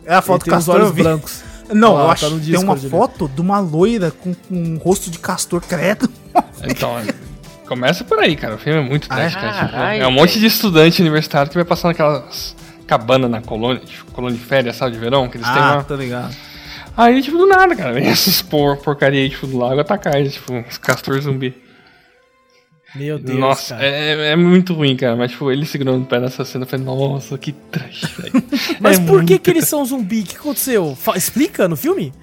É 0.05 0.15
a 0.15 0.23
foto 0.23 0.43
Ele 0.43 0.51
do 0.51 0.55
castor, 0.55 0.77
eu 0.77 0.83
olhos 0.85 0.95
vi. 0.95 1.03
brancos. 1.03 1.43
Não, 1.71 1.93
Ó, 1.93 2.01
eu 2.01 2.07
tá 2.07 2.13
acho 2.13 2.31
no 2.31 2.41
que 2.41 2.51
tem 2.51 2.61
uma 2.65 2.73
ali. 2.73 2.89
foto 2.89 3.29
de 3.29 3.41
uma 3.43 3.61
loira 3.61 4.11
com, 4.11 4.33
com 4.33 4.55
um 4.55 4.79
rosto 4.79 5.11
de 5.11 5.19
castor 5.19 5.61
credo. 5.61 6.09
Então, 6.65 6.93
começa 7.69 8.03
por 8.05 8.19
aí, 8.19 8.35
cara. 8.35 8.55
O 8.55 8.59
filme 8.59 8.81
é 8.81 8.83
muito 8.83 9.09
trash, 9.09 9.35
cara. 9.35 9.53
Tipo, 9.53 9.71
Caralho, 9.73 10.03
é 10.03 10.07
um 10.07 10.11
monte 10.11 10.41
de 10.41 10.47
estudante 10.47 11.01
universitário 11.03 11.51
que 11.51 11.57
vai 11.57 11.65
passar 11.65 11.89
naquelas 11.89 12.57
cabanas 12.87 13.31
na 13.31 13.41
colônia, 13.43 13.83
tipo, 13.85 14.11
colônia 14.13 14.37
de 14.39 14.45
férias, 14.45 14.75
sabe, 14.77 14.93
de 14.93 14.99
verão, 14.99 15.29
que 15.29 15.37
eles 15.37 15.47
têm 15.47 15.59
Ah, 15.63 15.85
tô 15.87 15.95
ligado. 15.95 16.35
Aí, 16.97 17.23
tipo, 17.23 17.37
do 17.39 17.47
nada, 17.47 17.77
cara, 17.77 17.93
vem 17.93 18.07
essas 18.09 18.43
por, 18.43 18.79
porcaria 18.79 19.21
aí, 19.23 19.31
tipo, 19.31 19.47
do 19.47 19.59
lago 19.59 19.79
atacar 19.81 20.17
eles, 20.19 20.35
tipo, 20.35 20.53
uns 20.53 20.79
castor 20.79 21.21
zumbi. 21.21 21.55
Meu 22.95 23.19
Deus, 23.19 23.39
nossa, 23.39 23.75
cara. 23.75 23.87
é, 23.87 24.31
é 24.33 24.37
muito 24.37 24.73
ruim, 24.73 24.97
cara. 24.97 25.15
Mas, 25.15 25.31
tipo, 25.33 25.53
ele 25.53 25.67
segurando 25.67 26.03
o 26.03 26.07
pé 26.07 26.19
nessa 26.19 26.43
cena, 26.43 26.65
eu 26.65 26.69
falei, 26.69 26.87
nossa, 26.87 27.37
que 27.37 27.53
trash, 27.53 28.01
velho. 28.17 28.43
Mas 28.81 28.99
É 28.99 29.03
por 29.05 29.23
que 29.27 29.39
que 29.39 29.51
eles 29.51 29.69
são 29.69 29.85
zumbi? 29.85 30.21
O 30.21 30.25
que 30.25 30.37
aconteceu? 30.37 30.97
Fa- 30.97 31.15
explica 31.15 31.69
no 31.69 31.77
filme? 31.77 32.15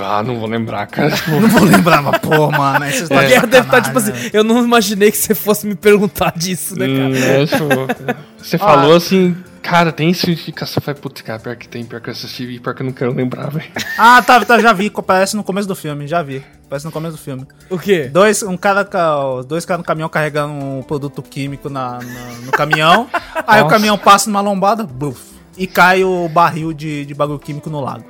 Ah, 0.00 0.22
não 0.22 0.38
vou 0.38 0.48
lembrar, 0.48 0.86
cara. 0.86 1.10
Não 1.28 1.48
vou 1.48 1.64
lembrar, 1.64 2.02
mas 2.02 2.18
pô, 2.18 2.50
mano. 2.50 2.84
Aí 2.84 2.92
vocês 2.92 3.10
A 3.10 3.14
tá 3.14 3.22
de 3.22 3.28
guerra 3.28 3.46
deve 3.46 3.66
estar 3.66 3.80
tipo 3.82 3.98
assim. 3.98 4.12
Eu 4.32 4.42
não 4.44 4.64
imaginei 4.64 5.10
que 5.10 5.16
você 5.16 5.34
fosse 5.34 5.66
me 5.66 5.74
perguntar 5.74 6.32
disso, 6.36 6.78
né, 6.78 6.86
cara? 6.86 7.08
hum, 7.08 7.14
é, 7.14 7.46
tipo, 7.46 8.14
você 8.38 8.58
falou 8.58 8.96
assim, 8.96 9.36
cara, 9.62 9.92
tem. 9.92 10.10
Eu 10.10 10.66
falei, 10.82 11.00
putz, 11.00 11.20
cara, 11.22 11.38
pior 11.38 11.56
que 11.56 11.68
tem, 11.68 11.84
pior 11.84 12.00
que 12.00 12.08
eu 12.08 12.12
assisti 12.12 12.44
e 12.44 12.58
pior 12.60 12.74
que 12.74 12.82
eu 12.82 12.86
não 12.86 12.92
quero 12.92 13.12
lembrar, 13.14 13.50
velho. 13.50 13.70
Ah, 13.98 14.22
tá, 14.22 14.44
tá, 14.44 14.58
já 14.60 14.72
vi. 14.72 14.90
Aparece 14.94 15.36
no 15.36 15.44
começo 15.44 15.68
do 15.68 15.74
filme, 15.76 16.06
já 16.06 16.22
vi. 16.22 16.44
Aparece 16.66 16.84
no 16.86 16.92
começo 16.92 17.16
do 17.16 17.22
filme. 17.22 17.46
O 17.70 17.78
quê? 17.78 18.08
Dois, 18.12 18.42
um 18.42 18.56
cara, 18.56 18.84
ca- 18.84 19.42
dois 19.46 19.64
caras 19.64 19.78
no 19.80 19.84
caminhão 19.84 20.08
carregando 20.08 20.52
um 20.52 20.82
produto 20.82 21.22
químico 21.22 21.68
na, 21.70 21.98
na- 21.98 22.32
no 22.46 22.52
caminhão. 22.52 23.08
aí 23.46 23.60
o 23.60 23.64
Nossa. 23.64 23.74
caminhão 23.74 23.96
passa 23.98 24.28
numa 24.28 24.40
lombada, 24.40 24.84
buf, 24.84 25.20
e 25.56 25.66
cai 25.66 26.02
o 26.04 26.28
barril 26.28 26.72
de, 26.72 27.04
de 27.06 27.14
bagulho 27.14 27.38
químico 27.38 27.70
no 27.70 27.80
lago. 27.80 28.04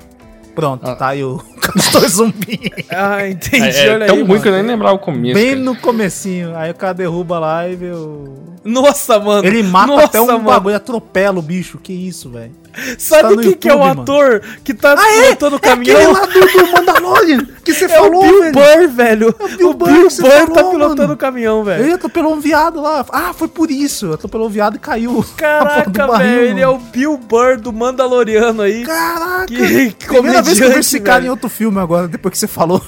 Pronto, 0.54 0.86
Ah. 0.88 0.94
tá 0.94 1.08
aí 1.08 1.24
o 1.24 1.38
castor 1.60 2.08
zumbi. 2.08 2.72
Ah, 2.90 3.26
entendi. 3.28 3.76
É, 3.76 3.86
é 3.86 3.94
olha 3.94 4.06
tão 4.06 4.16
aí. 4.16 4.22
ruim 4.22 4.28
mano. 4.30 4.42
que 4.42 4.48
eu 4.48 4.52
nem 4.52 4.62
lembrava 4.62 4.94
o 4.94 4.98
começo. 4.98 5.34
Bem 5.34 5.48
cara. 5.50 5.60
no 5.60 5.76
comecinho. 5.76 6.56
Aí 6.56 6.70
o 6.70 6.74
cara 6.74 6.94
derruba 6.94 7.38
lá 7.38 7.68
e 7.68 7.74
vê 7.76 7.90
o... 7.90 8.53
Nossa, 8.64 9.18
mano. 9.18 9.46
Ele 9.46 9.62
mata 9.62 9.86
Nossa, 9.88 10.04
até 10.06 10.20
um 10.20 10.26
mano. 10.26 10.40
bagulho, 10.40 10.76
atropela 10.76 11.38
o 11.38 11.42
bicho. 11.42 11.78
Que 11.78 11.92
isso, 11.92 12.30
velho. 12.30 12.52
Sabe 12.98 13.36
tá 13.36 13.42
quem 13.42 13.52
que 13.52 13.68
é 13.68 13.74
o 13.74 13.78
mano. 13.78 14.02
ator 14.02 14.42
que 14.64 14.74
tá 14.74 14.96
Ah, 14.98 15.08
é? 15.08 15.22
pilotando 15.36 15.56
o 15.56 15.60
É 15.62 15.70
aquele 15.70 15.92
caminhão? 15.94 16.12
lá 16.12 16.26
do, 16.26 16.72
Mandalorian 16.72 17.46
que 17.64 17.72
você 17.72 17.84
É 17.86 17.88
falou, 17.88 18.24
o 18.24 18.28
Bill 18.28 18.40
velho. 18.40 18.52
Burr, 18.52 18.88
velho. 18.88 19.28
O 19.38 19.48
Bill 19.48 19.56
Bill, 19.56 19.74
Burr 19.74 19.88
Burr, 19.90 20.02
que 20.08 20.10
você 20.10 20.22
tá 20.46 20.64
pilotando 20.64 21.02
mano. 21.02 21.14
o 21.14 21.16
caminhão, 21.16 21.62
velho. 21.62 21.84
Ele 21.84 21.92
atropelou 21.92 22.34
um 22.34 22.40
viado 22.40 22.80
lá. 22.80 23.04
Ah, 23.12 23.32
foi 23.32 23.46
por 23.46 23.70
isso. 23.70 24.12
Atropelou 24.12 24.48
um 24.48 24.50
viado 24.50 24.74
e 24.76 24.78
caiu. 24.80 25.24
Caraca, 25.36 26.18
velho. 26.18 26.40
Ele 26.46 26.60
é 26.60 26.66
o 26.68 26.78
Bill 26.78 27.16
Burr 27.16 27.60
do 27.60 27.72
Mandaloriano 27.72 28.62
aí. 28.62 28.84
Caraca! 28.84 29.46
Que 29.46 29.94
Primeira 30.06 30.42
vez 30.42 30.58
que 30.58 30.64
eu 30.64 30.72
vi 30.72 30.80
esse 30.80 30.98
cara 31.00 31.24
em 31.24 31.28
outro 31.28 31.48
filme 31.48 31.78
agora, 31.78 32.08
depois 32.08 32.32
que 32.32 32.38
você 32.38 32.48
falou. 32.48 32.82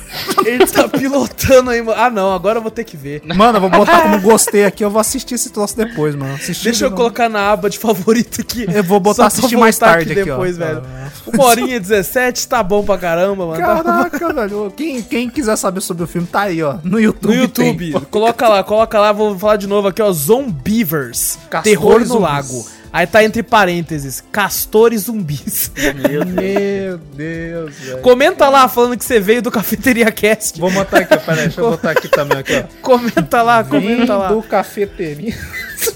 Ele 0.44 0.66
tá 0.66 0.88
pilotando 0.88 1.70
aí, 1.70 1.80
mano. 1.80 2.00
Ah, 2.00 2.10
não. 2.10 2.32
Agora 2.34 2.58
eu 2.58 2.62
vou 2.62 2.70
ter 2.72 2.82
que 2.84 2.96
ver. 2.96 3.22
Mano, 3.24 3.58
eu 3.58 3.60
vou 3.60 3.70
botar 3.70 4.00
como 4.02 4.18
gostei 4.26 4.64
aqui, 4.64 4.84
eu 4.84 4.90
vou 4.90 5.00
assistir 5.00 5.34
esse 5.36 5.50
troço 5.50 5.65
depois, 5.74 6.14
mano. 6.14 6.34
Assistir 6.34 6.64
Deixa 6.64 6.84
eu 6.84 6.90
não. 6.90 6.96
colocar 6.96 7.28
na 7.28 7.50
aba 7.50 7.68
de 7.70 7.78
favorito 7.78 8.40
aqui. 8.42 8.66
Eu 8.72 8.84
vou 8.84 9.00
botar 9.00 9.26
assistir 9.26 9.56
mais 9.56 9.78
tarde 9.78 10.12
aqui, 10.12 10.24
depois, 10.24 10.56
ó. 10.56 10.64
velho. 10.64 10.82
Uma 11.26 11.44
horinha 11.46 11.76
e 11.76 11.80
17, 11.80 12.46
tá 12.46 12.62
bom 12.62 12.84
pra 12.84 12.96
caramba, 12.98 13.46
mano. 13.46 13.60
Tá- 13.60 13.82
Caraca, 13.82 14.32
velho. 14.34 14.70
Quem, 14.76 15.02
quem 15.02 15.28
quiser 15.30 15.56
saber 15.56 15.80
sobre 15.80 16.04
o 16.04 16.06
filme, 16.06 16.26
tá 16.26 16.42
aí, 16.42 16.62
ó. 16.62 16.76
No 16.84 17.00
YouTube. 17.00 17.34
No 17.34 17.42
YouTube, 17.42 17.92
tem. 17.92 18.00
coloca 18.10 18.48
lá, 18.48 18.62
coloca 18.62 18.98
lá, 19.00 19.12
vou 19.12 19.38
falar 19.38 19.56
de 19.56 19.66
novo 19.66 19.88
aqui, 19.88 20.00
ó, 20.02 20.12
Zombievers, 20.12 21.38
Castores 21.50 21.78
Terror 21.78 22.06
no. 22.06 22.18
Lago. 22.20 22.66
Aí 22.96 23.06
tá 23.06 23.22
entre 23.22 23.42
parênteses, 23.42 24.24
castores 24.32 25.02
zumbis. 25.02 25.70
Meu 26.08 26.96
Deus, 26.96 27.74
velho. 27.74 27.98
Comenta 27.98 28.48
lá 28.48 28.66
falando 28.68 28.96
que 28.96 29.04
você 29.04 29.20
veio 29.20 29.42
do 29.42 29.50
Cafeteria 29.50 30.10
Cast. 30.10 30.58
Vou 30.58 30.70
botar 30.70 31.00
aqui, 31.00 31.14
peraí, 31.18 31.42
deixa 31.42 31.60
eu 31.60 31.72
botar 31.72 31.90
aqui 31.90 32.08
também, 32.08 32.38
aqui, 32.38 32.54
ó. 32.56 32.62
Comenta 32.80 33.42
lá, 33.42 33.62
comenta 33.62 34.16
lá. 34.16 34.28
do 34.28 34.42
cafeteria. 34.42 35.36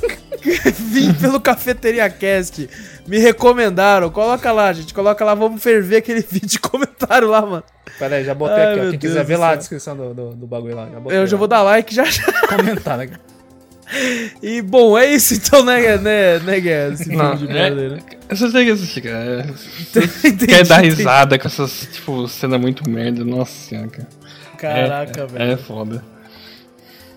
Vim 0.77 1.15
pelo 1.15 1.41
Cafeteria 1.41 2.11
Cast. 2.11 2.69
Me 3.07 3.19
recomendaram. 3.19 4.11
Coloca 4.11 4.53
lá, 4.53 4.71
gente. 4.71 4.93
Coloca 4.93 5.25
lá, 5.25 5.35
vamos 5.35 5.63
ferver 5.63 5.97
aquele 5.97 6.21
vídeo 6.21 6.49
de 6.51 6.59
comentário 6.59 7.29
lá, 7.29 7.41
mano. 7.41 7.65
Peraí, 7.99 8.25
já 8.25 8.35
botei 8.35 8.57
Ai, 8.57 8.73
aqui, 8.73 8.79
ó. 8.79 8.91
Quem 8.91 8.99
Deus 8.99 9.01
quiser 9.15 9.25
ver 9.25 9.39
lá 9.39 9.53
a 9.53 9.57
descrição 9.57 9.97
do, 9.97 10.13
do, 10.13 10.31
do 10.35 10.47
bagulho 10.47 10.77
lá. 10.77 10.87
Já 10.93 11.01
botei 11.01 11.19
Eu 11.19 11.27
já 11.27 11.35
lá. 11.35 11.39
vou 11.39 11.49
dar 11.49 11.63
like 11.63 11.95
já 11.95 12.05
já. 12.05 12.31
comentar 12.47 13.01
aqui. 13.01 13.15
E 14.43 14.63
bom, 14.63 14.97
é 14.97 15.07
isso 15.13 15.35
então, 15.35 15.65
né, 15.65 15.97
né, 15.99 16.39
né, 16.39 16.61
Guerra? 16.61 16.93
Esse 16.95 17.05
filme 17.05 17.19
Não, 17.19 17.35
de 17.35 17.47
merda 17.47 17.81
é, 17.83 17.89
né? 17.91 17.99
você 18.29 18.51
tem 18.53 18.65
que 18.67 18.71
assistir, 18.71 19.01
cara. 19.01 19.25
É, 19.25 19.47
Entendi, 20.29 20.47
Quer 20.47 20.67
dar 20.67 20.79
entendi. 20.85 20.97
risada 20.97 21.39
com 21.39 21.47
essas, 21.49 21.89
tipo, 21.93 22.29
cena 22.29 22.57
muito 22.59 22.89
merda. 22.89 23.25
Nossa 23.25 23.53
senhora, 23.53 23.89
cara. 23.89 24.09
Caraca, 24.57 25.23
é, 25.23 25.27
velho. 25.27 25.53
É 25.53 25.57
foda. 25.57 26.05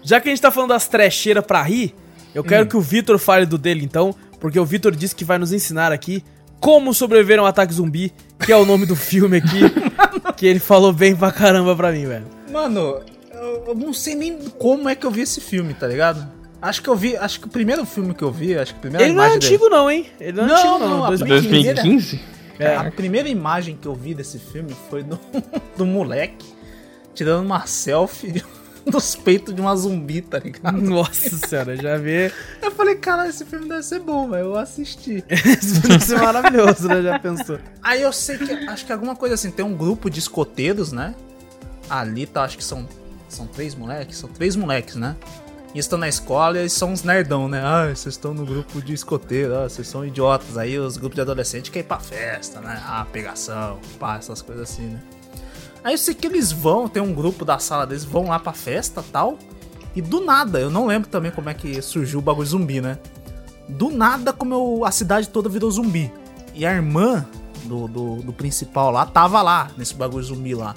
Já 0.01 0.19
que 0.19 0.29
a 0.29 0.31
gente 0.31 0.41
tá 0.41 0.51
falando 0.51 0.69
das 0.69 0.87
trecheiras 0.87 1.45
pra 1.45 1.61
rir, 1.61 1.93
eu 2.33 2.41
Hum. 2.41 2.45
quero 2.45 2.65
que 2.67 2.75
o 2.75 2.81
Vitor 2.81 3.17
fale 3.19 3.45
do 3.45 3.57
dele 3.57 3.83
então, 3.85 4.13
porque 4.39 4.59
o 4.59 4.65
Vitor 4.65 4.95
disse 4.95 5.15
que 5.15 5.23
vai 5.23 5.37
nos 5.37 5.53
ensinar 5.53 5.91
aqui 5.91 6.23
como 6.59 6.93
sobreviver 6.93 7.39
a 7.39 7.43
um 7.43 7.45
ataque 7.45 7.73
zumbi, 7.73 8.11
que 8.43 8.51
é 8.51 8.55
o 8.57 8.65
nome 8.65 8.85
do 8.85 8.95
filme 8.95 9.37
aqui, 9.37 9.61
que 10.35 10.45
ele 10.47 10.59
falou 10.59 10.91
bem 10.93 11.15
pra 11.15 11.31
caramba 11.31 11.75
pra 11.75 11.91
mim, 11.91 12.05
velho. 12.05 12.25
Mano, 12.51 13.01
eu, 13.33 13.65
eu 13.67 13.75
não 13.75 13.93
sei 13.93 14.15
nem 14.15 14.37
como 14.57 14.87
é 14.89 14.95
que 14.95 15.05
eu 15.05 15.11
vi 15.11 15.21
esse 15.21 15.39
filme, 15.41 15.73
tá 15.73 15.85
ligado? 15.87 16.25
Acho 16.63 16.81
que 16.81 16.87
eu 16.89 16.95
vi, 16.95 17.17
acho 17.17 17.41
que 17.41 17.45
o 17.47 17.49
primeiro 17.49 17.85
filme 17.85 18.13
que 18.13 18.23
eu 18.23 18.31
vi, 18.31 18.57
acho 18.57 18.71
que 18.73 18.77
a 18.79 18.81
primeira 18.81 19.05
Ele 19.05 19.13
não 19.13 19.21
é 19.21 19.25
imagem 19.27 19.39
dele- 19.39 19.53
antigo 19.55 19.69
não, 19.69 19.91
hein? 19.91 20.05
Ele 20.17 20.31
não 20.37 20.43
é 20.45 20.47
Não, 20.47 20.55
antigo 20.55 20.79
não, 20.79 20.89
não, 20.89 21.03
a 21.03 21.07
2015. 21.09 21.73
2015? 21.73 22.21
É. 22.57 22.75
A 22.77 22.89
primeira 22.91 23.27
imagem 23.27 23.75
que 23.75 23.85
eu 23.85 23.93
vi 23.93 24.13
desse 24.13 24.39
filme 24.39 24.73
foi 24.89 25.03
do, 25.03 25.19
do 25.75 25.85
moleque 25.85 26.45
tirando 27.13 27.43
uma 27.45 27.65
selfie 27.67 28.41
dos 28.87 29.13
peitos 29.13 29.53
de 29.53 29.59
uma 29.59 29.75
zumbi, 29.75 30.21
tá 30.21 30.39
ligado? 30.39 30.79
Nossa 30.81 31.35
senhora, 31.35 31.75
já 31.75 31.97
vê. 31.97 32.31
Eu 32.61 32.71
falei, 32.71 32.95
cara, 32.95 33.27
esse 33.27 33.43
filme 33.43 33.67
deve 33.67 33.83
ser 33.83 33.99
bom, 33.99 34.29
velho. 34.29 34.45
Eu 34.45 34.55
assisti. 34.55 35.21
Esse 35.29 35.81
filme 35.81 35.89
deve 35.89 36.05
ser 36.05 36.17
maravilhoso, 36.21 36.87
né? 36.87 37.01
Já 37.01 37.19
pensou. 37.19 37.59
Aí 37.81 38.01
eu 38.01 38.13
sei 38.13 38.37
que, 38.37 38.51
acho 38.69 38.85
que 38.85 38.91
alguma 38.93 39.15
coisa 39.17 39.35
assim, 39.35 39.51
tem 39.51 39.65
um 39.65 39.75
grupo 39.75 40.09
de 40.09 40.19
escoteiros, 40.19 40.91
né? 40.93 41.13
Ali 41.89 42.25
tá, 42.25 42.43
acho 42.43 42.57
que 42.57 42.63
são, 42.63 42.87
são 43.27 43.45
três 43.47 43.75
moleques, 43.75 44.17
são 44.17 44.29
três 44.29 44.55
moleques, 44.55 44.95
né? 44.95 45.15
E 45.73 45.79
estão 45.79 45.97
na 45.97 46.07
escola 46.07 46.61
e 46.61 46.69
são 46.69 46.91
uns 46.91 47.03
nerdão, 47.03 47.47
né? 47.47 47.59
Ah, 47.63 47.87
vocês 47.87 48.13
estão 48.13 48.33
no 48.33 48.45
grupo 48.45 48.79
de 48.81 48.93
escoteiro, 48.93 49.55
ah, 49.57 49.67
vocês 49.67 49.87
são 49.87 50.05
idiotas. 50.05 50.55
Aí 50.57 50.77
os 50.77 50.97
grupos 50.97 51.15
de 51.15 51.21
adolescente 51.21 51.71
querem 51.71 51.85
ir 51.85 51.87
pra 51.87 51.99
festa, 51.99 52.61
né? 52.61 52.79
Ah, 52.85 53.05
pegação, 53.11 53.79
pá, 53.99 54.17
essas 54.17 54.41
coisas 54.41 54.69
assim, 54.69 54.83
né? 54.85 55.01
Aí 55.83 55.93
eu 55.95 55.97
sei 55.97 56.13
que 56.13 56.27
eles 56.27 56.51
vão, 56.51 56.87
tem 56.87 57.01
um 57.01 57.13
grupo 57.13 57.43
da 57.43 57.57
sala 57.59 57.87
deles, 57.87 58.05
vão 58.05 58.27
lá 58.27 58.39
pra 58.39 58.53
festa 58.53 59.03
tal. 59.11 59.37
E 59.95 60.01
do 60.01 60.23
nada, 60.23 60.59
eu 60.59 60.69
não 60.69 60.85
lembro 60.85 61.09
também 61.09 61.31
como 61.31 61.49
é 61.49 61.53
que 61.53 61.81
surgiu 61.81 62.19
o 62.19 62.21
bagulho 62.21 62.47
zumbi, 62.47 62.79
né? 62.79 62.99
Do 63.67 63.89
nada, 63.89 64.31
como 64.31 64.53
eu- 64.53 64.85
a 64.85 64.91
cidade 64.91 65.27
toda 65.29 65.49
virou 65.49 65.69
zumbi. 65.71 66.11
E 66.53 66.65
a 66.65 66.71
irmã 66.73 67.25
do, 67.65 67.87
do, 67.87 68.15
do 68.17 68.33
principal 68.33 68.91
lá 68.91 69.05
tava 69.05 69.41
lá, 69.41 69.71
nesse 69.75 69.95
bagulho 69.95 70.23
zumbi 70.23 70.53
lá. 70.53 70.75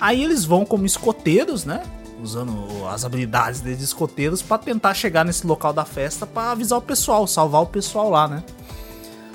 Aí 0.00 0.22
eles 0.24 0.44
vão 0.44 0.64
como 0.64 0.84
escoteiros, 0.86 1.64
né? 1.64 1.82
Usando 2.22 2.86
as 2.88 3.04
habilidades 3.04 3.60
de 3.60 3.72
escoteiros 3.72 4.42
pra 4.42 4.56
tentar 4.56 4.94
chegar 4.94 5.24
nesse 5.24 5.46
local 5.46 5.72
da 5.72 5.84
festa 5.84 6.24
pra 6.24 6.52
avisar 6.52 6.78
o 6.78 6.82
pessoal, 6.82 7.26
salvar 7.26 7.62
o 7.62 7.66
pessoal 7.66 8.08
lá, 8.08 8.28
né? 8.28 8.44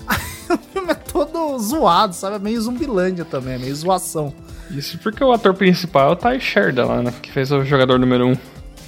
Aí 0.07 0.55
o 0.55 0.57
filme 0.57 0.91
é 0.91 0.95
todo 0.95 1.27
todo 1.27 1.59
zoado, 1.59 2.13
sabe? 2.13 2.35
É 2.35 2.39
meio 2.39 2.61
zumbilândia 2.61 3.25
também, 3.25 3.55
é 3.55 3.57
meio 3.57 3.75
zoação. 3.75 4.33
Isso 4.69 4.97
porque 4.99 5.23
o 5.23 5.31
ator 5.31 5.53
principal 5.53 6.09
é 6.09 6.11
o 6.11 6.15
Ty 6.15 6.39
Sheridan 6.39 6.85
lá, 6.85 7.01
né? 7.01 7.13
Que 7.21 7.31
fez 7.31 7.51
o 7.51 7.63
jogador 7.63 7.97
número 7.97 8.27
1. 8.27 8.31
Um. 8.31 8.37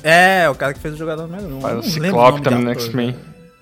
É, 0.04 0.50
o 0.50 0.56
cara 0.56 0.74
que 0.74 0.80
fez 0.80 0.94
o 0.94 0.98
jogador 0.98 1.28
número 1.28 1.48
1. 1.48 1.58
Um. 1.58 1.62
Faz 1.62 1.78
o 1.78 1.84
Ciclope 1.84 2.42
também 2.42 2.64
no 2.64 2.72
X-Men. 2.72 3.16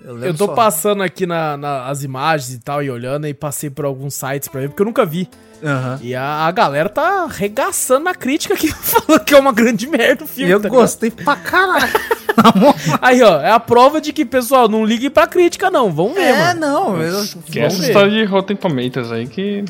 Eu, 0.04 0.24
eu 0.24 0.34
tô 0.34 0.46
só. 0.46 0.54
passando 0.54 1.02
aqui 1.02 1.26
na, 1.26 1.58
na, 1.58 1.88
as 1.88 2.04
imagens 2.04 2.54
e 2.54 2.60
tal, 2.60 2.84
e 2.84 2.90
olhando, 2.90 3.28
e 3.28 3.34
passei 3.34 3.70
por 3.70 3.84
alguns 3.84 4.14
sites 4.14 4.48
pra 4.48 4.62
ver, 4.62 4.70
porque 4.70 4.82
eu 4.82 4.86
nunca 4.86 5.06
vi. 5.06 5.28
Uhum. 5.62 5.98
E 6.02 6.14
a, 6.14 6.46
a, 6.46 6.52
galera 6.52 6.88
tá 6.88 7.24
arregaçando 7.24 8.06
na 8.06 8.14
crítica 8.14 8.54
aqui, 8.54 8.68
falando 8.78 9.24
que 9.24 9.34
é 9.34 9.40
uma 9.40 9.52
grande 9.52 9.88
merda 9.88 10.24
o 10.24 10.28
filme. 10.28 10.52
Eu 10.52 10.62
tá 10.62 10.70
gostei 10.70 11.10
ligado? 11.10 11.26
pra 11.26 11.36
caralho. 11.36 11.94
Aí, 13.02 13.24
ó, 13.24 13.42
é 13.42 13.52
a 13.52 13.60
prova 13.60 14.00
de 14.00 14.14
que, 14.14 14.24
pessoal, 14.24 14.68
não 14.70 14.86
ligue 14.86 15.10
pra 15.10 15.26
crítica, 15.26 15.72
não. 15.72 15.92
Vamos 15.92 16.14
ver, 16.14 16.26
é, 16.26 16.54
mano. 16.54 16.60
não. 16.60 17.02
Eu, 17.02 17.26
que 17.52 17.60
essa 17.60 17.84
história 17.84 18.12
de 18.12 18.24
Rotten 18.26 18.56
Tomatoes 18.56 19.12
aí 19.12 19.26
que 19.28 19.66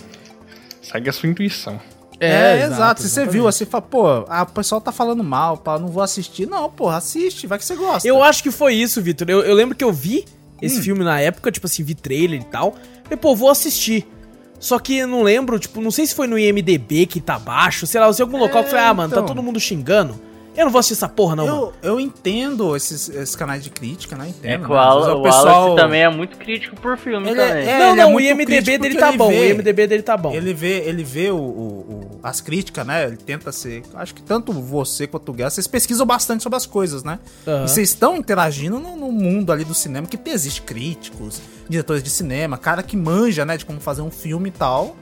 segue 0.82 1.10
a 1.10 1.14
sua 1.14 1.30
intuição. 1.30 1.80
É, 2.20 2.28
é 2.30 2.58
exato. 2.58 2.74
exato. 2.74 3.02
Se 3.04 3.10
você 3.10 3.26
viu 3.26 3.48
assim, 3.48 3.66
fala, 3.66 3.82
pô, 3.82 4.08
a, 4.28 4.44
o 4.44 4.52
pessoal 4.52 4.82
tá 4.82 4.92
falando 4.92 5.24
mal, 5.24 5.58
pá, 5.58 5.78
não 5.78 5.88
vou 5.88 6.02
assistir. 6.02 6.48
Não, 6.48 6.70
pô, 6.70 6.90
assiste, 6.90 7.48
vai 7.48 7.58
que 7.58 7.66
você 7.66 7.76
gosta. 7.76 8.08
Eu 8.08 8.24
acho 8.24 8.42
que 8.42 8.52
foi 8.52 8.74
isso, 8.74 9.02
Vitor. 9.02 9.30
Eu, 9.30 9.42
eu 9.42 9.54
lembro 9.54 9.76
que 9.76 9.84
eu 9.84 9.92
vi 9.92 10.26
esse 10.62 10.80
hum. 10.80 10.84
filme 10.84 11.04
na 11.04 11.20
época, 11.20 11.52
tipo 11.52 11.68
assim, 11.68 11.84
vi 11.84 11.96
trailer 11.96 12.42
e 12.42 12.46
tal. 12.46 12.76
E, 13.10 13.16
pô, 13.16 13.36
vou 13.36 13.50
assistir. 13.50 14.08
Só 14.60 14.80
que 14.80 14.98
eu 14.98 15.08
não 15.08 15.22
lembro, 15.22 15.60
tipo, 15.60 15.80
não 15.82 15.92
sei 15.92 16.08
se 16.08 16.16
foi 16.16 16.26
no 16.26 16.38
IMDB 16.38 17.06
que 17.06 17.22
tá 17.22 17.38
baixo, 17.38 17.86
sei 17.86 18.02
lá, 18.02 18.12
se 18.12 18.22
algum 18.22 18.38
local 18.38 18.64
que 18.64 18.72
foi, 18.72 18.80
ah, 18.80 18.94
mano, 18.94 19.14
tá 19.14 19.18
então. 19.18 19.28
todo 19.28 19.44
mundo 19.44 19.60
xingando. 19.60 20.20
Eu 20.58 20.66
não 20.66 20.72
vou 20.72 20.80
assistir 20.80 20.96
essa 20.96 21.08
porra, 21.08 21.36
não, 21.36 21.46
eu, 21.46 21.56
mano. 21.56 21.74
Eu 21.84 22.00
entendo 22.00 22.76
esses, 22.76 23.10
esses 23.10 23.36
canais 23.36 23.64
de 23.64 23.70
crítica, 23.70 24.16
né? 24.16 24.30
Entendo. 24.30 24.64
É 24.64 24.66
que 24.66 24.72
o, 24.72 24.76
Al 24.76 25.20
o, 25.20 25.22
pessoal... 25.22 25.76
também 25.76 26.02
é 26.02 26.10
muito 26.10 26.36
crítico 26.36 26.76
por 26.78 26.98
filme 26.98 27.30
ele 27.30 27.40
é- 27.40 27.48
também. 27.48 27.68
É, 27.68 27.80
não, 27.80 27.96
não, 27.96 28.04
é 28.04 28.16
o 28.16 28.20
IMDB 28.20 28.78
dele 28.80 28.96
tá 28.96 29.12
bom. 29.12 29.30
Vê, 29.30 29.40
o 29.40 29.46
IMDB 29.52 29.86
dele 29.86 30.02
tá 30.02 30.18
bom. 30.18 30.34
Ele 30.34 30.56
vê, 30.56 30.80
ele 30.80 31.04
vê 31.04 31.30
o, 31.30 31.38
o, 31.38 32.20
as 32.24 32.42
críticas, 32.42 32.88
né? 32.88 33.06
Ele 33.06 33.18
tenta 33.18 33.52
ser. 33.52 33.84
Acho 33.94 34.16
que 34.16 34.24
tanto 34.24 34.52
você 34.52 35.06
quanto 35.06 35.30
o 35.30 35.34
Guerra, 35.34 35.52
vocês 35.52 35.68
pesquisam 35.68 36.08
bastante 36.08 36.42
sobre 36.42 36.58
as 36.58 36.66
coisas, 36.66 37.04
né? 37.04 37.20
Uhum. 37.46 37.66
E 37.66 37.70
vocês 37.70 37.90
estão 37.90 38.18
interagindo 38.18 38.80
no, 38.80 38.96
no, 38.96 39.12
mundo 39.12 39.52
ali 39.52 39.64
do 39.64 39.76
cinema 39.76 40.08
que 40.08 40.18
existe 40.28 40.64
críticos, 40.64 41.40
diretores 41.70 42.02
de 42.02 42.10
cinema, 42.10 42.58
cara 42.58 42.82
que 42.82 42.98
manja, 42.98 43.46
né? 43.46 43.58
De 43.58 43.66
como 43.66 43.80
fazer 43.80 44.02
um 44.02 44.12
filme 44.12 44.50
e 44.50 44.54
tal 44.54 44.96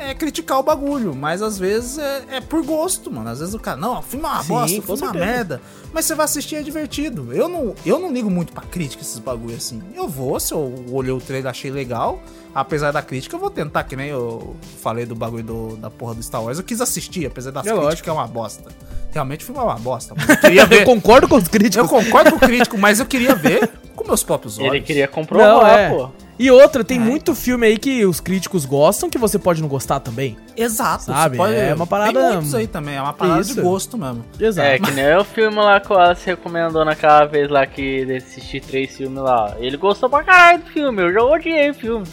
é 0.00 0.14
criticar 0.14 0.58
o 0.58 0.62
bagulho, 0.62 1.14
mas 1.14 1.42
às 1.42 1.58
vezes 1.58 1.98
é, 1.98 2.24
é, 2.30 2.40
por 2.40 2.64
gosto, 2.64 3.10
mano. 3.10 3.28
Às 3.28 3.40
vezes 3.40 3.54
o 3.54 3.58
cara, 3.58 3.76
não, 3.76 3.98
o 3.98 4.02
filme 4.02 4.24
é 4.24 4.28
uma 4.28 4.42
Sim, 4.42 4.48
bosta, 4.48 4.82
filme 4.82 5.02
é 5.02 5.04
uma 5.04 5.12
merda. 5.12 5.60
Mas 5.92 6.06
você 6.06 6.14
vai 6.14 6.24
assistir 6.24 6.56
é 6.56 6.62
divertido. 6.62 7.32
Eu 7.32 7.48
não, 7.48 7.74
eu 7.84 7.98
não 7.98 8.12
ligo 8.12 8.30
muito 8.30 8.52
pra 8.52 8.62
crítica 8.62 9.02
esses 9.02 9.18
bagulho 9.18 9.56
assim. 9.56 9.82
Eu 9.94 10.08
vou, 10.08 10.40
se 10.40 10.54
eu 10.54 10.86
olhei 10.90 11.12
o 11.12 11.20
trailer 11.20 11.50
achei 11.50 11.70
legal, 11.70 12.22
apesar 12.54 12.92
da 12.92 13.02
crítica, 13.02 13.36
eu 13.36 13.40
vou 13.40 13.50
tentar, 13.50 13.84
que 13.84 13.94
nem 13.94 14.08
eu 14.08 14.56
falei 14.80 15.04
do 15.04 15.14
bagulho 15.14 15.44
do, 15.44 15.76
da 15.76 15.90
porra 15.90 16.14
do 16.14 16.22
Star 16.22 16.42
Wars. 16.42 16.58
Eu 16.58 16.64
quis 16.64 16.80
assistir, 16.80 17.26
apesar 17.26 17.50
das 17.50 17.66
é 17.66 17.68
críticas, 17.68 17.84
lógico. 17.84 18.04
que 18.04 18.10
é 18.10 18.12
uma 18.12 18.26
bosta. 18.26 18.70
Realmente 19.12 19.42
o 19.42 19.46
filme 19.46 19.60
é 19.60 19.64
uma 19.64 19.74
bosta. 19.74 20.14
Eu, 20.44 20.78
eu 20.78 20.84
concordo 20.84 21.28
com 21.28 21.36
os 21.36 21.48
críticos. 21.48 21.76
Eu 21.76 21.88
concordo 21.88 22.30
com 22.30 22.36
o 22.36 22.40
crítico, 22.40 22.78
mas 22.78 23.00
eu 23.00 23.06
queria 23.06 23.34
ver 23.34 23.68
com 23.94 24.06
meus 24.06 24.22
próprios 24.22 24.58
olhos. 24.58 24.72
Ele 24.72 24.80
queria 24.80 25.08
comprovar, 25.08 25.48
não, 25.48 25.66
é. 25.66 25.90
pô. 25.90 26.10
E 26.38 26.50
outra, 26.50 26.82
tem 26.82 26.96
é. 26.96 27.00
muito 27.00 27.34
filme 27.34 27.66
aí 27.66 27.76
que 27.76 28.02
os 28.06 28.18
críticos 28.18 28.64
gostam 28.64 29.10
que 29.10 29.18
você 29.18 29.38
pode 29.38 29.60
não 29.60 29.68
gostar 29.68 30.00
também. 30.00 30.38
Exato. 30.56 31.04
Sabe? 31.04 31.36
Pode... 31.36 31.54
É 31.54 31.74
uma 31.74 31.86
parada... 31.86 32.18
Tem 32.18 32.32
muitos 32.32 32.54
aí 32.54 32.66
também, 32.66 32.96
é 32.96 33.02
uma 33.02 33.12
parada 33.12 33.42
Isso. 33.42 33.54
de 33.54 33.60
gosto 33.60 33.98
mesmo. 33.98 34.24
Exato. 34.40 34.66
É, 34.66 34.78
que 34.78 34.90
nem 34.90 35.16
o 35.18 35.24
filme 35.24 35.56
lá 35.56 35.78
que 35.78 35.92
o 35.92 35.98
Alice 35.98 36.24
recomendou 36.24 36.82
naquela 36.82 37.26
vez 37.26 37.50
lá 37.50 37.66
que 37.66 38.16
assisti 38.16 38.58
três 38.58 38.96
filmes 38.96 39.22
lá. 39.22 39.54
Ele 39.58 39.76
gostou 39.76 40.08
pra 40.08 40.24
caralho 40.24 40.60
do 40.60 40.70
filme, 40.70 41.02
eu 41.02 41.12
já 41.12 41.22
odiei 41.22 41.70
o 41.70 41.74
filme. 41.74 42.06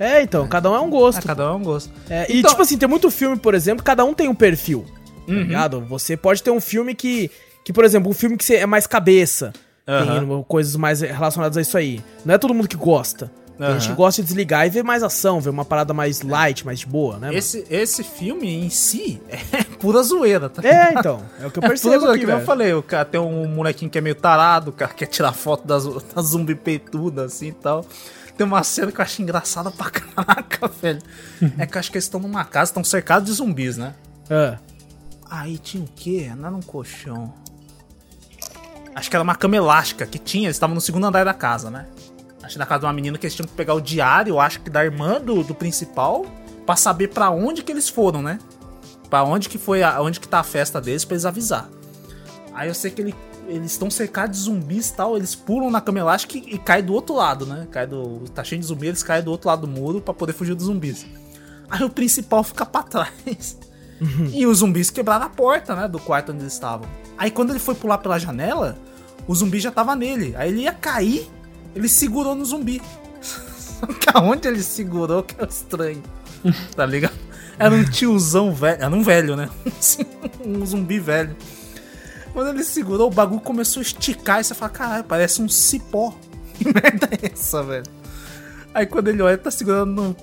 É, 0.00 0.22
então, 0.22 0.48
cada 0.48 0.70
um 0.70 0.74
é 0.74 0.80
um 0.80 0.88
gosto. 0.88 1.18
É, 1.18 1.22
cada 1.22 1.46
um 1.50 1.52
é 1.52 1.56
um 1.56 1.62
gosto. 1.62 1.92
É, 2.08 2.24
então... 2.24 2.36
E 2.36 2.42
tipo 2.42 2.62
assim, 2.62 2.78
tem 2.78 2.88
muito 2.88 3.10
filme, 3.10 3.36
por 3.36 3.54
exemplo, 3.54 3.84
cada 3.84 4.02
um 4.02 4.14
tem 4.14 4.28
um 4.28 4.34
perfil. 4.34 4.86
Tá 5.26 5.32
uhum. 5.32 5.38
Tá 5.38 5.44
ligado? 5.44 5.80
Você 5.82 6.16
pode 6.16 6.42
ter 6.42 6.50
um 6.50 6.60
filme 6.60 6.94
que. 6.94 7.30
Que, 7.64 7.72
por 7.72 7.84
exemplo, 7.84 8.10
um 8.10 8.14
filme 8.14 8.36
que 8.36 8.54
é 8.54 8.66
mais 8.66 8.86
cabeça. 8.86 9.52
Uhum. 9.88 10.26
Tem 10.28 10.44
coisas 10.44 10.76
mais 10.76 11.00
relacionadas 11.00 11.56
a 11.56 11.60
isso 11.60 11.76
aí. 11.78 12.02
Não 12.24 12.34
é 12.34 12.38
todo 12.38 12.52
mundo 12.52 12.68
que 12.68 12.76
gosta. 12.76 13.30
Uhum. 13.58 13.66
A 13.66 13.78
gente 13.78 13.94
gosta 13.94 14.20
de 14.20 14.26
desligar 14.26 14.66
e 14.66 14.70
ver 14.70 14.82
mais 14.82 15.02
ação, 15.02 15.40
ver 15.40 15.50
uma 15.50 15.64
parada 15.64 15.94
mais 15.94 16.22
light, 16.22 16.66
mais 16.66 16.80
de 16.80 16.86
boa, 16.86 17.18
né? 17.18 17.32
Esse, 17.32 17.64
esse 17.70 18.02
filme 18.02 18.52
em 18.52 18.68
si 18.68 19.20
é 19.28 19.62
pura 19.78 20.02
zoeira, 20.02 20.48
tá? 20.48 20.66
É, 20.66 20.92
então. 20.92 21.22
É 21.40 21.46
o 21.46 21.50
que 21.50 21.58
eu 21.58 21.62
percebo. 21.62 21.94
É 21.94 21.98
pura 21.98 22.12
aqui, 22.14 22.24
que 22.24 22.30
eu 22.30 22.40
falei, 22.40 22.74
o 22.74 22.82
cara 22.82 23.04
tem 23.04 23.20
um 23.20 23.46
molequinho 23.46 23.90
que 23.90 23.98
é 23.98 24.00
meio 24.00 24.16
tarado, 24.16 24.70
o 24.70 24.72
cara 24.72 24.92
quer 24.92 25.06
tirar 25.06 25.32
foto 25.32 25.66
da, 25.66 25.78
da 25.78 26.22
zumbi 26.22 26.54
peituda 26.54 27.24
assim 27.24 27.48
e 27.48 27.52
tal. 27.52 27.86
Tem 28.36 28.44
uma 28.44 28.64
cena 28.64 28.90
que 28.90 29.00
eu 29.00 29.04
acho 29.04 29.22
engraçada 29.22 29.70
pra 29.70 29.88
caraca, 29.90 30.68
velho. 30.68 31.00
é 31.56 31.66
que 31.66 31.76
eu 31.76 31.78
acho 31.78 31.90
que 31.90 31.96
eles 31.96 32.04
estão 32.04 32.18
numa 32.18 32.44
casa, 32.44 32.70
estão 32.70 32.82
cercados 32.82 33.28
de 33.28 33.36
zumbis, 33.36 33.76
né? 33.76 33.94
É. 34.28 34.58
Aí 35.36 35.58
tinha 35.58 35.82
o 35.82 35.88
quê? 35.96 36.30
Andar 36.32 36.50
num 36.52 36.62
colchão. 36.62 37.34
Acho 38.94 39.10
que 39.10 39.16
era 39.16 39.22
uma 39.22 39.34
cama 39.34 39.56
elástica 39.56 40.06
que 40.06 40.16
tinha, 40.16 40.46
eles 40.46 40.54
estavam 40.54 40.76
no 40.76 40.80
segundo 40.80 41.06
andar 41.06 41.24
da 41.24 41.34
casa, 41.34 41.68
né? 41.70 41.88
Acho 42.40 42.52
que 42.52 42.58
na 42.58 42.66
casa 42.66 42.80
de 42.80 42.86
uma 42.86 42.92
menina 42.92 43.18
que 43.18 43.26
eles 43.26 43.34
tinham 43.34 43.48
que 43.48 43.54
pegar 43.54 43.74
o 43.74 43.80
diário, 43.80 44.38
acho 44.38 44.60
que 44.60 44.70
da 44.70 44.84
irmã 44.84 45.20
do, 45.20 45.42
do 45.42 45.52
principal, 45.52 46.24
para 46.64 46.76
saber 46.76 47.08
para 47.08 47.30
onde 47.30 47.64
que 47.64 47.72
eles 47.72 47.88
foram, 47.88 48.22
né? 48.22 48.38
Para 49.10 49.24
onde 49.24 49.48
que 49.48 49.58
foi, 49.58 49.82
a, 49.82 50.00
onde 50.00 50.20
que 50.20 50.28
tá 50.28 50.38
a 50.38 50.44
festa 50.44 50.80
deles 50.80 51.04
para 51.04 51.14
eles 51.16 51.24
avisar. 51.24 51.68
Aí 52.52 52.68
eu 52.68 52.74
sei 52.74 52.92
que 52.92 53.02
ele, 53.02 53.14
eles 53.48 53.72
estão 53.72 53.90
cercados 53.90 54.38
de 54.38 54.44
zumbis 54.44 54.90
e 54.90 54.94
tal, 54.94 55.16
eles 55.16 55.34
pulam 55.34 55.68
na 55.68 55.80
cama 55.80 55.98
elástica 55.98 56.38
e, 56.38 56.54
e 56.54 56.58
caem 56.58 56.84
do 56.84 56.94
outro 56.94 57.16
lado, 57.16 57.44
né? 57.44 57.66
Cai 57.72 57.88
do, 57.88 58.20
tá 58.32 58.44
cheio 58.44 58.60
de 58.60 58.68
zumbis, 58.68 58.88
eles 58.88 59.02
caem 59.02 59.24
do 59.24 59.32
outro 59.32 59.48
lado 59.48 59.66
do 59.66 59.68
muro 59.68 60.00
para 60.00 60.14
poder 60.14 60.32
fugir 60.32 60.54
dos 60.54 60.66
zumbis. 60.66 61.04
Aí 61.68 61.82
o 61.82 61.90
principal 61.90 62.44
fica 62.44 62.64
para 62.64 62.84
trás. 62.86 63.73
Uhum. 64.04 64.30
E 64.32 64.46
os 64.46 64.58
zumbis 64.58 64.90
quebraram 64.90 65.26
a 65.26 65.30
porta, 65.30 65.74
né? 65.74 65.88
Do 65.88 65.98
quarto 65.98 66.32
onde 66.32 66.42
eles 66.42 66.52
estavam. 66.52 66.88
Aí 67.16 67.30
quando 67.30 67.50
ele 67.50 67.58
foi 67.58 67.74
pular 67.74 67.98
pela 67.98 68.18
janela, 68.18 68.76
o 69.26 69.34
zumbi 69.34 69.58
já 69.58 69.70
tava 69.70 69.96
nele. 69.96 70.34
Aí 70.36 70.50
ele 70.50 70.62
ia 70.62 70.72
cair 70.72 71.28
ele 71.74 71.88
segurou 71.88 72.34
no 72.34 72.44
zumbi. 72.44 72.80
Só 73.20 73.86
que 73.98 74.08
aonde 74.14 74.46
ele 74.46 74.62
segurou 74.62 75.22
que 75.22 75.34
é 75.42 75.46
estranho. 75.46 76.02
Tá 76.76 76.84
ligado? 76.84 77.14
Era 77.58 77.74
um 77.74 77.84
tiozão 77.84 78.54
velho. 78.54 78.82
Era 78.82 78.94
um 78.94 79.02
velho, 79.02 79.34
né? 79.34 79.48
um 80.44 80.64
zumbi 80.66 80.98
velho. 80.98 81.34
Quando 82.34 82.50
ele 82.50 82.62
segurou, 82.62 83.06
o 83.06 83.10
bagulho 83.10 83.40
começou 83.40 83.80
a 83.80 83.82
esticar 83.82 84.40
e 84.40 84.44
você 84.44 84.54
fala, 84.54 84.70
caralho, 84.70 85.04
parece 85.04 85.40
um 85.40 85.48
cipó. 85.48 86.14
Que 86.52 86.66
merda 86.66 87.08
é 87.12 87.32
essa, 87.32 87.62
velho? 87.62 87.86
Aí 88.74 88.86
quando 88.86 89.08
ele 89.08 89.22
olha, 89.22 89.38
tá 89.38 89.50
segurando 89.50 89.92
no 89.92 90.16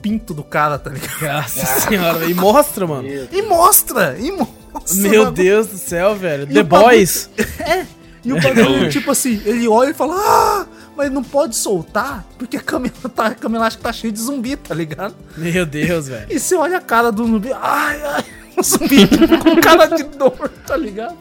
pinto 0.00 0.32
do 0.32 0.42
cara, 0.42 0.78
tá 0.78 0.90
ligado? 0.90 1.20
Nossa 1.20 1.80
senhora, 1.80 2.24
e 2.24 2.32
mostra, 2.32 2.86
mano. 2.86 3.06
E 3.06 3.42
mostra, 3.42 4.16
e 4.18 4.32
mostra. 4.32 4.54
Meu 4.94 5.24
mano. 5.24 5.36
Deus 5.36 5.66
do 5.66 5.76
céu, 5.76 6.16
velho. 6.16 6.44
E 6.44 6.54
The 6.54 6.62
Boys. 6.62 7.28
Bagulho... 7.36 7.70
É. 7.70 7.86
E 8.24 8.32
o 8.32 8.40
bagulho, 8.40 8.88
tipo 8.90 9.10
assim, 9.10 9.40
ele 9.44 9.66
olha 9.68 9.90
e 9.90 9.94
fala, 9.94 10.14
ah! 10.16 10.66
mas 10.96 11.10
não 11.10 11.24
pode 11.24 11.56
soltar 11.56 12.26
porque 12.38 12.58
a 12.58 12.60
cama, 12.60 12.90
tá, 13.14 13.26
a 13.26 13.34
cama 13.34 13.56
elástica 13.56 13.84
tá 13.84 13.92
cheia 13.92 14.12
de 14.12 14.20
zumbi, 14.20 14.56
tá 14.56 14.74
ligado? 14.74 15.14
Meu 15.36 15.64
Deus, 15.64 16.08
velho. 16.08 16.26
E 16.28 16.38
você 16.38 16.54
olha 16.54 16.76
a 16.76 16.80
cara 16.80 17.10
do 17.10 17.24
zumbi, 17.24 17.50
ai, 17.52 18.02
ai, 18.02 18.24
o 18.56 18.62
zumbi 18.62 19.08
com 19.42 19.60
cara 19.62 19.86
de 19.86 20.02
dor, 20.02 20.50
tá 20.66 20.76
ligado? 20.76 21.16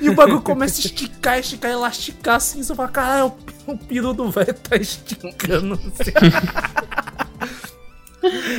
E 0.00 0.10
o 0.10 0.14
bagulho 0.14 0.42
começa 0.42 0.80
a 0.80 0.84
esticar, 0.84 1.38
esticar, 1.38 1.70
elasticar 1.70 2.36
assim. 2.36 2.62
Você 2.62 2.74
fala, 2.74 2.88
caralho, 2.88 3.32
o, 3.66 3.72
o 3.72 3.78
piru 3.78 4.12
do 4.12 4.30
velho 4.30 4.54
tá 4.54 4.76
esticando 4.76 5.74
assim. 5.74 6.12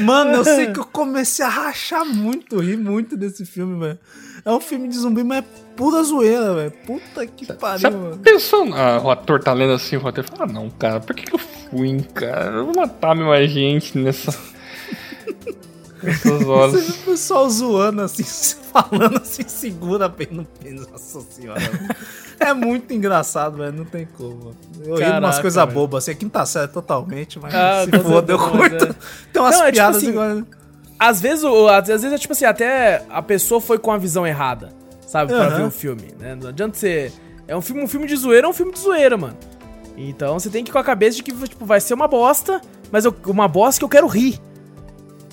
Mano, 0.04 0.34
eu 0.34 0.44
sei 0.44 0.74
que 0.74 0.80
eu 0.80 0.86
comecei 0.86 1.46
a 1.46 1.50
rachar 1.50 2.06
muito, 2.06 2.60
rir 2.60 2.78
muito 2.78 3.16
desse 3.16 3.46
filme, 3.46 3.80
velho. 3.80 4.00
É 4.44 4.52
um 4.52 4.60
filme 4.60 4.90
de 4.90 4.98
zumbi, 4.98 5.24
mas 5.24 5.40
é 5.40 5.46
pura 5.76 6.04
zoeira, 6.04 6.54
velho. 6.54 6.72
Puta 6.86 7.26
que 7.26 7.46
pariu, 7.54 7.80
Você 7.80 7.90
mano. 7.90 8.18
Pensou, 8.18 8.74
ah, 8.74 9.00
o 9.02 9.10
ator 9.10 9.42
tá 9.42 9.54
lendo 9.54 9.74
assim, 9.74 9.96
o 9.96 10.00
roteiro 10.00 10.30
fala, 10.30 10.50
ah, 10.50 10.54
não, 10.54 10.70
cara, 10.70 11.00
por 11.00 11.16
que, 11.16 11.24
que 11.24 11.34
eu 11.34 11.40
fui, 11.40 12.02
cara? 12.14 12.58
Eu 12.58 12.66
vou 12.66 12.76
matar 12.76 13.16
mais 13.16 13.50
gente 13.50 13.98
nessa. 13.98 14.38
Essas 16.06 16.48
horas. 16.48 16.90
o 16.90 16.94
pessoal 17.06 17.50
zoando 17.50 18.02
assim, 18.02 18.24
falando 18.72 19.18
assim, 19.18 19.48
segura 19.48 20.08
bem 20.08 20.28
no 20.32 20.46
pênis, 20.46 20.88
nossa 20.88 21.22
senhora. 21.22 21.62
é 22.40 22.54
muito 22.54 22.94
engraçado, 22.94 23.58
velho. 23.58 23.74
Não 23.74 23.86
tem 23.86 24.08
como. 24.18 24.56
Eu 24.84 24.96
umas 25.20 25.40
coisas 25.40 25.74
bobas, 25.74 26.04
assim, 26.04 26.12
aqui 26.12 26.26
não 26.26 26.32
tá 26.32 26.46
certo 26.46 26.74
totalmente, 26.74 27.40
mas 27.40 27.54
ah, 27.54 27.86
se 27.86 28.00
foda, 28.00 28.34
eu 28.34 28.40
curto. 28.40 28.86
É. 28.86 28.96
Tem 29.32 29.42
umas 29.42 29.60
não, 29.60 29.72
piadas 29.72 30.04
é 30.04 30.06
tipo 30.06 30.20
assim, 30.20 30.34
igual 30.36 30.46
às 31.00 31.20
vezes, 31.20 31.44
às 31.44 31.88
vezes 31.88 32.14
é 32.14 32.18
tipo 32.18 32.32
assim, 32.32 32.46
até 32.46 33.04
a 33.10 33.22
pessoa 33.22 33.60
foi 33.60 33.78
com 33.78 33.92
a 33.92 33.98
visão 33.98 34.26
errada, 34.26 34.70
sabe? 35.06 35.34
Uhum. 35.34 35.40
Pra 35.40 35.50
ver 35.50 35.64
o 35.64 35.72
filme, 35.72 36.14
né? 36.18 36.36
Não 36.36 36.50
adianta 36.50 36.78
ser. 36.78 37.12
É 37.46 37.56
um 37.56 37.62
filme, 37.62 37.84
um 37.84 37.88
filme 37.88 38.08
de 38.08 38.16
zoeira, 38.16 38.48
é 38.48 38.50
um 38.50 38.54
filme 38.54 38.72
de 38.72 38.80
zoeira, 38.80 39.18
mano. 39.18 39.36
Então 39.98 40.40
você 40.40 40.50
tem 40.50 40.64
que 40.64 40.72
ir 40.72 40.74
com 40.74 40.80
a 40.80 40.84
cabeça 40.84 41.18
de 41.18 41.24
que 41.24 41.34
tipo, 41.48 41.66
vai 41.66 41.82
ser 41.82 41.94
uma 41.94 42.08
bosta, 42.08 42.62
mas 42.92 43.06
eu, 43.06 43.14
uma 43.26 43.48
bosta 43.48 43.80
que 43.80 43.86
eu 43.86 43.90
quero 43.90 44.08
rir. 44.08 44.40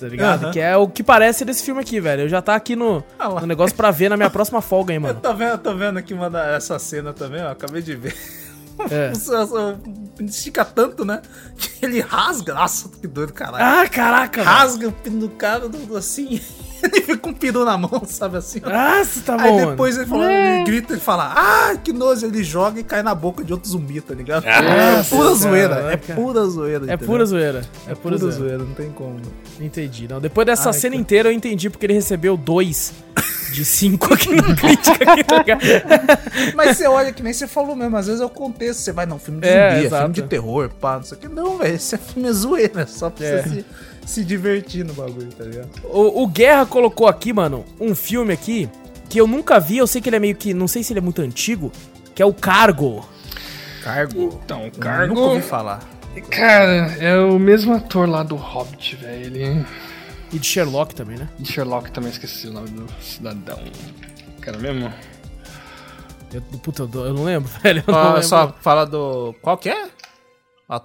Tá 0.01 0.07
ligado? 0.07 0.45
Uhum. 0.47 0.51
Que 0.51 0.59
é 0.59 0.75
o 0.75 0.87
que 0.87 1.03
parece 1.03 1.45
desse 1.45 1.63
filme 1.63 1.79
aqui, 1.79 1.99
velho. 1.99 2.23
Eu 2.23 2.29
já 2.29 2.41
tá 2.41 2.55
aqui 2.55 2.75
no, 2.75 3.03
ah, 3.19 3.29
no 3.39 3.45
negócio 3.45 3.75
pra 3.75 3.91
ver 3.91 4.09
na 4.09 4.17
minha 4.17 4.31
próxima 4.31 4.59
folga, 4.59 4.91
hein, 4.91 4.99
mano. 4.99 5.13
Eu 5.13 5.21
tô 5.21 5.33
vendo, 5.35 5.57
tô 5.59 5.75
vendo 5.75 5.97
aqui 5.99 6.13
uma, 6.13 6.27
essa 6.55 6.79
cena 6.79 7.13
também, 7.13 7.43
ó. 7.43 7.51
Acabei 7.51 7.83
de 7.83 7.95
ver. 7.95 8.15
É. 8.89 9.11
estica 10.25 10.65
tanto, 10.65 11.05
né? 11.05 11.21
Que 11.55 11.85
ele 11.85 11.99
rasga. 12.01 12.53
Nossa, 12.55 12.89
que 12.89 13.07
doido, 13.07 13.31
caralho. 13.31 13.63
Ah, 13.63 13.87
caraca, 13.87 14.41
rasga 14.41 14.87
o 14.87 14.91
pino 14.91 15.19
do 15.19 15.29
cara 15.29 15.69
do- 15.69 15.95
assim. 15.95 16.41
Ele 16.91 17.01
fica 17.01 17.17
com 17.17 17.29
um 17.29 17.33
peru 17.33 17.63
na 17.65 17.77
mão, 17.77 18.03
sabe 18.05 18.37
assim? 18.37 18.59
Nossa, 18.59 19.21
tá 19.21 19.35
Aí 19.41 19.49
bom, 19.51 19.69
depois 19.71 19.97
ele, 19.97 20.05
fala, 20.05 20.31
ele 20.31 20.63
grita 20.65 20.93
e 20.95 20.99
fala, 20.99 21.33
ah, 21.35 21.75
que 21.77 21.93
nojo, 21.93 22.25
ele 22.25 22.43
joga 22.43 22.79
e 22.79 22.83
cai 22.83 23.01
na 23.03 23.13
boca 23.15 23.43
de 23.43 23.53
outro 23.53 23.69
zumbi, 23.69 24.01
tá 24.01 24.13
ligado? 24.13 24.45
é 24.45 24.97
Nossa, 24.97 25.15
pura 25.15 25.33
zoeira, 25.35 25.75
é 25.93 25.97
pura 25.97 26.45
zoeira. 26.45 26.83
É 26.83 26.93
entendeu? 26.93 27.07
pura 27.07 27.25
zoeira. 27.25 27.61
É 27.87 27.91
É 27.91 27.95
pura 27.95 28.01
pura 28.01 28.17
zoeira. 28.17 28.37
zoeira, 28.37 28.57
não 28.59 28.73
tem 28.73 28.89
como. 28.91 29.19
Entendi. 29.59 30.07
Não, 30.07 30.19
depois 30.19 30.45
dessa 30.45 30.69
Ai, 30.69 30.73
cena 30.73 30.91
cara. 30.93 31.01
inteira 31.01 31.29
eu 31.29 31.33
entendi 31.33 31.69
porque 31.69 31.85
ele 31.85 31.93
recebeu 31.93 32.35
dois 32.35 32.93
de 33.53 33.65
cinco 33.65 34.13
aqui 34.13 34.33
na 34.33 34.55
crítica. 34.55 35.11
Aqui, 35.11 35.23
tá 35.23 35.37
ligado? 35.39 35.61
Mas 36.55 36.77
você 36.77 36.87
olha 36.87 37.11
que 37.11 37.21
nem 37.21 37.33
você 37.33 37.47
falou 37.47 37.75
mesmo, 37.75 37.95
às 37.97 38.07
vezes 38.07 38.21
é 38.21 38.25
o 38.25 38.29
contexto, 38.29 38.79
você 38.79 38.91
vai, 38.91 39.05
não, 39.05 39.19
filme 39.19 39.41
de 39.41 39.47
É, 39.47 39.69
zumbi, 39.71 39.81
é, 39.83 39.85
exato. 39.87 40.01
filme 40.03 40.15
de 40.15 40.21
terror, 40.23 40.69
pá, 40.79 40.95
não 40.95 41.03
sei 41.03 41.17
o 41.17 41.21
que. 41.21 41.27
Não, 41.27 41.57
velho, 41.57 41.75
esse 41.75 41.95
é 41.95 41.97
filme 41.97 42.29
é 42.29 42.31
zoeira, 42.31 42.87
só 42.87 43.09
pra 43.09 43.25
É. 43.25 43.43
você 43.43 43.49
se, 43.49 43.65
se 44.11 44.23
divertir 44.25 44.83
no 44.85 44.93
bagulho, 44.93 45.31
tá 45.31 45.43
ligado? 45.43 45.69
o, 45.85 46.23
o 46.23 46.27
Guerra 46.27 46.65
colocou 46.65 47.07
aqui, 47.07 47.31
mano, 47.31 47.65
um 47.79 47.95
filme 47.95 48.33
aqui 48.33 48.69
que 49.09 49.19
eu 49.19 49.27
nunca 49.27 49.59
vi. 49.59 49.77
Eu 49.77 49.87
sei 49.87 50.01
que 50.01 50.09
ele 50.09 50.15
é 50.15 50.19
meio 50.19 50.35
que. 50.35 50.53
Não 50.53 50.67
sei 50.67 50.83
se 50.83 50.93
ele 50.93 50.99
é 50.99 51.01
muito 51.01 51.21
antigo. 51.21 51.71
Que 52.15 52.21
é 52.21 52.25
o 52.25 52.33
Cargo. 52.33 53.05
Cargo. 53.83 54.39
Então, 54.43 54.65
Eu 54.65 54.71
Cargo. 54.71 55.13
Nunca 55.13 55.27
ouvi 55.27 55.41
falar. 55.41 55.79
Cara, 56.29 56.93
é 56.99 57.17
o 57.17 57.39
mesmo 57.39 57.73
ator 57.73 58.07
lá 58.07 58.21
do 58.23 58.35
Hobbit, 58.35 58.95
velho. 58.97 59.25
Ele. 59.25 59.65
E 60.31 60.39
de 60.39 60.45
Sherlock 60.47 60.95
também, 60.95 61.17
né? 61.17 61.29
De 61.37 61.51
Sherlock 61.51 61.91
também 61.91 62.09
esqueci 62.11 62.47
o 62.47 62.53
nome 62.53 62.69
do 62.69 62.87
cidadão. 63.01 63.59
Cara 64.39 64.57
mesmo? 64.57 64.91
Eu, 66.33 66.41
puta, 66.59 66.83
eu, 66.83 67.13
não 67.13 67.23
lembro, 67.23 67.49
velho. 67.61 67.83
Eu 67.85 67.93
não 67.93 68.01
Só, 68.01 68.07
lembro. 68.13 68.23
só 68.23 68.55
fala 68.61 68.85
do. 68.85 69.35
Qual 69.41 69.57
que 69.57 69.69
é? 69.69 69.89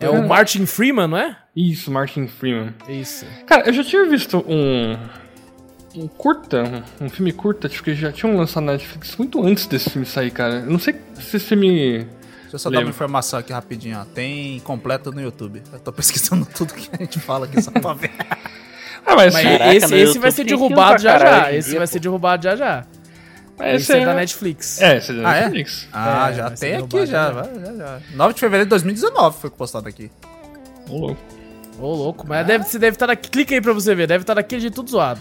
É 0.00 0.10
o 0.10 0.26
Martin 0.26 0.66
Freeman, 0.66 1.06
não 1.06 1.16
é? 1.16 1.36
Isso, 1.54 1.92
Martin 1.92 2.26
Freeman. 2.26 2.74
Isso. 2.88 3.24
Cara, 3.46 3.68
eu 3.68 3.72
já 3.72 3.84
tinha 3.84 4.04
visto 4.06 4.44
um. 4.48 4.98
Um 5.94 6.08
curta, 6.08 6.84
um, 7.00 7.08
filme 7.08 7.32
curta, 7.32 7.70
tipo, 7.70 7.84
que 7.84 7.94
já 7.94 8.12
tinham 8.12 8.36
lançado 8.36 8.64
na 8.64 8.72
Netflix 8.72 9.16
muito 9.16 9.42
antes 9.42 9.66
desse 9.66 9.88
filme 9.88 10.04
sair, 10.04 10.30
cara. 10.30 10.56
Eu 10.56 10.70
não 10.70 10.78
sei 10.78 10.94
se 11.14 11.36
esse 11.36 11.46
filme. 11.46 12.06
Deixa 12.42 12.56
eu 12.56 12.58
só 12.58 12.68
dar 12.68 12.80
uma 12.80 12.90
informação 12.90 13.38
aqui 13.38 13.50
rapidinho, 13.52 13.98
ó. 13.98 14.04
Tem 14.04 14.60
completo 14.60 15.10
no 15.10 15.22
YouTube. 15.22 15.62
Eu 15.72 15.78
tô 15.78 15.92
pesquisando 15.92 16.44
tudo 16.54 16.74
que 16.74 16.90
a 16.92 16.98
gente 16.98 17.18
fala 17.18 17.46
aqui 17.46 17.62
só 17.62 17.70
pra 17.70 17.94
ver. 17.94 18.10
Ah, 19.08 19.14
mas, 19.14 19.32
Mas 19.32 19.44
Caraca, 19.44 19.72
esse, 19.72 19.84
esse 19.84 19.94
YouTube 19.94 20.18
vai 20.18 20.30
ser 20.32 20.44
derrubado 20.44 21.00
já 21.00 21.16
já. 21.16 21.52
Esse 21.52 21.78
vai 21.78 21.86
ser 21.86 22.00
derrubado 22.00 22.42
já 22.42 22.56
já. 22.56 22.84
Mas 23.58 23.82
Esse 23.82 23.92
é 23.94 24.04
da 24.04 24.14
Netflix. 24.14 24.80
É, 24.80 24.96
esse 24.98 25.12
é 25.12 25.14
da 25.22 25.28
Ah, 25.30 25.36
é? 25.36 25.40
Netflix. 25.42 25.88
Ah, 25.92 26.30
É, 26.30 26.34
já 26.34 26.50
tem 26.50 26.76
aqui, 26.76 27.06
já, 27.06 27.06
já. 27.06 27.30
vai, 27.30 27.54
já, 27.54 27.74
já. 27.74 28.00
9 28.14 28.34
de 28.34 28.40
fevereiro 28.40 28.66
de 28.66 28.70
2019 28.70 29.38
foi 29.40 29.50
postado 29.50 29.88
aqui. 29.88 30.10
Ô, 30.88 30.96
louco. 30.98 31.20
Ô, 31.80 31.94
louco. 31.94 32.26
Mas 32.28 32.46
deve, 32.46 32.64
você 32.64 32.78
deve 32.78 32.94
estar 32.96 33.06
daqui. 33.06 33.28
Clica 33.30 33.54
aí 33.54 33.60
pra 33.60 33.72
você 33.72 33.94
ver. 33.94 34.06
Deve 34.06 34.22
estar 34.22 34.34
daquele 34.34 34.60
jeito 34.62 34.74
tudo 34.76 34.90
zoado. 34.90 35.20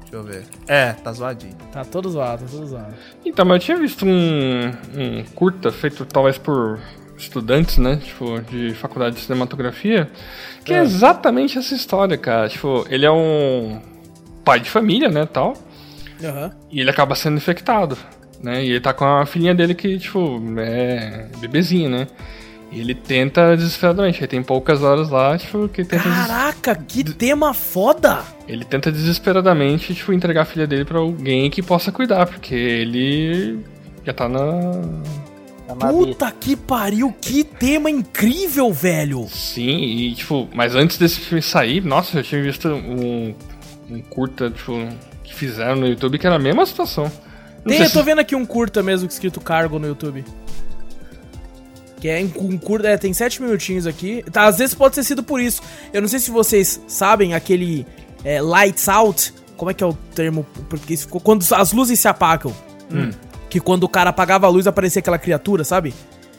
Deixa 0.00 0.16
eu 0.16 0.22
ver. 0.22 0.44
É, 0.68 0.92
tá 0.92 1.12
zoadinho. 1.12 1.54
Tá 1.72 1.84
todo 1.84 2.08
zoado, 2.08 2.44
tá 2.44 2.50
todo 2.50 2.66
zoado. 2.66 2.94
Então, 3.24 3.44
mas 3.44 3.56
eu 3.56 3.60
tinha 3.60 3.76
visto 3.78 4.06
um, 4.06 4.66
um 4.94 5.24
curta 5.34 5.72
feito 5.72 6.04
talvez 6.06 6.38
por 6.38 6.78
estudantes, 7.18 7.78
né? 7.78 7.96
Tipo, 7.96 8.40
de 8.42 8.74
faculdade 8.74 9.16
de 9.16 9.22
cinematografia, 9.22 10.10
que 10.64 10.72
é, 10.72 10.82
exatamente 10.82 11.58
essa 11.58 11.74
história, 11.74 12.16
cara. 12.16 12.48
Tipo, 12.48 12.86
ele 12.88 13.04
é 13.04 13.10
um 13.10 13.80
pai 14.44 14.60
de 14.60 14.68
família, 14.70 15.08
né, 15.08 15.26
tal, 15.26 15.54
Aham. 16.22 16.52
e 16.70 16.80
ele 16.80 16.90
acaba 16.90 17.14
sendo 17.14 17.36
infectado, 17.36 17.96
né? 18.42 18.64
E 18.64 18.70
ele 18.70 18.80
tá 18.80 18.92
com 18.92 19.04
a 19.04 19.24
filhinha 19.26 19.54
dele 19.54 19.74
que, 19.74 19.98
tipo, 19.98 20.40
é 20.58 21.26
bebezinha, 21.40 21.88
né? 21.88 22.06
E 22.72 22.80
ele 22.80 22.94
tenta 22.94 23.56
desesperadamente, 23.56 24.18
ele 24.20 24.26
tem 24.26 24.42
poucas 24.42 24.82
horas 24.82 25.08
lá, 25.08 25.38
tipo, 25.38 25.68
que 25.68 25.82
ele 25.82 25.88
tenta, 25.88 26.08
des- 26.08 26.16
Caraca, 26.26 26.74
que 26.74 27.04
tema 27.04 27.54
foda! 27.54 28.22
ele 28.48 28.64
tenta 28.64 28.90
desesperadamente, 28.90 29.94
tipo, 29.94 30.12
entregar 30.12 30.42
a 30.42 30.44
filha 30.44 30.66
dele 30.66 30.84
pra 30.84 30.98
alguém 30.98 31.48
que 31.50 31.62
possa 31.62 31.92
cuidar, 31.92 32.26
porque 32.26 32.54
ele 32.54 33.60
já 34.04 34.12
tá 34.12 34.28
na. 34.28 34.40
Puta 35.90 36.30
que 36.32 36.54
pariu, 36.56 37.12
que 37.20 37.42
tema 37.42 37.90
incrível, 37.90 38.72
velho! 38.72 39.26
Sim, 39.30 39.78
e 39.78 40.14
tipo, 40.14 40.48
mas 40.54 40.74
antes 40.74 40.98
desse 40.98 41.20
filme 41.20 41.40
sair, 41.42 41.82
nossa, 41.82 42.18
eu 42.18 42.22
tinha 42.22 42.42
visto 42.42 42.68
um, 42.68 43.34
um 43.90 44.00
curta, 44.02 44.50
tipo, 44.50 44.72
que 45.24 45.34
fizeram 45.34 45.74
no 45.76 45.86
YouTube 45.88 46.18
que 46.18 46.26
era 46.26 46.36
a 46.36 46.38
mesma 46.38 46.64
situação. 46.64 47.10
Não 47.64 47.72
Tem, 47.72 47.78
eu 47.82 47.90
tô 47.90 47.98
se- 48.00 48.04
vendo 48.04 48.20
aqui 48.20 48.36
um 48.36 48.44
curta 48.46 48.82
mesmo 48.82 49.08
escrito 49.08 49.40
cargo 49.40 49.78
no 49.78 49.86
YouTube. 49.88 50.24
Que 52.00 52.08
é 52.08 52.20
um 52.38 52.58
curta, 52.58 52.88
é, 52.88 52.98
tem 52.98 53.12
sete 53.14 53.40
minutinhos 53.40 53.86
aqui. 53.86 54.22
Tá, 54.30 54.44
às 54.44 54.58
vezes 54.58 54.74
pode 54.74 54.94
ter 54.94 55.02
sido 55.02 55.22
por 55.22 55.40
isso. 55.40 55.62
Eu 55.92 56.02
não 56.02 56.08
sei 56.08 56.18
se 56.18 56.30
vocês 56.30 56.80
sabem 56.86 57.32
aquele 57.32 57.86
é, 58.22 58.40
lights 58.42 58.88
out. 58.88 59.32
Como 59.56 59.70
é 59.70 59.74
que 59.74 59.82
é 59.82 59.86
o 59.86 59.94
termo? 60.14 60.44
Porque 60.68 60.92
isso 60.92 61.06
ficou 61.06 61.20
quando 61.20 61.44
as 61.54 61.72
luzes 61.72 61.98
se 61.98 62.06
apagam. 62.08 62.54
Que 63.48 63.58
quando 63.60 63.84
o 63.84 63.88
cara 63.88 64.10
apagava 64.10 64.46
a 64.46 64.50
luz 64.50 64.66
aparecia 64.66 65.00
aquela 65.00 65.18
criatura, 65.18 65.64
sabe? 65.64 65.94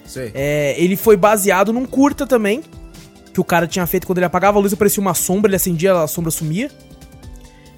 Sei. 0.06 0.32
É, 0.36 0.76
ele 0.78 0.96
foi 0.96 1.18
baseado 1.18 1.74
num 1.74 1.86
curta 1.86 2.28
também. 2.28 2.62
Que 3.34 3.42
o 3.42 3.44
cara 3.44 3.66
tinha 3.68 3.86
feito 3.88 4.06
quando 4.06 4.20
ele 4.20 4.26
apagava 4.26 4.60
a 4.60 4.62
luz, 4.62 4.72
aparecia 4.72 5.02
uma 5.02 5.14
sombra, 5.16 5.50
ele 5.50 5.56
acendia, 5.56 5.94
a 6.00 6.08
sombra 6.08 6.30
sumia. 6.30 6.70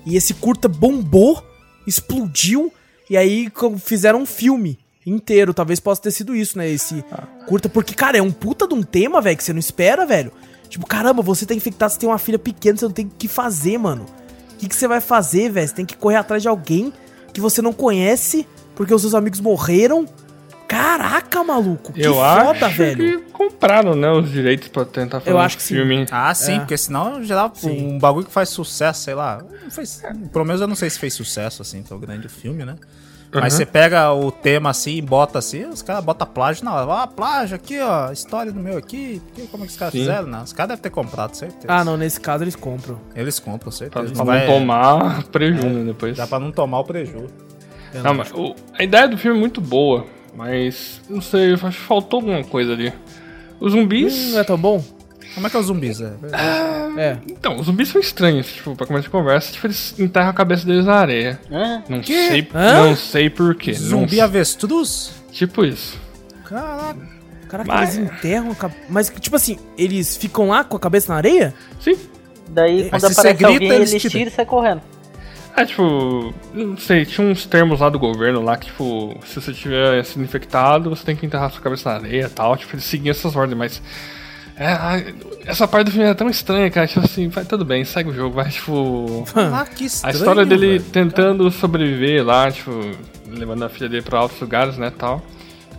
E 0.08 0.16
esse 0.16 0.34
curta 0.34 0.70
bombou, 0.70 1.44
explodiu, 1.86 2.72
e 3.10 3.18
aí 3.18 3.52
fizeram 3.78 4.22
um 4.22 4.26
filme 4.26 4.80
inteiro. 5.06 5.54
Talvez 5.54 5.82
possa 5.82 6.02
ter 6.02 6.12
sido 6.12 6.34
isso, 6.34 6.58
né? 6.58 6.70
Esse 6.70 7.04
curta. 7.46 7.68
Porque, 7.68 7.94
cara, 7.94 8.18
é 8.18 8.22
um 8.22 8.32
puta 8.32 8.66
de 8.66 8.74
um 8.74 8.82
tema, 8.82 9.20
velho, 9.20 9.36
que 9.36 9.44
você 9.44 9.52
não 9.52 9.60
espera, 9.60 10.06
velho. 10.06 10.32
Tipo, 10.70 10.86
caramba, 10.88 11.22
você 11.22 11.46
tá 11.46 11.54
infectado, 11.54 11.92
você 11.92 12.00
tem 12.00 12.08
uma 12.08 12.18
filha 12.18 12.40
pequena, 12.40 12.78
você 12.78 12.86
não 12.86 12.92
tem 12.94 13.06
o 13.06 13.12
que 13.18 13.28
fazer, 13.28 13.78
mano. 13.78 14.06
O 14.54 14.58
que, 14.58 14.70
que 14.70 14.76
você 14.76 14.88
vai 14.88 15.02
fazer, 15.02 15.52
velho? 15.52 15.68
Você 15.68 15.76
tem 15.76 15.86
que 15.86 15.98
correr 15.98 16.16
atrás 16.16 16.42
de 16.42 16.48
alguém 16.48 16.92
que 17.34 17.42
você 17.42 17.62
não 17.62 17.74
conhece, 17.74 18.48
porque 18.76 18.94
os 18.94 19.02
seus 19.02 19.14
amigos 19.14 19.42
morreram. 19.42 20.08
Caraca, 20.68 21.44
maluco, 21.44 21.94
que 21.94 22.02
eu 22.02 22.16
foda, 22.16 22.66
acho 22.66 22.78
velho. 22.78 23.22
que 23.22 23.32
compraram, 23.32 23.96
né, 23.96 24.12
os 24.12 24.30
direitos 24.30 24.68
pra 24.68 24.84
tentar 24.86 25.20
fazer 25.20 25.32
Eu 25.32 25.38
um 25.38 25.40
acho 25.40 25.56
que 25.58 25.64
sim. 25.64 25.76
filme. 25.76 26.06
Ah, 26.12 26.34
sim, 26.34 26.56
É. 26.56 26.60
porque 26.60 26.78
senão 26.78 27.24
geral 27.24 27.52
Sim. 27.56 27.96
um 27.96 28.00
bagulho 28.00 28.26
que 28.26 28.32
faz 28.32 28.50
sucesso, 28.50 29.02
sei 29.02 29.14
lá. 29.16 29.42
Fez, 29.70 30.04
pelo 30.32 30.44
menos 30.46 30.60
eu 30.62 30.68
não 30.68 30.76
sei 30.76 30.90
se 30.90 31.00
fez 31.00 31.14
sucesso 31.14 31.62
assim, 31.62 31.82
tão 31.84 31.98
grande 32.00 32.28
o 32.28 32.30
filme, 32.30 32.66
né? 32.66 32.76
Mas 33.34 33.54
Uhum. 33.54 33.58
você 33.60 33.66
pega 33.66 34.14
o 34.14 34.32
tema 34.32 34.70
assim 34.70 34.96
e 34.96 35.02
bota 35.02 35.38
assim, 35.40 35.66
os 35.66 35.82
caras 35.82 36.04
botam 36.04 36.26
plágio 36.26 36.64
na 36.64 36.74
hora. 36.74 37.04
Ah, 37.04 37.08
plágio 37.08 37.56
aqui, 37.58 37.78
ó, 37.80 38.10
história 38.12 38.52
do 38.54 38.60
meu 38.60 38.78
aqui. 38.78 39.22
Que- 39.36 39.48
Como 39.48 39.64
é 39.64 39.68
que 39.68 39.74
os 39.74 39.78
caras 39.78 39.92
Sim. 39.92 40.00
fizeram? 40.00 40.28
Não, 40.28 40.44
os 40.44 40.54
caras 40.54 40.70
devem 40.70 40.82
ter 40.84 40.90
comprado, 40.90 41.36
certeza. 41.36 41.66
Ah, 41.68 41.84
não, 41.84 41.98
nesse 41.98 42.20
caso 42.22 42.44
eles 42.46 42.56
compram. 42.56 43.00
Eles 43.14 43.38
compram, 43.38 43.60
Pra, 43.70 43.72
certeza. 43.72 44.14
pra 44.14 44.24
Vai- 44.24 44.48
não 44.48 44.54
tomar 44.54 45.24
prejuízo 45.32 45.68
né, 45.68 45.84
depois. 45.86 46.16
Dá 46.16 46.26
pra 46.26 46.40
não 46.40 46.52
tomar 46.54 46.80
o 46.80 46.84
prejuízo. 46.86 47.28
É 47.94 48.00
Não, 48.02 48.14
mas 48.14 48.32
o- 48.34 48.56
a 48.78 48.84
ideia 48.84 49.08
do 49.10 49.18
filme 49.18 49.38
é 49.38 49.40
muito 49.42 49.60
boa, 49.60 50.06
mas 50.38 51.02
não 51.10 51.20
sei, 51.22 51.54
acho 51.54 51.66
que 51.66 51.72
faltou 51.74 52.20
alguma 52.20 52.44
coisa 52.44 52.74
ali. 52.74 52.94
Os 53.60 53.72
zumbis. 53.74 54.14
Hum, 54.14 54.32
não 54.34 54.40
é 54.40 54.44
tão 54.44 54.58
bom? 54.58 54.84
Como 55.34 55.46
é 55.46 55.50
que 55.50 55.58
é 55.58 55.60
os 55.60 55.66
zumbis? 55.66 56.00
É? 56.02 56.14
É. 56.98 57.18
Então, 57.28 57.58
os 57.60 57.66
zumbis 57.66 57.90
são 57.90 58.00
estranhos, 58.00 58.48
tipo, 58.54 58.76
pra 58.76 58.86
começar 58.88 59.04
de 59.04 59.10
conversa, 59.10 59.52
tipo, 59.52 59.68
eles 59.68 59.94
enterram 60.00 60.30
a 60.30 60.34
cabeça 60.34 60.66
deles 60.66 60.86
na 60.86 60.96
areia. 60.96 61.40
Hã? 61.52 61.84
Não 61.90 62.04
sei, 62.04 62.48
Hã? 62.54 62.88
não 62.88 62.96
sei 62.96 63.30
porquê. 63.30 63.74
Zumbi 63.74 64.18
não, 64.18 64.24
avestruz? 64.24 65.12
Tipo 65.32 65.66
isso. 65.66 66.00
Caraca. 66.46 67.18
Caraca, 67.50 67.68
Mas- 67.72 67.98
eles 67.98 68.10
enterram 68.12 68.52
a 68.52 68.56
cabeça. 68.56 68.80
Mas, 68.90 69.14
tipo 69.20 69.36
assim, 69.36 69.58
eles 69.78 70.18
ficam 70.18 70.50
lá 70.50 70.64
com 70.64 70.76
a 70.76 70.80
cabeça 70.80 71.12
na 71.12 71.18
areia? 71.18 71.54
Sim. 71.80 71.98
Daí 72.50 72.90
Mas 72.92 73.02
quando 73.04 73.14
você 73.14 73.20
aparece 73.22 73.38
grita, 73.44 73.54
alguém, 73.54 73.72
eles 73.72 73.92
ele 73.92 74.00
te- 74.00 74.10
tira 74.10 74.30
e 74.30 74.34
sai 74.34 74.46
correndo. 74.46 74.82
É, 75.58 75.66
tipo, 75.66 76.34
não 76.54 76.78
sei, 76.78 77.04
tinha 77.04 77.26
uns 77.26 77.48
termos 77.48 77.80
lá 77.80 77.90
do 77.90 77.98
governo 77.98 78.44
lá 78.44 78.56
que, 78.58 78.68
tipo, 78.68 79.18
se 79.26 79.42
você 79.42 79.52
tiver 79.52 80.04
sido 80.06 80.24
infectado, 80.24 80.90
você 80.92 81.04
tem 81.04 81.16
que 81.16 81.26
enterrar 81.26 81.52
sua 81.52 81.62
cabeça 81.62 81.90
na 81.90 81.96
areia 81.96 82.26
e 82.26 82.30
tal. 82.30 82.56
Tipo, 82.56 82.76
eles 82.76 82.86
seguiam 82.86 83.12
essas 83.12 83.36
ordens, 83.36 83.58
mas. 83.58 83.82
É, 84.56 84.68
a- 84.68 85.04
essa 85.46 85.68
parte 85.68 85.86
do 85.86 85.92
filme 85.92 86.08
é 86.08 86.14
tão 86.14 86.30
estranha, 86.30 86.70
cara. 86.70 86.86
Tipo 86.88 87.00
assim, 87.06 87.28
vai 87.28 87.44
tudo 87.44 87.66
bem, 87.66 87.84
segue 87.84 88.10
o 88.10 88.14
jogo, 88.14 88.36
vai, 88.36 88.50
tipo. 88.50 89.26
Ah, 89.36 89.66
que 89.76 89.84
A 89.84 89.88
estranho, 89.88 90.16
história 90.16 90.46
dele 90.46 90.68
velho. 90.78 90.84
tentando 90.92 91.50
sobreviver 91.50 92.24
lá, 92.24 92.52
tipo, 92.52 92.72
levando 93.28 93.64
a 93.66 93.70
filha 93.70 93.90
dele 93.90 94.04
pra 94.04 94.22
outros 94.22 94.40
lugares, 94.40 94.78
né, 94.78 94.92
tal. 94.96 95.24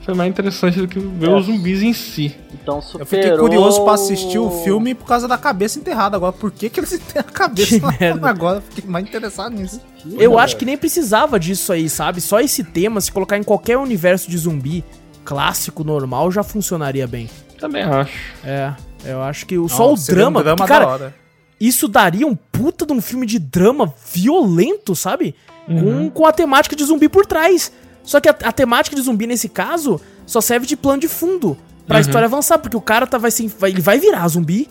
Foi 0.09 0.15
mais 0.15 0.31
interessante 0.31 0.81
do 0.81 0.89
que 0.89 0.99
ver 0.99 1.29
É. 1.29 1.35
os 1.35 1.45
zumbis 1.45 1.83
em 1.83 1.93
si. 1.93 2.35
Então 2.55 2.77
Eu 2.77 2.83
superou... 2.83 3.07
fiquei 3.07 3.37
curioso 3.37 3.85
pra 3.85 3.93
assistir 3.93 4.39
o 4.39 4.49
filme 4.65 4.95
por 4.95 5.05
causa 5.05 5.29
da 5.29 5.37
cabeça 5.37 5.79
enterrada. 5.79 6.17
Agora, 6.17 6.33
por 6.33 6.51
que, 6.51 6.71
que 6.71 6.81
eles 6.81 6.91
enterram 6.95 7.29
a 7.29 7.31
cabeça 7.31 7.79
merda. 8.01 8.27
Agora 8.31 8.57
eu 8.57 8.63
fiquei 8.63 8.91
mais 8.91 9.05
interessado 9.07 9.53
nisso. 9.55 9.79
Eu 10.19 10.39
acho 10.39 10.57
que 10.57 10.65
nem 10.65 10.79
precisava 10.79 11.39
disso 11.39 11.75
aí, 11.75 11.91
sabe? 11.91 12.23
Só 12.23 12.41
esse 12.41 12.65
tema, 12.65 13.03
se 13.03 13.13
colocar 13.13 13.37
em 13.37 13.43
qualquer 13.43 13.77
universo 13.77 14.31
de 14.31 14.39
zumbi 14.39 14.83
clássico, 15.27 15.85
normal, 15.85 16.33
já 16.33 16.43
funcionaria 16.43 17.07
bem. 17.07 17.29
Também 17.61 17.83
acho. 17.83 18.13
É, 18.43 18.73
eu 19.05 19.21
acho 19.21 19.45
que 19.45 19.59
o, 19.59 19.69
só 19.69 19.93
o 19.93 19.97
Seria 19.99 20.23
um 20.27 20.33
drama. 20.33 20.43
drama 20.43 20.57
porque, 20.57 20.73
da 20.73 20.79
cara, 20.79 20.91
hora. 20.91 21.15
isso 21.61 21.87
daria 21.87 22.27
um 22.27 22.35
puta 22.35 22.87
de 22.87 22.95
um 22.95 23.03
filme 23.03 23.27
de 23.27 23.39
drama 23.39 23.93
violento, 24.11 24.97
sabe? 24.97 25.35
Com, 25.67 26.09
com 26.09 26.25
a 26.25 26.33
temática 26.33 26.75
de 26.75 26.83
zumbi 26.83 27.11
por 27.11 27.27
trás. 27.27 27.71
Só 28.09 28.21
que 28.21 28.29
a, 28.31 28.35
a 28.45 28.53
temática 28.53 28.97
de 28.97 29.03
zumbi 29.03 29.27
nesse 29.27 29.51
caso 29.51 30.01
só 30.25 30.41
serve 30.41 30.67
de 30.67 30.79
plano 30.79 30.99
de 30.99 31.09
fundo 31.09 31.59
pra 31.87 32.01
história 32.01 32.25
avançar, 32.25 32.57
porque 32.57 32.75
o 32.75 32.81
cara 32.81 33.07
tá, 33.07 33.19
vai, 33.19 33.31
se, 33.31 33.47
vai, 33.49 33.69
ele 33.69 33.83
vai 33.83 34.01
virar 34.01 34.27
zumbi 34.29 34.67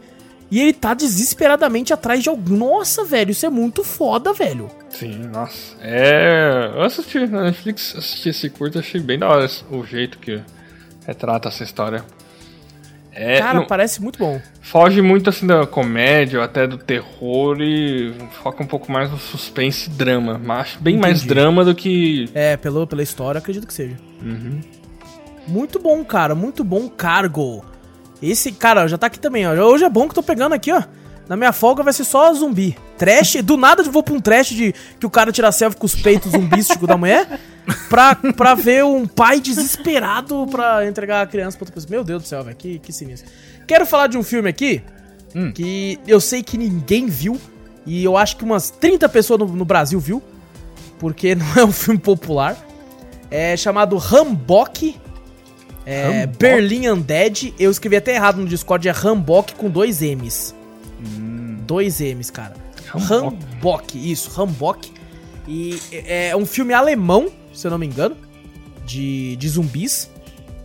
e 0.49 0.59
ele 0.59 0.73
tá 0.73 0.95
desesperadamente 0.95 1.93
atrás 1.93 2.23
de 2.23 2.29
algum. 2.29 2.57
Nossa, 2.57 3.05
velho, 3.05 3.29
isso 3.29 3.45
é 3.45 3.49
muito 3.51 3.83
foda, 3.83 4.33
velho. 4.33 4.71
Sim, 4.89 5.19
nossa. 5.31 5.75
É. 5.81 6.71
Eu 6.73 6.81
assisti 6.81 7.27
na 7.27 7.43
Netflix, 7.43 7.93
assisti 7.95 8.29
esse 8.29 8.49
curto, 8.49 8.79
achei 8.79 8.99
bem 8.99 9.19
da 9.19 9.29
hora 9.29 9.47
o 9.69 9.83
jeito 9.85 10.17
que 10.17 10.41
retrata 11.05 11.47
essa 11.47 11.63
história. 11.63 12.03
É, 13.19 13.39
cara, 13.39 13.59
não- 13.59 13.65
parece 13.67 14.01
muito 14.01 14.19
bom. 14.19 14.39
foge 14.61 15.01
muito 15.01 15.29
assim 15.29 15.47
da 15.47 15.65
comédia 15.65 16.39
ou 16.39 16.45
até 16.45 16.67
do 16.67 16.77
terror 16.77 17.57
e 17.59 18.13
foca 18.43 18.61
um 18.63 18.67
pouco 18.67 18.91
mais 18.91 19.09
no 19.09 19.17
suspense 19.17 19.89
e 19.89 19.93
drama. 19.93 20.39
Mas 20.43 20.59
acho 20.59 20.79
bem 20.81 20.97
mais 20.97 21.17
Entendi. 21.17 21.33
drama 21.33 21.65
do 21.65 21.73
que. 21.73 22.29
É, 22.33 22.55
pelo, 22.57 22.85
pela 22.85 23.01
história, 23.01 23.39
acredito 23.39 23.65
que 23.65 23.73
seja. 23.73 23.95
Muito 25.47 25.79
bom, 25.79 26.03
cara. 26.03 26.35
Muito 26.35 26.63
bom 26.63 26.87
cargo. 26.89 27.63
Esse, 28.21 28.51
cara, 28.51 28.87
já 28.87 28.97
tá 28.97 29.07
aqui 29.07 29.19
também, 29.19 29.47
ó. 29.47 29.53
Hoje 29.53 29.83
é 29.83 29.89
bom 29.89 30.03
que 30.05 30.11
eu 30.11 30.15
tô 30.15 30.23
pegando 30.23 30.53
aqui, 30.53 30.71
ó. 30.71 30.81
Na 31.27 31.35
minha 31.35 31.51
folga 31.51 31.83
vai 31.83 31.93
ser 31.93 32.03
só 32.03 32.33
zumbi. 32.33 32.77
Trash, 32.97 33.37
do 33.43 33.57
nada 33.57 33.83
eu 33.83 33.91
vou 33.91 34.01
pra 34.01 34.13
um 34.13 34.19
trash 34.19 34.49
de 34.49 34.73
que 34.99 35.05
o 35.05 35.09
cara 35.09 35.31
tira 35.31 35.51
selfie 35.51 35.77
com 35.77 35.85
os 35.85 35.95
peitos 35.95 36.31
zumbísticos 36.31 36.87
da 36.87 36.97
mulher 36.97 37.39
pra, 37.89 38.15
pra 38.15 38.55
ver 38.55 38.85
um 38.85 39.05
pai 39.05 39.39
desesperado 39.39 40.47
pra 40.49 40.87
entregar 40.87 41.21
a 41.21 41.27
criança 41.27 41.57
pra 41.57 41.65
outra 41.65 41.73
pessoa. 41.73 41.91
Meu 41.91 42.03
Deus 42.03 42.23
do 42.23 42.27
céu, 42.27 42.43
velho, 42.43 42.55
que, 42.55 42.79
que 42.79 42.93
sinistro. 42.93 43.29
Quero 43.67 43.85
falar 43.85 44.07
de 44.07 44.17
um 44.17 44.23
filme 44.23 44.49
aqui 44.49 44.81
que 45.53 45.99
eu 46.07 46.19
sei 46.19 46.41
que 46.41 46.57
ninguém 46.57 47.07
viu 47.07 47.39
e 47.85 48.03
eu 48.03 48.17
acho 48.17 48.37
que 48.37 48.43
umas 48.43 48.69
30 48.69 49.07
pessoas 49.09 49.39
no, 49.39 49.47
no 49.47 49.65
Brasil 49.65 49.99
viu, 49.99 50.21
porque 50.99 51.33
não 51.35 51.53
é 51.55 51.65
um 51.65 51.71
filme 51.71 51.99
popular. 51.99 52.57
É 53.29 53.55
chamado 53.57 53.97
Rambok. 53.97 54.95
É? 55.85 56.25
Berlin 56.25 56.89
Undead. 56.89 57.53
Eu 57.57 57.71
escrevi 57.71 57.95
até 57.95 58.15
errado 58.15 58.37
no 58.37 58.45
Discord, 58.45 58.87
é 58.87 58.91
Rambok 58.91 59.55
com 59.55 59.69
dois 59.69 60.01
M's. 60.01 60.56
Dois 61.65 61.99
M's, 62.01 62.29
cara. 62.29 62.55
Rambok, 62.87 63.97
isso, 64.11 64.29
Rambok. 64.29 64.91
E 65.47 65.79
é 65.91 66.29
é 66.29 66.35
um 66.35 66.45
filme 66.45 66.73
alemão, 66.73 67.29
se 67.53 67.65
eu 67.67 67.71
não 67.71 67.77
me 67.77 67.85
engano, 67.85 68.15
de, 68.85 69.35
de 69.35 69.49
zumbis. 69.49 70.09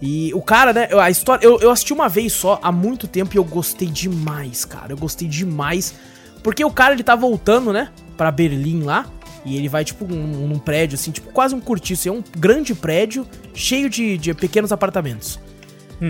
E 0.00 0.32
o 0.34 0.42
cara, 0.42 0.72
né, 0.72 0.88
a 1.00 1.10
história. 1.10 1.44
Eu, 1.44 1.60
eu 1.60 1.70
assisti 1.70 1.92
uma 1.92 2.08
vez 2.08 2.32
só, 2.32 2.58
há 2.62 2.72
muito 2.72 3.06
tempo, 3.06 3.34
e 3.34 3.38
eu 3.38 3.44
gostei 3.44 3.88
demais, 3.88 4.64
cara. 4.64 4.92
Eu 4.92 4.96
gostei 4.96 5.28
demais. 5.28 5.94
Porque 6.42 6.64
o 6.64 6.70
cara, 6.70 6.94
ele 6.94 7.04
tá 7.04 7.14
voltando, 7.14 7.72
né, 7.72 7.90
pra 8.16 8.30
Berlim 8.30 8.82
lá. 8.82 9.06
E 9.44 9.56
ele 9.56 9.68
vai, 9.68 9.84
tipo, 9.84 10.04
num, 10.04 10.46
num 10.46 10.58
prédio, 10.58 10.94
assim, 10.94 11.10
tipo, 11.10 11.32
quase 11.32 11.54
um 11.54 11.60
cortiço. 11.60 12.08
É 12.08 12.12
um 12.12 12.22
grande 12.36 12.74
prédio 12.74 13.26
cheio 13.54 13.90
de, 13.90 14.16
de 14.16 14.32
pequenos 14.34 14.72
apartamentos. 14.72 15.38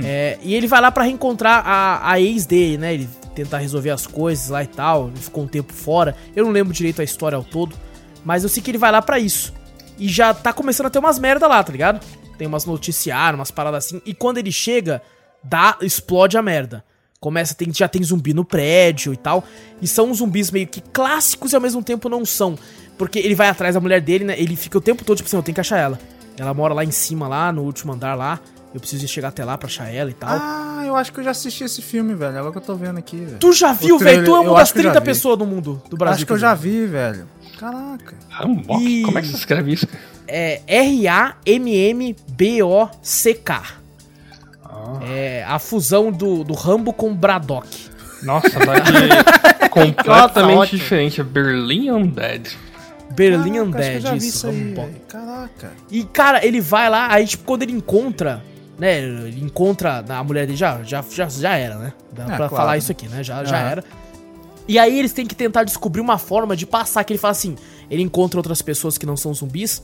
É, 0.05 0.39
e 0.43 0.55
ele 0.55 0.67
vai 0.67 0.81
lá 0.81 0.91
pra 0.91 1.05
reencontrar 1.05 1.63
a, 1.67 2.13
a 2.13 2.21
ex 2.21 2.47
dele, 2.47 2.79
né? 2.79 2.95
Ele 2.95 3.09
tentar 3.35 3.59
resolver 3.59 3.91
as 3.91 4.07
coisas 4.07 4.49
lá 4.49 4.63
e 4.63 4.67
tal. 4.67 5.09
Ele 5.09 5.19
ficou 5.19 5.45
um 5.45 5.49
tempo 5.49 5.73
fora. 5.73 6.17
Eu 6.35 6.45
não 6.45 6.53
lembro 6.53 6.73
direito 6.73 7.01
a 7.01 7.05
história 7.05 7.37
ao 7.37 7.45
todo. 7.45 7.77
Mas 8.25 8.43
eu 8.43 8.49
sei 8.49 8.63
que 8.63 8.71
ele 8.71 8.79
vai 8.79 8.93
lá 8.93 9.03
pra 9.03 9.19
isso. 9.19 9.53
E 9.99 10.09
já 10.09 10.33
tá 10.33 10.53
começando 10.53 10.87
a 10.87 10.91
ter 10.91 10.99
umas 10.99 11.19
merda 11.19 11.47
lá, 11.47 11.63
tá 11.63 11.73
ligado? 11.73 12.05
Tem 12.39 12.47
umas 12.47 12.65
noticiários, 12.65 13.39
umas 13.39 13.51
paradas 13.51 13.87
assim. 13.87 14.01
E 14.05 14.15
quando 14.15 14.39
ele 14.39 14.53
chega, 14.53 15.03
dá, 15.43 15.77
explode 15.81 16.37
a 16.37 16.43
merda. 16.43 16.85
Começa, 17.21 17.55
tem, 17.55 17.73
já 17.73 17.87
tem 17.87 18.03
zumbi 18.03 18.35
no 18.35 18.45
prédio 18.45 19.13
e 19.13 19.17
tal. 19.17 19.45
E 19.81 19.87
são 19.87 20.13
zumbis 20.13 20.51
meio 20.51 20.67
que 20.67 20.81
clássicos 20.81 21.53
e 21.53 21.55
ao 21.55 21.61
mesmo 21.61 21.83
tempo 21.83 22.09
não 22.09 22.25
são. 22.25 22.59
Porque 22.99 23.19
ele 23.19 23.35
vai 23.35 23.49
atrás 23.49 23.75
da 23.75 23.81
mulher 23.81 24.01
dele, 24.01 24.25
né? 24.25 24.35
Ele 24.41 24.57
fica 24.57 24.79
o 24.79 24.81
tempo 24.81 25.05
todo, 25.05 25.17
tipo 25.19 25.29
assim, 25.29 25.37
eu 25.37 25.43
tenho 25.43 25.55
que 25.55 25.61
achar 25.61 25.79
ela. 25.79 26.01
Ela 26.37 26.53
mora 26.53 26.75
lá 26.75 26.85
em 26.85 26.91
cima, 26.91 27.29
lá, 27.29 27.53
no 27.53 27.63
último 27.63 27.93
andar 27.93 28.15
lá. 28.15 28.41
Eu 28.75 28.81
preciso 28.81 29.07
chegar 29.07 29.29
até 29.29 29.45
lá 29.45 29.59
pra 29.59 29.67
achar 29.67 29.93
ela 29.93 30.09
e 30.11 30.15
tal. 30.15 30.31
Ah, 30.31 30.83
eu 30.87 30.97
acho 30.97 31.13
que 31.13 31.21
eu 31.21 31.25
já 31.25 31.31
assisti 31.33 31.63
esse 31.65 31.83
filme, 31.83 32.15
velho. 32.15 32.39
Agora 32.39 32.53
que 32.53 32.59
eu 32.59 32.63
tô 32.63 32.75
vendo 32.75 32.99
aqui, 32.99 33.17
velho. 33.17 33.39
Tu 33.39 33.53
já 33.53 33.73
viu, 33.73 33.99
velho? 33.99 34.25
Tu 34.25 34.35
é 34.35 34.41
uma 34.41 34.51
das 34.55 34.63
acho 34.63 34.73
que 34.73 34.79
eu 34.79 34.83
já 34.85 34.91
30 34.93 35.01
vi. 35.01 35.07
pessoas 35.07 35.39
do 35.39 35.45
mundo, 35.47 35.83
do 35.91 35.97
Brasil. 35.97 36.15
acho 36.17 36.27
que 36.27 36.33
eu 36.33 36.39
já 36.39 36.55
vi, 36.55 36.87
velho. 36.87 37.27
Caraca. 37.59 38.15
Rambok? 38.31 38.83
E- 38.83 39.03
Como 39.03 39.19
é 39.19 39.21
que 39.23 39.29
você 39.29 39.37
escreve 39.37 39.73
isso? 39.75 39.87
É 40.27 40.63
R-A-M-M-B-O-C-K. 42.43 43.63
É 45.07 45.45
a 45.47 45.59
fusão 45.59 46.11
do, 46.11 46.43
do 46.45 46.55
Rambo 46.55 46.93
com 46.93 47.15
Braddock. 47.15 47.69
Nossa, 48.23 48.49
tá 48.59 48.73
aqui 48.77 49.69
completamente 49.69 50.57
ótimo. 50.59 50.79
diferente. 50.79 51.21
É 51.21 51.25
Berlin 51.25 51.91
Undead. 51.91 52.57
Berlin 53.11 53.53
Caraca, 53.71 53.79
acho 53.79 53.91
que 53.91 53.97
eu 53.97 54.01
já 54.01 54.09
Undead, 54.11 54.21
vi 54.21 54.27
isso, 54.29 54.37
isso 54.39 54.47
aí, 54.47 54.75
Rambo. 54.75 54.89
Caraca. 55.09 55.73
E, 55.91 56.05
cara, 56.05 56.45
ele 56.47 56.61
vai 56.61 56.89
lá, 56.89 57.09
aí, 57.13 57.27
tipo, 57.27 57.45
quando 57.45 57.63
ele 57.63 57.73
encontra, 57.73 58.43
né? 58.83 58.99
Ele 58.99 59.45
encontra 59.45 60.05
a 60.09 60.25
mulher 60.25 60.47
dele, 60.47 60.57
já, 60.59 60.83
já, 60.83 61.03
já, 61.09 61.29
já 61.29 61.57
era, 61.57 61.77
né? 61.77 61.93
Dá 62.13 62.25
É, 62.25 62.27
pra 62.27 62.37
claro. 62.37 62.57
falar 62.57 62.77
isso 62.77 62.91
aqui, 62.93 63.09
né? 63.09 63.23
Já, 63.23 63.45
já 63.45 63.57
Aham. 63.59 63.69
era. 63.71 63.85
E 64.69 64.79
aí 64.79 64.99
eles 64.99 65.13
têm 65.13 65.27
que 65.27 65.35
tentar 65.35 65.65
descobrir 65.65 66.01
uma 66.01 66.19
forma 66.19 66.55
de 66.57 66.67
passar, 66.67 67.03
que 67.05 67.13
ele 67.13 67.19
fala 67.19 67.33
assim, 67.33 67.57
ele 67.91 68.03
encontra 68.03 68.39
outras 68.39 68.61
pessoas 68.63 68.97
que 68.99 69.05
não 69.07 69.17
são 69.17 69.33
zumbis, 69.35 69.83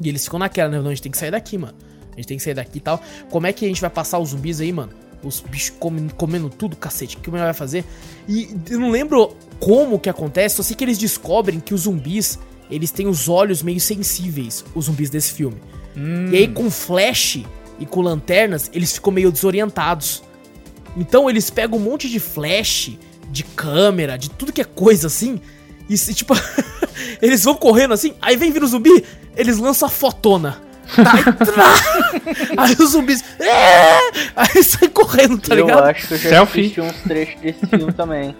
e 0.00 0.08
eles 0.08 0.24
ficam 0.24 0.38
naquela, 0.38 0.68
né? 0.68 0.78
Não, 0.78 0.86
a 0.86 0.90
gente 0.90 1.02
tem 1.02 1.12
que 1.12 1.18
sair 1.18 1.30
daqui, 1.30 1.56
mano. 1.58 1.74
A 2.12 2.16
gente 2.16 2.26
tem 2.28 2.36
que 2.36 2.42
sair 2.42 2.54
daqui 2.54 2.78
e 2.78 2.80
tal. 2.80 3.00
Como 3.30 3.46
é 3.46 3.52
que 3.52 3.64
a 3.64 3.68
gente 3.68 3.80
vai 3.80 3.90
passar 3.90 4.18
os 4.18 4.30
zumbis 4.30 4.60
aí, 4.60 4.72
mano? 4.72 4.92
Os 5.22 5.40
bichos 5.40 5.74
comendo, 5.78 6.14
comendo 6.14 6.48
tudo, 6.50 6.76
cacete. 6.76 7.16
O 7.16 7.20
que 7.20 7.28
o 7.28 7.32
melhor 7.32 7.46
vai 7.46 7.54
fazer? 7.54 7.84
E 8.28 8.54
eu 8.70 8.78
não 8.78 8.90
lembro 8.90 9.36
como 9.58 9.98
que 9.98 10.08
acontece, 10.10 10.56
só 10.56 10.62
sei 10.62 10.76
que 10.76 10.84
eles 10.84 10.98
descobrem 10.98 11.58
que 11.60 11.72
os 11.74 11.82
zumbis, 11.82 12.38
eles 12.70 12.90
têm 12.90 13.06
os 13.08 13.28
olhos 13.28 13.62
meio 13.62 13.80
sensíveis, 13.80 14.64
os 14.74 14.84
zumbis 14.84 15.10
desse 15.10 15.32
filme. 15.32 15.56
E 16.30 16.36
aí 16.36 16.48
com 16.48 16.70
flash 16.70 17.42
e 17.78 17.86
com 17.86 18.00
lanternas, 18.00 18.70
eles 18.72 18.92
ficam 18.92 19.12
meio 19.12 19.30
desorientados. 19.32 20.22
Então 20.96 21.28
eles 21.28 21.50
pegam 21.50 21.78
um 21.78 21.82
monte 21.82 22.08
de 22.08 22.20
flash, 22.20 22.92
de 23.30 23.42
câmera, 23.42 24.16
de 24.16 24.30
tudo 24.30 24.52
que 24.52 24.60
é 24.60 24.64
coisa 24.64 25.08
assim. 25.08 25.40
E 25.88 25.96
tipo, 25.96 26.34
eles 27.20 27.44
vão 27.44 27.54
correndo 27.54 27.94
assim, 27.94 28.14
aí 28.22 28.36
vem 28.36 28.50
vir 28.52 28.62
o 28.62 28.66
zumbi, 28.66 29.04
eles 29.36 29.58
lançam 29.58 29.86
a 29.86 29.90
fotona. 29.90 30.62
Aí, 30.96 31.46
trá! 31.46 31.74
aí 32.62 32.76
os 32.78 32.90
zumbis. 32.90 33.24
"É!" 33.40 33.98
Aí 34.36 34.62
sai 34.62 34.88
correndo, 34.88 35.38
tá 35.38 35.54
eu 35.54 35.66
ligado? 35.66 35.84
acho 35.84 36.06
que 36.08 36.14
eu 36.14 36.18
já 36.18 36.28
Selfie. 36.28 36.60
assisti 36.60 36.80
uns 36.80 36.96
trechos 37.02 37.40
desse 37.40 37.66
filme 37.66 37.92
também. 37.92 38.36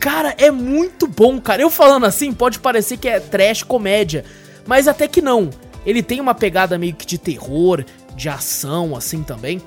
Cara, 0.00 0.34
é 0.38 0.50
muito 0.50 1.06
bom, 1.06 1.40
cara. 1.40 1.62
Eu 1.62 1.70
falando 1.70 2.06
assim, 2.06 2.32
pode 2.32 2.58
parecer 2.58 2.96
que 2.96 3.08
é 3.08 3.20
trash 3.20 3.62
comédia, 3.62 4.24
mas 4.66 4.88
até 4.88 5.06
que 5.06 5.22
não. 5.22 5.50
Ele 5.86 6.02
tem 6.02 6.20
uma 6.20 6.34
pegada 6.34 6.78
meio 6.78 6.94
que 6.94 7.06
de 7.06 7.18
terror, 7.18 7.84
de 8.20 8.28
ação, 8.28 8.94
assim 8.94 9.22
também. 9.22 9.60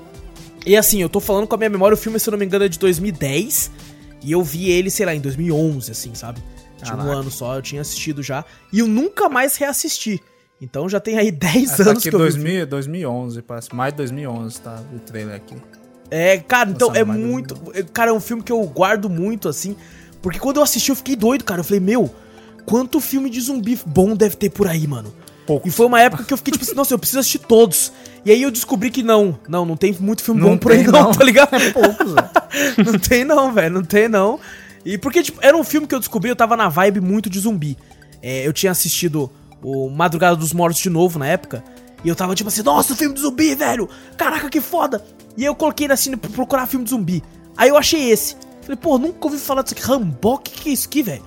E 0.64 0.76
assim, 0.76 1.02
eu 1.02 1.08
tô 1.08 1.18
falando 1.20 1.46
com 1.46 1.54
a 1.56 1.58
minha 1.58 1.68
memória, 1.68 1.94
o 1.94 1.98
filme, 1.98 2.18
se 2.20 2.28
eu 2.28 2.32
não 2.32 2.38
me 2.38 2.44
engano, 2.46 2.64
é 2.64 2.68
de 2.68 2.78
2010. 2.78 3.70
E 4.22 4.32
eu 4.32 4.42
vi 4.42 4.70
ele, 4.70 4.90
sei 4.90 5.04
lá, 5.04 5.14
em 5.14 5.20
2011, 5.20 5.90
assim, 5.90 6.14
sabe? 6.14 6.40
Tinha 6.82 6.96
um 6.96 7.10
ano 7.10 7.30
só, 7.30 7.56
eu 7.56 7.62
tinha 7.62 7.80
assistido 7.82 8.22
já. 8.22 8.44
E 8.72 8.78
eu 8.78 8.86
nunca 8.86 9.28
mais 9.28 9.56
reassisti. 9.56 10.22
Então 10.60 10.88
já 10.88 11.00
tem 11.00 11.18
aí 11.18 11.30
10 11.32 11.72
Essa 11.72 11.82
anos 11.82 11.98
aqui 12.00 12.10
que 12.10 12.14
eu 12.14 12.20
vi. 12.20 12.24
o 12.24 12.28
2000, 12.30 12.66
2011, 12.66 13.42
parece. 13.42 13.74
Mais 13.74 13.92
de 13.92 13.96
2011, 13.98 14.60
tá? 14.60 14.82
O 14.94 14.98
trailer 15.00 15.34
aqui. 15.34 15.56
É, 16.10 16.38
cara, 16.38 16.70
então 16.70 16.88
Nossa, 16.88 17.00
é 17.00 17.04
muito. 17.04 17.56
é, 17.74 17.82
Cara, 17.82 18.10
é 18.10 18.14
um 18.14 18.20
filme 18.20 18.42
que 18.42 18.52
eu 18.52 18.62
guardo 18.64 19.10
muito, 19.10 19.48
assim. 19.48 19.74
Porque 20.22 20.38
quando 20.38 20.58
eu 20.58 20.62
assisti, 20.62 20.90
eu 20.90 20.96
fiquei 20.96 21.16
doido, 21.16 21.44
cara. 21.44 21.60
Eu 21.60 21.64
falei, 21.64 21.80
meu, 21.80 22.14
quanto 22.64 23.00
filme 23.00 23.28
de 23.28 23.40
zumbi 23.40 23.78
bom 23.84 24.14
deve 24.14 24.36
ter 24.36 24.50
por 24.50 24.68
aí, 24.68 24.86
mano. 24.86 25.12
Poucos. 25.46 25.70
E 25.70 25.74
foi 25.74 25.84
uma 25.86 26.00
época 26.00 26.24
que 26.24 26.32
eu 26.32 26.36
fiquei 26.38 26.52
tipo 26.52 26.64
assim, 26.64 26.74
nossa, 26.76 26.94
eu 26.94 26.98
preciso 26.98 27.18
assistir 27.20 27.40
todos. 27.40 27.92
E 28.24 28.30
aí 28.30 28.42
eu 28.42 28.50
descobri 28.50 28.90
que 28.90 29.02
não, 29.02 29.38
não, 29.48 29.66
não 29.66 29.76
tem 29.76 29.94
muito 30.00 30.22
filme 30.22 30.40
Não 30.40 30.50
bom 30.50 30.58
por 30.58 30.72
aí 30.72 30.82
não, 30.82 30.92
não. 30.92 31.12
tá 31.12 31.24
ligado? 31.24 31.50
Poucos, 31.72 32.12
velho. 32.12 32.30
não 32.92 32.98
tem 32.98 33.24
não, 33.24 33.52
velho, 33.52 33.74
não 33.74 33.84
tem 33.84 34.08
não. 34.08 34.40
E 34.84 34.96
porque, 34.98 35.22
tipo, 35.22 35.38
era 35.42 35.56
um 35.56 35.64
filme 35.64 35.86
que 35.86 35.94
eu 35.94 35.98
descobri, 35.98 36.30
eu 36.30 36.36
tava 36.36 36.56
na 36.56 36.68
vibe 36.68 37.00
muito 37.00 37.28
de 37.28 37.38
zumbi. 37.38 37.76
É, 38.22 38.46
eu 38.46 38.52
tinha 38.52 38.72
assistido 38.72 39.30
o 39.62 39.88
Madrugada 39.90 40.36
dos 40.36 40.52
Mortos 40.52 40.80
de 40.80 40.90
novo 40.90 41.18
na 41.18 41.26
época. 41.26 41.62
E 42.02 42.08
eu 42.08 42.14
tava 42.14 42.34
tipo 42.34 42.48
assim, 42.48 42.62
nossa, 42.62 42.94
filme 42.94 43.14
de 43.14 43.20
zumbi, 43.20 43.54
velho! 43.54 43.88
Caraca, 44.16 44.50
que 44.50 44.60
foda! 44.60 45.04
E 45.36 45.42
aí 45.42 45.46
eu 45.46 45.54
coloquei 45.54 45.90
assim 45.90 46.16
pra 46.16 46.30
procurar 46.30 46.66
filme 46.66 46.84
de 46.84 46.90
zumbi. 46.90 47.22
Aí 47.56 47.70
eu 47.70 47.76
achei 47.76 48.10
esse. 48.10 48.36
Falei, 48.62 48.76
pô, 48.76 48.98
nunca 48.98 49.26
ouvi 49.26 49.38
falar 49.38 49.62
disso 49.62 49.74
aqui. 49.74 49.82
Rambok, 49.82 50.50
que 50.50 50.62
que 50.62 50.68
é 50.68 50.72
isso 50.72 50.86
aqui, 50.86 51.02
velho? 51.02 51.22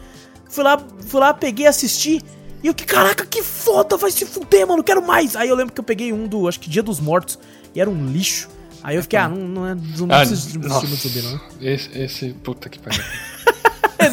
Fui 0.50 0.64
lá, 0.64 0.80
fui 1.08 1.20
lá, 1.20 1.34
peguei, 1.34 1.68
assisti. 1.68 2.22
E 2.64 2.68
eu 2.68 2.74
que, 2.74 2.86
caraca, 2.86 3.26
que 3.26 3.44
foda, 3.44 3.98
vai 3.98 4.12
se 4.12 4.26
fuder, 4.26 4.68
mano, 4.68 4.84
quero 4.84 5.06
mais. 5.06 5.36
Aí 5.36 5.50
eu 5.50 5.56
lembro 5.56 5.74
que 5.74 5.80
eu 5.80 5.84
peguei 5.84 6.12
um 6.12 6.28
do, 6.28 6.48
acho 6.48 6.60
que 6.60 6.70
Dia 6.70 6.84
dos 6.84 7.00
Mortos, 7.00 7.38
e 7.76 7.80
era 7.82 7.90
um 7.90 8.08
lixo. 8.08 8.50
Aí 8.84 8.96
eu 8.96 9.02
fiquei, 9.02 9.20
ah, 9.20 9.28
não, 9.28 9.38
não 9.48 9.68
é 9.68 9.76
zumbi, 9.76 10.12
não 10.12 10.16
Ah, 10.16 10.20
preciso 10.20 10.48
de 10.48 10.52
filme 10.54 10.96
de 10.96 10.96
zumbi, 10.96 11.22
não. 11.22 11.42
Esse, 11.62 11.98
esse. 11.98 12.30
Puta 12.44 12.70
que 12.70 12.80
pariu. 12.80 13.04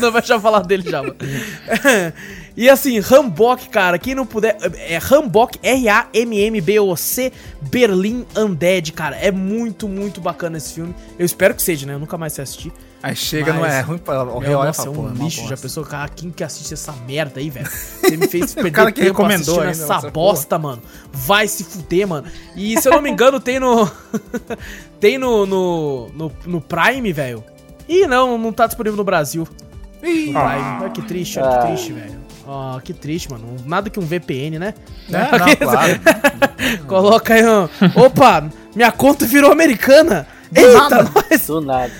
Não 0.00 0.10
vai 0.10 0.22
já 0.22 0.40
falar 0.40 0.60
dele 0.60 0.82
já, 0.88 1.02
mano. 1.02 1.14
e 2.56 2.68
assim, 2.68 2.98
Rambok, 2.98 3.68
cara, 3.68 3.98
quem 3.98 4.14
não 4.14 4.26
puder. 4.26 4.56
É 4.78 4.98
Rambok, 4.98 5.58
R-A-M-M-B-O-C, 5.62 7.32
Berlim 7.60 8.26
Undead, 8.36 8.92
cara. 8.92 9.16
É 9.16 9.30
muito, 9.30 9.86
muito 9.86 10.20
bacana 10.20 10.56
esse 10.56 10.72
filme. 10.74 10.94
Eu 11.18 11.24
espero 11.24 11.54
que 11.54 11.62
seja, 11.62 11.86
né? 11.86 11.94
Eu 11.94 11.98
nunca 11.98 12.18
mais 12.18 12.32
sei 12.32 12.42
assistir. 12.42 12.72
Aí 13.04 13.14
chega, 13.14 13.52
não 13.52 13.60
Mas- 13.60 13.74
é 13.74 13.80
ruim 13.82 13.98
pra 13.98 14.24
o 14.24 14.42
É, 14.42 14.46
real 14.46 14.64
nossa, 14.64 14.86
é 14.86 14.90
um 14.90 14.94
pô, 14.94 15.00
uma 15.02 15.24
lixo. 15.24 15.46
Já 15.46 15.58
pensou, 15.58 15.84
cara, 15.84 16.08
quem 16.08 16.30
que 16.30 16.42
assiste 16.42 16.72
essa 16.72 16.90
merda 17.06 17.38
aí, 17.38 17.50
velho? 17.50 17.68
Você 17.68 18.16
me 18.16 18.26
fez 18.26 18.54
perder 18.56 18.70
cara 18.70 18.90
que 18.90 19.02
tempo 19.02 19.12
recomendou 19.22 19.60
assistindo 19.60 19.82
ainda, 19.82 19.94
essa 19.98 20.10
bosta, 20.10 20.58
mano. 20.58 20.80
Vai 21.12 21.46
se 21.46 21.64
fuder, 21.64 22.08
mano. 22.08 22.26
E 22.56 22.80
se 22.80 22.88
eu 22.88 22.92
não 22.92 23.02
me 23.02 23.10
engano, 23.10 23.38
tem 23.38 23.60
no. 23.60 23.90
tem 24.98 25.18
no, 25.18 25.44
no, 25.44 26.08
no, 26.14 26.32
no 26.46 26.60
Prime, 26.62 27.12
velho. 27.12 27.44
Ih, 27.86 28.06
não, 28.06 28.38
não 28.38 28.50
tá 28.54 28.66
disponível 28.66 28.96
no 28.96 29.04
Brasil. 29.04 29.46
No 30.02 30.08
Ih. 30.08 30.34
Olha 30.34 30.88
que 30.88 31.02
triste, 31.02 31.38
olha 31.38 31.50
que 31.50 31.56
Ah. 31.56 31.66
triste, 31.66 31.92
velho. 31.92 32.24
Ó, 32.46 32.80
que 32.80 32.94
triste, 32.94 33.30
mano. 33.30 33.54
Nada 33.66 33.90
que 33.90 34.00
um 34.00 34.06
VPN, 34.06 34.58
né? 34.58 34.72
né? 35.10 35.28
Não, 35.30 35.56
claro. 35.56 36.00
Coloca 36.86 37.34
aí, 37.34 37.42
ó. 37.46 37.68
Opa, 38.02 38.48
minha 38.74 38.90
conta 38.92 39.26
virou 39.26 39.52
americana. 39.52 40.26
Eita, 40.54 40.72
nada. 40.88 41.10
nós. 41.30 41.46
Do 41.46 41.60
nada. 41.60 41.92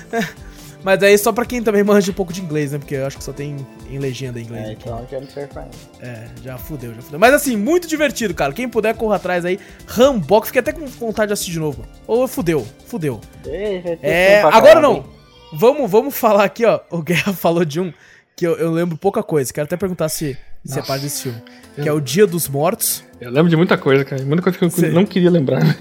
Mas 0.85 1.02
aí 1.02 1.16
só 1.16 1.32
pra 1.32 1.47
quem 1.47 1.62
também 1.62 1.82
manja 1.82 2.11
um 2.11 2.15
pouco 2.15 2.31
de 2.31 2.43
inglês, 2.43 2.73
né? 2.73 2.78
Porque 2.78 2.94
eu 2.94 3.06
acho 3.06 3.16
que 3.16 3.24
só 3.24 3.32
tem 3.32 3.56
em 3.90 3.98
legenda 3.98 4.39
em 4.39 4.43
inglês. 4.43 4.69
É, 4.69 4.73
aqui. 4.73 4.82
então 4.85 5.06
já 5.11 5.19
não 5.19 5.27
serve 5.27 5.48
pra 5.48 5.62
nada. 5.62 5.74
É, 6.02 6.28
já 6.44 6.59
fudeu, 6.59 6.94
já 6.94 7.01
fudeu. 7.01 7.19
Mas 7.19 7.32
assim, 7.32 7.56
muito 7.56 7.89
divertido, 7.89 8.35
cara. 8.35 8.52
Quem 8.52 8.69
puder, 8.69 8.94
corra 8.94 9.16
atrás 9.16 9.47
aí. 9.47 9.59
Rambok, 9.86 10.47
fiquei 10.47 10.61
até 10.61 10.73
com 10.73 10.85
vontade 10.86 11.28
de 11.28 11.32
assistir 11.32 11.52
de 11.52 11.59
novo. 11.59 11.86
Ou 12.06 12.28
fudeu, 12.28 12.66
fudeu. 12.86 13.19
Ei, 13.47 13.81
ter 13.81 13.98
É, 14.02 14.43
agora 14.43 14.78
não. 14.78 15.06
Vamos, 15.55 15.90
vamos 15.90 16.15
falar 16.15 16.44
aqui, 16.44 16.66
ó. 16.66 16.81
O 16.90 17.01
Guerra 17.01 17.32
falou 17.35 17.65
de 17.65 17.81
um 17.81 17.90
que 18.36 18.47
eu, 18.47 18.55
eu 18.56 18.70
lembro 18.70 18.98
pouca 18.98 19.23
coisa. 19.23 19.51
Quero 19.55 19.65
até 19.65 19.78
perguntar 19.78 20.11
se, 20.11 20.36
se 20.66 20.78
é 20.78 20.82
parte 20.82 21.02
desse 21.02 21.23
filme. 21.23 21.40
Que 21.81 21.89
é 21.89 21.93
o 21.93 22.01
Dia 22.01 22.27
dos 22.27 22.47
Mortos. 22.47 23.02
Eu 23.19 23.31
lembro 23.31 23.48
de 23.48 23.56
muita 23.56 23.78
coisa, 23.78 24.05
cara. 24.05 24.23
Muita 24.23 24.43
coisa 24.43 24.59
que 24.59 24.85
eu 24.85 24.93
não 24.93 25.06
queria 25.06 25.31
lembrar. 25.31 25.62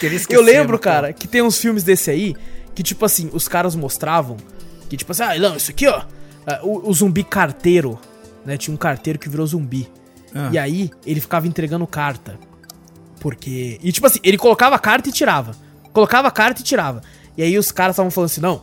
Queria 0.00 0.20
Eu 0.30 0.42
lembro, 0.42 0.72
né, 0.72 0.82
cara, 0.82 1.12
que 1.12 1.28
tem 1.28 1.42
uns 1.42 1.58
filmes 1.58 1.84
desse 1.84 2.10
aí 2.10 2.34
que, 2.74 2.82
tipo 2.82 3.04
assim, 3.04 3.30
os 3.32 3.48
caras 3.48 3.74
mostravam 3.74 4.36
que, 4.88 4.96
tipo 4.96 5.12
assim, 5.12 5.22
ah, 5.22 5.38
não, 5.38 5.56
isso 5.56 5.70
aqui, 5.70 5.86
ó, 5.86 6.02
ah, 6.46 6.60
o, 6.62 6.90
o 6.90 6.92
zumbi 6.92 7.24
carteiro, 7.24 7.98
né? 8.44 8.56
Tinha 8.56 8.74
um 8.74 8.76
carteiro 8.76 9.18
que 9.18 9.28
virou 9.28 9.46
zumbi. 9.46 9.88
Ah. 10.34 10.50
E 10.52 10.58
aí, 10.58 10.90
ele 11.06 11.20
ficava 11.20 11.46
entregando 11.46 11.86
carta. 11.86 12.38
Porque. 13.20 13.78
E, 13.82 13.92
tipo 13.92 14.06
assim, 14.06 14.18
ele 14.22 14.36
colocava 14.36 14.74
a 14.76 14.78
carta 14.78 15.08
e 15.08 15.12
tirava. 15.12 15.56
Colocava 15.92 16.28
a 16.28 16.30
carta 16.30 16.60
e 16.60 16.64
tirava. 16.64 17.02
E 17.36 17.42
aí 17.42 17.56
os 17.56 17.70
caras 17.72 17.94
estavam 17.94 18.10
falando 18.10 18.30
assim, 18.30 18.40
não. 18.40 18.62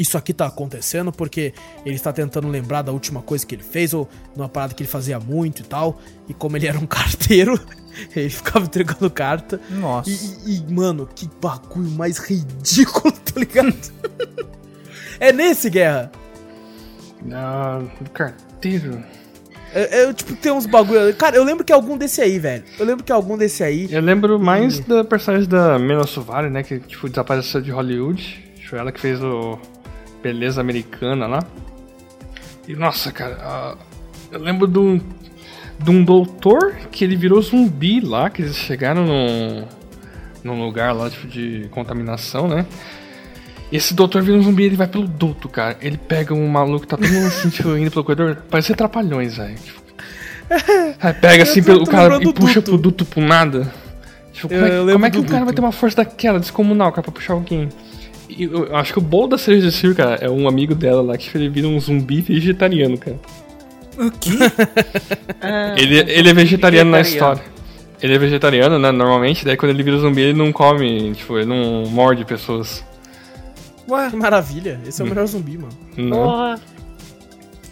Isso 0.00 0.16
aqui 0.16 0.32
tá 0.32 0.46
acontecendo 0.46 1.12
porque 1.12 1.52
ele 1.84 1.94
está 1.96 2.10
tentando 2.12 2.48
lembrar 2.48 2.80
da 2.80 2.90
última 2.90 3.20
coisa 3.20 3.44
que 3.44 3.54
ele 3.54 3.62
fez, 3.62 3.92
ou 3.92 4.08
numa 4.34 4.48
parada 4.48 4.72
que 4.72 4.82
ele 4.82 4.88
fazia 4.88 5.20
muito 5.20 5.60
e 5.60 5.64
tal. 5.64 6.00
E 6.26 6.32
como 6.32 6.56
ele 6.56 6.66
era 6.66 6.78
um 6.78 6.86
carteiro, 6.88 7.60
ele 8.16 8.30
ficava 8.30 8.64
entregando 8.64 9.10
carta. 9.10 9.60
Nossa. 9.70 10.08
E, 10.08 10.14
e- 10.54 10.64
e, 10.68 10.72
mano, 10.72 11.06
que 11.14 11.28
bagulho 11.40 11.90
mais 11.90 12.16
ridículo, 12.18 13.12
tá 13.20 13.38
ligado? 13.38 13.74
é 15.20 15.32
nesse, 15.32 15.68
Guerra. 15.68 16.10
Ah, 17.30 17.82
do 18.00 18.10
carteiro. 18.10 19.02
É, 19.72 20.02
é, 20.04 20.12
tipo, 20.14 20.34
tem 20.34 20.50
uns 20.50 20.66
bagulho. 20.66 21.14
Cara, 21.14 21.36
eu 21.36 21.44
lembro 21.44 21.62
que 21.64 21.72
algum 21.72 21.96
desse 21.96 22.20
aí, 22.22 22.38
velho. 22.38 22.64
Eu 22.78 22.86
lembro 22.86 23.04
que 23.04 23.12
algum 23.12 23.36
desse 23.36 23.62
aí. 23.62 23.86
Eu 23.92 24.00
lembro 24.00 24.38
mais 24.38 24.80
da 24.80 25.04
personagem 25.04 25.48
da 25.48 25.78
Mena 25.78 26.06
Suvari, 26.06 26.48
né? 26.50 26.62
Que, 26.62 26.80
tipo, 26.80 27.08
desapareceu 27.08 27.60
de 27.60 27.70
Hollywood. 27.70 28.46
Foi 28.68 28.78
ela 28.78 28.90
que 28.90 29.00
fez 29.00 29.22
o 29.22 29.58
Beleza 30.22 30.60
Americana 30.60 31.26
lá. 31.26 31.42
E, 32.68 32.74
nossa, 32.74 33.10
cara, 33.10 33.76
eu 34.30 34.38
lembro 34.38 34.66
de 34.66 34.78
um, 34.78 35.00
de 35.78 35.90
um 35.90 36.04
doutor 36.04 36.74
que 36.90 37.02
ele 37.04 37.16
virou 37.16 37.40
zumbi 37.42 38.00
lá, 38.00 38.30
que 38.30 38.42
eles 38.42 38.56
chegaram 38.56 39.04
num, 39.04 39.64
num 40.44 40.62
lugar 40.64 40.92
lá, 40.94 41.08
tipo, 41.10 41.26
de 41.26 41.68
contaminação, 41.70 42.46
né? 42.46 42.66
E 43.72 43.76
esse 43.76 43.94
doutor 43.94 44.22
vira 44.22 44.36
um 44.36 44.42
zumbi, 44.42 44.64
ele 44.64 44.76
vai 44.76 44.86
pelo 44.88 45.06
duto, 45.06 45.48
cara. 45.48 45.76
Ele 45.80 45.96
pega 45.96 46.34
um 46.34 46.46
maluco, 46.48 46.86
tá 46.86 46.96
todo 46.96 47.08
mundo 47.08 47.26
assim, 47.26 47.48
tipo, 47.50 47.76
indo 47.76 47.90
pelo 47.90 48.04
corredor. 48.04 48.42
Parece 48.50 48.74
trapalhões, 48.74 49.36
velho. 49.36 49.54
Tipo, 49.56 49.80
aí 51.00 51.14
pega 51.14 51.42
assim 51.44 51.62
pelo 51.62 51.84
tô 51.84 51.90
cara 51.90 52.16
e 52.16 52.32
puxa 52.32 52.54
duto. 52.60 52.70
pro 52.72 52.78
duto 52.78 53.04
pro 53.04 53.20
nada. 53.22 53.72
Tipo, 54.32 54.48
como, 54.48 54.64
é, 54.66 54.70
que- 54.70 54.92
como 54.92 55.06
é 55.06 55.10
que 55.10 55.18
um 55.18 55.24
cara 55.24 55.44
vai 55.44 55.54
ter 55.54 55.60
uma 55.60 55.72
força 55.72 55.96
daquela, 55.98 56.38
descomunal, 56.40 56.90
cara, 56.90 57.02
pra 57.02 57.12
puxar 57.12 57.34
alguém? 57.34 57.68
E 58.40 58.44
eu, 58.44 58.74
acho 58.74 58.94
que 58.94 58.98
o 58.98 59.02
bolo 59.02 59.28
da 59.28 59.36
cereja 59.38 59.66
desse 59.66 59.80
filme, 59.82 59.94
cara, 59.94 60.14
é 60.14 60.30
um 60.30 60.48
amigo 60.48 60.74
dela 60.74 61.02
lá 61.02 61.18
que 61.18 61.30
ele 61.36 61.50
vira 61.50 61.68
um 61.68 61.78
zumbi 61.78 62.22
vegetariano, 62.22 62.96
cara. 62.96 63.18
O 63.98 64.10
quê? 64.10 64.30
Ah, 65.42 65.74
Ele, 65.76 65.98
ele 65.98 66.30
é 66.30 66.32
vegetariano 66.32 66.90
na 66.90 67.00
história. 67.02 67.42
Ele 68.00 68.14
é 68.14 68.18
vegetariano, 68.18 68.78
né, 68.78 68.90
normalmente, 68.90 69.44
daí 69.44 69.58
quando 69.58 69.72
ele 69.72 69.82
vira 69.82 69.98
zumbi 69.98 70.22
ele 70.22 70.32
não 70.38 70.50
come, 70.52 71.12
tipo, 71.12 71.36
ele 71.36 71.44
não 71.44 71.84
morde 71.90 72.24
pessoas. 72.24 72.82
Ué, 73.86 74.08
Que 74.08 74.16
maravilha. 74.16 74.80
Esse 74.86 75.02
é 75.02 75.04
o 75.04 75.08
melhor 75.08 75.26
zumbi, 75.26 75.58
mano. 75.58 75.76
Não, 75.98 76.16
Porra. 76.16 76.60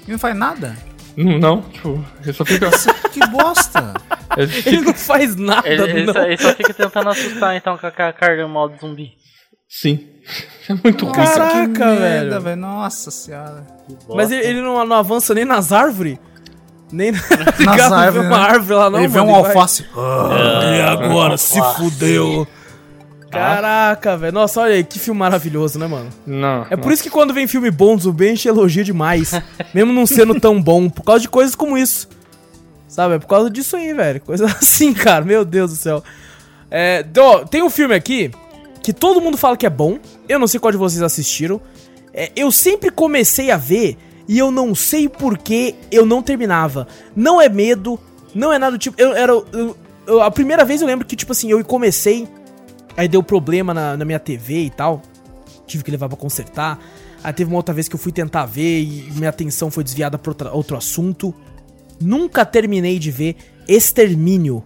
ele 0.03 0.13
não 0.13 0.19
faz 0.19 0.37
nada? 0.37 0.77
não, 1.17 1.39
não, 1.39 1.63
tipo, 1.63 2.05
ele 2.23 2.33
só 2.35 2.45
fica... 2.45 2.69
Que 3.11 3.27
bosta. 3.31 3.95
ele 4.37 4.43
Ele 4.53 4.63
fica 4.63 4.83
não 4.83 4.95
faz 4.95 5.35
nada, 5.35 5.67
Ele, 5.67 5.83
ele 5.83 6.05
não. 6.05 6.13
só, 6.13 6.23
ele 6.25 6.37
só 6.37 6.53
fica 6.53 6.75
tentando 6.75 7.09
assustar 7.09 7.57
então 7.57 7.79
com 7.79 7.87
a 7.87 7.91
com 7.91 8.03
a 8.03 8.13
carga 8.13 8.47
mal 8.47 8.69
do 8.69 8.77
zumbi. 8.79 9.13
sim. 9.67 10.18
É 10.69 10.75
muito 10.83 11.07
ruim, 11.07 11.15
Caraca, 11.15 11.39
cara. 11.39 11.67
que 11.69 11.79
velho. 11.79 12.01
merda, 12.01 12.41
velho. 12.41 12.57
Nossa 12.61 13.11
senhora. 13.11 13.67
Mas 14.15 14.31
ele, 14.31 14.45
ele 14.47 14.61
não, 14.61 14.85
não 14.85 14.97
avança 14.97 15.33
nem 15.35 15.45
nas 15.45 15.73
árvores? 15.73 16.19
Nem 16.93 17.13
na... 17.13 17.19
Nas 17.19 17.59
não 17.59 17.75
vê 17.75 17.83
árvores, 17.95 18.27
uma 18.29 18.39
né? 18.39 18.45
árvore 18.45 18.75
lá, 18.79 18.91
não, 18.91 18.99
ele 18.99 19.09
vê 19.09 19.19
mano, 19.21 19.31
um 19.33 19.43
vai- 19.43 19.53
alface. 19.53 19.87
E 20.77 20.81
agora, 20.83 21.37
se 21.39 21.61
fudeu. 21.77 22.47
Caraca, 23.31 24.17
velho. 24.17 24.33
Nossa, 24.33 24.61
olha 24.61 24.75
aí, 24.75 24.85
que 24.85 24.99
filme 24.99 25.21
maravilhoso, 25.21 25.79
né, 25.79 25.87
mano? 25.87 26.09
Não, 26.27 26.67
É 26.71 26.77
por 26.77 26.93
isso 26.93 27.03
que 27.03 27.11
quando 27.11 27.35
vem 27.35 27.47
filme 27.47 27.71
bom 27.71 27.95
a 27.97 28.25
gente 28.25 28.49
elogia 28.49 28.83
demais. 28.83 29.33
mesmo 29.75 29.93
não 29.93 30.07
sendo 30.07 30.39
tão 30.41 30.61
bom, 30.63 30.89
por 30.89 31.03
causa 31.03 31.21
de 31.21 31.29
coisas 31.29 31.55
como 31.55 31.77
isso. 31.77 32.09
Sabe? 32.87 33.15
É 33.17 33.19
por 33.19 33.27
causa 33.27 33.51
disso 33.51 33.77
aí, 33.77 33.93
velho. 33.93 34.21
Coisa 34.23 34.47
assim, 34.47 34.95
cara. 34.95 35.25
Meu 35.25 35.45
Deus 35.45 35.71
do 35.73 35.77
céu. 35.77 36.03
É, 36.71 37.03
tem 37.51 37.63
um 37.63 37.71
filme 37.71 37.95
aqui 37.95 38.31
que 38.83 38.93
todo 38.95 39.21
mundo 39.21 39.37
fala 39.37 39.57
que 39.59 39.67
é 39.67 39.71
bom. 39.71 39.99
Eu 40.29 40.39
não 40.39 40.47
sei 40.47 40.61
qual 40.61 40.71
de 40.73 40.79
vocês 40.79 41.03
assistiram. 41.03 41.61
É, 42.13 42.31
eu 42.37 42.51
sempre 42.53 42.91
comecei 42.91 43.51
a 43.51 43.57
ver 43.57 43.97
e 44.27 44.39
eu 44.39 44.51
não 44.51 44.75
sei 44.75 45.09
por 45.09 45.39
que 45.39 45.75
eu 45.91 46.05
não 46.05 46.23
terminava. 46.23 46.87
Não 47.17 47.41
é 47.41 47.49
medo, 47.49 47.99
não 48.35 48.53
é 48.53 48.59
nada 48.59 48.73
do 48.73 48.79
tipo. 48.79 49.01
Eu 49.01 49.15
era. 49.15 49.33
eu- 49.33 49.77
eu- 50.07 50.23
a 50.23 50.31
primeira 50.31 50.65
vez 50.65 50.81
eu 50.81 50.87
lembro 50.87 51.07
que, 51.07 51.17
tipo 51.17 51.33
assim, 51.33 51.51
eu 51.51 51.65
comecei. 51.65 52.27
Aí 52.97 53.07
deu 53.09 53.23
problema 53.23 53.73
na, 53.73 53.97
na 53.97 54.05
minha 54.05 54.19
TV 54.19 54.65
e 54.65 54.71
tal. 54.71 55.03
Tive 55.67 55.85
que 55.85 55.91
levar 55.91 56.09
pra 56.09 56.17
consertar. 56.17 56.79
Aí 57.23 57.33
teve 57.33 57.51
uma 57.51 57.57
outra 57.57 57.75
vez 57.75 57.89
que 57.89 57.95
eu 57.95 57.99
fui 57.99 58.11
tentar 58.13 58.45
ver 58.47 58.81
e 58.81 59.09
minha 59.15 59.29
atenção 59.31 59.71
foi 59.71 59.85
desviada 59.85 60.19
pra 60.19 60.31
outra- 60.31 60.53
outro 60.53 60.77
assunto. 60.77 61.35
Nunca 62.01 62.45
terminei 62.45 62.99
de 62.99 63.11
ver 63.11 63.37
Extermínio. 63.69 64.65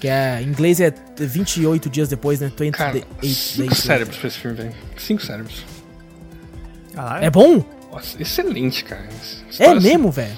Que 0.00 0.08
é, 0.08 0.42
em 0.42 0.48
inglês 0.48 0.80
é 0.80 0.92
28 1.18 1.88
dias 1.88 2.08
depois, 2.08 2.40
né? 2.40 2.48
28 2.48 2.76
Cara, 2.76 2.92
days 2.92 3.36
cinco 3.36 3.62
later. 3.62 3.76
cérebros 3.76 4.18
pra 4.18 4.28
esse 4.28 4.38
filme, 4.38 4.56
velho. 4.56 4.72
Cinco 4.96 5.22
cérebros. 5.24 5.64
Caralho. 6.94 7.24
É 7.24 7.30
bom? 7.30 7.64
Nossa, 7.92 8.20
excelente, 8.20 8.84
cara. 8.84 9.04
É 9.04 9.50
História, 9.50 9.78
assim, 9.78 9.88
mesmo, 9.88 10.10
velho? 10.10 10.36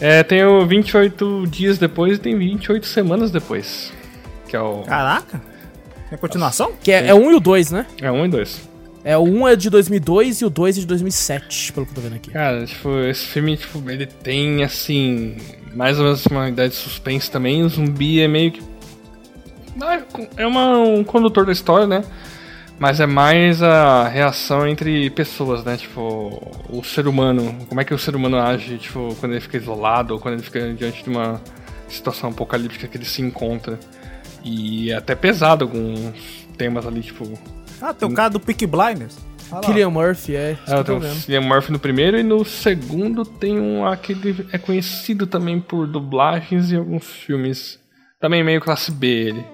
É, 0.00 0.22
tem 0.22 0.44
o 0.44 0.64
28 0.66 1.46
dias 1.48 1.76
depois 1.76 2.16
e 2.16 2.20
tem 2.20 2.38
28 2.38 2.86
semanas 2.86 3.30
depois. 3.30 3.92
Que 4.48 4.56
é 4.56 4.60
o. 4.60 4.82
Caraca. 4.82 5.42
Tem 6.08 6.18
continuação? 6.18 6.72
Que 6.82 6.90
é, 6.92 7.08
é 7.08 7.14
um 7.14 7.30
e 7.30 7.34
o 7.34 7.40
dois, 7.40 7.70
né? 7.70 7.86
É 8.00 8.10
um 8.10 8.24
e 8.24 8.28
dois. 8.28 8.60
É, 9.02 9.16
o 9.16 9.22
um 9.22 9.48
é 9.48 9.56
de 9.56 9.70
2002 9.70 10.40
e 10.40 10.44
o 10.44 10.50
dois 10.50 10.76
é 10.76 10.80
de 10.80 10.86
2007, 10.86 11.72
pelo 11.72 11.86
que 11.86 11.92
eu 11.92 11.96
tô 11.96 12.00
vendo 12.02 12.16
aqui. 12.16 12.30
Cara, 12.30 12.64
tipo, 12.66 12.98
esse 13.00 13.24
filme, 13.26 13.56
tipo, 13.56 13.82
ele 13.90 14.06
tem, 14.06 14.62
assim, 14.62 15.36
mais 15.74 15.98
ou 15.98 16.04
menos 16.04 16.26
uma 16.26 16.48
ideia 16.48 16.68
de 16.68 16.74
suspense 16.74 17.30
também. 17.30 17.62
O 17.62 17.68
zumbi 17.68 18.20
é 18.20 18.28
meio 18.28 18.52
que. 18.52 18.69
É 20.36 20.46
uma, 20.46 20.78
um 20.78 21.04
condutor 21.04 21.46
da 21.46 21.52
história, 21.52 21.86
né? 21.86 22.04
Mas 22.78 22.98
é 22.98 23.06
mais 23.06 23.62
a 23.62 24.08
reação 24.08 24.66
entre 24.66 25.10
pessoas, 25.10 25.62
né? 25.64 25.76
Tipo, 25.76 26.40
o 26.70 26.82
ser 26.82 27.06
humano. 27.06 27.54
Como 27.68 27.80
é 27.80 27.84
que 27.84 27.92
o 27.92 27.98
ser 27.98 28.16
humano 28.16 28.38
age, 28.38 28.78
tipo, 28.78 29.14
quando 29.20 29.32
ele 29.32 29.40
fica 29.40 29.58
isolado 29.58 30.14
ou 30.14 30.20
quando 30.20 30.34
ele 30.34 30.42
fica 30.42 30.72
diante 30.72 31.04
de 31.04 31.10
uma 31.10 31.40
situação 31.88 32.30
apocalíptica 32.30 32.88
que 32.88 32.96
ele 32.96 33.04
se 33.04 33.20
encontra. 33.20 33.78
E 34.42 34.90
é 34.90 34.94
até 34.96 35.14
pesado 35.14 35.64
alguns 35.64 36.46
temas 36.56 36.86
ali, 36.86 37.02
tipo. 37.02 37.38
Ah, 37.82 37.92
tem 37.92 38.08
o 38.08 38.14
cara 38.14 38.30
do 38.30 38.40
Peak 38.40 38.66
Blinders. 38.66 39.18
Killian 39.62 39.90
Murphy, 39.90 40.36
é. 40.36 40.52
Isso 40.64 40.72
É, 40.74 40.82
tem 40.82 40.94
o 40.94 41.00
vendo. 41.00 41.14
Cillian 41.16 41.40
Murphy 41.40 41.72
no 41.72 41.78
primeiro 41.78 42.18
e 42.18 42.22
no 42.22 42.44
segundo 42.44 43.24
tem 43.24 43.58
um 43.58 43.84
aquele 43.84 44.46
é 44.52 44.58
conhecido 44.58 45.26
também 45.26 45.60
por 45.60 45.86
dublagens 45.86 46.70
e 46.70 46.76
alguns 46.76 47.04
filmes. 47.04 47.78
Também 48.20 48.44
meio 48.44 48.60
classe 48.60 48.92
B 48.92 49.06
ele. 49.06 49.44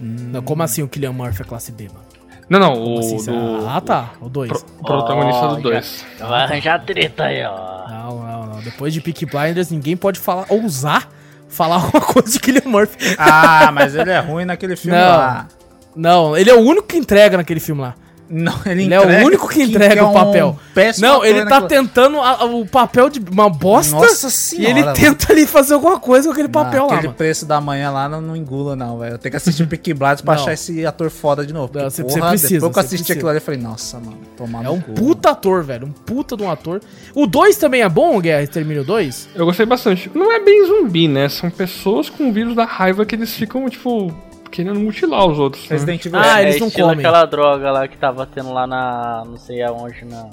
Não, 0.00 0.42
como 0.42 0.62
assim 0.62 0.82
o 0.82 0.88
Killian 0.88 1.12
Murphy 1.12 1.42
é 1.42 1.44
classe 1.44 1.72
B, 1.72 1.88
mano? 1.88 2.06
Não, 2.48 2.58
não, 2.58 2.72
o. 2.74 2.98
Assim, 2.98 3.16
do, 3.30 3.66
ah, 3.68 3.80
tá. 3.80 4.10
O 4.20 4.28
2. 4.28 4.50
pro- 4.50 4.70
o 4.80 4.84
protagonista 4.84 5.48
do 5.48 5.54
já- 5.56 5.60
2. 5.60 6.04
Vai 6.20 6.42
arranjar 6.44 6.84
treta 6.84 7.24
aí, 7.24 7.44
ó. 7.44 7.88
Não, 7.88 8.20
não, 8.22 8.46
não. 8.54 8.60
Depois 8.60 8.94
de 8.94 9.00
Peaky 9.00 9.26
Blinders, 9.26 9.70
ninguém 9.70 9.96
pode 9.96 10.18
falar, 10.18 10.46
ousar 10.48 11.08
falar 11.48 11.76
alguma 11.82 12.00
coisa 12.00 12.30
de 12.30 12.40
Killian 12.40 12.62
Murphy. 12.66 12.96
Ah, 13.18 13.70
mas 13.72 13.94
ele 13.94 14.10
é 14.10 14.18
ruim 14.20 14.44
naquele 14.46 14.76
filme 14.76 14.96
Não. 14.98 15.06
lá. 15.08 15.48
Não, 15.94 16.36
ele 16.36 16.48
é 16.50 16.54
o 16.54 16.60
único 16.60 16.86
que 16.86 16.96
entrega 16.96 17.36
naquele 17.36 17.60
filme 17.60 17.82
lá. 17.82 17.94
Não, 18.30 18.52
ele, 18.66 18.84
Ele 18.84 18.94
é 18.94 19.00
o 19.00 19.26
único 19.26 19.48
que 19.48 19.62
entrega 19.62 20.00
é 20.00 20.04
o 20.04 20.12
papel. 20.12 20.58
um 20.76 21.00
Não, 21.00 21.24
ele 21.24 21.38
tá 21.44 21.60
naquilo- 21.60 21.68
tentando 21.68 22.20
a- 22.20 22.44
o 22.44 22.66
papel 22.66 23.08
de 23.08 23.20
uma 23.20 23.48
bosta. 23.48 23.96
Nossa 23.96 24.28
E 24.28 24.30
senhora. 24.30 24.70
ele 24.70 24.80
mano. 24.82 24.94
tenta 24.94 25.32
ali 25.32 25.46
fazer 25.46 25.74
alguma 25.74 25.98
coisa 25.98 26.28
com 26.28 26.32
aquele 26.32 26.48
papel 26.48 26.80
Não, 26.82 26.86
lá, 26.88 26.92
Aquele 26.94 27.08
mano. 27.08 27.16
preço 27.16 27.46
da 27.46 27.60
manhã 27.60 27.90
lá 27.90 28.08
não, 28.08 28.20
não 28.20 28.36
engula, 28.36 28.76
não, 28.76 28.98
velho. 28.98 29.14
Eu 29.14 29.18
tenho 29.18 29.30
que 29.30 29.36
assistir 29.38 29.66
Peaky 29.66 29.94
Blinders 29.94 30.20
pra 30.20 30.34
Não. 30.34 30.42
achar 30.42 30.52
esse 30.52 30.84
ator 30.84 31.08
foda 31.10 31.46
de 31.46 31.52
novo. 31.52 31.70
Não, 31.72 31.80
porque, 31.84 31.90
você- 31.90 32.02
porra, 32.04 32.14
você 32.14 32.28
precisa, 32.28 32.54
Depois 32.54 32.72
que 32.72 32.78
eu 32.78 32.80
assisti 32.80 32.96
precisa. 33.04 33.12
aquilo 33.14 33.28
ali, 33.30 33.38
eu 33.38 33.42
falei, 33.42 33.60
nossa, 33.60 33.98
mano, 33.98 34.18
tomar 34.36 34.64
É 34.64 34.68
um 34.70 34.80
cu. 34.80 34.92
puta 34.92 35.30
ator, 35.30 35.64
velho. 35.64 35.86
Um 35.86 35.92
puta 35.92 36.36
de 36.36 36.42
um 36.42 36.50
ator. 36.50 36.80
O 37.14 37.26
2 37.26 37.56
também 37.56 37.80
é 37.82 37.88
bom, 37.88 38.20
Guerra 38.20 38.42
Extermínio 38.42 38.84
2? 38.84 39.28
Eu 39.34 39.46
gostei 39.46 39.64
bastante. 39.66 40.10
Não 40.14 40.30
é 40.32 40.38
bem 40.38 40.66
zumbi, 40.66 41.08
né? 41.08 41.28
São 41.28 41.48
pessoas 41.50 42.10
com 42.10 42.28
o 42.28 42.32
vírus 42.32 42.54
da 42.54 42.64
raiva 42.64 43.06
que 43.06 43.14
eles 43.14 43.32
ficam, 43.32 43.68
tipo, 43.70 44.12
querendo 44.48 44.80
mutilar 44.80 45.26
os 45.26 45.38
outros. 45.38 45.62
né? 45.64 45.68
Resident 45.70 46.04
Evil 46.06 46.18
Ah, 46.18 46.40
é 46.40 46.42
eles 46.48 46.60
não 46.60 46.68
estilo 46.68 46.88
comem. 46.88 47.04
aquela 47.06 47.24
droga 47.26 47.70
lá 47.70 47.88
que 47.88 47.96
tava 47.96 48.26
tendo 48.26 48.52
lá 48.52 48.66
na. 48.66 49.22
não 49.26 49.36
sei 49.36 49.62
aonde, 49.62 50.04
na. 50.04 50.28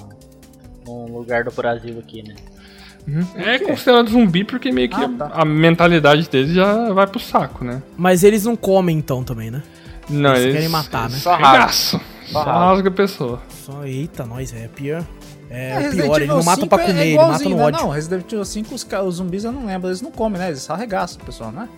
num 0.86 1.06
lugar 1.16 1.44
do 1.44 1.50
Brasil 1.52 1.98
aqui, 1.98 2.22
né? 2.22 2.34
É 3.36 3.58
considerado 3.60 4.10
zumbi 4.10 4.42
porque 4.42 4.72
meio 4.72 4.88
que 4.88 4.96
Ah, 4.96 5.08
tá. 5.16 5.30
a 5.32 5.44
mentalidade 5.44 6.28
deles 6.28 6.52
já 6.52 6.92
vai 6.92 7.06
pro 7.06 7.20
saco, 7.20 7.64
né? 7.64 7.80
Mas 7.96 8.24
eles 8.24 8.44
não 8.44 8.56
comem 8.56 8.98
então 8.98 9.22
também, 9.22 9.48
né? 9.50 9.62
Não, 10.10 10.30
Eles 10.30 10.42
eles, 10.42 10.54
querem 10.54 10.68
matar, 10.68 11.08
né? 11.08 11.16
Só 11.16 11.34
rasga. 11.36 12.00
Só 12.26 12.42
rasga. 12.42 12.88
a 12.88 12.92
pessoa. 12.92 13.40
Só, 13.48 13.84
eita, 13.84 14.24
nós, 14.24 14.52
é 14.52 14.66
pior. 14.68 15.04
É, 15.48 15.84
É, 15.84 15.90
pior, 15.90 16.16
ele 16.20 16.26
não 16.26 16.42
mata 16.42 16.60
5 16.62 16.66
pra 16.68 16.82
é- 16.82 16.86
comer, 16.86 17.00
é 17.00 17.06
ele 17.08 17.16
mata 17.16 17.44
no 17.48 17.56
né? 17.56 17.64
ódio. 17.64 17.80
Não, 17.80 17.88
Resident 17.90 18.32
Evil 18.32 18.44
5, 18.44 18.74
os, 18.74 18.84
os 19.06 19.14
zumbis 19.16 19.44
eu 19.44 19.52
não 19.52 19.66
lembro, 19.66 19.88
eles 19.88 20.02
não 20.02 20.10
comem, 20.10 20.38
né? 20.40 20.48
Eles 20.48 20.62
só 20.62 20.72
arregaçam 20.74 21.20
o 21.22 21.24
pessoal, 21.24 21.52
né? 21.52 21.68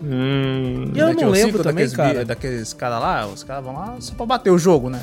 Hum, 0.00 0.92
E 0.94 0.98
eu 0.98 1.06
Resident 1.06 1.20
não 1.22 1.28
Evil 1.28 1.30
lembro 1.30 1.52
5, 1.52 1.62
também, 1.62 1.74
daqueles, 1.88 1.96
cara. 1.96 2.24
Daqueles 2.24 2.72
caras 2.72 3.00
lá, 3.00 3.26
os 3.26 3.42
caras 3.42 3.64
vão 3.64 3.74
lá 3.74 3.96
só 4.00 4.14
pra 4.14 4.26
bater 4.26 4.50
o 4.50 4.58
jogo, 4.58 4.88
né? 4.88 5.00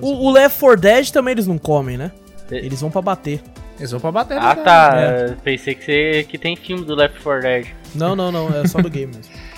O, 0.00 0.28
o 0.28 0.30
Left 0.32 0.58
4 0.58 0.80
Dead 0.80 1.10
também 1.10 1.32
eles 1.32 1.46
não 1.46 1.58
comem, 1.58 1.96
né? 1.98 2.10
E- 2.50 2.56
Eles 2.56 2.80
vão 2.80 2.90
pra 2.90 3.02
bater. 3.02 3.42
Eles 3.78 3.90
vão 3.90 4.00
pra 4.00 4.10
bater. 4.12 4.38
Ah 4.38 4.54
né? 4.54 4.62
tá, 4.62 4.92
É. 4.96 5.36
pensei 5.42 5.74
que, 5.74 5.84
você, 5.84 6.26
que 6.28 6.38
tem 6.38 6.56
filme 6.56 6.84
do 6.84 6.94
Left 6.94 7.20
4 7.22 7.42
Dead. 7.42 7.66
Não, 7.94 8.16
não, 8.16 8.32
não, 8.32 8.48
é 8.54 8.66
só 8.66 8.80
do 8.80 8.88
game 8.90 9.14
mesmo. 9.14 9.32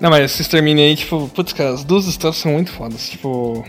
Não, 0.00 0.10
mas 0.10 0.24
esse 0.24 0.42
extermínio 0.42 0.84
aí, 0.84 0.96
tipo, 0.96 1.28
putz, 1.28 1.52
cara, 1.52 1.70
as 1.70 1.84
duas 1.84 2.06
histórias 2.06 2.36
são 2.38 2.52
muito 2.52 2.72
fodas. 2.72 3.08
Tipo. 3.08 3.64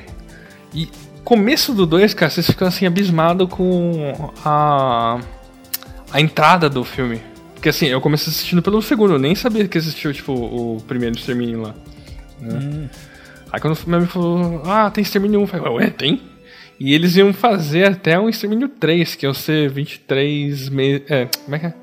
E 0.73 0.89
começo 1.23 1.71
do 1.71 1.85
2, 1.85 2.15
cara, 2.15 2.31
vocês 2.31 2.47
ficam 2.47 2.67
assim, 2.67 2.85
abismados 2.87 3.47
com 3.47 4.11
a. 4.43 5.19
a 6.11 6.19
entrada 6.19 6.67
do 6.67 6.83
filme. 6.83 7.21
Porque 7.65 7.69
assim, 7.71 7.87
eu 7.87 7.99
comecei 7.99 8.29
assistindo 8.31 8.61
pelo 8.61 8.79
segundo, 8.79 9.13
eu 9.15 9.17
nem 9.17 9.33
sabia 9.33 9.67
que 9.67 9.75
existia, 9.75 10.13
tipo, 10.13 10.31
o 10.33 10.77
primeiro 10.87 11.15
extermínio 11.17 11.63
lá. 11.63 11.73
né? 12.39 12.87
Aí 13.51 13.59
quando 13.59 13.73
o 13.75 13.89
meu 13.89 13.97
amigo 13.97 14.11
falou, 14.11 14.61
ah, 14.65 14.91
tem 14.91 15.01
extermínio 15.01 15.39
1, 15.39 15.41
eu 15.41 15.47
falei, 15.47 15.71
ué, 15.73 15.89
tem? 15.89 16.21
E 16.79 16.93
eles 16.93 17.15
iam 17.15 17.33
fazer 17.33 17.85
até 17.87 18.19
um 18.19 18.29
extermínio 18.29 18.69
3, 18.69 19.15
que 19.15 19.25
ia 19.25 19.33
ser 19.33 19.71
23 19.71 20.69
meses. 20.69 21.09
É, 21.09 21.25
como 21.43 21.55
é 21.55 21.59
que 21.59 21.65
é? 21.65 21.73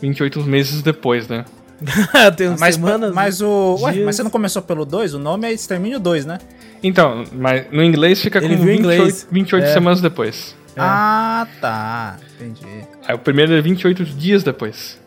28 0.00 0.40
meses 0.44 0.80
depois, 0.80 1.26
né? 1.26 1.44
Tem 2.36 2.46
umas 2.46 2.60
Mas, 2.60 2.76
semanas. 2.76 3.12
mas 3.12 3.40
o. 3.40 3.78
Ué, 3.80 3.94
mas 4.04 4.14
você 4.14 4.22
não 4.22 4.30
começou 4.30 4.62
pelo 4.62 4.84
2? 4.84 5.14
O 5.14 5.18
nome 5.18 5.48
é 5.48 5.52
Extermínio 5.52 5.98
2, 5.98 6.24
né? 6.24 6.38
Então, 6.84 7.24
mas 7.32 7.66
no 7.72 7.82
inglês 7.82 8.22
fica 8.22 8.38
Ele 8.38 8.56
com 8.56 8.62
viu 8.62 8.74
em 8.74 8.76
28, 8.76 8.94
inglês. 9.00 9.28
28 9.28 9.64
É. 9.64 9.72
semanas 9.72 10.00
depois. 10.00 10.54
Ah, 10.76 11.48
tá. 11.60 12.16
Entendi. 12.40 12.86
Aí 13.08 13.16
o 13.16 13.18
primeiro 13.18 13.52
é 13.54 13.60
28 13.60 14.04
dias 14.04 14.44
depois. 14.44 15.01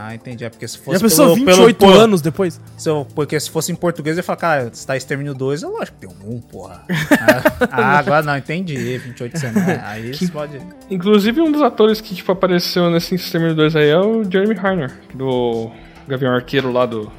Ah, 0.00 0.14
entendi. 0.14 0.44
É 0.44 0.48
porque 0.48 0.68
se 0.68 0.78
fosse 0.78 0.98
Já 0.98 1.02
pensou 1.04 1.26
pelo- 1.34 1.46
28 1.46 1.76
pelo- 1.78 1.92
anos 1.92 2.20
depois? 2.20 2.60
Se 2.76 2.88
eu- 2.88 3.04
porque 3.14 3.38
se 3.40 3.50
fosse 3.50 3.72
em 3.72 3.74
português, 3.74 4.16
eu 4.16 4.20
ia 4.20 4.22
falar, 4.22 4.36
cara, 4.36 4.70
se 4.72 4.86
tá 4.86 4.96
Extermínio 4.96 5.34
2, 5.34 5.62
é 5.62 5.66
lógico 5.66 5.98
que 6.00 6.06
tem 6.06 6.16
um, 6.24 6.40
porra. 6.40 6.82
ah, 7.72 7.98
agora 7.98 8.22
não, 8.22 8.36
entendi. 8.36 8.76
28 8.98 9.38
semanas. 9.38 9.80
Aí 9.82 10.14
você 10.14 10.28
pode. 10.28 10.60
Inclusive, 10.88 11.40
um 11.40 11.50
dos 11.50 11.62
atores 11.62 12.00
que 12.00 12.14
tipo, 12.14 12.30
apareceu 12.30 12.88
nesse 12.90 13.16
Extermínio 13.16 13.56
2 13.56 13.74
aí 13.74 13.88
é 13.88 13.98
o 13.98 14.22
Jeremy 14.22 14.54
Harner, 14.56 14.92
do 15.14 15.70
Gavião 16.06 16.32
Arqueiro 16.34 16.70
lá 16.70 16.86
do, 16.86 17.10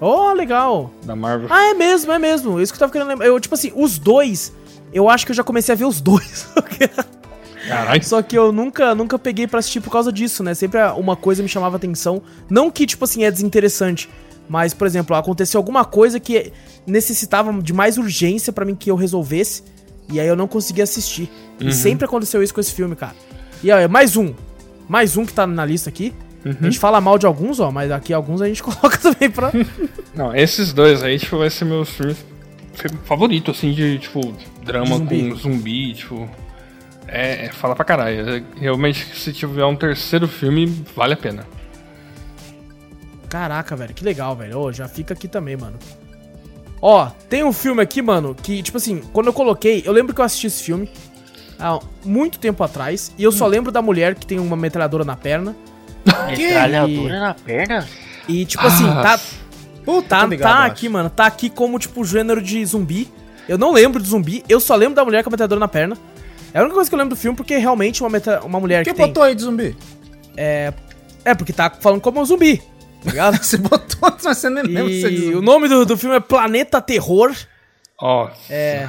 Oh, 0.00 0.32
legal. 0.32 0.90
da 1.04 1.14
Marvel. 1.14 1.48
Ah, 1.50 1.70
é 1.70 1.74
mesmo, 1.74 2.10
é 2.12 2.18
mesmo. 2.18 2.60
Isso 2.60 2.72
que 2.72 2.76
eu 2.76 2.80
tava 2.80 2.92
querendo 2.92 3.08
lembrar. 3.08 3.26
Eu, 3.26 3.38
tipo 3.40 3.54
assim, 3.54 3.72
os 3.74 3.98
dois, 3.98 4.52
eu 4.92 5.08
acho 5.08 5.24
que 5.24 5.32
eu 5.32 5.36
já 5.36 5.44
comecei 5.44 5.72
a 5.72 5.76
ver 5.76 5.84
os 5.84 6.00
dois. 6.00 6.48
Caralho. 7.66 8.04
Só 8.04 8.22
que 8.22 8.36
eu 8.36 8.52
nunca, 8.52 8.94
nunca 8.94 9.18
peguei 9.18 9.46
pra 9.46 9.58
assistir 9.60 9.80
por 9.80 9.90
causa 9.90 10.12
disso, 10.12 10.42
né? 10.42 10.54
Sempre 10.54 10.80
uma 10.96 11.16
coisa 11.16 11.42
me 11.42 11.48
chamava 11.48 11.76
atenção. 11.76 12.22
Não 12.48 12.70
que, 12.70 12.86
tipo 12.86 13.04
assim, 13.04 13.24
é 13.24 13.30
desinteressante. 13.30 14.08
Mas, 14.48 14.72
por 14.72 14.86
exemplo, 14.86 15.16
aconteceu 15.16 15.58
alguma 15.58 15.84
coisa 15.84 16.20
que 16.20 16.52
necessitava 16.86 17.52
de 17.62 17.72
mais 17.72 17.98
urgência 17.98 18.52
pra 18.52 18.64
mim 18.64 18.74
que 18.74 18.90
eu 18.90 18.94
resolvesse. 18.96 19.62
E 20.12 20.20
aí 20.20 20.26
eu 20.28 20.36
não 20.36 20.46
conseguia 20.46 20.84
assistir. 20.84 21.28
E 21.60 21.72
sempre 21.72 22.04
aconteceu 22.04 22.42
isso 22.42 22.54
com 22.54 22.60
esse 22.60 22.72
filme, 22.72 22.94
cara. 22.94 23.14
E 23.62 23.70
ó, 23.72 23.78
é 23.78 23.88
mais 23.88 24.16
um. 24.16 24.32
Mais 24.88 25.16
um 25.16 25.26
que 25.26 25.32
tá 25.32 25.46
na 25.46 25.64
lista 25.64 25.88
aqui. 25.90 26.14
A 26.44 26.64
gente 26.64 26.78
fala 26.78 27.00
mal 27.00 27.18
de 27.18 27.26
alguns, 27.26 27.58
ó, 27.58 27.72
mas 27.72 27.90
aqui 27.90 28.12
alguns 28.12 28.40
a 28.40 28.46
gente 28.46 28.62
coloca 28.62 28.96
também 28.98 29.28
pra. 29.28 29.50
Não, 30.14 30.32
esses 30.32 30.72
dois 30.72 31.02
aí, 31.02 31.18
tipo, 31.18 31.38
vai 31.38 31.50
ser 31.50 31.64
meus 31.64 31.88
filmes 31.90 32.16
fi- 32.72 32.88
favorito, 33.04 33.50
assim, 33.50 33.72
de, 33.72 33.98
tipo, 33.98 34.32
drama 34.64 34.96
Zumbi. 34.96 35.28
com 35.30 35.34
zumbi, 35.36 35.94
tipo... 35.94 36.30
É, 37.08 37.46
é 37.46 37.52
fala 37.52 37.74
pra 37.74 37.84
caralho. 37.84 38.44
Realmente, 38.56 39.06
se 39.14 39.32
tiver 39.32 39.64
um 39.64 39.76
terceiro 39.76 40.26
filme, 40.26 40.66
vale 40.94 41.14
a 41.14 41.16
pena. 41.16 41.46
Caraca, 43.28 43.74
velho, 43.76 43.94
que 43.94 44.04
legal, 44.04 44.36
velho. 44.36 44.58
Ô, 44.58 44.72
já 44.72 44.88
fica 44.88 45.14
aqui 45.14 45.28
também, 45.28 45.56
mano. 45.56 45.78
Ó, 46.80 47.06
tem 47.28 47.42
um 47.42 47.52
filme 47.52 47.82
aqui, 47.82 48.02
mano, 48.02 48.34
que, 48.34 48.62
tipo 48.62 48.76
assim, 48.76 49.02
quando 49.12 49.26
eu 49.28 49.32
coloquei, 49.32 49.82
eu 49.84 49.92
lembro 49.92 50.14
que 50.14 50.20
eu 50.20 50.24
assisti 50.24 50.46
esse 50.46 50.62
filme 50.62 50.88
há 51.58 51.80
muito 52.04 52.38
tempo 52.38 52.62
atrás, 52.62 53.12
e 53.16 53.24
eu 53.24 53.32
só 53.32 53.46
lembro 53.46 53.72
da 53.72 53.80
mulher 53.80 54.14
que 54.14 54.26
tem 54.26 54.38
uma 54.38 54.56
metralhadora 54.56 55.04
na 55.04 55.16
perna. 55.16 55.56
Metralhadora 56.28 57.20
na 57.20 57.34
perna? 57.34 57.88
E, 58.28 58.44
tipo 58.44 58.66
assim, 58.66 58.88
Ah, 58.88 59.02
tá, 59.02 59.20
Puta, 59.84 60.08
tá, 60.08 60.20
tô 60.22 60.26
ligado, 60.26 60.52
tá 60.52 60.66
eu 60.66 60.70
aqui, 60.70 60.88
mano, 60.88 61.10
tá 61.10 61.26
aqui 61.26 61.48
como, 61.48 61.78
tipo, 61.78 62.04
gênero 62.04 62.42
de 62.42 62.64
zumbi. 62.64 63.08
Eu 63.48 63.56
não 63.56 63.72
lembro 63.72 64.02
de 64.02 64.08
zumbi, 64.08 64.44
eu 64.48 64.60
só 64.60 64.74
lembro 64.74 64.94
da 64.94 65.04
mulher 65.04 65.22
com 65.22 65.30
a 65.30 65.32
metralhadora 65.32 65.60
na 65.60 65.68
perna. 65.68 65.96
É 66.56 66.60
a 66.60 66.62
única 66.62 66.74
coisa 66.74 66.88
que 66.88 66.94
eu 66.94 66.98
lembro 66.98 67.14
do 67.14 67.20
filme, 67.20 67.36
porque 67.36 67.56
realmente 67.58 68.02
uma, 68.02 68.08
metra... 68.08 68.42
uma 68.42 68.58
mulher 68.58 68.78
Por 68.78 68.84
que 68.84 68.90
que 68.92 68.96
tem... 68.96 69.06
botou 69.08 69.22
aí 69.22 69.34
de 69.34 69.42
zumbi? 69.42 69.76
É, 70.36 70.72
porque 71.34 71.52
tá 71.52 71.70
falando 71.80 72.00
como 72.00 72.18
um 72.20 72.24
zumbi, 72.24 72.58
tá 73.04 73.10
ligado? 73.10 73.36
Você 73.42 73.58
botou, 73.58 73.98
mas 74.00 74.22
você 74.38 74.48
nem 74.48 74.62
lembra 74.64 74.88
se 74.88 75.04
é 75.04 75.08
de 75.08 75.14
E 75.14 75.18
zumbi. 75.24 75.34
o 75.36 75.42
nome 75.42 75.68
do, 75.68 75.84
do 75.84 75.96
filme 75.98 76.16
é 76.16 76.20
Planeta 76.20 76.80
Terror. 76.80 77.34
Ó, 78.00 78.30
É. 78.48 78.88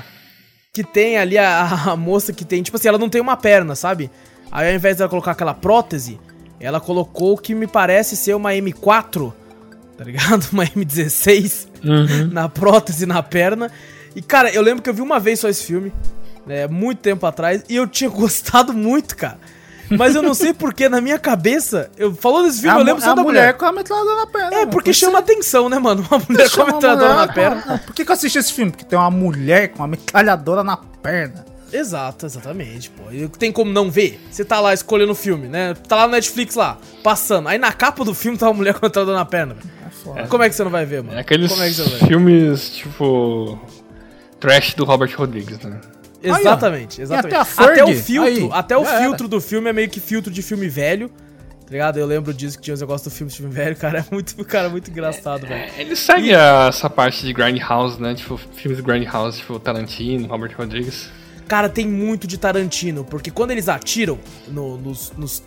Que 0.74 0.84
tem 0.84 1.18
ali 1.18 1.38
a, 1.38 1.68
a 1.88 1.96
moça 1.96 2.32
que 2.32 2.46
tem, 2.46 2.62
tipo 2.62 2.78
assim, 2.78 2.88
ela 2.88 3.00
não 3.00 3.10
tem 3.10 3.20
uma 3.20 3.36
perna, 3.36 3.74
sabe? 3.76 4.12
Aí 4.52 4.70
ao 4.70 4.76
invés 4.76 4.98
dela 4.98 5.10
colocar 5.10 5.32
aquela 5.32 5.54
prótese, 5.54 6.20
ela 6.60 6.80
colocou 6.80 7.34
o 7.34 7.38
que 7.38 7.54
me 7.56 7.66
parece 7.68 8.16
ser 8.16 8.36
uma 8.36 8.52
M4, 8.52 9.34
tá 9.98 10.04
ligado? 10.04 10.48
Uma 10.54 10.64
M16 10.66 11.68
Uhum. 11.84 12.30
na 12.32 12.48
prótese 12.48 13.06
na 13.08 13.22
perna. 13.24 13.72
E 14.16 14.22
cara, 14.22 14.52
eu 14.52 14.62
lembro 14.62 14.82
que 14.84 14.90
eu 14.90 14.94
vi 14.94 15.02
uma 15.02 15.20
vez 15.20 15.40
só 15.40 15.50
esse 15.50 15.64
filme, 15.64 15.92
né, 16.48 16.68
muito 16.68 17.00
tempo 17.00 17.26
atrás, 17.26 17.64
e 17.70 17.76
eu 17.76 17.86
tinha 17.86 18.10
gostado 18.12 18.74
muito, 18.74 19.16
cara. 19.16 19.38
Mas 19.90 20.16
eu 20.16 20.22
não 20.22 20.34
sei 20.34 20.54
porque 20.54 20.90
na 20.90 21.00
minha 21.00 21.18
cabeça, 21.18 21.90
eu 21.98 22.14
falou 22.14 22.44
desse 22.44 22.62
filme, 22.62 22.76
a, 22.76 22.80
eu 22.82 22.86
lembro 22.86 23.02
só 23.02 23.12
a 23.12 23.16
da 23.16 23.24
mulher, 23.24 23.40
mulher. 23.40 23.54
com 23.54 23.66
a 23.66 23.72
metralhadora 23.72 24.16
na 24.18 24.28
perna. 24.28 24.48
É, 24.48 24.60
mano. 24.60 24.72
porque 24.72 24.90
Por 24.90 24.96
chama 24.96 25.20
atenção, 25.20 25.70
né, 25.70 25.80
mano? 25.80 26.06
Uma 26.12 26.22
mulher 26.28 26.50
com 26.50 26.62
a 26.62 26.66
metralhadora 26.66 27.14
na 27.16 27.28
com 27.28 27.34
perna. 27.34 27.64
Não, 27.66 27.78
Por 27.80 27.96
que, 27.96 28.04
que 28.04 28.12
eu 28.12 28.14
assisti 28.14 28.38
esse 28.38 28.52
filme? 28.52 28.72
Porque 28.72 28.84
tem 28.84 29.00
uma 29.00 29.10
mulher 29.10 29.70
com 29.70 29.80
uma 29.80 29.88
metralhadora 29.88 30.64
na 30.64 30.76
perna. 30.76 31.46
Exato, 31.72 32.26
exatamente, 32.26 32.90
pô. 32.90 33.12
E 33.12 33.28
Tem 33.28 33.52
como 33.52 33.72
não 33.72 33.90
ver? 33.92 34.22
Você 34.32 34.44
tá 34.46 34.60
lá 34.60 34.74
escolhendo 34.74 35.12
o 35.12 35.16
filme, 35.16 35.48
né? 35.48 35.74
Tá 35.74 35.96
lá 35.98 36.08
no 36.08 36.14
Netflix 36.14 36.56
lá, 36.56 36.78
passando. 37.04 37.48
Aí 37.50 37.58
na 37.58 37.72
capa 37.74 38.04
do 38.04 38.14
filme 38.14 38.38
tá 38.38 38.48
uma 38.48 38.54
mulher 38.54 38.74
com 38.74 38.86
a 38.86 38.90
metralhadora 38.90 39.18
na 39.18 39.26
perna, 39.26 39.54
velho. 39.54 39.70
É 39.86 39.90
foda. 39.90 40.28
Como 40.28 40.44
é 40.44 40.50
que 40.50 40.56
você 40.56 40.64
não 40.64 40.72
vai 40.72 40.86
ver, 40.86 41.04
mano? 41.04 41.18
é 41.18 41.22
aqueles 41.22 41.50
Como 41.50 41.64
é 41.64 41.68
que 41.68 41.74
você 41.76 41.84
não 41.84 41.90
vai 41.92 42.00
ver? 42.00 42.08
filmes, 42.08 42.70
tipo... 42.72 43.60
Trash 44.40 44.76
do 44.76 44.86
Robert 44.86 45.14
Rodrigues, 45.18 45.60
né? 45.60 45.80
Exatamente, 46.24 47.02
exatamente. 47.02 47.34
até 47.34 47.42
a 47.42 47.46
Ferg, 47.46 47.82
o 47.92 47.96
filtro, 47.96 48.46
aí, 48.46 48.50
até 48.54 48.78
o 48.78 48.84
já 48.84 49.00
filtro 49.02 49.28
do 49.28 49.40
filme 49.40 49.70
é 49.70 49.74
meio 49.74 49.90
que 49.90 50.00
filtro 50.00 50.32
de 50.32 50.42
filme 50.42 50.68
velho. 50.68 51.10
Tá 51.10 51.72
ligado? 51.72 52.00
Eu 52.00 52.06
lembro 52.06 52.34
disso 52.34 52.56
que 52.58 52.64
tinha 52.64 52.74
os 52.74 52.80
negócios 52.80 53.12
do 53.12 53.16
filme 53.16 53.30
de 53.30 53.38
filme 53.38 53.54
velho, 53.54 53.76
cara. 53.78 54.00
É 54.00 54.06
muito, 54.10 54.36
cara, 54.46 54.70
muito 54.70 54.90
engraçado, 54.90 55.46
velho. 55.46 55.70
Ele 55.78 55.96
segue 55.96 56.34
a- 56.34 56.68
essa 56.70 56.90
parte 56.90 57.26
de 57.26 57.34
Grindhouse, 57.34 58.02
né? 58.02 58.16
Tipo, 58.16 58.38
filmes 58.38 58.78
de 58.78 58.84
Grindhouse, 58.84 59.40
tipo 59.40 59.60
Tarantino, 59.60 60.28
Robert 60.28 60.54
Rodrigues. 60.58 61.10
Cara, 61.48 61.68
tem 61.70 61.86
muito 61.88 62.26
de 62.28 62.38
Tarantino, 62.38 63.04
porque 63.04 63.30
quando 63.32 63.52
eles 63.52 63.68
atiram 63.70 64.18
no- 64.48 64.78
nos, 64.78 65.12
nos 65.18 65.44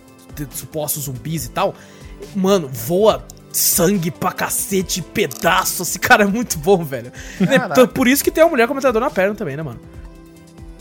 supostos 0.51 1.03
zumbis 1.03 1.45
e 1.45 1.49
tal, 1.49 1.75
mano, 2.35 2.67
voa 2.71 3.25
sangue 3.51 4.09
pra 4.11 4.31
cacete, 4.31 5.01
pedaço, 5.01 5.83
esse 5.83 5.99
cara 5.99 6.23
é 6.23 6.27
muito 6.27 6.57
bom, 6.57 6.83
velho. 6.83 7.11
Caraca. 7.37 7.65
Então, 7.73 7.87
Por 7.87 8.07
isso 8.07 8.23
que 8.23 8.31
tem 8.31 8.43
uma 8.43 8.49
mulher 8.51 8.65
com 8.67 8.73
a 8.73 8.75
metralhadora 8.75 9.05
na 9.05 9.11
perna 9.11 9.35
também, 9.35 9.57
né, 9.57 9.63
mano? 9.63 9.79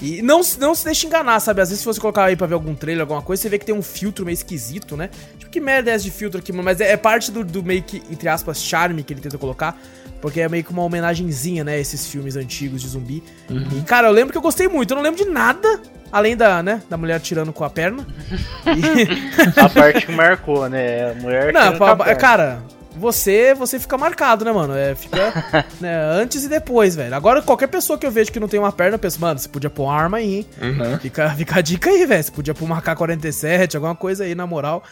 E 0.01 0.23
não, 0.23 0.43
se- 0.43 0.59
não 0.59 0.75
se 0.75 0.85
deixe 0.85 1.07
enganar, 1.07 1.39
sabe? 1.41 1.61
Às 1.61 1.69
vezes 1.69 1.81
se 1.81 1.87
você 1.87 2.01
colocar 2.01 2.25
aí 2.25 2.37
pra 2.37 2.47
ver 2.47 2.55
algum 2.55 2.75
trailer, 2.75 3.03
alguma 3.03 3.21
coisa, 3.23 3.43
você 3.43 3.49
vê 3.49 3.59
que 3.59 3.67
tem 3.67 3.75
um 3.75 3.83
filtro 3.83 4.25
meio 4.25 4.35
esquisito, 4.35 4.97
né? 4.97 5.11
Tipo, 5.39 5.51
que 5.51 5.61
merda 5.61 5.91
é 5.91 5.95
essa 5.95 6.05
de 6.05 6.11
filtro 6.11 6.39
aqui, 6.41 6.53
mano? 6.53 6.65
Mas 6.65 6.81
é, 6.81 6.93
é 6.93 6.97
parte 6.97 7.31
do, 7.31 7.45
do 7.45 7.63
meio 7.63 7.83
que, 7.83 8.03
entre 8.11 8.29
aspas, 8.29 8.63
charme 8.63 9.03
que 9.03 9.13
ele 9.13 9.21
tenta 9.21 9.37
colocar. 9.37 9.79
Porque 10.23 10.41
é 10.41 10.49
meio 10.49 10.63
que 10.63 10.71
uma 10.71 10.83
homenagenzinha, 10.83 11.65
né? 11.65 11.81
Esses 11.81 12.07
filmes 12.07 12.37
antigos 12.37 12.83
de 12.83 12.89
zumbi. 12.89 13.23
E, 13.51 13.83
cara, 13.83 14.09
eu 14.09 14.13
lembro 14.13 14.33
que 14.33 14.37
eu 14.39 14.43
gostei 14.43 14.69
muito. 14.69 14.91
Eu 14.93 14.97
não 14.97 15.03
lembro 15.03 15.23
de 15.25 15.31
nada, 15.31 15.81
além 16.13 16.37
da, 16.37 16.63
né? 16.63 16.83
Da 16.91 16.97
mulher 16.99 17.19
tirando 17.21 17.53
com 17.55 17.65
a 17.65 17.71
perna. 17.71 18.07
E- 18.67 19.61
A 19.61 19.69
parte 19.69 20.07
que 20.07 20.13
marcou, 20.13 20.69
né? 20.69 21.11
A 21.13 21.15
mulher 21.15 21.53
Não, 21.53 21.61
tirando 21.63 21.79
com 21.79 21.85
a 21.85 21.97
perna. 21.97 22.15
cara, 22.17 22.63
você 23.01 23.55
você 23.55 23.79
fica 23.81 23.97
marcado, 23.99 24.45
né, 24.45 24.53
mano? 24.53 24.75
É, 24.77 24.95
fica 24.95 25.33
né, 25.81 25.95
antes 26.13 26.45
e 26.45 26.49
depois, 26.49 26.95
velho. 26.95 27.15
Agora, 27.15 27.43
qualquer 27.43 27.67
pessoa 27.69 27.99
que 27.99 28.07
eu 28.07 28.11
vejo 28.11 28.31
que 28.31 28.39
não 28.39 28.47
tem 28.49 28.61
uma 28.61 28.71
perna, 28.71 28.95
eu 28.95 28.99
penso, 28.99 29.21
mano, 29.21 29.39
você 29.41 29.49
podia 29.49 29.71
pôr 29.71 29.85
uma 29.85 29.95
arma 29.95 30.19
aí, 30.19 30.35
hein? 30.37 30.47
Uhum. 30.63 30.99
Fica, 30.99 31.31
fica 31.31 31.59
a 31.59 31.61
dica 31.63 31.91
aí, 31.91 32.07
velho. 32.07 32.23
Você 32.23 32.31
podia 32.31 32.55
pôr 32.55 32.65
uma 32.67 32.79
AK-47, 32.79 33.75
alguma 33.75 33.97
coisa 33.97 34.25
aí, 34.25 34.35
na 34.35 34.47
moral. 34.47 34.85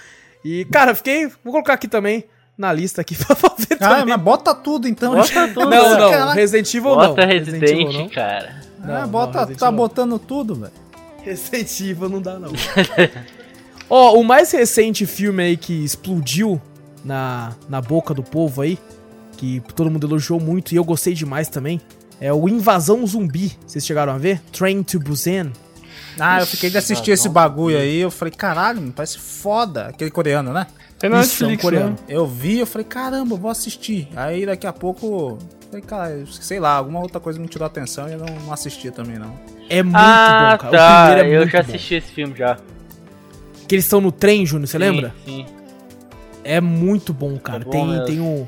E, 0.44 0.64
cara, 0.66 0.94
fiquei. 0.94 1.26
Vou 1.44 1.52
colocar 1.52 1.74
aqui 1.74 1.86
também, 1.86 2.24
na 2.56 2.72
lista 2.72 3.00
aqui, 3.02 3.14
pra 3.22 3.34
ver 3.58 3.76
Ah, 3.80 3.88
também. 4.00 4.06
mas 4.06 4.20
bota 4.20 4.54
tudo 4.54 4.88
então. 4.88 5.14
Bota 5.14 5.48
tudo, 5.48 5.68
Não, 5.70 5.98
não, 5.98 6.10
Caraca. 6.10 6.32
Resident 6.32 6.74
Evil 6.74 6.96
não. 6.96 7.08
Bota 7.08 7.26
Resident 7.26 7.62
Evil 7.62 7.76
Resident, 7.86 8.02
não. 8.04 8.08
cara. 8.08 8.56
Não, 8.78 8.94
Ah, 8.96 9.00
não, 9.02 9.08
bota, 9.08 9.38
Resident 9.40 9.58
tá 9.58 9.66
Evil 9.66 9.72
não. 9.72 9.76
botando 9.76 10.18
tudo, 10.18 10.54
velho. 10.54 10.72
Resident 11.24 11.80
Evil 11.80 12.08
não 12.08 12.22
dá, 12.22 12.38
não. 12.38 12.52
Ó, 13.90 14.18
o 14.18 14.24
mais 14.24 14.50
recente 14.52 15.06
filme 15.06 15.42
aí 15.42 15.56
que 15.56 15.84
explodiu 15.84 16.60
na, 17.08 17.54
na 17.68 17.80
boca 17.80 18.12
do 18.12 18.22
povo 18.22 18.60
aí, 18.60 18.78
que 19.38 19.62
todo 19.74 19.90
mundo 19.90 20.06
elogiou 20.06 20.38
muito 20.38 20.72
e 20.72 20.76
eu 20.76 20.84
gostei 20.84 21.14
demais 21.14 21.48
também, 21.48 21.80
é 22.20 22.32
o 22.32 22.48
Invasão 22.48 23.04
Zumbi. 23.06 23.56
Vocês 23.66 23.84
chegaram 23.84 24.12
a 24.12 24.18
ver? 24.18 24.40
Train 24.52 24.82
to 24.82 25.00
Busan. 25.00 25.50
Ah, 26.20 26.40
eu 26.40 26.46
fiquei 26.46 26.68
de 26.68 26.76
assistir 26.76 27.12
esse 27.12 27.28
bagulho 27.28 27.78
aí, 27.78 27.98
eu 27.98 28.10
falei, 28.10 28.34
caralho, 28.34 28.80
mano, 28.80 28.92
parece 28.92 29.18
foda. 29.18 29.86
Aquele 29.86 30.10
coreano, 30.10 30.52
né? 30.52 30.66
É 31.00 31.08
na 31.08 31.20
Isso, 31.20 31.44
é 31.44 31.46
um 31.46 31.50
Netflix, 31.50 31.62
coreano. 31.62 31.90
né? 31.90 31.96
Eu 32.08 32.26
vi, 32.26 32.58
eu 32.58 32.66
falei, 32.66 32.84
caramba, 32.84 33.36
vou 33.36 33.50
assistir. 33.50 34.08
Aí 34.16 34.44
daqui 34.44 34.66
a 34.66 34.72
pouco, 34.72 35.38
falei, 35.70 35.84
cara, 35.84 36.24
sei 36.40 36.58
lá, 36.58 36.72
alguma 36.72 36.98
outra 37.00 37.20
coisa 37.20 37.38
me 37.38 37.46
tirou 37.46 37.64
a 37.64 37.68
atenção 37.68 38.08
e 38.08 38.12
eu 38.12 38.18
não, 38.18 38.26
não 38.26 38.52
assisti 38.52 38.90
também, 38.90 39.16
não. 39.16 39.38
É 39.70 39.82
muito 39.82 39.96
ah, 39.96 40.52
bom, 40.52 40.58
cara. 40.58 40.68
o 40.68 40.76
tá. 40.76 41.06
primeiro 41.06 41.28
é 41.28 41.34
eu 41.34 41.40
muito 41.42 41.52
já 41.52 41.62
bom. 41.62 41.68
assisti 41.68 41.94
esse 41.94 42.10
filme 42.10 42.34
já. 42.36 42.58
Que 43.68 43.76
eles 43.76 43.84
estão 43.84 44.00
no 44.00 44.10
trem, 44.10 44.44
Júnior, 44.44 44.66
você 44.66 44.72
Sim, 44.72 44.78
lembra? 44.78 45.14
Sim. 45.24 45.46
É 46.48 46.62
muito 46.62 47.12
bom, 47.12 47.36
cara. 47.38 47.60
É 47.60 47.64
bom 47.64 47.70
tem, 47.70 47.86
mesmo. 47.86 48.04
tem 48.06 48.20
um. 48.20 48.46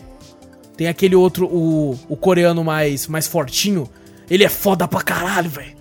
Tem 0.74 0.88
aquele 0.88 1.14
outro, 1.14 1.44
o, 1.46 1.98
o 2.08 2.16
coreano 2.16 2.64
mais, 2.64 3.06
mais 3.06 3.26
fortinho. 3.26 3.86
Ele 4.30 4.42
é 4.42 4.48
foda 4.48 4.88
pra 4.88 5.02
caralho, 5.02 5.50
velho. 5.50 5.76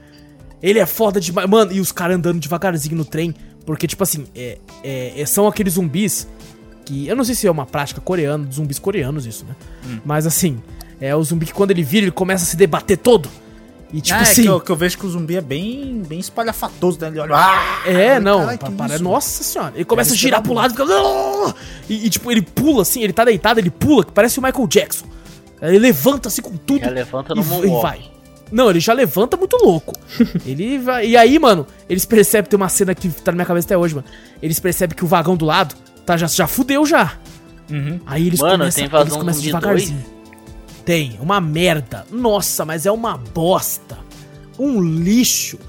Ele 0.61 0.79
é 0.79 0.85
foda 0.85 1.21
demais. 1.21 1.49
Mano, 1.49 1.71
e 1.71 1.79
os 1.79 1.93
caras 1.93 2.17
andando 2.17 2.37
devagarzinho 2.37 2.97
no 2.97 3.05
trem. 3.05 3.33
Porque, 3.65 3.87
tipo 3.87 4.03
assim, 4.03 4.25
é, 4.35 4.57
é- 4.83 5.21
é- 5.21 5.25
são 5.25 5.47
aqueles 5.47 5.75
zumbis 5.75 6.27
que. 6.83 7.07
Eu 7.07 7.15
não 7.15 7.23
sei 7.23 7.35
se 7.35 7.47
é 7.47 7.51
uma 7.51 7.65
prática 7.65 8.01
coreana, 8.01 8.45
zumbis 8.51 8.77
coreanos, 8.79 9.25
isso, 9.25 9.45
né? 9.45 9.55
Hum. 9.87 9.99
Mas 10.03 10.27
assim, 10.27 10.59
é 10.99 11.15
o 11.15 11.23
zumbi 11.23 11.45
que 11.45 11.53
quando 11.53 11.71
ele 11.71 11.83
vira, 11.83 12.03
ele 12.05 12.11
começa 12.11 12.43
a 12.43 12.47
se 12.47 12.57
debater 12.57 12.97
todo. 12.97 13.29
E 13.91 14.01
tipo 14.01 14.17
ah, 14.17 14.21
é 14.21 14.23
assim. 14.23 14.43
que 14.43 14.47
eu, 14.47 14.59
que 14.59 14.71
eu 14.71 14.75
vejo 14.75 14.97
que 14.99 15.05
o 15.05 15.09
zumbi 15.09 15.35
é 15.35 15.41
bem, 15.41 16.03
bem 16.07 16.19
espalhafatoso, 16.19 16.99
né? 17.01 17.07
Ele 17.07 17.19
olha, 17.19 17.35
ah, 17.35 17.81
É, 17.87 18.19
não, 18.19 18.45
pa- 18.57 18.69
para- 18.69 18.95
isso? 18.95 19.03
nossa 19.03 19.43
senhora. 19.43 19.71
Ele 19.75 19.85
começa 19.85 20.13
a 20.13 20.15
girar 20.15 20.39
ser 20.41 20.43
pro 20.43 20.53
lado 20.53 20.71
e 20.73 20.77
fica. 20.77 20.85
"Ah!" 20.87 21.53
E, 21.89 22.05
e, 22.05 22.09
tipo, 22.09 22.31
ele 22.31 22.41
pula 22.43 22.83
assim, 22.83 23.01
ele 23.01 23.13
tá 23.13 23.25
deitado, 23.25 23.59
ele 23.59 23.71
pula, 23.71 24.03
que 24.05 24.11
parece 24.11 24.37
o 24.37 24.43
Michael 24.43 24.67
Jackson. 24.67 25.05
Ele 25.61 25.79
levanta 25.79 26.27
assim 26.29 26.41
com 26.41 26.55
tudo. 26.55 26.81
Já 26.85 26.91
levanta 26.91 27.33
e, 27.33 27.35
no 27.35 27.41
e 27.41 27.45
moonwalk. 27.45 27.81
vai. 27.81 28.01
Não, 28.51 28.69
ele 28.69 28.79
já 28.79 28.93
levanta 28.93 29.35
muito 29.35 29.57
louco. 29.57 29.93
ele 30.45 30.77
vai. 30.77 31.07
E 31.07 31.17
aí, 31.17 31.37
mano, 31.39 31.65
eles 31.89 32.05
percebem, 32.05 32.49
tem 32.49 32.57
uma 32.57 32.69
cena 32.69 32.93
que 32.93 33.09
tá 33.09 33.31
na 33.31 33.37
minha 33.37 33.45
cabeça 33.45 33.67
até 33.67 33.77
hoje, 33.77 33.95
mano. 33.95 34.07
Eles 34.41 34.59
percebem 34.59 34.95
que 34.95 35.03
o 35.03 35.07
vagão 35.07 35.35
do 35.35 35.45
lado 35.45 35.75
tá, 36.05 36.15
já, 36.15 36.27
já 36.27 36.45
fudeu 36.47 36.85
já. 36.85 37.13
Uhum. 37.69 37.99
Aí 38.05 38.27
eles 38.27 38.39
Mano, 38.39 38.59
começam, 38.59 38.75
tem 38.77 38.85
invasão 38.85 39.05
eles 39.07 39.17
começam 39.17 39.41
devagarzinho. 39.43 40.05
Tem, 40.89 41.19
uma 41.21 41.39
merda. 41.39 42.03
Nossa, 42.09 42.65
mas 42.65 42.87
é 42.87 42.91
uma 42.91 43.15
bosta. 43.15 43.95
Um 44.57 44.81
lixo. 44.81 45.59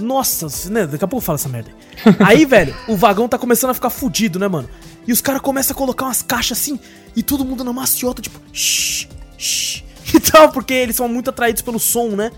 Nossa, 0.00 0.48
né, 0.68 0.84
daqui 0.84 1.04
a 1.04 1.06
pouco 1.06 1.22
eu 1.22 1.24
falo 1.24 1.36
essa 1.36 1.48
merda. 1.48 1.70
aí. 2.18 2.44
Velho, 2.44 2.74
o 2.88 2.96
vagão 2.96 3.28
tá 3.28 3.38
começando 3.38 3.70
a 3.70 3.74
ficar 3.74 3.88
fudido, 3.88 4.36
né, 4.36 4.48
mano? 4.48 4.68
E 5.06 5.12
os 5.12 5.20
caras 5.20 5.40
começam 5.42 5.76
a 5.76 5.78
colocar 5.78 6.06
umas 6.06 6.22
caixas 6.22 6.58
assim, 6.58 6.80
e 7.14 7.22
todo 7.22 7.44
mundo 7.44 7.62
na 7.62 7.72
maciota, 7.72 8.20
tipo, 8.20 8.36
shh, 8.52 9.06
shh. 9.38 9.84
E 10.12 10.18
tal, 10.18 10.50
porque 10.50 10.74
eles 10.74 10.96
são 10.96 11.06
muito 11.06 11.30
atraídos 11.30 11.62
pelo 11.62 11.78
som, 11.78 12.08
né? 12.08 12.32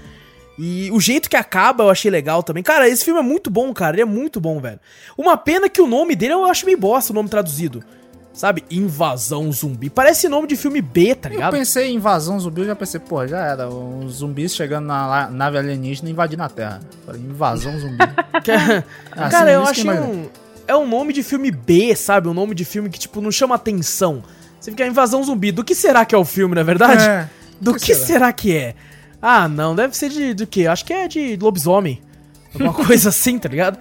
E 0.58 0.90
o 0.92 1.00
jeito 1.00 1.30
que 1.30 1.36
acaba 1.38 1.84
eu 1.84 1.90
achei 1.90 2.10
legal 2.10 2.42
também. 2.42 2.62
Cara, 2.62 2.86
esse 2.86 3.02
filme 3.02 3.18
é 3.18 3.22
muito 3.22 3.48
bom, 3.48 3.72
cara. 3.72 3.94
Ele 3.94 4.02
é 4.02 4.04
muito 4.04 4.42
bom, 4.42 4.60
velho. 4.60 4.78
Uma 5.16 5.38
pena 5.38 5.70
que 5.70 5.80
o 5.80 5.86
nome 5.86 6.14
dele 6.14 6.34
eu 6.34 6.44
acho 6.44 6.66
meio 6.66 6.76
bosta, 6.76 7.14
o 7.14 7.16
nome 7.16 7.30
traduzido. 7.30 7.82
Sabe? 8.36 8.62
Invasão 8.70 9.50
Zumbi. 9.50 9.88
Parece 9.88 10.28
nome 10.28 10.46
de 10.46 10.56
filme 10.56 10.82
B, 10.82 11.14
tá 11.14 11.30
Eu 11.30 11.32
ligado? 11.36 11.52
pensei 11.52 11.90
em 11.90 11.94
invasão 11.96 12.38
zumbi, 12.38 12.60
eu 12.60 12.66
já 12.66 12.76
pensei, 12.76 13.00
pô, 13.00 13.26
já 13.26 13.38
era. 13.40 13.66
Os 13.66 14.16
zumbis 14.16 14.54
chegando 14.54 14.84
na 14.84 15.30
nave 15.30 15.56
alienígena 15.56 16.10
e 16.10 16.12
invadindo 16.12 16.42
a 16.42 16.48
Terra. 16.50 16.80
Falei, 17.06 17.22
invasão 17.22 17.78
zumbi. 17.80 17.96
É- 18.46 18.84
Ah, 19.12 19.28
cara, 19.30 19.50
eu 19.50 19.62
imagina. 19.62 19.94
um. 20.02 20.28
É 20.68 20.76
um 20.76 20.86
nome 20.86 21.12
de 21.14 21.22
filme 21.22 21.50
B, 21.50 21.96
sabe? 21.96 22.28
Um 22.28 22.34
nome 22.34 22.54
de 22.54 22.64
filme 22.66 22.90
que, 22.90 22.98
tipo, 22.98 23.20
não 23.22 23.30
chama 23.32 23.54
atenção. 23.54 24.22
Você 24.60 24.70
fica 24.70 24.86
invasão 24.86 25.22
zumbi. 25.24 25.50
Do 25.50 25.64
que 25.64 25.74
será 25.74 26.04
que 26.04 26.14
é 26.14 26.18
o 26.18 26.24
filme, 26.24 26.54
na 26.54 26.62
verdade? 26.62 27.02
É, 27.08 27.28
Do 27.58 27.72
que 27.74 27.80
que, 27.86 27.94
será? 27.94 28.06
será? 28.06 28.32
que 28.34 28.54
é? 28.54 28.74
Ah, 29.22 29.48
não, 29.48 29.74
deve 29.74 29.96
ser 29.96 30.10
de 30.10 30.34
do 30.34 30.46
quê? 30.46 30.66
Acho 30.66 30.84
que 30.84 30.92
é 30.92 31.08
de 31.08 31.38
lobisomem. 31.40 32.02
Alguma 32.52 32.74
coisa 32.86 33.08
assim, 33.08 33.38
tá 33.38 33.48
ligado? 33.48 33.78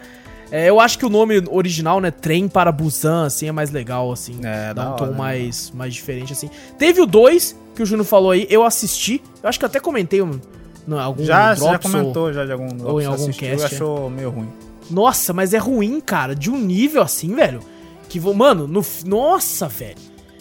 É, 0.55 0.69
eu 0.69 0.79
acho 0.79 0.97
que 0.97 1.05
o 1.05 1.09
nome 1.09 1.43
original, 1.49 1.99
né, 1.99 2.11
Trem 2.11 2.47
para 2.47 2.71
Busan, 2.71 3.25
assim, 3.25 3.47
é 3.47 3.51
mais 3.51 3.71
legal, 3.71 4.11
assim. 4.11 4.39
É, 4.43 4.73
dá 4.73 4.93
um 4.93 4.95
tom 4.95 5.03
hora, 5.05 5.11
né? 5.11 5.17
mais, 5.17 5.71
mais 5.71 5.93
diferente, 5.93 6.31
assim. 6.31 6.49
Teve 6.77 7.01
o 7.01 7.05
2, 7.05 7.55
que 7.75 7.83
o 7.83 7.85
Júnior 7.85 8.05
falou 8.05 8.31
aí, 8.31 8.47
eu 8.49 8.63
assisti. 8.63 9.21
Eu 9.43 9.49
acho 9.49 9.59
que 9.59 9.65
eu 9.65 9.67
até 9.67 9.79
comentei 9.79 10.21
um, 10.21 10.39
no, 10.87 10.97
algum 10.99 11.23
Já, 11.25 11.53
você 11.55 11.61
já 11.61 11.69
Drops 11.71 11.85
ou- 11.85 11.91
comentou 11.99 12.33
já 12.33 12.45
de 12.45 12.51
algum 12.53 12.67
ou 12.85 13.01
em 13.01 13.05
algum 13.05 13.23
assistiu 13.23 13.49
cast, 13.49 13.63
é. 13.63 13.65
achou 13.75 14.09
meio 14.09 14.29
ruim. 14.29 14.47
Nossa, 14.89 15.33
mas 15.33 15.53
é 15.53 15.57
ruim, 15.57 15.99
cara, 15.99 16.33
de 16.35 16.49
um 16.49 16.57
nível 16.57 17.01
assim, 17.01 17.35
velho. 17.35 17.59
Que, 18.07 18.19
vo- 18.19 18.33
mano, 18.33 18.67
no, 18.67 18.85
nossa, 19.05 19.67
velho. 19.67 19.97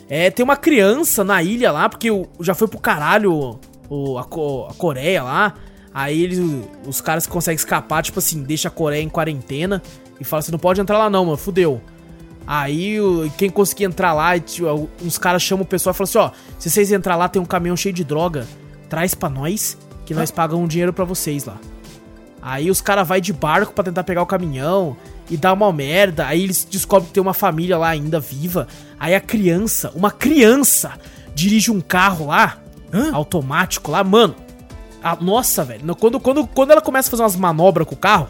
É, 0.08 0.30
tem 0.30 0.44
uma 0.44 0.56
criança 0.56 1.24
na 1.24 1.42
ilha 1.42 1.72
lá, 1.72 1.88
porque 1.88 2.10
o- 2.10 2.28
já 2.40 2.54
foi 2.54 2.68
pro 2.68 2.78
caralho 2.78 3.58
o, 3.88 4.16
a, 4.18 4.20
a 4.22 4.74
Coreia 4.74 5.22
lá. 5.22 5.54
Aí 5.92 6.22
eles, 6.22 6.40
os 6.86 7.00
caras 7.00 7.26
conseguem 7.26 7.56
escapar, 7.56 8.02
tipo 8.02 8.18
assim, 8.18 8.42
deixa 8.42 8.66
a 8.68 8.70
Coreia 8.70 9.00
em 9.02 9.08
quarentena 9.08 9.80
e 10.20 10.24
fala 10.24 10.40
assim: 10.40 10.52
não 10.52 10.58
pode 10.58 10.80
entrar 10.80 10.98
lá 10.98 11.08
não, 11.10 11.24
mano, 11.24 11.36
fudeu. 11.36 11.80
Aí 12.46 12.98
quem 13.38 13.48
conseguir 13.48 13.84
entrar 13.84 14.12
lá, 14.12 14.36
e, 14.36 14.40
tipo, 14.40 14.88
uns 15.02 15.16
caras 15.16 15.42
chamam 15.42 15.62
o 15.64 15.66
pessoal 15.66 15.94
e 15.94 15.96
falam 15.96 16.04
assim: 16.08 16.18
ó, 16.18 16.30
se 16.58 16.68
vocês 16.70 16.92
entrar 16.92 17.16
lá, 17.16 17.28
tem 17.28 17.40
um 17.40 17.46
caminhão 17.46 17.76
cheio 17.76 17.94
de 17.94 18.04
droga, 18.04 18.46
traz 18.88 19.14
pra 19.14 19.28
nós, 19.30 19.78
que 20.04 20.12
nós 20.12 20.30
pagamos 20.30 20.64
um 20.64 20.68
dinheiro 20.68 20.92
pra 20.92 21.04
vocês 21.04 21.44
lá. 21.46 21.56
Aí 22.42 22.70
os 22.70 22.82
caras 22.82 23.08
vai 23.08 23.20
de 23.22 23.32
barco 23.32 23.72
pra 23.72 23.82
tentar 23.84 24.04
pegar 24.04 24.20
o 24.20 24.26
caminhão 24.26 24.94
e 25.30 25.36
dá 25.38 25.50
uma 25.54 25.72
merda. 25.72 26.26
Aí 26.26 26.42
eles 26.42 26.66
descobrem 26.70 27.06
que 27.08 27.14
tem 27.14 27.22
uma 27.22 27.32
família 27.32 27.78
lá 27.78 27.88
ainda 27.88 28.20
viva. 28.20 28.68
Aí 29.00 29.14
a 29.14 29.20
criança, 29.20 29.90
uma 29.94 30.10
criança, 30.10 30.92
dirige 31.34 31.70
um 31.70 31.80
carro 31.80 32.26
lá, 32.26 32.58
automático 33.14 33.90
lá, 33.90 34.04
mano. 34.04 34.34
a- 35.02 35.16
nossa, 35.20 35.64
velho. 35.64 35.96
Quando, 35.96 36.20
quando, 36.20 36.46
quando 36.46 36.70
ela 36.72 36.82
começa 36.82 37.08
a 37.08 37.10
fazer 37.10 37.22
umas 37.22 37.36
manobras 37.36 37.86
com 37.86 37.94
o 37.94 37.98
carro, 37.98 38.28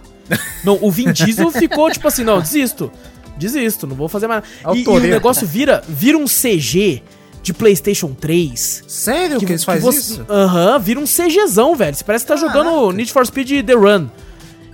não, 0.64 0.78
o 0.80 0.90
Vin 0.90 1.12
Diesel 1.12 1.50
ficou 1.50 1.90
tipo 1.90 2.06
assim: 2.08 2.24
não, 2.24 2.40
desisto. 2.40 2.90
Desisto, 3.36 3.86
não 3.86 3.96
vou 3.96 4.08
fazer 4.08 4.26
mais. 4.28 4.44
É 4.62 4.68
o 4.68 4.74
E, 4.76 4.82
e 4.84 4.88
o 4.88 5.00
negócio 5.00 5.46
vira, 5.46 5.82
vira 5.88 6.16
um 6.16 6.24
CG 6.26 7.02
de 7.42 7.52
PlayStation 7.52 8.14
3. 8.14 8.84
Sério 8.86 9.38
que, 9.38 9.44
eles 9.44 9.64
fazem 9.64 9.82
você- 9.82 9.98
isso? 9.98 10.26
Aham, 10.28 10.78
vira 10.78 11.00
um 11.00 11.04
CGzão, 11.06 11.74
velho. 11.74 11.94
Você 11.94 12.04
parece 12.04 12.24
que 12.24 12.28
tá 12.32 12.36
jogando 12.36 12.70
Caraca. 12.70 12.92
Need 12.92 13.12
for 13.12 13.26
Speed 13.26 13.66
The 13.66 13.74
Run. 13.74 14.08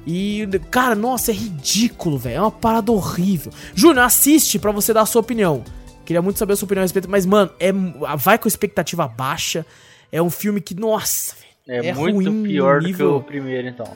E, 0.07 0.47
cara, 0.71 0.95
nossa, 0.95 1.31
é 1.31 1.35
ridículo, 1.35 2.19
velho. 2.19 2.37
É 2.37 2.41
uma 2.41 2.51
parada 2.51 2.91
horrível. 2.93 3.53
Júnior, 3.75 4.05
assiste 4.05 4.59
pra 4.59 4.71
você 4.73 4.93
dar 4.93 5.03
a 5.03 5.07
sua 5.07 5.21
opinião. 5.21 5.63
Queria 6.05 6.23
muito 6.23 6.39
saber 6.39 6.55
a 6.55 6.57
sua 6.57 6.67
opinião 6.67 6.83
a 6.83 6.85
respeito, 6.85 7.09
mas, 7.09 7.25
mano, 7.27 7.51
é, 7.61 7.71
vai 8.17 8.39
com 8.39 8.49
expectativa 8.49 9.07
baixa. 9.07 9.65
É 10.11 10.21
um 10.21 10.31
filme 10.31 10.61
que, 10.61 10.75
nossa, 10.75 11.35
velho. 11.67 11.85
É, 11.87 11.93
muito 11.95 12.15
ruim 12.31 12.43
pior 12.43 12.79
do 12.81 12.87
que 12.87 12.93
nível- 12.93 13.17
o 13.17 13.23
primeiro, 13.23 13.69
então. 13.69 13.87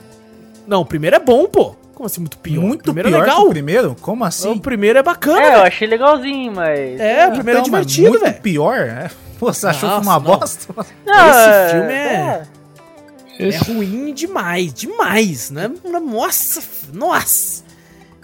Não, 0.67 0.81
o 0.81 0.85
primeiro 0.85 1.15
é 1.15 1.19
bom, 1.19 1.45
pô. 1.47 1.75
Como 1.93 2.05
assim, 2.07 2.19
muito 2.21 2.37
pior? 2.39 2.61
Muito 2.61 2.81
o 2.81 2.83
primeiro 2.83 3.09
pior 3.09 3.17
é 3.19 3.23
que 3.23 3.29
legal. 3.29 3.45
o 3.45 3.49
primeiro? 3.49 3.95
Como 4.01 4.23
assim? 4.25 4.49
O 4.51 4.59
primeiro 4.59 4.99
é 4.99 5.03
bacana, 5.03 5.39
É, 5.41 5.47
eu 5.47 5.51
velho. 5.53 5.63
achei 5.63 5.87
legalzinho, 5.87 6.51
mas. 6.53 6.99
É, 6.99 7.27
o 7.27 7.31
primeiro 7.31 7.59
Então, 7.61 7.77
é 7.77 7.81
divertido, 7.83 8.09
muito 8.09 8.23
velho. 8.23 8.41
pior? 8.41 8.77
É. 8.79 9.09
Pô, 9.39 9.53
você 9.53 9.67
achou 9.67 9.89
que 9.89 9.95
foi 9.95 10.03
Nossa, 10.05 10.09
uma 10.09 10.29
não. 10.31 10.39
bosta? 10.39 10.73
Não, 11.05 11.29
Esse 11.29 11.71
filme 11.71 11.93
é- 11.93 12.43
É 13.37 13.47
Esse- 13.49 13.71
ruim 13.73 14.13
demais, 14.13 14.73
demais, 14.73 15.49
né? 15.51 15.69
Nossa, 15.83 16.61
nossa. 16.93 17.63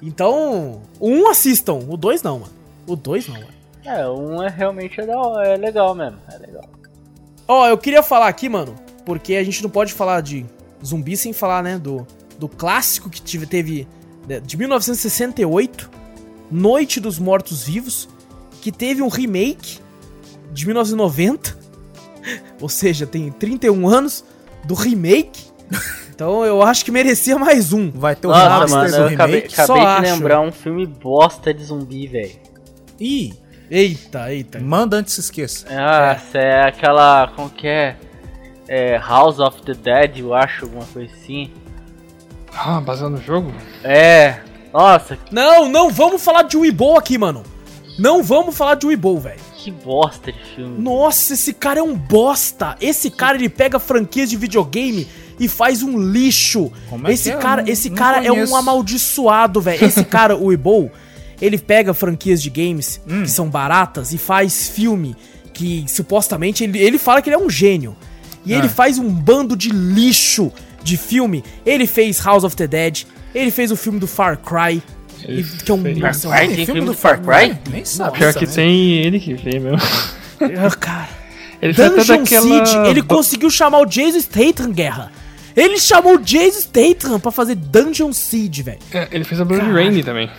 Então, 0.01 0.81
um 0.99 1.29
assistam, 1.29 1.79
o 1.87 1.97
dois 1.97 2.23
não, 2.23 2.39
mano. 2.39 2.53
O 2.87 2.95
dois 2.95 3.27
não, 3.27 3.35
mano. 3.35 3.47
É, 3.85 4.07
um 4.09 4.41
é 4.41 4.49
realmente 4.49 4.99
é, 5.01 5.05
da 5.05 5.17
hora, 5.19 5.47
é 5.49 5.57
legal 5.57 5.93
mesmo. 5.95 6.17
É 6.33 6.37
legal. 6.37 6.63
Ó, 7.47 7.67
eu 7.67 7.77
queria 7.77 8.01
falar 8.01 8.27
aqui, 8.27 8.47
mano, 8.47 8.73
porque 9.05 9.35
a 9.35 9.43
gente 9.43 9.61
não 9.61 9.69
pode 9.69 9.91
falar 9.93 10.21
de 10.21 10.45
zumbi 10.83 11.17
sem 11.17 11.33
falar, 11.33 11.61
né, 11.61 11.77
do 11.77 12.05
do 12.41 12.49
clássico 12.49 13.07
que 13.07 13.21
tive, 13.21 13.45
teve 13.45 13.87
né, 14.27 14.39
de 14.39 14.57
1968, 14.57 15.91
Noite 16.49 16.99
dos 16.99 17.19
Mortos 17.19 17.63
Vivos, 17.65 18.09
que 18.63 18.71
teve 18.71 19.03
um 19.03 19.09
remake 19.09 19.77
de 20.51 20.65
1990, 20.65 21.55
ou 22.59 22.67
seja, 22.67 23.05
tem 23.05 23.31
31 23.31 23.87
anos 23.87 24.25
do 24.63 24.73
remake. 24.73 25.51
Então 26.09 26.43
eu 26.43 26.63
acho 26.63 26.83
que 26.83 26.91
merecia 26.91 27.37
mais 27.37 27.71
um. 27.71 27.91
Vai 27.91 28.15
ter 28.15 28.25
o 28.25 28.31
Nossa, 28.31 28.43
remaster 28.43 28.75
mano, 28.75 28.89
do 28.89 28.95
eu 28.95 29.07
acabei, 29.07 29.35
remake. 29.35 29.55
Só 29.55 29.63
acabei 29.63 29.81
de 29.81 29.87
acho. 29.87 30.13
lembrar 30.15 30.41
um 30.41 30.51
filme 30.51 30.85
bosta 30.87 31.53
de 31.53 31.63
zumbi, 31.63 32.07
velho. 32.07 32.39
Ih, 32.99 33.33
Eita, 33.69 34.33
eita. 34.33 34.59
manda 34.59 34.97
antes 34.97 35.13
se 35.13 35.21
esqueça. 35.21 35.65
Nossa, 35.69 36.39
é. 36.39 36.67
aquela. 36.67 37.27
Como 37.35 37.51
que 37.51 37.67
é? 37.67 37.95
É 38.67 38.97
House 38.97 39.39
of 39.39 39.61
the 39.61 39.73
Dead, 39.73 40.19
eu 40.19 40.33
acho, 40.33 40.65
alguma 40.65 40.85
coisa 40.85 41.13
assim. 41.13 41.51
Ah, 42.53 42.81
baseado 42.81 43.11
no 43.11 43.21
jogo? 43.21 43.51
É. 43.83 44.39
Nossa, 44.73 45.17
Não, 45.31 45.67
não 45.69 45.89
vamos 45.89 46.23
falar 46.23 46.43
de 46.43 46.55
Weeble 46.57 46.97
aqui, 46.97 47.17
mano. 47.17 47.43
Não 47.99 48.23
vamos 48.23 48.55
falar 48.55 48.75
de 48.75 48.85
Weeble, 48.87 49.19
velho. 49.19 49.39
que 49.57 49.69
bosta 49.69 50.31
de 50.31 50.39
filme. 50.55 50.81
Nossa, 50.81 51.33
esse 51.33 51.53
cara 51.53 51.79
é 51.79 51.83
um 51.83 51.95
bosta. 51.95 52.75
Esse 52.81 53.11
cara 53.11 53.37
ele 53.37 53.49
pega 53.49 53.77
franquias 53.79 54.29
de 54.29 54.35
videogame 54.37 55.07
e 55.39 55.47
faz 55.47 55.83
um 55.83 55.99
lixo. 55.99 56.71
Como 56.89 57.07
é 57.07 57.13
esse 57.13 57.29
que 57.31 57.35
é? 57.35 57.39
cara, 57.39 57.63
esse 57.69 57.89
não 57.89 57.95
cara 57.97 58.23
é 58.25 58.31
um 58.31 58.55
amaldiçoado, 58.55 59.61
velho. 59.61 59.83
Esse 59.85 60.03
cara, 60.05 60.35
o 60.35 60.45
Weeble, 60.45 60.89
ele 61.41 61.57
pega 61.57 61.93
franquias 61.93 62.41
de 62.41 62.49
games 62.49 62.99
Hum. 63.07 63.23
que 63.23 63.29
são 63.29 63.49
baratas 63.49 64.13
e 64.13 64.17
faz 64.17 64.67
filme 64.69 65.15
que 65.53 65.85
supostamente 65.87 66.63
ele, 66.63 66.79
ele 66.79 66.97
fala 66.97 67.21
que 67.21 67.29
ele 67.29 67.35
é 67.35 67.39
um 67.39 67.49
gênio. 67.49 67.95
E 68.45 68.53
ele 68.53 68.67
Ah. 68.67 68.69
faz 68.69 68.97
um 68.97 69.09
bando 69.09 69.55
de 69.55 69.69
lixo 69.69 70.51
de 70.83 70.97
filme. 70.97 71.43
Ele 71.65 71.85
fez 71.87 72.19
House 72.19 72.43
of 72.43 72.55
the 72.55 72.67
Dead, 72.67 73.03
ele 73.33 73.51
fez 73.51 73.71
o 73.71 73.75
filme 73.75 73.99
do 73.99 74.07
Far 74.07 74.37
Cry, 74.37 74.81
Ele 75.23 75.41
e- 75.41 75.63
que 75.63 75.71
é 75.71 75.73
um 75.73 75.77
nossa, 75.77 76.29
Far 76.29 76.37
Cry? 76.39 76.47
Tem 76.47 76.55
filme 76.55 76.65
filme 76.65 76.81
do 76.85 76.93
Far 76.93 77.21
Cry? 77.21 77.57
Nem 77.71 77.85
sabe. 77.85 78.17
Pior 78.17 78.33
que 78.33 78.45
né? 78.45 78.51
tem 78.53 78.93
ele 78.97 79.19
que 79.19 79.37
fez 79.37 79.61
mesmo. 79.61 79.77
Ah, 80.43 80.71
cara. 80.75 81.09
Ele 81.61 81.71
Dungeon 81.71 82.23
daquela. 82.23 82.65
Siege, 82.65 82.77
ele 82.89 83.03
conseguiu 83.03 83.49
chamar 83.51 83.77
o 83.79 83.85
Jason 83.85 84.19
Statham, 84.19 84.71
guerra. 84.71 85.11
Ele 85.55 85.77
chamou 85.77 86.15
o 86.15 86.19
Jason 86.19 86.61
Statham 86.61 87.19
pra 87.19 87.29
fazer 87.31 87.53
Dungeon 87.53 88.11
Siege, 88.11 88.63
velho. 88.63 88.79
É, 88.91 89.07
Ele 89.11 89.23
fez 89.23 89.39
a 89.39 89.45
Blood. 89.45 89.69
Rain 89.71 90.01
também. 90.01 90.31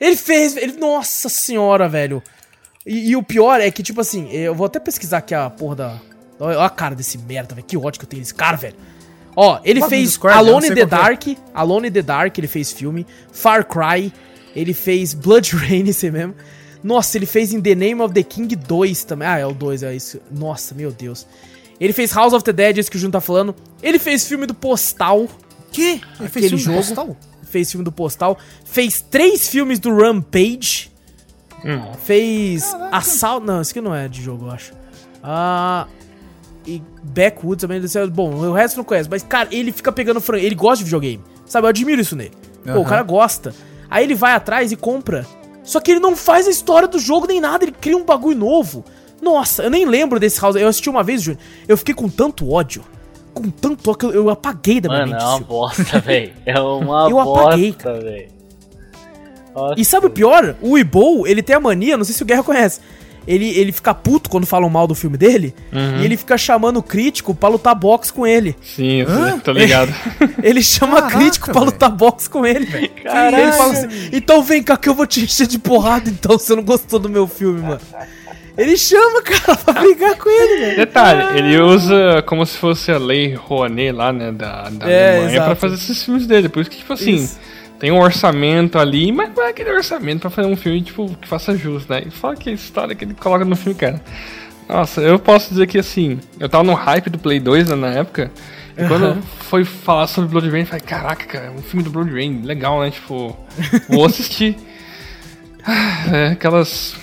Ele 0.00 0.16
fez, 0.16 0.56
ele, 0.56 0.72
nossa 0.78 1.28
senhora, 1.28 1.86
velho. 1.86 2.22
E, 2.86 3.10
e 3.10 3.16
o 3.16 3.22
pior 3.22 3.60
é 3.60 3.70
que, 3.70 3.82
tipo 3.82 4.00
assim, 4.00 4.30
eu 4.32 4.54
vou 4.54 4.64
até 4.64 4.80
pesquisar 4.80 5.18
aqui 5.18 5.34
a 5.34 5.50
porra 5.50 5.76
da... 5.76 5.96
Olha 6.38 6.64
a 6.64 6.70
cara 6.70 6.94
desse 6.94 7.18
merda, 7.18 7.54
velho. 7.54 7.66
Que 7.66 7.76
ódio 7.76 7.98
que 7.98 8.06
eu 8.06 8.08
tenho 8.08 8.22
desse 8.22 8.32
cara, 8.34 8.56
velho. 8.56 8.74
Ó, 9.42 9.58
ele 9.64 9.80
fez 9.88 10.10
Discord, 10.10 10.36
Alone 10.36 10.66
in 10.66 10.74
the 10.74 10.82
é. 10.82 10.86
Dark. 10.86 11.22
Alone 11.54 11.88
in 11.88 11.92
the 11.92 12.02
Dark, 12.02 12.36
ele 12.36 12.46
fez 12.46 12.72
filme. 12.72 13.06
Far 13.32 13.64
Cry. 13.64 14.12
Ele 14.54 14.74
fez 14.74 15.14
Blood 15.14 15.56
Rain, 15.56 15.88
esse 15.88 16.10
mesmo. 16.10 16.34
Nossa, 16.84 17.16
ele 17.16 17.24
fez 17.24 17.54
In 17.54 17.62
the 17.62 17.74
Name 17.74 18.02
of 18.02 18.12
the 18.12 18.22
King 18.22 18.54
2 18.54 19.04
também. 19.04 19.26
Ah, 19.26 19.38
é 19.38 19.46
o 19.46 19.54
2, 19.54 19.82
é 19.82 19.96
isso. 19.96 20.20
Nossa, 20.30 20.74
meu 20.74 20.92
Deus. 20.92 21.26
Ele 21.80 21.94
fez 21.94 22.12
House 22.12 22.34
of 22.34 22.44
the 22.44 22.52
Dead, 22.52 22.76
esse 22.76 22.90
que 22.90 22.98
o 22.98 23.00
Juno 23.00 23.12
tá 23.12 23.20
falando. 23.22 23.54
Ele 23.82 23.98
fez 23.98 24.28
filme 24.28 24.44
do 24.44 24.52
Postal. 24.52 25.26
Que? 25.72 26.02
Ele 26.20 26.28
fez 26.28 26.46
filme 26.46 26.62
jogo. 26.62 26.76
postal? 26.76 27.16
Fez 27.44 27.70
filme 27.70 27.84
do 27.84 27.92
Postal. 27.92 28.38
Fez 28.62 29.00
três 29.00 29.48
filmes 29.48 29.78
do 29.78 29.96
Rampage. 29.96 30.90
Hum. 31.64 31.94
Fez 32.04 32.76
Assault. 32.92 33.46
Não, 33.46 33.62
esse 33.62 33.70
aqui 33.70 33.80
não 33.80 33.94
é 33.94 34.06
de 34.06 34.22
jogo, 34.22 34.48
eu 34.48 34.50
acho. 34.50 34.74
Ah. 35.22 35.86
E 36.76 36.82
Backwoods 37.02 37.60
também. 37.62 37.80
desse- 37.80 38.06
Bom, 38.08 38.32
o 38.34 38.52
resto 38.52 38.76
não 38.76 38.84
conhece. 38.84 39.08
Mas, 39.10 39.22
cara, 39.22 39.48
ele 39.50 39.72
fica 39.72 39.90
pegando 39.90 40.20
franquia. 40.20 40.46
Ele 40.46 40.54
gosta 40.54 40.78
de 40.78 40.84
videogame. 40.84 41.20
Sabe? 41.46 41.66
Eu 41.66 41.70
admiro 41.70 42.00
isso 42.00 42.14
nele. 42.14 42.32
Pô, 42.64 42.70
o 42.70 42.74
Aham. 42.80 42.84
cara 42.84 43.02
gosta. 43.02 43.54
Aí 43.90 44.04
ele 44.04 44.14
vai 44.14 44.32
atrás 44.32 44.70
e 44.72 44.76
compra. 44.76 45.26
Só 45.64 45.80
que 45.80 45.90
ele 45.90 46.00
não 46.00 46.14
faz 46.16 46.46
a 46.46 46.50
história 46.50 46.86
do 46.88 46.98
jogo 46.98 47.26
nem 47.26 47.40
nada. 47.40 47.64
Ele 47.64 47.72
cria 47.72 47.96
um 47.96 48.04
bagulho 48.04 48.38
novo. 48.38 48.84
Nossa, 49.20 49.62
eu 49.64 49.70
nem 49.70 49.84
lembro 49.84 50.18
desse 50.20 50.40
House. 50.40 50.56
Eu 50.56 50.68
assisti 50.68 50.88
uma 50.88 51.02
vez, 51.02 51.22
Júnior. 51.22 51.42
Eu 51.68 51.76
fiquei 51.76 51.94
com 51.94 52.08
tanto 52.08 52.50
ódio. 52.50 52.82
Com 53.34 53.50
tanto 53.50 53.90
ódio 53.90 53.98
que 53.98 54.06
eu, 54.06 54.12
eu 54.12 54.30
apaguei 54.30 54.80
da 54.80 54.88
minha 54.88 55.00
Mano, 55.00 55.12
mente. 55.12 55.22
é 55.22 55.26
uma 55.26 55.36
isso. 55.36 55.44
bosta, 55.44 55.98
velho. 56.00 56.32
É 56.46 56.60
uma 56.60 57.08
Eu 57.10 57.18
apaguei, 57.20 57.72
bosta, 57.72 57.94
velho. 58.00 58.28
Nossa, 59.54 59.74
E 59.76 59.84
sabe 59.84 60.06
o 60.06 60.10
pior? 60.10 60.54
O 60.62 60.72
Weeble, 60.72 61.22
ele 61.26 61.42
tem 61.42 61.56
a 61.56 61.60
mania, 61.60 61.96
não 61.96 62.04
sei 62.04 62.14
se 62.14 62.22
o 62.22 62.26
Guerra 62.26 62.42
conhece. 62.42 62.80
Ele, 63.26 63.48
ele 63.50 63.70
fica 63.70 63.92
puto 63.94 64.28
quando 64.30 64.46
falam 64.46 64.68
mal 64.70 64.86
do 64.86 64.94
filme 64.94 65.16
dele. 65.16 65.54
Uhum. 65.72 66.00
E 66.00 66.04
ele 66.04 66.16
fica 66.16 66.36
chamando 66.38 66.78
o 66.78 66.82
crítico 66.82 67.34
pra 67.34 67.48
lutar 67.48 67.74
boxe 67.74 68.12
com 68.12 68.26
ele. 68.26 68.56
Sim, 68.62 69.02
Hã? 69.02 69.38
tô 69.38 69.52
ligado. 69.52 69.92
Ele 70.42 70.62
chama 70.62 70.96
Caraca, 71.02 71.18
crítico 71.18 71.46
pra 71.46 71.54
velho. 71.60 71.66
lutar 71.66 71.90
boxe 71.90 72.28
com 72.30 72.46
ele, 72.46 72.64
velho. 72.64 72.90
Caralho. 73.04 73.36
Ele 73.44 73.52
fala 73.52 73.72
assim: 73.72 74.08
então 74.12 74.42
vem 74.42 74.62
cá 74.62 74.76
que 74.76 74.88
eu 74.88 74.94
vou 74.94 75.06
te 75.06 75.20
encher 75.20 75.46
de 75.46 75.58
porrada, 75.58 76.08
então 76.08 76.38
você 76.38 76.54
não 76.56 76.62
gostou 76.62 76.98
do 76.98 77.08
meu 77.08 77.26
filme, 77.26 77.60
mano. 77.60 77.80
Ele 78.58 78.76
chama, 78.76 79.22
cara, 79.22 79.56
pra 79.56 79.74
brigar 79.80 80.16
com 80.16 80.28
ele, 80.28 80.60
velho. 80.60 80.76
Detalhe, 80.76 81.38
ele 81.38 81.60
usa 81.60 82.22
como 82.26 82.44
se 82.44 82.56
fosse 82.58 82.90
a 82.90 82.98
lei 82.98 83.34
Rouanet 83.34 83.92
lá, 83.92 84.12
né, 84.12 84.32
da, 84.32 84.68
da 84.70 84.90
É, 84.90 85.10
Alemanha 85.10 85.30
exato. 85.34 85.46
pra 85.46 85.54
fazer 85.56 85.74
esses 85.76 86.02
filmes 86.02 86.26
dele. 86.26 86.48
Por 86.48 86.60
isso 86.60 86.70
que, 86.70 86.78
tipo 86.78 86.92
assim, 86.92 87.14
Isso. 87.16 87.38
Tem 87.80 87.90
um 87.90 87.98
orçamento 87.98 88.78
ali, 88.78 89.10
mas 89.10 89.34
não 89.34 89.42
é 89.42 89.48
aquele 89.48 89.70
orçamento 89.72 90.20
pra 90.20 90.30
fazer 90.30 90.46
um 90.48 90.56
filme, 90.56 90.82
tipo, 90.82 91.08
que 91.20 91.26
faça 91.26 91.56
jus, 91.56 91.86
né? 91.88 92.02
E 92.06 92.10
fala 92.10 92.36
que 92.36 92.50
a 92.50 92.52
história 92.52 92.94
que 92.94 93.04
ele 93.04 93.14
coloca 93.14 93.44
no 93.44 93.56
filme, 93.56 93.76
cara. 93.76 94.00
Nossa, 94.68 95.00
eu 95.00 95.18
posso 95.18 95.48
dizer 95.48 95.66
que, 95.66 95.78
assim, 95.78 96.20
eu 96.38 96.48
tava 96.48 96.62
no 96.62 96.74
hype 96.74 97.10
do 97.10 97.18
Play 97.18 97.40
2 97.40 97.68
né, 97.70 97.74
na 97.74 97.88
época, 97.88 98.30
e 98.78 98.86
quando 98.86 99.06
Aham. 99.06 99.22
foi 99.22 99.64
falar 99.64 100.06
sobre 100.06 100.30
Blood 100.30 100.48
Rain, 100.50 100.60
eu 100.60 100.66
falei, 100.66 100.80
caraca, 100.82 101.26
cara, 101.26 101.50
um 101.50 101.62
filme 101.62 101.82
do 101.82 101.90
Blood 101.90 102.12
Rain, 102.12 102.42
legal, 102.42 102.80
né? 102.80 102.90
Tipo, 102.90 103.36
vou 103.88 104.04
assistir. 104.06 104.56
Ah, 105.62 106.16
é, 106.16 106.26
aquelas 106.28 106.96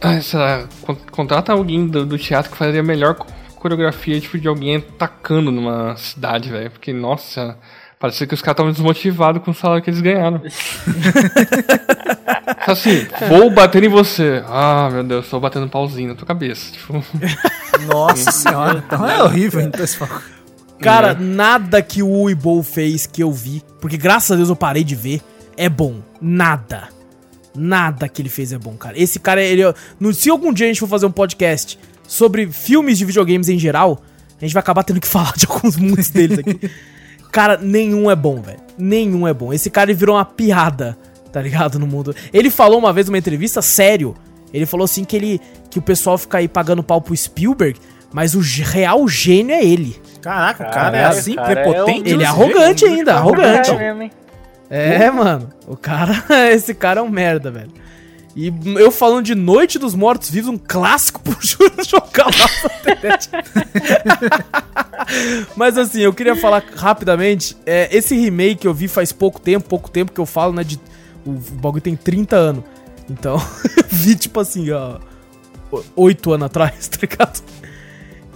ah, 0.00 0.20
sei 0.20 0.38
lá, 0.38 0.68
con- 0.82 0.96
contrata 1.10 1.52
alguém 1.52 1.88
do, 1.88 2.06
do 2.06 2.16
teatro 2.16 2.50
que 2.52 2.56
faria 2.56 2.78
a 2.80 2.82
melhor 2.82 3.14
co- 3.14 3.26
coreografia, 3.56 4.20
tipo, 4.20 4.38
de 4.38 4.46
alguém 4.46 4.76
atacando 4.76 5.50
numa 5.50 5.96
cidade, 5.96 6.48
velho. 6.50 6.70
Porque, 6.70 6.92
nossa, 6.92 7.58
parecia 7.98 8.26
que 8.26 8.34
os 8.34 8.42
caras 8.42 8.54
estavam 8.54 8.72
desmotivados 8.72 9.42
com 9.42 9.50
o 9.50 9.54
salário 9.54 9.82
que 9.82 9.90
eles 9.90 10.00
ganharam. 10.00 10.42
Só 12.64 12.72
assim, 12.72 13.06
vou 13.28 13.50
bater 13.50 13.84
em 13.84 13.88
você. 13.88 14.42
Ah, 14.46 14.88
meu 14.92 15.04
Deus, 15.04 15.28
tô 15.28 15.38
batendo 15.38 15.66
um 15.66 15.68
pauzinho 15.68 16.08
na 16.08 16.14
tua 16.14 16.26
cabeça. 16.26 16.72
Tipo, 16.72 17.04
Nossa 17.86 18.30
senhora. 18.32 18.82
Então 18.86 19.08
é 19.08 19.22
horrível, 19.22 19.60
então 19.60 19.84
esse. 19.84 19.98
Cara, 20.80 21.14
nada 21.14 21.80
que 21.80 22.02
o 22.02 22.22
Weeble 22.24 22.62
fez 22.62 23.06
que 23.06 23.22
eu 23.22 23.32
vi, 23.32 23.62
porque 23.80 23.96
graças 23.96 24.30
a 24.30 24.36
Deus 24.36 24.48
eu 24.48 24.56
parei 24.56 24.84
de 24.84 24.94
ver, 24.94 25.20
é 25.56 25.68
bom. 25.68 26.00
Nada. 26.20 26.88
Nada 27.54 28.08
que 28.08 28.20
ele 28.20 28.28
fez 28.28 28.52
é 28.52 28.58
bom, 28.58 28.76
cara. 28.76 29.00
Esse 29.00 29.18
cara, 29.18 29.42
ele. 29.42 29.62
No, 29.98 30.12
se 30.12 30.28
algum 30.28 30.52
dia 30.52 30.66
a 30.66 30.68
gente 30.68 30.80
for 30.80 30.88
fazer 30.88 31.06
um 31.06 31.10
podcast 31.10 31.78
sobre 32.06 32.50
filmes 32.52 32.98
de 32.98 33.04
videogames 33.04 33.48
em 33.48 33.58
geral, 33.58 34.02
a 34.40 34.44
gente 34.44 34.52
vai 34.52 34.60
acabar 34.60 34.84
tendo 34.84 35.00
que 35.00 35.08
falar 35.08 35.32
de 35.36 35.46
alguns, 35.48 35.76
muitos 35.76 36.10
deles 36.10 36.38
aqui. 36.38 36.70
Cara, 37.36 37.58
nenhum 37.60 38.10
é 38.10 38.16
bom, 38.16 38.40
velho. 38.40 38.58
Nenhum 38.78 39.28
é 39.28 39.34
bom. 39.34 39.52
Esse 39.52 39.68
cara 39.68 39.92
virou 39.92 40.16
uma 40.16 40.24
piada, 40.24 40.96
tá 41.30 41.42
ligado? 41.42 41.78
No 41.78 41.86
mundo. 41.86 42.16
Ele 42.32 42.48
falou 42.48 42.78
uma 42.78 42.94
vez 42.94 43.06
numa 43.08 43.18
entrevista, 43.18 43.60
sério. 43.60 44.14
Ele 44.54 44.64
falou 44.64 44.86
assim 44.86 45.04
que 45.04 45.14
ele. 45.14 45.40
que 45.68 45.78
o 45.78 45.82
pessoal 45.82 46.16
fica 46.16 46.38
aí 46.38 46.48
pagando 46.48 46.82
pau 46.82 46.98
pro 46.98 47.14
Spielberg, 47.14 47.78
mas 48.10 48.34
o 48.34 48.40
real 48.40 49.06
gênio 49.06 49.54
é 49.54 49.62
ele. 49.62 50.00
Caraca, 50.22 50.64
o 50.64 50.66
cara 50.70 50.72
Caralho, 50.72 50.96
é 50.96 51.04
assim, 51.04 51.36
cara, 51.36 51.62
prepotente. 51.62 52.08
é 52.08 52.14
Ele 52.14 52.22
é 52.22 52.26
arrogante 52.26 52.84
ainda, 52.86 53.14
arrogante. 53.14 53.70
É? 54.70 55.04
É, 55.04 55.10
mano. 55.10 55.50
O 55.68 55.76
cara. 55.76 56.24
Esse 56.50 56.72
cara 56.72 57.00
é 57.00 57.02
um 57.02 57.10
merda, 57.10 57.50
velho. 57.50 57.70
E 58.36 58.52
eu 58.78 58.90
falando 58.90 59.24
de 59.24 59.34
Noite 59.34 59.78
dos 59.78 59.94
Mortos 59.94 60.28
Vivos, 60.28 60.50
um 60.50 60.58
clássico 60.58 61.22
pro 61.22 61.34
Júlio 61.40 61.82
jogar 61.82 62.26
lá. 62.26 62.50
Mas 65.56 65.78
assim, 65.78 66.02
eu 66.02 66.12
queria 66.12 66.36
falar 66.36 66.62
rapidamente. 66.76 67.56
é, 67.64 67.88
esse 67.96 68.14
remake 68.14 68.66
eu 68.66 68.74
vi 68.74 68.88
faz 68.88 69.10
pouco 69.10 69.40
tempo, 69.40 69.66
pouco 69.66 69.90
tempo 69.90 70.12
que 70.12 70.20
eu 70.20 70.26
falo, 70.26 70.52
né? 70.52 70.62
De, 70.62 70.78
o, 71.24 71.32
bagulho 71.32 71.80
tem 71.80 71.96
30 71.96 72.36
anos. 72.36 72.64
Então, 73.08 73.38
vi 73.88 74.14
tipo 74.14 74.38
assim, 74.38 74.70
ó. 74.70 74.98
8 75.96 76.32
anos 76.34 76.46
atrás, 76.46 76.88
tá 76.92 76.98
ligado? 77.00 77.42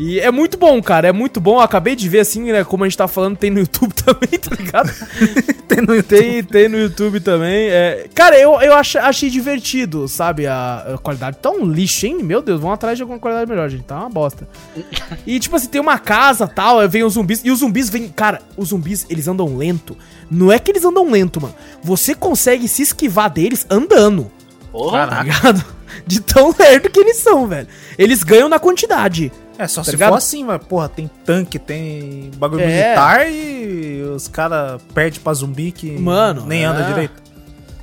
E 0.02 0.18
é 0.18 0.30
muito 0.30 0.56
bom, 0.56 0.80
cara. 0.82 1.08
É 1.08 1.12
muito 1.12 1.38
bom. 1.40 1.56
Eu 1.56 1.60
acabei 1.60 1.94
de 1.94 2.08
ver, 2.08 2.20
assim, 2.20 2.50
né? 2.50 2.64
Como 2.64 2.84
a 2.84 2.88
gente 2.88 2.96
tá 2.96 3.06
falando, 3.06 3.36
tem 3.36 3.50
no 3.50 3.58
YouTube 3.60 3.92
também, 3.92 4.38
tá 4.38 4.56
ligado? 4.56 4.90
Tem 5.70 5.82
no 5.82 5.94
YouTube. 5.94 6.18
Tem, 6.18 6.42
tem 6.42 6.68
no 6.68 6.76
YouTube 6.78 7.20
também. 7.20 7.68
É, 7.68 8.06
cara, 8.12 8.36
eu, 8.36 8.60
eu 8.60 8.74
ach- 8.74 8.96
achei 8.96 9.30
divertido, 9.30 10.08
sabe? 10.08 10.44
A, 10.48 10.94
a 10.94 10.98
qualidade 10.98 11.36
tá 11.36 11.48
um 11.48 11.64
lixo, 11.64 12.06
hein? 12.06 12.24
Meu 12.24 12.42
Deus, 12.42 12.60
vão 12.60 12.72
atrás 12.72 12.96
de 12.98 13.02
alguma 13.04 13.20
qualidade 13.20 13.48
melhor, 13.48 13.68
gente. 13.70 13.84
Tá 13.84 14.00
uma 14.00 14.08
bosta. 14.10 14.48
E, 15.24 15.38
tipo 15.38 15.54
assim, 15.54 15.68
tem 15.68 15.80
uma 15.80 15.96
casa 15.96 16.48
tal, 16.48 16.86
vem 16.88 17.04
os 17.04 17.12
zumbis. 17.14 17.40
E 17.44 17.52
os 17.52 17.60
zumbis 17.60 17.88
vêm. 17.88 18.08
Cara, 18.08 18.40
os 18.56 18.70
zumbis, 18.70 19.06
eles 19.08 19.28
andam 19.28 19.56
lento. 19.56 19.96
Não 20.28 20.50
é 20.50 20.58
que 20.58 20.72
eles 20.72 20.84
andam 20.84 21.08
lento, 21.08 21.40
mano. 21.40 21.54
Você 21.84 22.16
consegue 22.16 22.66
se 22.66 22.82
esquivar 22.82 23.30
deles 23.30 23.64
andando, 23.70 24.28
Porra. 24.72 25.06
tá 25.06 25.22
ligado? 25.22 25.64
De 26.04 26.20
tão 26.20 26.52
lerdo 26.58 26.90
que 26.90 26.98
eles 26.98 27.18
são, 27.18 27.46
velho. 27.46 27.68
Eles 27.96 28.24
ganham 28.24 28.48
na 28.48 28.58
quantidade. 28.58 29.30
É, 29.60 29.68
só 29.68 29.80
Tá 29.82 29.84
se 29.84 29.90
ligado? 29.90 30.10
for 30.10 30.16
assim, 30.16 30.42
mas, 30.44 30.62
porra, 30.64 30.88
tem 30.88 31.10
tanque, 31.24 31.58
tem 31.58 32.30
bagulho 32.36 32.62
É. 32.62 32.66
militar 32.66 33.30
e 33.30 34.02
os 34.14 34.26
caras 34.26 34.80
perdem 34.94 35.20
pra 35.20 35.34
zumbi 35.34 35.70
que 35.70 35.90
Mano, 35.98 36.46
nem 36.46 36.64
anda 36.64 36.80
é. 36.80 36.86
direito. 36.86 37.22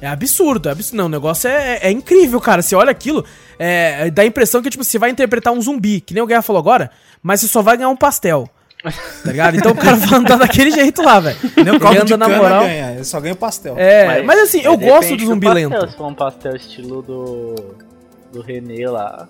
É 0.02 0.08
absurdo, 0.08 0.70
é 0.70 0.72
absurdo. 0.72 0.98
Não, 0.98 1.06
o 1.06 1.10
negócio 1.10 1.48
é, 1.50 1.80
é 1.84 1.92
incrível, 1.92 2.40
cara. 2.42 2.62
Você 2.62 2.76
olha 2.76 2.92
aquilo, 2.92 3.24
é, 3.60 4.10
dá 4.12 4.22
a 4.24 4.26
impressão 4.26 4.62
que, 4.62 4.70
tipo, 4.70 4.84
você 4.84 4.98
vai 4.98 5.10
interpretar 5.12 5.54
um 5.54 5.62
zumbi, 5.62 6.02
que 6.02 6.14
nem 6.14 6.22
o 6.24 6.26
Guerra 6.28 6.42
falou 6.42 6.60
agora, 6.60 6.90
mas 7.22 7.42
você 7.42 7.48
só 7.48 7.62
vai 7.62 7.78
ganhar 7.78 7.90
um 7.90 7.96
pastel. 7.96 8.50
Tá 8.84 9.32
ligado? 9.32 9.58
Então 9.58 9.72
o 9.72 9.76
cara 9.76 9.96
vai 9.98 10.20
andar 10.20 10.38
daquele 10.38 10.70
jeito 10.72 11.02
lá, 11.02 11.20
velho. 11.20 11.38
Nem 11.58 11.66
o 11.66 11.70
Ele 11.74 11.80
caldo 11.80 12.06
de 12.06 12.14
anda 12.14 12.28
na 12.28 12.38
moral. 12.38 12.64
ganha, 12.64 12.92
ele 12.94 13.04
só 13.04 13.20
ganha 13.20 13.34
o 13.34 13.38
pastel. 13.38 13.76
É, 13.78 14.22
mas, 14.24 14.40
assim, 14.40 14.62
eu 14.62 14.78
gosto 14.78 15.16
do 15.18 15.26
zumbi 15.26 15.48
pastel, 15.48 15.70
lento. 15.70 15.90
Se 15.92 15.98
for 15.98 16.08
um 16.08 16.14
pastel 16.14 16.56
estilo 16.56 17.02
do. 17.02 17.56
do 18.32 18.42
René 18.42 18.88
lá. 18.90 19.28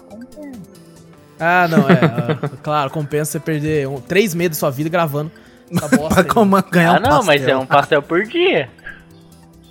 Ah, 1.39 1.67
não, 1.67 1.87
é. 1.89 1.93
ah, 1.93 2.49
claro, 2.63 2.89
compensa 2.89 3.31
você 3.33 3.39
perder 3.39 3.87
um, 3.87 3.99
três 4.01 4.33
meses 4.33 4.57
da 4.57 4.59
sua 4.59 4.71
vida 4.71 4.89
gravando 4.89 5.31
essa 5.71 5.87
bosta. 5.95 6.23
Pra 6.23 6.41
aí. 6.43 6.63
ganhar 6.71 6.95
ah, 6.95 6.97
um 6.97 7.01
não, 7.01 7.09
pastel. 7.09 7.25
mas 7.25 7.47
é 7.47 7.57
um 7.57 7.65
pastel 7.65 8.01
por 8.01 8.23
dia. 8.23 8.69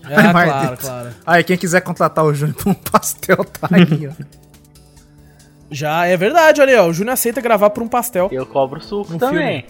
Ah, 0.05 0.33
Mas 0.33 0.49
claro, 0.49 0.77
claro. 0.77 1.09
Aí, 1.27 1.43
quem 1.43 1.57
quiser 1.57 1.81
contratar 1.81 2.25
o 2.25 2.33
Júnior 2.33 2.57
pra 2.57 2.71
um 2.71 2.75
pastel, 2.75 3.39
tá 3.45 3.69
aí, 3.73 4.07
ó. 4.09 4.13
Já 5.69 6.07
é 6.07 6.17
verdade, 6.17 6.61
olha 6.61 6.75
aí, 6.75 6.79
ó. 6.79 6.87
O 6.87 6.93
Júnior 6.93 7.15
aceita 7.15 7.41
gravar 7.41 7.71
por 7.71 7.83
um 7.83 7.89
pastel. 7.89 8.29
E 8.31 8.37
eu 8.37 8.47
cobro 8.47 8.81
suco 8.81 9.15
Um 9.15 9.19
também. 9.19 9.67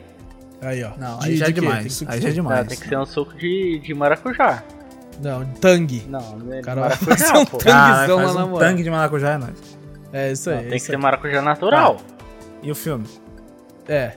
Aí, 0.60 0.84
ó. 0.84 0.90
Não, 0.98 1.18
De- 1.20 1.26
aí 1.28 1.36
já 1.38 1.46
é 1.46 1.48
de 1.48 1.54
quê? 1.54 1.60
demais. 1.62 2.04
Aí 2.06 2.20
já 2.20 2.28
é 2.28 2.30
Ah, 2.30 2.34
demais. 2.34 2.66
tem 2.68 2.78
que 2.78 2.86
ser 2.88 2.98
um 2.98 3.06
suco 3.06 3.34
de, 3.38 3.80
de 3.82 3.94
maracujá. 3.94 4.62
Não, 5.22 5.42
tangue. 5.54 6.04
Não, 6.06 6.36
não 6.38 6.52
é 6.52 6.56
de 6.58 6.62
Cara, 6.62 6.80
maracujá, 7.00 7.38
um 7.38 7.44
pô. 7.46 7.56
tanguezão 7.56 8.18
faz 8.18 8.34
lá 8.34 8.40
na 8.40 8.44
um 8.44 8.50
moral. 8.50 8.68
tangue 8.68 8.82
de 8.82 8.90
maracujá 8.90 9.30
é 9.30 9.38
nóis. 9.38 9.75
É 10.12 10.32
isso 10.32 10.48
Não, 10.50 10.56
aí. 10.58 10.60
é 10.60 10.62
tem 10.62 10.70
que 10.72 10.76
isso 10.78 10.86
ser 10.86 10.96
aí. 10.96 10.98
maracujá 11.02 11.42
natural. 11.42 11.98
E 12.62 12.70
o 12.70 12.74
filme? 12.74 13.06
É. 13.88 14.12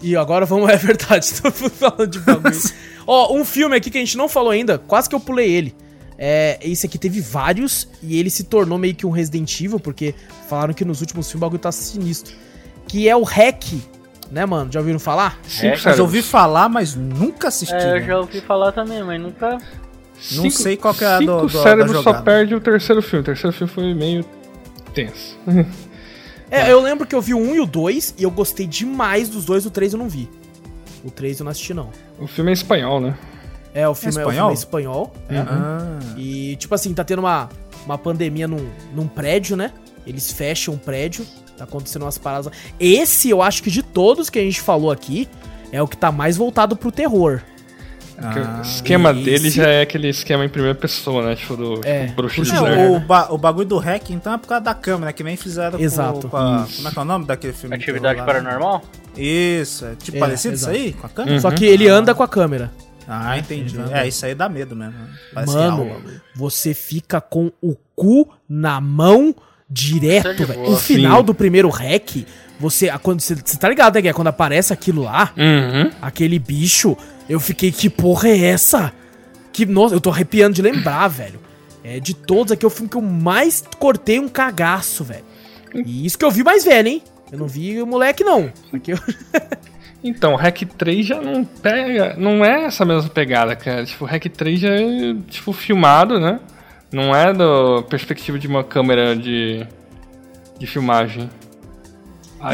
E 0.00 0.16
agora 0.16 0.44
vamos. 0.46 0.68
É 0.70 0.76
verdade, 0.76 1.28
tô 1.40 1.50
falando 1.50 2.06
de 2.06 2.18
bagulho. 2.20 2.58
Ó, 3.06 3.34
um 3.34 3.44
filme 3.44 3.76
aqui 3.76 3.90
que 3.90 3.98
a 3.98 4.00
gente 4.00 4.16
não 4.16 4.28
falou 4.28 4.50
ainda, 4.50 4.78
quase 4.78 5.08
que 5.08 5.14
eu 5.14 5.20
pulei 5.20 5.50
ele. 5.50 5.74
É, 6.22 6.58
esse 6.62 6.84
aqui 6.86 6.98
teve 6.98 7.20
vários 7.20 7.88
e 8.02 8.18
ele 8.20 8.28
se 8.28 8.44
tornou 8.44 8.76
meio 8.76 8.94
que 8.94 9.06
um 9.06 9.10
Resident 9.10 9.58
Evil, 9.60 9.80
porque 9.80 10.14
falaram 10.48 10.74
que 10.74 10.84
nos 10.84 11.00
últimos 11.00 11.26
filmes 11.26 11.36
o 11.36 11.46
bagulho 11.46 11.58
tá 11.60 11.72
sinistro. 11.72 12.34
Que 12.86 13.08
é 13.08 13.16
o 13.16 13.22
Hack, 13.22 13.64
né, 14.30 14.44
mano? 14.44 14.70
Já 14.70 14.80
ouviram 14.80 14.98
falar? 14.98 15.38
Cinco 15.48 15.88
É, 15.88 15.94
eu 15.98 16.02
ouvi 16.02 16.20
falar, 16.20 16.68
mas 16.68 16.94
nunca 16.94 17.48
assisti. 17.48 17.74
É, 17.74 17.90
eu 17.92 18.00
né? 18.00 18.06
já 18.06 18.18
ouvi 18.18 18.40
falar 18.42 18.70
também, 18.72 19.02
mas 19.02 19.18
nunca. 19.20 19.58
Não 20.32 20.50
sei 20.50 20.76
qual 20.76 20.92
que 20.92 21.04
é 21.04 21.06
a 21.06 21.18
do- 21.20 21.40
Cinco 21.48 21.52
da 21.54 21.62
cérebros 21.62 22.02
só 22.04 22.20
perde 22.20 22.54
o 22.54 22.60
terceiro 22.60 23.00
filme. 23.00 23.22
O 23.22 23.24
terceiro 23.24 23.56
filme 23.56 23.72
foi 23.72 23.94
meio 23.94 24.24
tenso. 24.90 25.38
É, 26.50 26.72
eu 26.72 26.80
lembro 26.80 27.06
que 27.06 27.14
eu 27.14 27.20
vi 27.22 27.32
o 27.32 27.38
1 27.38 27.54
e 27.54 27.60
o 27.60 27.66
2 27.66 28.14
e 28.18 28.22
eu 28.24 28.30
gostei 28.30 28.66
demais 28.66 29.28
dos 29.28 29.44
dois, 29.44 29.64
o 29.64 29.70
3 29.70 29.92
eu 29.92 29.98
não 29.98 30.08
vi. 30.08 30.28
O 31.04 31.10
3 31.10 31.38
eu 31.38 31.44
não 31.44 31.50
assisti, 31.52 31.72
não. 31.72 31.90
o 32.18 32.26
filme 32.26 32.50
é 32.50 32.54
espanhol, 32.54 33.00
né? 33.00 33.16
É, 33.72 33.88
o 33.88 33.94
filme 33.94 34.18
é, 34.18 34.26
o 34.26 34.28
filme 34.28 34.32
espanhol? 34.32 34.50
é 34.50 34.54
espanhol. 34.54 35.12
é. 35.28 35.38
Ah, 35.38 35.98
E, 36.16 36.56
tipo 36.56 36.74
assim, 36.74 36.92
tá 36.92 37.04
tendo 37.04 37.20
uma, 37.20 37.48
uma 37.86 37.96
pandemia 37.96 38.48
num, 38.48 38.68
num 38.92 39.06
prédio, 39.06 39.56
né? 39.56 39.72
Eles 40.04 40.32
fecham 40.32 40.74
o 40.74 40.78
prédio, 40.78 41.24
tá 41.56 41.64
acontecendo 41.64 42.02
umas 42.02 42.18
paradas. 42.18 42.46
lá. 42.46 42.52
Esse, 42.80 43.30
eu 43.30 43.40
acho 43.40 43.62
que 43.62 43.70
de 43.70 43.82
todos 43.82 44.28
que 44.28 44.38
a 44.38 44.42
gente 44.42 44.60
falou 44.60 44.90
aqui, 44.90 45.28
é 45.70 45.80
o 45.80 45.86
que 45.86 45.96
tá 45.96 46.10
mais 46.10 46.36
voltado 46.36 46.74
pro 46.74 46.90
terror. 46.90 47.40
Ah, 48.22 48.58
o 48.58 48.62
esquema 48.62 49.12
esse- 49.12 49.22
dele 49.22 49.50
já 49.50 49.66
é 49.68 49.82
aquele 49.82 50.08
esquema 50.08 50.44
em 50.44 50.48
primeira 50.48 50.74
pessoa, 50.74 51.24
né? 51.24 51.34
Tipo, 51.36 51.56
do 51.56 51.80
É, 51.84 52.02
tipo, 52.06 52.16
bruxo 52.16 52.42
de 52.42 52.54
é, 52.54 52.58
Blair. 52.60 52.90
o, 52.92 53.00
ba- 53.00 53.28
o 53.30 53.38
bagulho 53.38 53.66
do 53.66 53.78
hack, 53.78 54.10
então, 54.10 54.34
é 54.34 54.38
por 54.38 54.46
causa 54.48 54.62
da 54.64 54.74
câmera, 54.74 55.12
que 55.12 55.22
nem 55.24 55.36
fizeram 55.36 55.78
com- 55.78 55.84
Exato. 55.84 56.28
com, 56.28 56.36
a, 56.36 56.66
Como 56.76 56.88
é 56.88 56.90
que 56.90 56.98
é 56.98 57.02
o 57.02 57.04
nome 57.04 57.24
daquele 57.26 57.52
filme? 57.52 57.76
de 57.78 57.82
Atividade 57.82 58.20
né? 58.20 58.26
paranormal? 58.26 58.82
Isso, 59.16 59.86
é 59.86 59.94
tipo 59.94 60.16
É, 60.16 60.20
parecido 60.20 60.54
exato. 60.54 60.74
isso 60.76 60.84
aí? 60.86 60.92
Com 60.92 61.06
a 61.06 61.10
câmera? 61.10 61.34
Uhum. 61.36 61.40
Só 61.40 61.50
que 61.50 61.64
ele 61.64 61.88
anda 61.88 62.14
com 62.14 62.22
a 62.22 62.28
câmera. 62.28 62.70
Ah, 63.08 63.36
entendi. 63.38 63.74
Ele 63.74 63.82
anda. 63.84 63.98
É, 64.04 64.06
isso 64.08 64.24
aí 64.24 64.34
dá 64.34 64.48
medo 64.48 64.76
mesmo. 64.76 64.94
Parece 65.34 65.52
Mano, 65.54 65.84
bagulho. 65.84 66.20
você 66.36 66.74
fica 66.74 67.20
com 67.20 67.50
o 67.60 67.74
cu 67.96 68.28
na 68.48 68.80
mão 68.80 69.34
direto, 69.68 70.34
de 70.34 70.44
velho. 70.44 70.62
O 70.70 70.76
final 70.76 71.18
Sim. 71.20 71.24
do 71.24 71.34
primeiro 71.34 71.68
hack, 71.70 72.24
você, 72.58 72.90
quando 73.02 73.20
você, 73.20 73.34
você 73.34 73.56
tá 73.56 73.68
ligado, 73.68 73.94
né, 73.94 74.00
Guia? 74.02 74.14
Quando 74.14 74.28
aparece 74.28 74.72
aquilo 74.72 75.02
lá, 75.02 75.32
Uhum. 75.36 75.90
aquele 76.02 76.38
bicho, 76.38 76.96
eu 77.30 77.38
fiquei, 77.38 77.70
que 77.70 77.88
porra 77.88 78.28
é 78.28 78.46
essa? 78.46 78.92
Que, 79.52 79.64
nossa, 79.64 79.94
eu 79.94 80.00
tô 80.00 80.10
arrepiando 80.10 80.54
de 80.54 80.62
lembrar, 80.62 81.06
velho. 81.08 81.38
É, 81.84 82.00
de 82.00 82.12
todos 82.12 82.52
aqui, 82.52 82.64
é 82.64 82.66
o 82.66 82.70
filme 82.70 82.90
que 82.90 82.96
eu 82.96 83.02
mais 83.02 83.62
cortei 83.78 84.18
um 84.18 84.28
cagaço, 84.28 85.04
velho. 85.04 85.24
E 85.72 86.04
isso 86.04 86.18
que 86.18 86.24
eu 86.24 86.30
vi 86.30 86.42
mais 86.42 86.64
velho, 86.64 86.88
hein? 86.88 87.02
Eu 87.30 87.38
não 87.38 87.46
vi 87.46 87.80
o 87.80 87.86
moleque, 87.86 88.24
não. 88.24 88.52
Aqui 88.72 88.90
eu... 88.90 88.98
Então, 90.02 90.34
Hack 90.34 90.62
3 90.78 91.06
já 91.06 91.20
não 91.20 91.44
pega. 91.44 92.16
Não 92.16 92.42
é 92.42 92.64
essa 92.64 92.86
mesma 92.86 93.10
pegada, 93.10 93.54
cara. 93.54 93.84
Tipo, 93.84 94.06
Hack 94.06 94.24
3 94.30 94.58
já 94.58 94.70
é, 94.70 95.14
tipo, 95.28 95.52
filmado, 95.52 96.18
né? 96.18 96.40
Não 96.90 97.14
é 97.14 97.34
da 97.34 97.82
perspectiva 97.82 98.38
de 98.38 98.48
uma 98.48 98.64
câmera 98.64 99.14
de. 99.14 99.66
de 100.58 100.66
filmagem. 100.66 101.28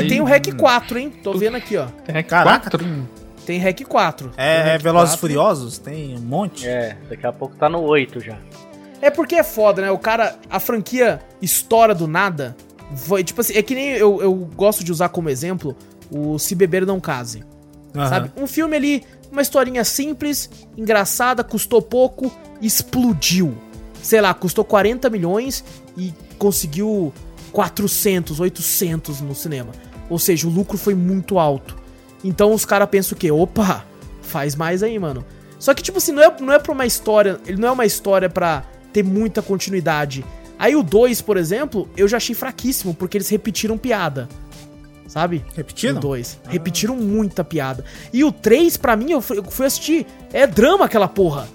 E 0.01 0.09
tem 0.09 0.21
o 0.21 0.25
Hack 0.25 0.57
4, 0.57 0.99
hein? 0.99 1.13
Tô 1.23 1.35
vendo 1.35 1.57
aqui, 1.57 1.77
ó. 1.77 1.87
Tem 2.05 2.17
Hack 2.17 2.27
Caraca, 2.27 2.71
4? 2.71 2.79
Tem 2.79 3.09
Hack 3.59 3.83
4. 3.83 4.31
Tem 4.31 4.45
É, 4.45 4.75
é 4.75 4.79
Velozes 4.79 5.11
4. 5.11 5.21
Furiosos? 5.21 5.79
Tem 5.79 6.17
um 6.17 6.21
monte? 6.21 6.67
É, 6.67 6.97
daqui 7.09 7.27
a 7.27 7.33
pouco 7.33 7.57
tá 7.57 7.69
no 7.69 7.83
8 7.83 8.21
já. 8.21 8.39
É 9.01 9.11
porque 9.11 9.37
é 9.37 9.45
foda, 9.45 9.83
né? 9.83 9.91
O 9.91 9.99
cara, 9.99 10.37
a 10.51 10.59
franquia 10.59 11.21
estoura 11.41 11.95
do 11.95 12.07
nada. 12.07 12.57
Foi, 12.95 13.23
tipo 13.23 13.41
assim, 13.41 13.55
é 13.55 13.63
que 13.63 13.75
nem 13.75 13.91
eu, 13.91 14.21
eu 14.23 14.35
gosto 14.57 14.83
de 14.83 14.91
usar 14.91 15.09
como 15.09 15.29
exemplo 15.29 15.77
o 16.11 16.39
Se 16.39 16.55
Beber 16.55 16.87
Não 16.87 17.01
Case. 17.01 17.45
Aham. 17.95 18.09
Sabe? 18.09 18.31
Um 18.37 18.47
filme 18.47 18.77
ali, 18.77 19.05
uma 19.31 19.43
historinha 19.43 19.85
simples, 19.85 20.51
engraçada, 20.77 21.43
custou 21.43 21.83
pouco, 21.83 22.31
explodiu. 22.61 23.57
Sei 24.03 24.21
lá, 24.21 24.33
custou 24.33 24.65
40 24.65 25.11
milhões 25.11 25.65
e 25.97 26.13
conseguiu 26.39 27.13
400, 27.53 28.39
800 28.39 29.21
no 29.21 29.35
cinema. 29.35 29.73
Ou 30.09 30.19
seja, 30.19 30.47
o 30.47 30.51
lucro 30.51 30.79
foi 30.79 30.95
muito 30.95 31.39
alto. 31.39 31.77
Então 32.27 32.53
os 32.53 32.65
caras 32.65 32.89
pensam 32.91 33.15
o 33.15 33.19
quê? 33.19 33.31
Opa, 33.31 33.85
faz 34.21 34.57
mais 34.57 34.83
aí, 34.83 34.99
mano. 34.99 35.25
Só 35.61 35.73
que, 35.73 35.83
tipo 35.83 35.99
assim, 35.99 36.11
não 36.11 36.23
é, 36.23 36.37
não 36.41 36.53
é 36.53 36.59
pra 36.59 36.73
uma 36.73 36.85
história. 36.85 37.41
Ele 37.47 37.57
não 37.57 37.69
é 37.69 37.71
uma 37.71 37.87
história 37.87 38.29
pra 38.29 38.65
ter 38.93 39.05
muita 39.05 39.41
continuidade. 39.41 40.25
Aí 40.59 40.75
o 40.75 40.83
2, 40.83 41.21
por 41.21 41.37
exemplo, 41.37 41.89
eu 41.97 42.09
já 42.09 42.17
achei 42.17 42.35
fraquíssimo, 42.35 42.95
porque 42.95 43.17
eles 43.17 43.29
repetiram 43.29 43.79
piada. 43.79 44.29
Sabe? 45.07 45.45
Repetiram? 45.55 45.99
O 45.99 46.01
2. 46.01 46.41
Repetiram 46.49 46.97
muita 46.97 47.45
piada. 47.45 47.85
E 48.13 48.25
o 48.25 48.33
3, 48.33 48.77
pra 48.77 48.97
mim, 48.97 49.13
eu 49.13 49.21
fui, 49.21 49.39
eu 49.39 49.45
fui 49.45 49.65
assistir. 49.65 50.05
É 50.33 50.47
drama 50.47 50.87
aquela 50.87 51.07
porra. 51.07 51.49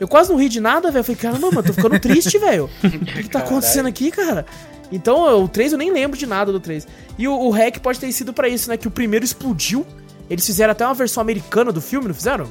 Eu 0.00 0.08
quase 0.08 0.30
não 0.30 0.38
ri 0.38 0.48
de 0.48 0.60
nada, 0.60 0.90
velho. 0.90 1.00
Eu 1.00 1.04
falei, 1.04 1.20
caramba, 1.20 1.50
mano, 1.50 1.62
tô 1.62 1.72
ficando 1.72 2.00
triste, 2.00 2.36
velho. 2.38 2.68
O 2.82 2.90
que, 2.90 2.98
que 2.98 3.30
tá 3.30 3.38
acontecendo 3.38 3.86
aqui, 3.86 4.10
cara? 4.10 4.44
Então, 4.90 5.44
o 5.44 5.48
3 5.48 5.72
eu 5.72 5.78
nem 5.78 5.92
lembro 5.92 6.18
de 6.18 6.26
nada 6.26 6.50
do 6.50 6.58
3. 6.58 6.86
E 7.16 7.28
o, 7.28 7.32
o 7.32 7.50
hack 7.50 7.78
pode 7.78 8.00
ter 8.00 8.10
sido 8.10 8.32
pra 8.32 8.48
isso, 8.48 8.68
né? 8.68 8.76
Que 8.76 8.88
o 8.88 8.90
primeiro 8.90 9.24
explodiu. 9.24 9.86
Eles 10.28 10.44
fizeram 10.44 10.72
até 10.72 10.84
uma 10.84 10.94
versão 10.94 11.20
americana 11.20 11.72
do 11.72 11.80
filme, 11.80 12.08
não 12.08 12.14
fizeram? 12.14 12.50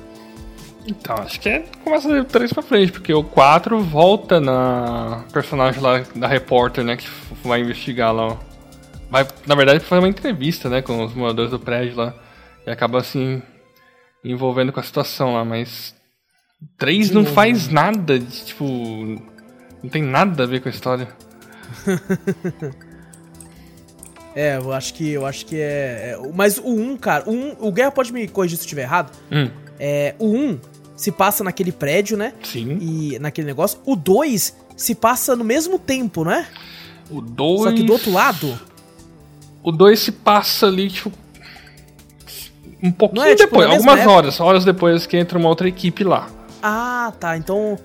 Então, 0.88 1.16
acho 1.18 1.40
que 1.40 1.50
é, 1.50 1.66
começa 1.84 2.08
do 2.08 2.24
3 2.24 2.54
pra 2.54 2.62
frente, 2.62 2.92
porque 2.92 3.14
o 3.14 3.24
4 3.24 3.80
volta 3.82 4.40
na 4.40 5.24
personagem 5.34 5.82
lá 5.82 6.04
da 6.16 6.28
repórter, 6.28 6.84
né, 6.84 6.96
que 6.96 7.08
vai 7.44 7.62
investigar 7.62 8.14
lá. 8.14 8.38
Vai, 9.10 9.28
na 9.48 9.56
verdade, 9.56 9.80
fazer 9.80 10.02
uma 10.02 10.08
entrevista, 10.08 10.70
né, 10.70 10.82
com 10.82 11.04
os 11.04 11.14
moradores 11.14 11.52
do 11.52 11.60
prédio 11.60 11.96
lá. 11.96 12.14
E 12.66 12.70
acaba, 12.70 13.00
assim, 13.00 13.42
envolvendo 14.24 14.72
com 14.72 14.80
a 14.80 14.84
situação 14.84 15.34
lá, 15.34 15.44
mas... 15.44 15.96
3 16.78 17.12
não 17.12 17.26
faz 17.26 17.68
nada, 17.68 18.18
de, 18.18 18.46
tipo... 18.46 18.66
Não 19.84 19.90
tem 19.90 20.02
nada 20.02 20.44
a 20.44 20.48
ver 20.48 20.62
com 20.62 20.70
a 20.70 20.72
história. 20.72 21.08
É, 24.36 24.58
eu 24.58 24.74
acho 24.74 24.94
que 24.94 25.12
eu 25.12 25.26
acho 25.26 25.46
que 25.46 25.56
é. 25.56 26.12
é, 26.14 26.20
mas 26.34 26.58
o 26.58 26.70
1, 26.70 26.98
cara, 26.98 27.24
o 27.30 27.32
1, 27.32 27.56
o 27.60 27.72
Guerra 27.72 27.92
pode 27.92 28.12
me 28.12 28.28
corrigir 28.28 28.58
se 28.58 28.64
eu 28.64 28.66
estiver 28.66 28.82
errado. 28.82 29.12
Hum, 29.32 29.50
É, 29.80 30.14
o 30.20 30.28
1 30.28 30.60
se 30.96 31.12
passa 31.12 31.44
naquele 31.44 31.72
prédio, 31.72 32.18
né? 32.18 32.34
sim. 32.44 32.78
E 32.80 33.20
naquele 33.20 33.48
negócio. 33.48 33.80
O 33.86 33.96
2 33.96 34.56
se 34.76 34.94
passa 34.96 35.36
no 35.36 35.44
mesmo 35.44 35.80
tempo, 35.80 36.24
não 36.24 36.32
é? 36.32 36.48
O 37.10 37.22
2... 37.22 37.62
Só 37.62 37.72
que 37.72 37.84
do 37.84 37.94
outro 37.94 38.12
lado. 38.12 38.60
O 39.64 39.72
2 39.72 40.00
se 40.00 40.12
passa 40.12 40.68
ali, 40.68 40.90
tipo... 40.90 41.12
Um 42.84 42.92
pouquinho 42.92 43.24
é, 43.24 43.36
tipo, 43.36 43.50
depois, 43.52 43.70
algumas 43.70 44.00
época? 44.00 44.12
horas. 44.12 44.40
Horas 44.40 44.66
depois 44.66 45.06
que 45.08 45.18
entra 45.18 45.40
uma 45.40 45.50
outra 45.50 45.68
equipe 45.68 46.04
lá. 46.04 46.30
Ah, 46.62 47.12
tá. 47.20 47.38
Então. 47.38 47.78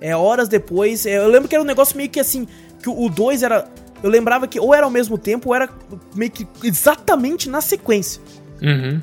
É 0.00 0.16
horas 0.16 0.48
depois. 0.48 1.06
é, 1.06 1.18
eu 1.18 1.28
lembro 1.28 1.48
que 1.48 1.54
era 1.54 1.62
um 1.62 1.66
negócio 1.66 1.96
meio 1.96 2.08
que 2.08 2.18
assim. 2.18 2.46
Que 2.82 2.88
o 2.88 3.08
2 3.08 3.42
era. 3.42 3.68
Eu 4.04 4.10
lembrava 4.10 4.46
que 4.46 4.60
ou 4.60 4.74
era 4.74 4.84
ao 4.84 4.90
mesmo 4.90 5.16
tempo 5.16 5.48
ou 5.48 5.54
era 5.54 5.66
meio 6.14 6.30
que 6.30 6.46
exatamente 6.62 7.48
na 7.48 7.62
sequência. 7.62 8.20
Uhum. 8.60 9.00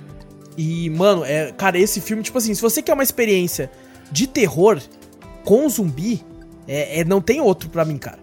E, 0.56 0.92
mano, 0.92 1.26
é, 1.26 1.52
cara, 1.54 1.80
esse 1.80 2.00
filme, 2.00 2.22
tipo 2.22 2.38
assim, 2.38 2.54
se 2.54 2.62
você 2.62 2.84
quer 2.84 2.94
uma 2.94 3.02
experiência 3.02 3.72
de 4.12 4.28
terror 4.28 4.80
com 5.44 5.68
zumbi, 5.68 6.24
é, 6.68 7.00
é- 7.00 7.04
não 7.04 7.20
tem 7.20 7.42
outro 7.42 7.68
pra 7.68 7.84
mim, 7.84 7.98
cara. 7.98 8.20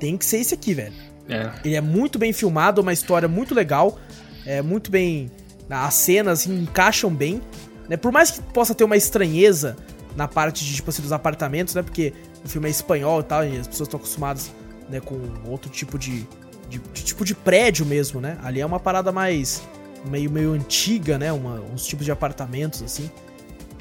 Tem 0.00 0.16
que 0.16 0.24
ser 0.24 0.38
esse 0.38 0.54
aqui, 0.54 0.72
velho. 0.72 0.94
É. 1.28 1.50
Ele 1.62 1.74
é 1.74 1.82
muito 1.82 2.18
bem 2.18 2.32
filmado, 2.32 2.80
uma 2.80 2.94
história 2.94 3.28
muito 3.28 3.54
legal. 3.54 3.98
É 4.46 4.62
muito 4.62 4.90
bem. 4.90 5.30
As 5.68 5.92
cenas 5.92 6.40
assim, 6.40 6.62
encaixam 6.62 7.14
bem. 7.14 7.42
Né? 7.90 7.98
Por 7.98 8.10
mais 8.10 8.30
que 8.30 8.40
possa 8.40 8.74
ter 8.74 8.84
uma 8.84 8.96
estranheza 8.96 9.76
na 10.16 10.26
parte 10.26 10.64
de, 10.64 10.76
tipo 10.76 10.88
assim, 10.88 11.02
dos 11.02 11.12
apartamentos, 11.12 11.74
né? 11.74 11.82
Porque 11.82 12.14
o 12.42 12.48
filme 12.48 12.68
é 12.68 12.70
espanhol 12.70 13.20
e 13.20 13.24
tal, 13.24 13.44
e 13.44 13.58
as 13.58 13.66
pessoas 13.66 13.86
estão 13.86 13.98
acostumadas 13.98 14.50
né, 14.88 15.00
com 15.00 15.18
outro 15.46 15.70
tipo 15.70 15.98
de, 15.98 16.26
de, 16.68 16.78
de, 16.78 17.04
tipo 17.04 17.24
de 17.24 17.34
prédio 17.34 17.84
mesmo, 17.86 18.20
né? 18.20 18.38
Ali 18.42 18.60
é 18.60 18.66
uma 18.66 18.80
parada 18.80 19.10
mais 19.12 19.62
meio 20.04 20.30
meio 20.30 20.52
antiga, 20.52 21.18
né? 21.18 21.32
Uma, 21.32 21.60
uns 21.72 21.86
tipos 21.86 22.04
de 22.04 22.12
apartamentos 22.12 22.82
assim. 22.82 23.10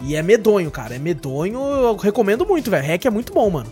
E 0.01 0.15
é 0.15 0.21
medonho, 0.21 0.69
cara. 0.71 0.95
É 0.95 0.99
medonho. 0.99 1.59
Eu 1.59 1.95
recomendo 1.95 2.45
muito, 2.45 2.69
velho. 2.69 2.85
Hack 2.85 3.05
é 3.05 3.09
muito 3.09 3.33
bom, 3.33 3.49
mano. 3.49 3.71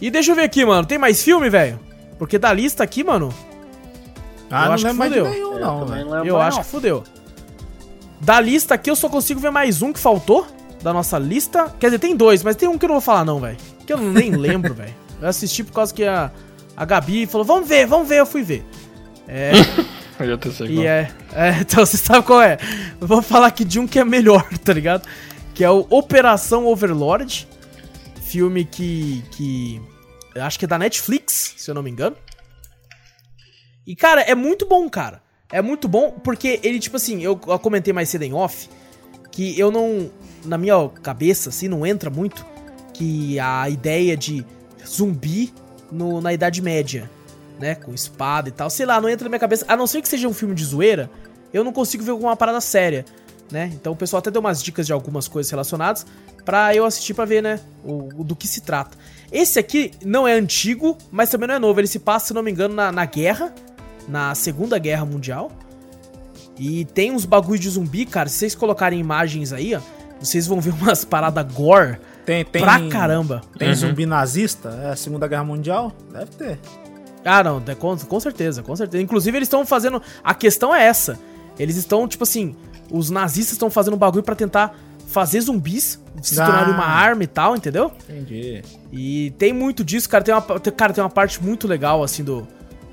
E 0.00 0.10
deixa 0.10 0.32
eu 0.32 0.36
ver 0.36 0.42
aqui, 0.42 0.64
mano. 0.64 0.86
Tem 0.86 0.98
mais 0.98 1.22
filme, 1.22 1.48
velho? 1.48 1.78
Porque 2.18 2.38
da 2.38 2.52
lista 2.52 2.82
aqui, 2.84 3.02
mano. 3.04 3.32
Ah, 4.50 4.62
eu 4.62 4.66
não 4.66 4.74
acho 4.74 4.86
que 4.86 4.94
fudeu. 4.94 5.30
nenhum, 5.30 5.52
Eu 5.54 5.60
não, 5.60 5.86
velho. 5.86 6.04
não 6.10 6.24
Eu 6.26 6.34
mais, 6.36 6.48
acho 6.48 6.56
não. 6.58 6.64
que 6.64 6.70
fudeu. 6.70 7.04
Da 8.20 8.40
lista 8.40 8.74
aqui 8.74 8.90
eu 8.90 8.96
só 8.96 9.08
consigo 9.08 9.40
ver 9.40 9.50
mais 9.50 9.82
um 9.82 9.92
que 9.92 9.98
faltou. 9.98 10.46
Da 10.82 10.92
nossa 10.92 11.18
lista. 11.18 11.72
Quer 11.78 11.86
dizer, 11.88 11.98
tem 11.98 12.16
dois, 12.16 12.42
mas 12.42 12.56
tem 12.56 12.68
um 12.68 12.76
que 12.76 12.84
eu 12.84 12.88
não 12.88 12.96
vou 12.96 13.02
falar, 13.02 13.24
não, 13.24 13.40
velho. 13.40 13.56
Que 13.86 13.92
eu 13.92 13.98
nem 13.98 14.32
lembro, 14.36 14.74
velho. 14.74 14.94
Eu 15.20 15.28
assisti 15.28 15.62
por 15.62 15.72
causa 15.72 15.94
que 15.94 16.04
a, 16.04 16.30
a 16.76 16.84
Gabi 16.84 17.26
falou: 17.26 17.44
vamos 17.44 17.68
ver, 17.68 17.86
vamos 17.86 18.08
ver, 18.08 18.20
eu 18.20 18.26
fui 18.26 18.42
ver. 18.42 18.64
É. 19.28 19.52
Eu 20.20 20.38
já 20.38 20.52
sei 20.52 20.66
E 20.68 20.86
é, 20.86 21.10
é, 21.32 21.50
então 21.62 21.84
você 21.84 21.96
sabe 21.96 22.24
qual 22.24 22.40
é. 22.40 22.56
Eu 23.00 23.06
vou 23.08 23.22
falar 23.22 23.48
aqui 23.48 23.64
de 23.64 23.80
um 23.80 23.88
que 23.88 23.98
é 23.98 24.04
melhor, 24.04 24.46
tá 24.58 24.72
ligado? 24.72 25.08
Que 25.54 25.64
é 25.64 25.70
o 25.70 25.86
Operação 25.90 26.66
Overlord. 26.66 27.48
Filme 28.22 28.64
que. 28.64 29.24
que. 29.32 29.80
eu 30.34 30.44
Acho 30.44 30.58
que 30.58 30.64
é 30.64 30.68
da 30.68 30.78
Netflix, 30.78 31.54
se 31.56 31.70
eu 31.70 31.74
não 31.74 31.82
me 31.82 31.90
engano. 31.90 32.14
E, 33.86 33.96
cara, 33.96 34.20
é 34.20 34.34
muito 34.34 34.66
bom, 34.66 34.88
cara. 34.88 35.22
É 35.50 35.60
muito 35.60 35.88
bom 35.88 36.12
porque 36.12 36.60
ele, 36.62 36.78
tipo 36.78 36.96
assim, 36.96 37.22
eu, 37.22 37.38
eu 37.46 37.58
comentei 37.58 37.92
mais 37.92 38.08
cedo 38.08 38.22
em 38.22 38.32
off 38.32 38.68
que 39.30 39.58
eu 39.58 39.70
não. 39.70 40.10
Na 40.44 40.58
minha 40.58 40.88
cabeça, 41.02 41.50
assim, 41.50 41.68
não 41.68 41.86
entra 41.86 42.10
muito 42.10 42.44
que 42.92 43.38
a 43.38 43.68
ideia 43.68 44.16
de 44.16 44.44
zumbi 44.86 45.52
no, 45.90 46.20
na 46.20 46.32
Idade 46.32 46.60
Média, 46.60 47.10
né? 47.58 47.74
Com 47.74 47.92
espada 47.92 48.48
e 48.48 48.52
tal. 48.52 48.68
Sei 48.70 48.86
lá, 48.86 49.00
não 49.00 49.08
entra 49.08 49.24
na 49.24 49.30
minha 49.30 49.38
cabeça. 49.38 49.64
A 49.68 49.76
não 49.76 49.86
ser 49.86 50.02
que 50.02 50.08
seja 50.08 50.28
um 50.28 50.34
filme 50.34 50.54
de 50.54 50.64
zoeira, 50.64 51.10
eu 51.52 51.62
não 51.62 51.72
consigo 51.72 52.02
ver 52.02 52.12
com 52.12 52.20
uma 52.20 52.36
parada 52.36 52.60
séria, 52.60 53.04
né? 53.50 53.70
Então 53.74 53.92
o 53.92 53.96
pessoal 53.96 54.18
até 54.18 54.30
deu 54.30 54.40
umas 54.40 54.62
dicas 54.62 54.86
de 54.86 54.92
algumas 54.92 55.28
coisas 55.28 55.50
relacionadas 55.50 56.06
pra 56.44 56.74
eu 56.74 56.84
assistir 56.84 57.14
pra 57.14 57.24
ver, 57.24 57.42
né? 57.42 57.60
O, 57.84 58.08
o 58.20 58.24
do 58.24 58.34
que 58.34 58.48
se 58.48 58.62
trata. 58.62 58.96
Esse 59.30 59.58
aqui 59.58 59.92
não 60.04 60.26
é 60.26 60.32
antigo, 60.34 60.98
mas 61.10 61.30
também 61.30 61.48
não 61.48 61.54
é 61.54 61.58
novo. 61.58 61.80
Ele 61.80 61.86
se 61.86 61.98
passa, 61.98 62.28
se 62.28 62.34
não 62.34 62.42
me 62.42 62.50
engano, 62.50 62.74
na, 62.74 62.90
na 62.90 63.04
guerra, 63.04 63.54
na 64.08 64.34
Segunda 64.34 64.78
Guerra 64.78 65.04
Mundial. 65.04 65.50
E 66.58 66.84
tem 66.86 67.12
uns 67.12 67.24
bagulho 67.24 67.58
de 67.58 67.70
zumbi, 67.70 68.04
cara. 68.04 68.28
Se 68.28 68.36
vocês 68.36 68.54
colocarem 68.54 69.00
imagens 69.00 69.52
aí, 69.52 69.74
ó, 69.74 69.80
vocês 70.22 70.46
vão 70.46 70.60
ver 70.60 70.72
umas 70.80 71.04
paradas 71.04 71.52
gore 71.52 71.98
Tem, 72.24 72.44
tem, 72.44 72.62
pra 72.62 72.80
caramba. 72.88 73.42
Tem 73.58 73.68
Uhum. 73.68 73.74
zumbi 73.74 74.06
nazista? 74.06 74.68
É 74.84 74.90
a 74.90 74.96
Segunda 74.96 75.26
Guerra 75.26 75.44
Mundial? 75.44 75.92
Deve 76.12 76.26
ter. 76.32 76.58
Ah, 77.24 77.42
não, 77.44 77.62
é 77.66 77.74
com, 77.74 77.96
com 77.96 78.20
certeza, 78.20 78.62
com 78.62 78.74
certeza. 78.74 79.02
Inclusive, 79.02 79.36
eles 79.38 79.46
estão 79.46 79.64
fazendo. 79.64 80.00
A 80.24 80.34
questão 80.34 80.74
é 80.74 80.84
essa. 80.84 81.18
Eles 81.58 81.76
estão, 81.76 82.08
tipo 82.08 82.24
assim, 82.24 82.54
os 82.90 83.10
nazistas 83.10 83.52
estão 83.52 83.70
fazendo 83.70 83.94
um 83.94 83.98
bagulho 83.98 84.22
pra 84.24 84.34
tentar 84.34 84.74
fazer 85.06 85.40
zumbis 85.42 86.00
se 86.22 86.40
Ah. 86.40 86.46
tornarem 86.46 86.74
uma 86.74 86.84
arma 86.86 87.22
e 87.22 87.26
tal, 87.26 87.54
entendeu? 87.54 87.92
Entendi. 88.08 88.62
E 88.90 89.30
tem 89.38 89.52
muito 89.52 89.84
disso, 89.84 90.08
cara. 90.08 90.24
Tem 90.24 90.34
uma, 90.34 90.40
tem- 90.58 90.72
cara, 90.72 90.92
tem 90.92 91.02
uma 91.04 91.10
parte 91.10 91.42
muito 91.42 91.68
legal, 91.68 92.02
assim, 92.02 92.24
do, 92.24 92.46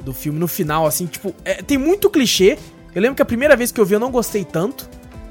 do 0.04 0.14
filme, 0.14 0.38
no 0.38 0.48
final, 0.48 0.86
assim, 0.86 1.06
tipo, 1.06 1.34
é, 1.46 1.56
tem 1.64 1.78
muito 1.78 2.10
clichê. 2.10 2.58
Eu 2.94 3.02
lembro 3.02 3.16
que 3.16 3.22
a 3.22 3.26
primeira 3.26 3.56
vez 3.56 3.72
que 3.72 3.80
eu 3.80 3.86
vi 3.86 3.94
eu 3.96 4.00
não 4.00 4.12
gostei 4.12 4.44
tanto, 4.44 4.90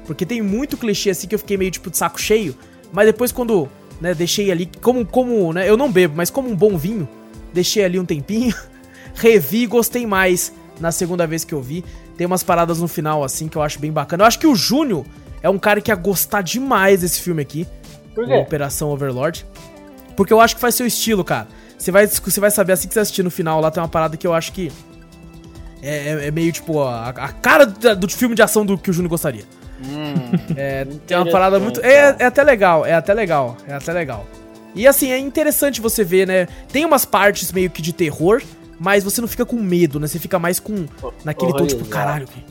porque 0.09 0.25
tem 0.25 0.41
muito 0.41 0.75
clichê, 0.75 1.11
assim, 1.11 1.27
que 1.27 1.35
eu 1.35 1.39
fiquei 1.39 1.55
meio, 1.55 1.69
tipo, 1.69 1.91
de 1.91 1.95
saco 1.97 2.19
cheio. 2.19 2.55
Mas 2.91 3.05
depois, 3.05 3.31
quando, 3.31 3.69
né, 4.01 4.15
deixei 4.15 4.51
ali, 4.51 4.67
como, 4.81 5.05
como, 5.05 5.53
né, 5.53 5.69
eu 5.69 5.77
não 5.77 5.91
bebo, 5.91 6.15
mas 6.17 6.31
como 6.31 6.49
um 6.49 6.55
bom 6.55 6.75
vinho, 6.79 7.07
deixei 7.53 7.85
ali 7.85 7.99
um 7.99 8.05
tempinho, 8.05 8.55
revi 9.13 9.59
e 9.61 9.67
gostei 9.67 10.07
mais 10.07 10.51
na 10.79 10.91
segunda 10.91 11.27
vez 11.27 11.43
que 11.43 11.53
eu 11.53 11.61
vi. 11.61 11.85
Tem 12.17 12.25
umas 12.25 12.41
paradas 12.41 12.79
no 12.79 12.87
final, 12.87 13.23
assim, 13.23 13.47
que 13.47 13.55
eu 13.55 13.61
acho 13.61 13.77
bem 13.77 13.91
bacana. 13.91 14.23
Eu 14.23 14.27
acho 14.27 14.39
que 14.39 14.47
o 14.47 14.55
Júnior 14.55 15.05
é 15.43 15.49
um 15.49 15.59
cara 15.59 15.79
que 15.79 15.91
ia 15.91 15.95
gostar 15.95 16.41
demais 16.41 17.01
desse 17.01 17.21
filme 17.21 17.43
aqui. 17.43 17.67
Por 18.15 18.25
quê? 18.25 18.33
Operação 18.39 18.89
Overlord. 18.89 19.45
Porque 20.17 20.33
eu 20.33 20.41
acho 20.41 20.55
que 20.55 20.61
faz 20.61 20.73
seu 20.73 20.87
estilo, 20.87 21.23
cara. 21.23 21.47
Você 21.77 21.91
vai, 21.91 22.07
você 22.07 22.39
vai 22.39 22.49
saber 22.49 22.73
assim 22.73 22.87
que 22.87 22.95
você 22.95 22.99
assistir 23.01 23.21
no 23.21 23.29
final 23.29 23.61
lá, 23.61 23.69
tem 23.69 23.79
uma 23.81 23.87
parada 23.87 24.17
que 24.17 24.25
eu 24.25 24.33
acho 24.33 24.51
que. 24.53 24.71
É, 25.83 26.09
é- 26.09 26.27
é 26.27 26.31
meio 26.31 26.51
tipo 26.51 26.81
a, 26.81 27.09
a 27.09 27.27
cara 27.31 27.65
do, 27.67 27.95
do 27.95 28.09
filme 28.09 28.33
de 28.35 28.41
ação 28.41 28.65
do 28.65 28.75
que 28.75 28.89
o 28.89 28.93
Júnior 28.93 29.09
gostaria. 29.11 29.43
Hum, 29.81 30.53
É, 30.57 30.85
tem 31.07 31.17
uma 31.17 31.25
parada 31.31 31.59
muito. 31.59 31.79
É, 31.81 32.15
é 32.19 32.25
até 32.25 32.43
legal, 32.43 32.85
é 32.85 32.93
até 32.93 33.13
legal, 33.13 33.55
é 33.67 33.73
até 33.73 33.93
legal. 33.93 34.25
E 34.75 34.87
assim, 34.87 35.11
é 35.11 35.17
interessante 35.17 35.81
você 35.81 36.03
ver, 36.03 36.27
né? 36.27 36.47
Tem 36.71 36.85
umas 36.85 37.05
partes 37.05 37.51
meio 37.51 37.69
que 37.69 37.81
de 37.81 37.91
terror, 37.93 38.41
mas 38.79 39.03
você 39.03 39.19
não 39.21 39.27
fica 39.27 39.45
com 39.45 39.55
medo, 39.55 39.99
né? 39.99 40.07
Você 40.07 40.19
fica 40.19 40.37
mais 40.37 40.59
com. 40.59 40.85
Naquele 41.25 41.51
tom, 41.53 41.65
tipo, 41.67 41.85
caralho. 41.85 42.27
que- 42.27 42.43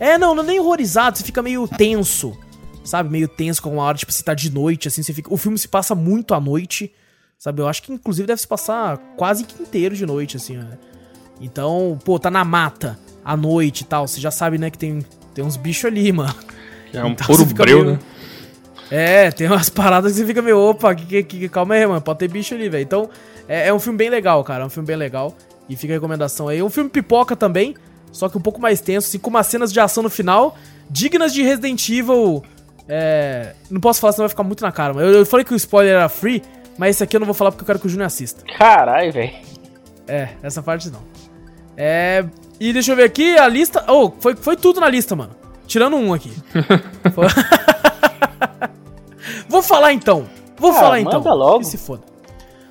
É, 0.00 0.16
não, 0.18 0.34
não 0.34 0.42
é 0.42 0.46
nem 0.46 0.60
horrorizado, 0.60 1.18
você 1.18 1.24
fica 1.24 1.42
meio 1.42 1.66
tenso. 1.68 2.36
Sabe? 2.84 3.08
Meio 3.10 3.28
tenso 3.28 3.62
com 3.62 3.70
uma 3.74 3.82
hora, 3.84 3.96
tipo, 3.96 4.10
se 4.12 4.24
tá 4.24 4.34
de 4.34 4.50
noite, 4.50 4.88
assim, 4.88 5.02
você 5.02 5.12
fica. 5.12 5.32
O 5.32 5.36
filme 5.36 5.56
se 5.58 5.68
passa 5.68 5.94
muito 5.94 6.34
à 6.34 6.40
noite. 6.40 6.92
Sabe? 7.38 7.60
Eu 7.60 7.68
acho 7.68 7.82
que 7.82 7.92
inclusive 7.92 8.26
deve 8.26 8.40
se 8.40 8.46
passar 8.46 8.98
quase 9.16 9.44
que 9.44 9.60
inteiro 9.62 9.94
de 9.96 10.06
noite, 10.06 10.36
assim, 10.36 10.56
né? 10.56 10.78
Então, 11.40 11.98
pô, 12.04 12.18
tá 12.18 12.30
na 12.30 12.44
mata, 12.44 12.98
à 13.24 13.36
noite 13.36 13.80
e 13.80 13.84
tal. 13.84 14.06
Você 14.08 14.20
já 14.20 14.30
sabe, 14.30 14.58
né, 14.58 14.70
que 14.70 14.78
tem, 14.78 15.04
tem 15.34 15.44
uns 15.44 15.56
bichos 15.56 15.84
ali, 15.86 16.10
mano. 16.12 16.34
É 16.92 17.02
um 17.04 17.08
Então 17.08 17.34
fica 17.46 17.62
breu, 17.64 17.78
meio- 17.84 17.92
né? 17.92 17.98
É, 18.90 19.30
tem 19.30 19.46
umas 19.46 19.68
paradas 19.70 20.12
que 20.12 20.18
você 20.18 20.26
fica 20.26 20.42
meio, 20.42 20.58
opa, 20.58 20.94
que, 20.94 21.04
que, 21.04 21.22
que- 21.22 21.48
calma 21.48 21.74
aí, 21.74 21.86
mano, 21.86 22.00
pode 22.00 22.18
ter 22.18 22.28
bicho 22.28 22.54
ali, 22.54 22.68
velho. 22.68 22.82
Então, 22.82 23.08
é, 23.48 23.68
é 23.68 23.72
um 23.74 23.78
filme 23.78 23.96
bem 23.96 24.10
legal, 24.10 24.42
cara, 24.44 24.62
é 24.64 24.66
um 24.66 24.70
filme 24.70 24.86
bem 24.86 24.96
legal. 24.96 25.34
E 25.68 25.76
fica 25.76 25.92
a 25.92 25.96
recomendação 25.96 26.48
aí. 26.48 26.58
É 26.58 26.64
um 26.64 26.68
filme 26.68 26.90
pipoca 26.90 27.34
também, 27.34 27.74
só 28.10 28.28
que 28.28 28.36
um 28.36 28.40
pouco 28.40 28.60
mais 28.60 28.80
tenso, 28.80 29.08
assim, 29.08 29.18
com 29.18 29.30
umas 29.30 29.46
cenas 29.46 29.72
de 29.72 29.80
ação 29.80 30.02
no 30.02 30.10
final, 30.10 30.56
dignas 30.90 31.32
de 31.32 31.42
Resident 31.42 31.88
Evil. 31.88 32.42
É. 32.88 33.54
Não 33.70 33.80
posso 33.80 34.00
falar, 34.00 34.12
senão 34.12 34.24
vai 34.24 34.28
ficar 34.30 34.42
muito 34.42 34.60
na 34.62 34.72
cara, 34.72 34.92
mas 34.92 35.04
eu, 35.06 35.12
eu 35.12 35.24
falei 35.26 35.44
que 35.46 35.54
o 35.54 35.56
spoiler 35.56 35.94
era 35.94 36.08
free, 36.08 36.42
mas 36.76 36.96
esse 36.96 37.04
aqui 37.04 37.16
eu 37.16 37.20
não 37.20 37.26
vou 37.26 37.34
falar 37.34 37.52
porque 37.52 37.62
eu 37.62 37.66
quero 37.66 37.78
que 37.78 37.86
o 37.86 37.88
Júnior 37.88 38.06
assista. 38.08 38.44
Caralho, 38.58 39.12
velho. 39.12 39.32
É, 40.06 40.30
essa 40.42 40.62
parte 40.62 40.90
não. 40.90 41.00
É. 41.76 42.24
E 42.64 42.72
deixa 42.72 42.92
eu 42.92 42.96
ver 42.96 43.04
aqui 43.04 43.36
a 43.36 43.48
lista. 43.48 43.84
Oh, 43.88 44.12
foi, 44.20 44.36
foi 44.36 44.56
tudo 44.56 44.80
na 44.80 44.88
lista, 44.88 45.16
mano. 45.16 45.32
Tirando 45.66 45.96
um 45.96 46.14
aqui. 46.14 46.32
Vou 49.48 49.62
falar 49.62 49.92
então. 49.92 50.26
Vou 50.56 50.70
Ah, 50.70 50.74
falar 50.74 51.00
então. 51.00 51.22
logo. 51.22 51.60
Que 51.60 51.66
se 51.66 51.78
foda. 51.78 52.02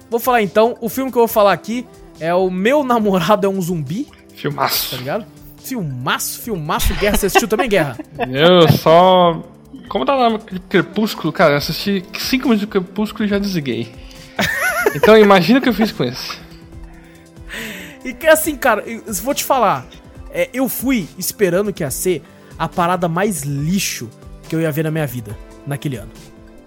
Vou 0.09 0.19
falar 0.19 0.41
então. 0.41 0.75
O 0.81 0.89
filme 0.89 1.11
que 1.11 1.17
eu 1.17 1.21
vou 1.21 1.27
falar 1.27 1.53
aqui 1.53 1.85
é 2.19 2.33
o 2.33 2.49
Meu 2.49 2.83
Namorado 2.83 3.45
é 3.45 3.49
um 3.49 3.61
Zumbi, 3.61 4.05
tá 4.05 4.15
Filmaço. 4.35 4.95
ligado? 4.95 5.25
Filmaço, 5.63 6.41
filmaço. 6.41 6.93
Guerra, 6.95 7.17
você 7.17 7.27
assistiu 7.27 7.47
também, 7.47 7.69
Guerra? 7.69 7.97
Eu 8.31 8.67
só. 8.77 9.43
Como 9.89 10.05
tá 10.05 10.15
lá 10.15 10.39
Crepúsculo, 10.69 11.33
cara, 11.33 11.51
eu 11.53 11.57
assisti 11.57 12.03
5 12.17 12.43
minutos 12.43 12.61
de 12.61 12.67
Crepúsculo 12.67 13.25
e 13.25 13.27
já 13.27 13.37
desliguei. 13.37 13.93
Então 14.95 15.17
imagina 15.17 15.59
o 15.59 15.61
que 15.61 15.67
eu 15.67 15.73
fiz 15.73 15.91
com 15.91 16.05
esse. 16.05 16.37
E 18.03 18.13
que 18.13 18.27
assim, 18.27 18.55
cara, 18.55 18.81
eu 18.81 19.01
vou 19.21 19.33
te 19.33 19.43
falar. 19.43 19.85
é, 20.33 20.49
eu 20.53 20.67
fui 20.67 21.07
esperando 21.17 21.71
que 21.73 21.83
ia 21.83 21.91
ser 21.91 22.23
a 22.57 22.67
parada 22.67 23.07
mais 23.07 23.41
lixo 23.41 24.09
que 24.47 24.55
eu 24.55 24.61
ia 24.61 24.71
ver 24.71 24.83
na 24.83 24.91
minha 24.91 25.07
vida 25.07 25.37
naquele 25.65 25.97
ano. 25.97 26.11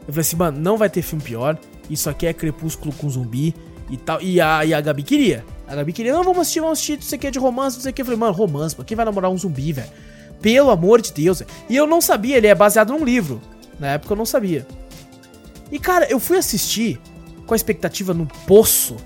Eu 0.06 0.12
falei 0.12 0.20
assim, 0.20 0.36
mano, 0.36 0.60
não 0.60 0.76
vai 0.76 0.88
ter 0.90 1.02
filme 1.02 1.22
pior. 1.22 1.58
Isso 1.88 2.08
aqui 2.08 2.26
é 2.26 2.32
Crepúsculo 2.32 2.92
com 2.94 3.08
zumbi 3.08 3.54
e 3.90 3.96
tal. 3.96 4.20
E 4.20 4.40
a, 4.40 4.64
e 4.64 4.72
a 4.74 4.80
Gabi 4.80 5.02
queria. 5.02 5.44
A 5.66 5.74
Gabi 5.74 5.92
queria, 5.92 6.12
não, 6.12 6.22
vamos 6.22 6.40
assistir, 6.40 6.60
vamos 6.60 6.78
assistir, 6.78 6.96
não 6.96 7.02
sei 7.02 7.16
o 7.18 7.20
que, 7.20 7.30
de 7.30 7.38
romance, 7.38 7.76
não 7.76 7.82
sei 7.82 7.90
o 7.90 7.94
que. 7.94 8.02
Eu 8.02 8.06
falei, 8.06 8.20
mano, 8.20 8.32
romance, 8.32 8.74
mano, 8.76 8.86
quem 8.86 8.96
vai 8.96 9.04
namorar 9.04 9.30
um 9.30 9.36
zumbi, 9.36 9.72
velho? 9.72 9.88
Pelo 10.40 10.70
amor 10.70 11.00
de 11.00 11.12
Deus. 11.12 11.38
velho. 11.40 11.50
E 11.68 11.76
eu 11.76 11.86
não 11.86 12.00
sabia, 12.00 12.36
ele 12.36 12.46
é 12.46 12.54
baseado 12.54 12.90
num 12.92 13.04
livro. 13.04 13.40
Na 13.78 13.88
época 13.88 14.12
eu 14.12 14.16
não 14.16 14.26
sabia. 14.26 14.66
E, 15.72 15.78
cara, 15.78 16.06
eu 16.10 16.20
fui 16.20 16.36
assistir 16.36 17.00
com 17.46 17.54
a 17.54 17.56
expectativa 17.56 18.12
no 18.12 18.26
poço. 18.46 18.96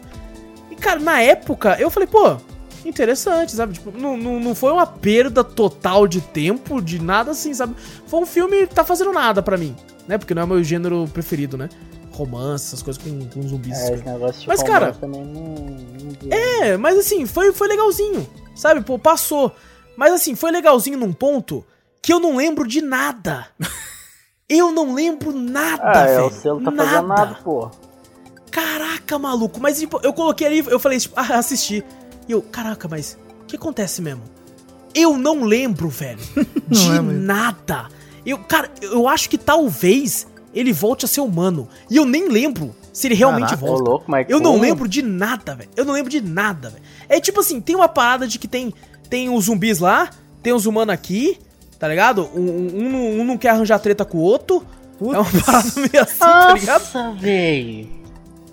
Cara, 0.80 1.00
na 1.00 1.20
época, 1.20 1.76
eu 1.80 1.90
falei, 1.90 2.06
pô, 2.08 2.36
interessante, 2.84 3.52
sabe? 3.52 3.74
Tipo, 3.74 3.90
não, 3.96 4.16
não, 4.16 4.40
não 4.40 4.54
foi 4.54 4.72
uma 4.72 4.86
perda 4.86 5.42
total 5.44 6.06
de 6.06 6.20
tempo, 6.20 6.80
de 6.80 7.00
nada 7.00 7.32
assim, 7.32 7.52
sabe? 7.54 7.74
Foi 8.06 8.20
um 8.20 8.26
filme 8.26 8.66
que 8.66 8.74
tá 8.74 8.84
fazendo 8.84 9.12
nada 9.12 9.42
pra 9.42 9.56
mim, 9.56 9.74
né? 10.06 10.18
Porque 10.18 10.34
não 10.34 10.42
é 10.42 10.44
o 10.44 10.48
meu 10.48 10.64
gênero 10.64 11.08
preferido, 11.12 11.56
né? 11.56 11.68
Romance, 12.12 12.66
essas 12.66 12.82
coisas 12.82 13.00
com, 13.02 13.28
com 13.28 13.42
zumbis. 13.46 13.78
É, 13.78 13.88
coisas. 13.88 14.00
esse 14.00 14.08
negócio 14.12 14.40
de 14.40 14.48
Mas, 14.48 14.62
cara, 14.62 14.92
também 14.92 15.24
não, 15.24 15.42
não. 15.54 16.32
É, 16.32 16.76
mas 16.76 16.98
assim, 16.98 17.26
foi, 17.26 17.52
foi 17.52 17.68
legalzinho, 17.68 18.28
sabe? 18.56 18.80
Pô, 18.80 18.98
passou. 18.98 19.54
Mas 19.96 20.12
assim, 20.12 20.34
foi 20.34 20.50
legalzinho 20.50 20.98
num 20.98 21.12
ponto 21.12 21.64
que 22.02 22.12
eu 22.12 22.18
não 22.18 22.36
lembro 22.36 22.66
de 22.66 22.80
nada. 22.80 23.46
Eu 24.50 24.72
não 24.72 24.94
lembro 24.94 25.30
nada, 25.30 25.82
Ah, 25.84 26.06
é, 26.06 26.14
velho. 26.14 26.26
o 26.28 26.30
selo 26.30 26.64
tá 26.64 26.72
fazendo 26.72 27.06
nada, 27.06 27.34
pô. 27.44 27.70
Caraca, 28.60 29.18
maluco. 29.18 29.60
Mas 29.60 29.78
tipo, 29.78 30.00
eu 30.02 30.12
coloquei 30.12 30.46
ali, 30.46 30.64
eu 30.68 30.78
falei, 30.78 30.98
tipo, 30.98 31.14
ah, 31.16 31.38
assisti. 31.38 31.84
E 32.28 32.32
eu, 32.32 32.42
caraca, 32.42 32.88
mas 32.88 33.16
o 33.42 33.46
que 33.46 33.56
acontece 33.56 34.02
mesmo? 34.02 34.22
eu 34.94 35.16
não 35.16 35.44
lembro, 35.44 35.88
velho, 35.88 36.18
de 36.68 36.88
lembro. 36.90 37.14
nada. 37.14 37.86
Eu, 38.26 38.38
cara, 38.38 38.68
eu 38.82 39.06
acho 39.06 39.28
que 39.30 39.38
talvez 39.38 40.26
ele 40.52 40.72
volte 40.72 41.04
a 41.04 41.08
ser 41.08 41.20
humano. 41.20 41.68
E 41.88 41.96
eu 41.96 42.04
nem 42.04 42.28
lembro 42.28 42.74
se 42.92 43.06
ele 43.06 43.14
realmente 43.14 43.50
Caraca, 43.50 43.64
volta. 43.64 43.82
louco, 43.90 44.06
Eu 44.28 44.40
não 44.40 44.58
lembro 44.58 44.88
de 44.88 45.00
nada, 45.02 45.54
velho. 45.54 45.70
Eu 45.76 45.84
não 45.84 45.94
lembro 45.94 46.10
de 46.10 46.20
nada, 46.20 46.70
velho. 46.70 46.82
É 47.08 47.20
tipo 47.20 47.38
assim, 47.40 47.60
tem 47.60 47.76
uma 47.76 47.88
parada 47.88 48.26
de 48.26 48.38
que 48.38 48.48
tem 48.48 48.74
tem 49.08 49.30
os 49.30 49.44
zumbis 49.44 49.78
lá, 49.78 50.10
tem 50.42 50.52
os 50.52 50.66
humanos 50.66 50.92
aqui, 50.92 51.38
tá 51.78 51.86
ligado? 51.86 52.28
Um, 52.34 52.40
um, 52.40 52.70
um 52.86 52.90
não- 52.90 53.20
um 53.20 53.24
não 53.24 53.38
quer 53.38 53.50
arranjar 53.50 53.78
treta 53.78 54.04
com 54.04 54.18
o 54.18 54.22
outro. 54.22 54.64
Putz. 54.98 55.14
É 55.14 55.18
uma 55.18 55.42
parada 55.44 55.68
meio 55.76 56.02
assim, 56.02 56.18
tá 56.18 56.52
ligado? 56.54 56.80
Nossa, 56.82 57.12
velho. 57.12 57.88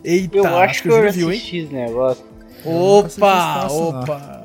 Eita, 0.05 0.37
Eu 0.37 0.57
acho 0.57 0.81
que 0.83 0.89
o 0.89 0.91
eu 0.91 1.03
já 1.05 1.11
viu, 1.11 1.31
hein? 1.31 1.37
assisti 1.37 1.57
esse 1.57 1.73
negócio. 1.73 2.23
Opa, 2.63 3.67
opa. 3.69 4.41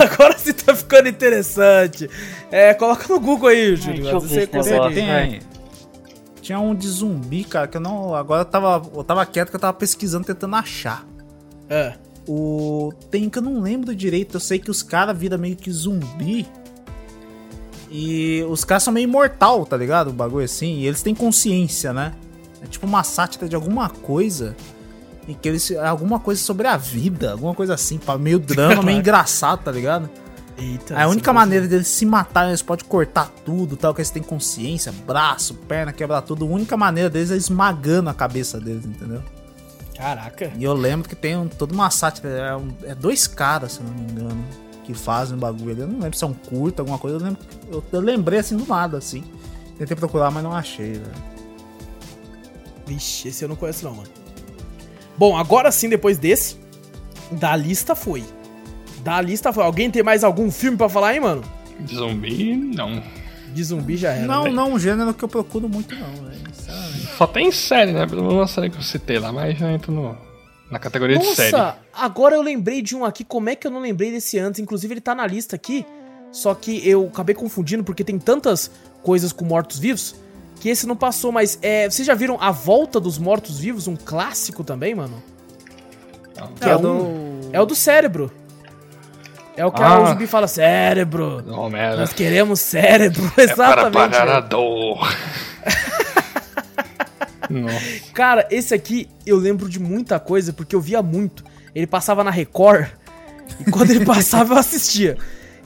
Agora, 0.00 0.36
você 0.38 0.52
tá 0.52 0.74
ficando 0.74 1.08
interessante. 1.08 2.08
É, 2.50 2.74
coloca 2.74 3.06
no 3.12 3.20
Google 3.20 3.48
aí, 3.48 3.76
Júlio. 3.76 4.02
deixa 4.02 4.10
eu 4.16 4.20
Você 4.20 4.46
consegue. 4.46 4.74
negócio. 4.76 4.94
Tem. 4.94 5.40
Tinha 6.40 6.58
um 6.58 6.74
de 6.74 6.88
zumbi, 6.88 7.44
cara, 7.44 7.68
que 7.68 7.76
eu 7.76 7.80
não. 7.80 8.14
Agora 8.14 8.40
eu 8.42 8.44
tava, 8.44 8.82
eu 8.94 9.04
tava 9.04 9.24
quieto 9.24 9.50
que 9.50 9.56
eu 9.56 9.60
tava 9.60 9.72
pesquisando, 9.74 10.26
tentando 10.26 10.56
achar. 10.56 11.06
É. 11.70 11.94
O. 12.26 12.92
Tem 13.10 13.30
que 13.30 13.38
eu 13.38 13.42
não 13.42 13.60
lembro 13.60 13.94
direito. 13.94 14.36
Eu 14.36 14.40
sei 14.40 14.58
que 14.58 14.70
os 14.70 14.82
caras 14.82 15.16
viram 15.16 15.38
meio 15.38 15.56
que 15.56 15.70
zumbi. 15.70 16.46
E 17.90 18.42
os 18.48 18.64
caras 18.64 18.82
são 18.82 18.92
meio 18.92 19.04
imortal, 19.04 19.64
tá 19.66 19.76
ligado? 19.76 20.08
O 20.08 20.12
bagulho 20.12 20.44
assim. 20.44 20.78
E 20.78 20.86
eles 20.86 21.02
têm 21.02 21.14
consciência, 21.14 21.92
né? 21.92 22.12
É 22.62 22.66
tipo 22.66 22.86
uma 22.86 23.02
sátira 23.02 23.48
de 23.48 23.54
alguma 23.54 23.88
coisa. 23.88 24.56
Em 25.32 25.34
que 25.34 25.48
eles. 25.48 25.70
Alguma 25.72 26.20
coisa 26.20 26.40
sobre 26.40 26.66
a 26.68 26.76
vida. 26.76 27.32
Alguma 27.32 27.54
coisa 27.54 27.74
assim. 27.74 27.98
Meio 28.20 28.38
drama, 28.38 28.82
meio 28.82 28.98
engraçado, 29.00 29.62
tá 29.64 29.72
ligado? 29.72 30.08
Eita. 30.58 31.00
a 31.00 31.08
única 31.08 31.32
maneira 31.32 31.66
deles 31.66 31.88
se 31.88 32.04
matarem, 32.04 32.50
eles 32.50 32.60
podem 32.60 32.84
cortar 32.84 33.30
tudo, 33.44 33.74
tal, 33.74 33.94
que 33.94 34.00
eles 34.02 34.10
têm 34.10 34.22
consciência, 34.22 34.92
braço, 35.06 35.54
perna, 35.54 35.92
quebrar 35.94 36.20
tudo. 36.20 36.44
A 36.44 36.48
única 36.48 36.76
maneira 36.76 37.08
deles 37.08 37.30
é 37.30 37.36
esmagando 37.36 38.10
a 38.10 38.14
cabeça 38.14 38.60
deles, 38.60 38.84
entendeu? 38.84 39.22
Caraca. 39.96 40.52
E 40.56 40.62
eu 40.62 40.74
lembro 40.74 41.08
que 41.08 41.16
tem 41.16 41.36
um- 41.36 41.48
toda 41.48 41.72
uma 41.74 41.88
sátira, 41.90 42.28
é, 42.28 42.54
um- 42.56 42.68
é 42.84 42.94
dois 42.94 43.26
caras, 43.26 43.72
se 43.72 43.80
eu 43.80 43.86
não 43.86 43.94
me 43.94 44.12
engano, 44.12 44.44
que 44.84 44.92
fazem 44.92 45.36
o 45.36 45.40
bagulho 45.40 45.70
ali. 45.72 45.80
Eu 45.80 45.88
não 45.88 46.00
lembro 46.00 46.18
se 46.18 46.22
é 46.22 46.26
um 46.26 46.34
curto, 46.34 46.80
alguma 46.80 46.98
coisa, 46.98 47.16
eu, 47.16 47.22
lembro, 47.22 47.40
eu, 47.70 47.82
eu 47.90 48.00
lembrei 48.00 48.38
assim 48.38 48.54
do 48.56 48.66
nada, 48.66 48.98
assim. 48.98 49.24
Tentei 49.78 49.96
procurar, 49.96 50.30
mas 50.30 50.44
não 50.44 50.52
achei, 50.52 50.92
velho. 50.92 51.32
Vixe, 52.86 53.28
esse 53.28 53.42
eu 53.44 53.48
não 53.48 53.56
conheço 53.56 53.84
não, 53.84 53.94
mano. 53.94 54.08
Bom, 55.16 55.36
agora 55.36 55.70
sim, 55.70 55.88
depois 55.88 56.18
desse, 56.18 56.56
da 57.30 57.54
lista 57.54 57.94
foi. 57.94 58.24
Da 59.02 59.20
lista 59.20 59.52
foi. 59.52 59.64
Alguém 59.64 59.90
tem 59.90 60.02
mais 60.02 60.24
algum 60.24 60.50
filme 60.50 60.76
pra 60.76 60.88
falar 60.88 61.08
aí, 61.08 61.20
mano? 61.20 61.42
De 61.80 61.94
zumbi, 61.96 62.54
não. 62.54 63.02
De 63.52 63.64
zumbi 63.64 63.96
já 63.96 64.12
era. 64.12 64.26
Não, 64.26 64.44
né? 64.44 64.50
não 64.50 64.72
um 64.72 64.78
gênero 64.78 65.12
que 65.12 65.24
eu 65.24 65.28
procuro 65.28 65.68
muito, 65.68 65.94
não, 65.94 66.12
velho. 66.24 66.42
Só 67.16 67.26
tem 67.26 67.52
série, 67.52 67.92
né? 67.92 68.06
Pelo 68.06 68.22
menos 68.22 68.36
uma 68.36 68.46
série 68.46 68.70
que 68.70 68.78
eu 68.78 68.82
citei 68.82 69.18
lá, 69.18 69.32
mas 69.32 69.58
já 69.58 69.70
entra 69.70 69.92
no, 69.92 70.16
na 70.70 70.78
categoria 70.78 71.18
de 71.18 71.26
série. 71.34 71.52
Nossa, 71.52 71.76
agora 71.92 72.34
eu 72.34 72.42
lembrei 72.42 72.80
de 72.80 72.96
um 72.96 73.04
aqui. 73.04 73.24
Como 73.24 73.48
é 73.48 73.54
que 73.54 73.66
eu 73.66 73.70
não 73.70 73.80
lembrei 73.80 74.10
desse 74.10 74.38
antes? 74.38 74.60
Inclusive, 74.60 74.94
ele 74.94 75.00
tá 75.00 75.14
na 75.14 75.26
lista 75.26 75.54
aqui. 75.56 75.84
Só 76.30 76.54
que 76.54 76.88
eu 76.88 77.08
acabei 77.12 77.34
confundindo 77.34 77.84
porque 77.84 78.02
tem 78.02 78.18
tantas 78.18 78.70
coisas 79.02 79.32
com 79.32 79.44
mortos-vivos 79.44 80.14
que 80.62 80.68
esse 80.68 80.86
não 80.86 80.94
passou. 80.94 81.32
Mas 81.32 81.58
é, 81.60 81.90
vocês 81.90 82.06
já 82.06 82.14
viram 82.14 82.38
A 82.40 82.52
Volta 82.52 83.00
dos 83.00 83.18
Mortos-Vivos? 83.18 83.88
Um 83.88 83.96
clássico 83.96 84.62
também, 84.62 84.94
mano? 84.94 85.20
Que 86.60 86.68
é, 86.68 86.70
É, 86.70 86.76
um, 86.76 86.80
do- 86.80 87.48
é 87.52 87.60
o 87.60 87.66
do 87.66 87.74
cérebro. 87.74 88.30
É 89.56 89.66
o 89.66 89.72
que 89.72 89.82
Ah. 89.82 90.00
o 90.00 90.06
zumbi 90.06 90.26
fala: 90.28 90.46
cérebro. 90.46 91.42
Não, 91.44 91.68
merda. 91.68 91.96
Nós 91.98 92.12
queremos 92.12 92.60
cérebro. 92.60 93.24
É 93.36 93.46
para 93.48 93.52
Exatamente. 93.52 93.92
parar 93.92 94.22
a 94.22 94.34
velho. 94.40 94.48
dor. 94.48 95.08
Nossa. 97.50 98.12
Cara, 98.14 98.46
esse 98.50 98.72
aqui 98.72 99.08
eu 99.26 99.36
lembro 99.36 99.68
de 99.68 99.78
muita 99.80 100.18
coisa 100.20 100.52
porque 100.52 100.74
eu 100.74 100.80
via 100.80 101.02
muito. 101.02 101.44
Ele 101.74 101.86
passava 101.86 102.22
na 102.24 102.30
Record 102.30 102.86
e 103.60 103.70
quando 103.70 103.90
ele 103.90 104.04
passava 104.06 104.54
eu 104.54 104.58
assistia. 104.58 105.18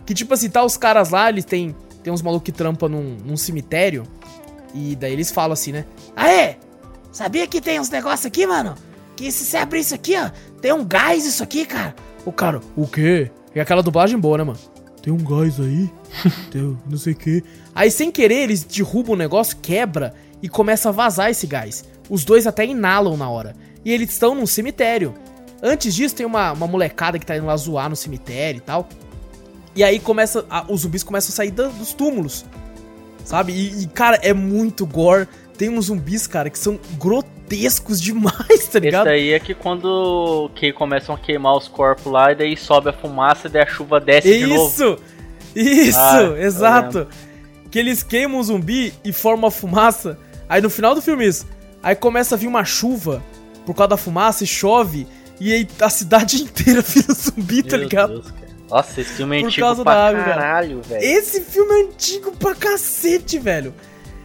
Que 0.04 0.14
tipo 0.14 0.32
assim, 0.34 0.48
tá 0.48 0.64
os 0.64 0.76
caras 0.76 1.10
lá, 1.10 1.28
eles 1.28 1.44
têm, 1.44 1.74
tem 2.02 2.12
uns 2.12 2.22
malucos 2.22 2.44
que 2.46 2.52
trampam 2.52 2.88
num, 2.88 3.16
num 3.24 3.36
cemitério 3.36 4.04
e 4.76 4.94
daí 4.96 5.12
eles 5.12 5.30
falam 5.30 5.52
assim, 5.52 5.72
né? 5.72 5.84
Aê! 6.14 6.56
Sabia 7.12 7.46
que 7.46 7.60
tem 7.60 7.80
uns 7.80 7.88
negócios 7.88 8.26
aqui, 8.26 8.46
mano? 8.46 8.74
Que 9.16 9.32
se 9.32 9.44
você 9.44 9.56
abrir 9.56 9.80
isso 9.80 9.94
aqui, 9.94 10.14
ó, 10.18 10.30
tem 10.60 10.72
um 10.72 10.84
gás 10.84 11.24
isso 11.24 11.42
aqui, 11.42 11.64
cara. 11.64 11.94
O 12.24 12.32
cara, 12.32 12.60
o 12.76 12.86
quê? 12.86 13.30
E 13.54 13.60
aquela 13.60 13.82
dublagem 13.82 14.18
boa, 14.18 14.36
né, 14.38 14.44
mano? 14.44 14.58
Tem 15.02 15.12
um 15.12 15.16
gás 15.18 15.58
aí, 15.60 15.90
tem 16.50 16.76
não 16.88 16.98
sei 16.98 17.12
o 17.14 17.16
quê. 17.16 17.42
Aí 17.74 17.90
sem 17.90 18.10
querer 18.10 18.42
eles 18.42 18.62
derrubam 18.64 19.14
o 19.14 19.16
negócio, 19.16 19.56
quebra 19.62 20.12
e 20.42 20.48
começa 20.48 20.88
a 20.90 20.92
vazar 20.92 21.30
esse 21.30 21.46
gás. 21.46 21.84
Os 22.10 22.24
dois 22.24 22.46
até 22.46 22.66
inalam 22.66 23.16
na 23.16 23.30
hora. 23.30 23.56
E 23.84 23.90
eles 23.92 24.10
estão 24.10 24.34
num 24.34 24.46
cemitério. 24.46 25.14
Antes 25.62 25.94
disso, 25.94 26.14
tem 26.14 26.26
uma, 26.26 26.52
uma 26.52 26.66
molecada 26.66 27.18
que 27.18 27.24
tá 27.24 27.36
indo 27.36 27.46
lá 27.46 27.56
zoar 27.56 27.88
no 27.88 27.96
cemitério 27.96 28.58
e 28.58 28.60
tal. 28.60 28.88
E 29.74 29.82
aí 29.82 29.98
começa. 29.98 30.44
a- 30.50 30.66
os 30.68 30.82
zumbis 30.82 31.02
começam 31.02 31.32
a 31.32 31.36
sair 31.36 31.50
da- 31.50 31.68
dos 31.68 31.92
túmulos. 31.94 32.44
Sabe? 33.26 33.52
E, 33.52 33.82
e, 33.82 33.86
cara, 33.88 34.18
é 34.22 34.32
muito 34.32 34.86
gore. 34.86 35.26
Tem 35.58 35.68
uns 35.68 35.86
zumbis, 35.86 36.26
cara, 36.26 36.48
que 36.48 36.58
são 36.58 36.78
grotescos 36.98 38.00
demais, 38.00 38.36
tá 38.46 38.52
Esse 38.54 38.80
ligado? 38.80 39.06
daí 39.06 39.32
é 39.32 39.40
que 39.40 39.52
quando 39.54 40.50
que 40.54 40.72
começam 40.72 41.14
a 41.14 41.18
queimar 41.18 41.56
os 41.56 41.66
corpos 41.66 42.10
lá, 42.12 42.30
e 42.30 42.34
daí 42.36 42.56
sobe 42.56 42.90
a 42.90 42.92
fumaça 42.92 43.48
e 43.48 43.50
daí 43.50 43.62
a 43.62 43.66
chuva 43.66 43.98
desce 43.98 44.28
de 44.38 44.46
novo. 44.46 44.66
Isso! 44.68 44.98
Isso, 45.54 45.98
Ah, 45.98 46.34
exato. 46.38 47.08
Que 47.70 47.78
eles 47.78 48.02
queimam 48.02 48.38
o 48.38 48.44
zumbi 48.44 48.92
e 49.04 49.12
formam 49.12 49.48
a 49.48 49.50
fumaça. 49.50 50.18
Aí 50.48 50.60
no 50.60 50.70
final 50.70 50.94
do 50.94 51.02
filme 51.02 51.26
isso. 51.26 51.46
Aí 51.82 51.96
começa 51.96 52.34
a 52.34 52.38
vir 52.38 52.46
uma 52.46 52.64
chuva 52.64 53.22
por 53.64 53.74
causa 53.74 53.88
da 53.88 53.96
fumaça 53.96 54.44
e 54.44 54.46
chove. 54.46 55.06
E 55.40 55.52
aí 55.52 55.66
a 55.80 55.88
cidade 55.90 56.36
inteira 56.42 56.80
vira 56.82 57.12
zumbi, 57.14 57.62
tá 57.62 57.76
Meu 57.76 57.80
ligado? 57.88 58.12
Deus. 58.20 58.34
Nossa, 58.68 59.00
esse 59.00 59.12
filme 59.12 59.36
é 59.36 59.40
Por 59.40 59.46
antigo 59.46 59.84
pra 59.84 60.12
caralho, 60.12 60.82
velho. 60.82 61.02
Esse 61.02 61.40
filme 61.40 61.72
é 61.72 61.84
antigo 61.84 62.32
pra 62.32 62.54
cacete, 62.54 63.38
velho. 63.38 63.72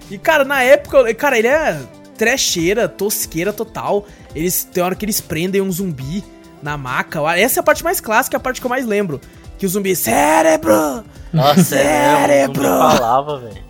E, 0.09 0.17
cara, 0.17 0.43
na 0.43 0.63
época, 0.63 1.13
cara, 1.13 1.37
ele 1.37 1.47
é 1.47 1.79
trecheira, 2.17 2.87
tosqueira 2.87 3.53
total. 3.53 4.05
Eles, 4.35 4.63
tem 4.63 4.83
hora 4.83 4.95
que 4.95 5.05
eles 5.05 5.21
prendem 5.21 5.61
um 5.61 5.71
zumbi 5.71 6.23
na 6.61 6.77
maca. 6.77 7.19
Essa 7.37 7.59
é 7.59 7.61
a 7.61 7.63
parte 7.63 7.83
mais 7.83 7.99
clássica, 7.99 8.37
a 8.37 8.39
parte 8.39 8.59
que 8.59 8.65
eu 8.65 8.69
mais 8.69 8.85
lembro. 8.85 9.21
Que 9.57 9.65
o 9.65 9.69
zumbi, 9.69 9.95
cérebro! 9.95 11.03
Nossa, 11.31 11.75
é, 11.75 12.27
Cérebro! 12.27 12.63
não 12.63 12.91
falava, 12.91 13.39
velho. 13.39 13.63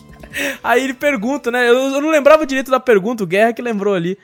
Aí 0.64 0.82
ele 0.82 0.94
pergunta, 0.94 1.50
né? 1.50 1.68
Eu, 1.68 1.74
eu 1.74 2.00
não 2.00 2.10
lembrava 2.10 2.46
direito 2.46 2.70
da 2.70 2.80
pergunta, 2.80 3.22
o 3.22 3.26
Guerra 3.26 3.52
que 3.52 3.62
lembrou 3.62 3.94
ali. 3.94 4.18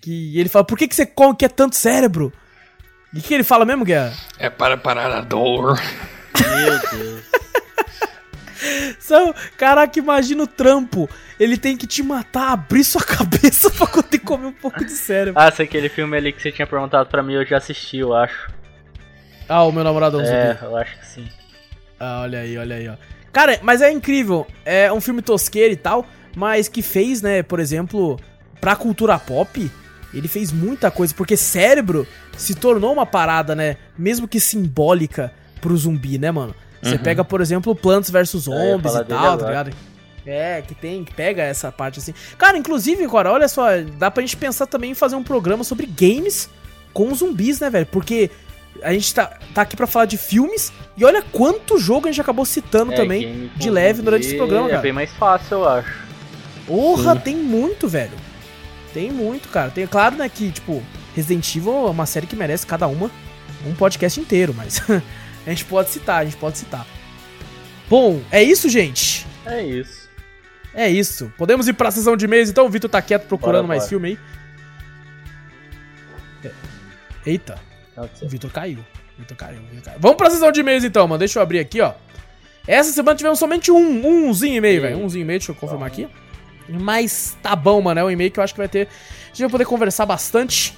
Que 0.00 0.38
ele 0.38 0.48
fala, 0.48 0.64
por 0.64 0.76
que, 0.76 0.88
que 0.88 0.94
você 0.94 1.06
come 1.06 1.36
que 1.36 1.44
é 1.44 1.48
tanto 1.48 1.76
cérebro? 1.76 2.32
E 3.14 3.18
o 3.20 3.22
que 3.22 3.32
ele 3.32 3.44
fala 3.44 3.64
mesmo, 3.64 3.84
Guerra? 3.84 4.12
É 4.38 4.50
para 4.50 4.76
parar 4.76 5.12
a 5.12 5.20
dor. 5.20 5.80
Meu 6.40 6.78
Deus. 6.90 7.24
São, 8.98 9.34
caraca, 9.56 9.98
imagina 9.98 10.42
o 10.42 10.46
trampo. 10.46 11.08
Ele 11.38 11.56
tem 11.56 11.76
que 11.76 11.86
te 11.86 12.02
matar, 12.02 12.52
abrir 12.52 12.82
sua 12.82 13.02
cabeça 13.04 13.70
pra 13.70 13.86
poder 13.86 14.18
comer 14.18 14.46
um 14.46 14.52
pouco 14.52 14.84
de 14.84 14.90
cérebro. 14.90 15.40
Ah, 15.40 15.52
é 15.56 15.62
aquele 15.62 15.88
filme 15.88 16.16
ali 16.16 16.32
que 16.32 16.42
você 16.42 16.50
tinha 16.50 16.66
perguntado 16.66 17.08
pra 17.08 17.22
mim, 17.22 17.34
eu 17.34 17.46
já 17.46 17.58
assisti, 17.58 17.98
eu 17.98 18.14
acho. 18.14 18.50
Ah, 19.48 19.62
o 19.64 19.70
meu 19.70 19.84
namorado 19.84 20.20
é 20.20 20.58
eu 20.62 20.76
acho 20.76 20.98
que 20.98 21.06
sim. 21.06 21.28
Ah, 22.00 22.22
olha 22.22 22.40
aí, 22.40 22.56
olha 22.56 22.76
aí, 22.76 22.88
ó. 22.88 22.94
Cara, 23.32 23.58
mas 23.62 23.82
é 23.82 23.90
incrível. 23.90 24.46
É 24.64 24.92
um 24.92 25.00
filme 25.00 25.20
tosqueiro 25.20 25.72
e 25.72 25.76
tal, 25.76 26.06
mas 26.34 26.68
que 26.68 26.82
fez, 26.82 27.20
né, 27.20 27.42
por 27.42 27.60
exemplo, 27.60 28.18
pra 28.60 28.74
cultura 28.74 29.18
pop, 29.18 29.70
ele 30.18 30.28
fez 30.28 30.52
muita 30.52 30.90
coisa, 30.90 31.14
porque 31.14 31.36
cérebro 31.36 32.06
se 32.36 32.54
tornou 32.54 32.92
uma 32.92 33.06
parada, 33.06 33.54
né, 33.54 33.76
mesmo 33.98 34.26
que 34.28 34.40
simbólica 34.40 35.32
pro 35.60 35.76
zumbi, 35.76 36.18
né, 36.18 36.30
mano? 36.30 36.54
Você 36.82 36.98
pega, 36.98 37.24
por 37.24 37.40
exemplo, 37.40 37.74
Plants 37.74 38.10
vs 38.10 38.34
ia 38.34 38.40
Zombies 38.40 38.94
e 38.94 39.04
tal, 39.04 39.38
tá 39.38 39.46
ligado? 39.46 39.70
É, 40.26 40.62
que 40.66 40.74
tem, 40.74 41.02
que 41.04 41.14
pega 41.14 41.42
essa 41.42 41.72
parte 41.72 41.98
assim. 41.98 42.12
Cara, 42.36 42.58
inclusive, 42.58 43.04
agora, 43.04 43.30
olha 43.32 43.48
só, 43.48 43.68
dá 43.98 44.10
pra 44.10 44.20
gente 44.22 44.36
pensar 44.36 44.66
também 44.66 44.90
em 44.90 44.94
fazer 44.94 45.16
um 45.16 45.22
programa 45.22 45.64
sobre 45.64 45.86
games 45.86 46.48
com 46.92 47.14
zumbis, 47.14 47.58
né, 47.60 47.70
velho? 47.70 47.86
Porque 47.86 48.30
a 48.82 48.92
gente 48.92 49.14
tá, 49.14 49.38
tá 49.54 49.62
aqui 49.62 49.76
pra 49.76 49.86
falar 49.86 50.04
de 50.04 50.18
filmes 50.18 50.72
e 50.96 51.04
olha 51.04 51.22
quanto 51.22 51.78
jogo 51.78 52.06
a 52.06 52.10
gente 52.10 52.20
acabou 52.20 52.44
citando 52.44 52.92
É, 52.92 52.96
também 52.96 53.50
de 53.56 53.70
leve 53.70 54.02
durante 54.02 54.26
esse 54.26 54.36
programa, 54.36 54.66
É 54.66 54.70
cara. 54.70 54.82
bem 54.82 54.92
mais 54.92 55.10
fácil, 55.12 55.58
eu 55.58 55.68
acho. 55.68 56.04
Porra, 56.66 57.16
tem 57.16 57.36
muito, 57.36 57.88
velho. 57.88 58.12
Tem 58.94 59.10
muito, 59.10 59.48
cara. 59.48 59.70
Tem, 59.70 59.86
claro, 59.86 60.16
né, 60.16 60.28
que, 60.28 60.52
tipo, 60.52 60.82
Resident 61.14 61.54
Evil 61.56 61.88
é 61.88 61.90
uma 61.90 62.06
série 62.06 62.26
que 62.26 62.36
merece 62.36 62.64
cada 62.66 62.86
uma 62.86 63.10
um 63.66 63.74
podcast 63.74 64.20
inteiro, 64.20 64.54
mas 64.54 64.80
a 65.46 65.50
gente 65.50 65.64
pode 65.64 65.90
citar, 65.90 66.22
a 66.22 66.24
gente 66.24 66.36
pode 66.36 66.58
citar. 66.58 66.86
Bom, 67.88 68.22
é 68.30 68.42
isso, 68.42 68.68
gente. 68.68 69.26
É 69.44 69.62
isso. 69.62 70.08
É 70.72 70.88
isso. 70.88 71.32
Podemos 71.36 71.66
ir 71.68 71.72
pra 71.72 71.90
sessão 71.90 72.16
de 72.16 72.24
e-mails, 72.24 72.48
então 72.50 72.66
o 72.66 72.68
Vitor 72.68 72.88
tá 72.90 73.02
quieto 73.02 73.26
procurando 73.26 73.62
Bora, 73.62 73.68
mais 73.68 73.80
bora. 73.82 73.88
filme 73.88 74.08
aí. 74.08 74.18
Eita, 77.26 77.58
Não 77.96 78.08
o. 78.22 78.28
Vitor 78.28 78.50
caiu. 78.52 78.84
Vitor 79.18 79.36
caiu, 79.36 79.60
Vitor 79.70 79.82
caiu. 79.82 79.98
Vamos 79.98 80.16
pra 80.16 80.30
sessão 80.30 80.52
de 80.52 80.60
e-mails 80.60 80.84
então, 80.84 81.08
mano. 81.08 81.18
Deixa 81.18 81.38
eu 81.38 81.42
abrir 81.42 81.58
aqui, 81.58 81.80
ó. 81.80 81.94
Essa 82.66 82.92
semana 82.92 83.16
tivemos 83.16 83.38
somente 83.38 83.70
um, 83.70 84.28
umzinho 84.28 84.56
e 84.56 84.60
meio, 84.60 84.82
velho. 84.82 84.98
Umzinho 84.98 85.22
e 85.22 85.24
meio, 85.24 85.38
deixa 85.38 85.52
eu 85.52 85.56
confirmar 85.56 85.88
aqui. 85.88 86.08
Mas 86.68 87.36
tá 87.42 87.54
bom, 87.54 87.80
mano. 87.80 88.00
É 88.00 88.04
um 88.04 88.10
e-mail 88.10 88.30
que 88.30 88.38
eu 88.38 88.44
acho 88.44 88.54
que 88.54 88.58
vai 88.58 88.68
ter. 88.68 88.88
A 88.88 89.28
gente 89.28 89.40
vai 89.40 89.50
poder 89.50 89.64
conversar 89.64 90.06
bastante. 90.06 90.76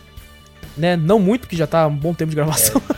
Né? 0.77 0.97
Não 0.97 1.19
muito, 1.19 1.43
porque 1.43 1.57
já 1.57 1.67
tá 1.67 1.87
um 1.87 1.97
bom 1.97 2.13
tempo 2.13 2.31
de 2.31 2.37
gravação. 2.37 2.81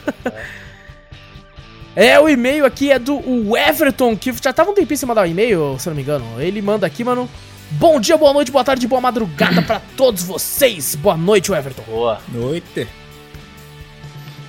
É, 1.97 2.21
o 2.21 2.29
e-mail 2.29 2.65
aqui 2.65 2.93
é 2.93 2.99
do 2.99 3.57
Everton, 3.57 4.17
que 4.17 4.33
já 4.41 4.53
tava 4.53 4.71
um 4.71 4.75
tempinho 4.75 4.97
sem 4.97 5.09
mandar 5.09 5.23
um 5.23 5.27
e-mail, 5.27 5.77
se 5.81 5.89
eu 5.89 5.91
não 5.91 5.97
me 5.97 6.03
engano. 6.03 6.41
Ele 6.41 6.63
manda 6.63 6.87
aqui, 6.87 7.03
mano. 7.03 7.29
Bom 7.73 7.99
dia, 7.99 8.17
boa 8.17 8.33
noite, 8.33 8.53
boa 8.53 8.63
tarde, 8.63 8.87
boa 8.87 9.01
madrugada 9.01 9.63
pra 9.63 9.81
todos 9.97 10.23
vocês. 10.23 10.95
Boa 10.95 11.17
noite, 11.17 11.53
Everton. 11.53 11.83
Boa. 11.83 12.21
Noite. 12.29 12.87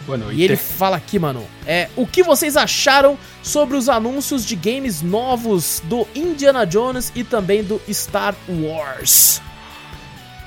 Boa 0.09 0.17
noite. 0.17 0.39
E 0.39 0.43
ele 0.43 0.55
fala 0.55 0.97
aqui, 0.97 1.19
mano, 1.19 1.45
é 1.67 1.87
o 1.95 2.07
que 2.07 2.23
vocês 2.23 2.57
acharam 2.57 3.15
sobre 3.43 3.77
os 3.77 3.87
anúncios 3.87 4.43
de 4.43 4.55
games 4.55 5.03
novos 5.03 5.83
do 5.85 6.07
Indiana 6.15 6.65
Jones 6.65 7.11
e 7.15 7.23
também 7.23 7.63
do 7.63 7.79
Star 7.91 8.33
Wars? 8.49 9.39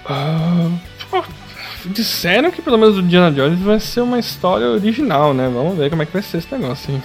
Ah, 0.04 0.68
pô, 1.08 1.22
disseram 1.86 2.50
que 2.50 2.60
pelo 2.60 2.76
menos 2.76 2.96
o 2.96 3.00
Indiana 3.00 3.30
Jones 3.30 3.60
vai 3.60 3.78
ser 3.78 4.00
uma 4.00 4.18
história 4.18 4.66
original, 4.66 5.32
né? 5.32 5.48
Vamos 5.48 5.76
ver 5.78 5.90
como 5.90 6.02
é 6.02 6.06
que 6.06 6.12
vai 6.12 6.22
ser 6.22 6.38
esse 6.38 6.52
negócio, 6.52 6.92
hein? 6.92 7.02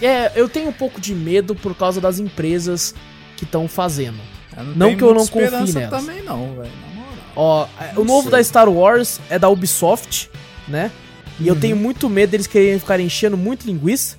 É, 0.00 0.30
eu 0.36 0.48
tenho 0.48 0.68
um 0.68 0.72
pouco 0.72 1.00
de 1.00 1.12
medo 1.12 1.56
por 1.56 1.74
causa 1.74 2.00
das 2.00 2.20
empresas 2.20 2.94
que 3.36 3.42
estão 3.42 3.66
fazendo. 3.66 4.18
Eu 4.56 4.62
Não 4.64 4.86
tenho 4.86 4.98
que 4.98 5.02
eu 5.02 5.08
não 5.14 5.26
confie 5.26 5.44
esperança 5.46 5.78
nelas. 5.80 6.00
também 6.06 6.22
não, 6.22 6.54
velho. 6.54 6.70
Na 6.86 6.94
moral. 7.00 7.12
Ó, 7.34 7.66
é, 7.80 7.92
o 7.94 7.98
Não 7.98 8.04
novo 8.04 8.22
sei. 8.22 8.30
da 8.30 8.44
Star 8.44 8.68
Wars 8.68 9.20
é 9.28 9.40
da 9.40 9.48
Ubisoft, 9.48 10.30
né? 10.68 10.92
E 11.40 11.46
eu 11.46 11.58
tenho 11.58 11.76
muito 11.76 12.08
medo 12.08 12.30
deles 12.30 12.46
quererem 12.46 12.78
ficar 12.78 12.98
enchendo 12.98 13.36
muito 13.36 13.66
linguiça, 13.66 14.16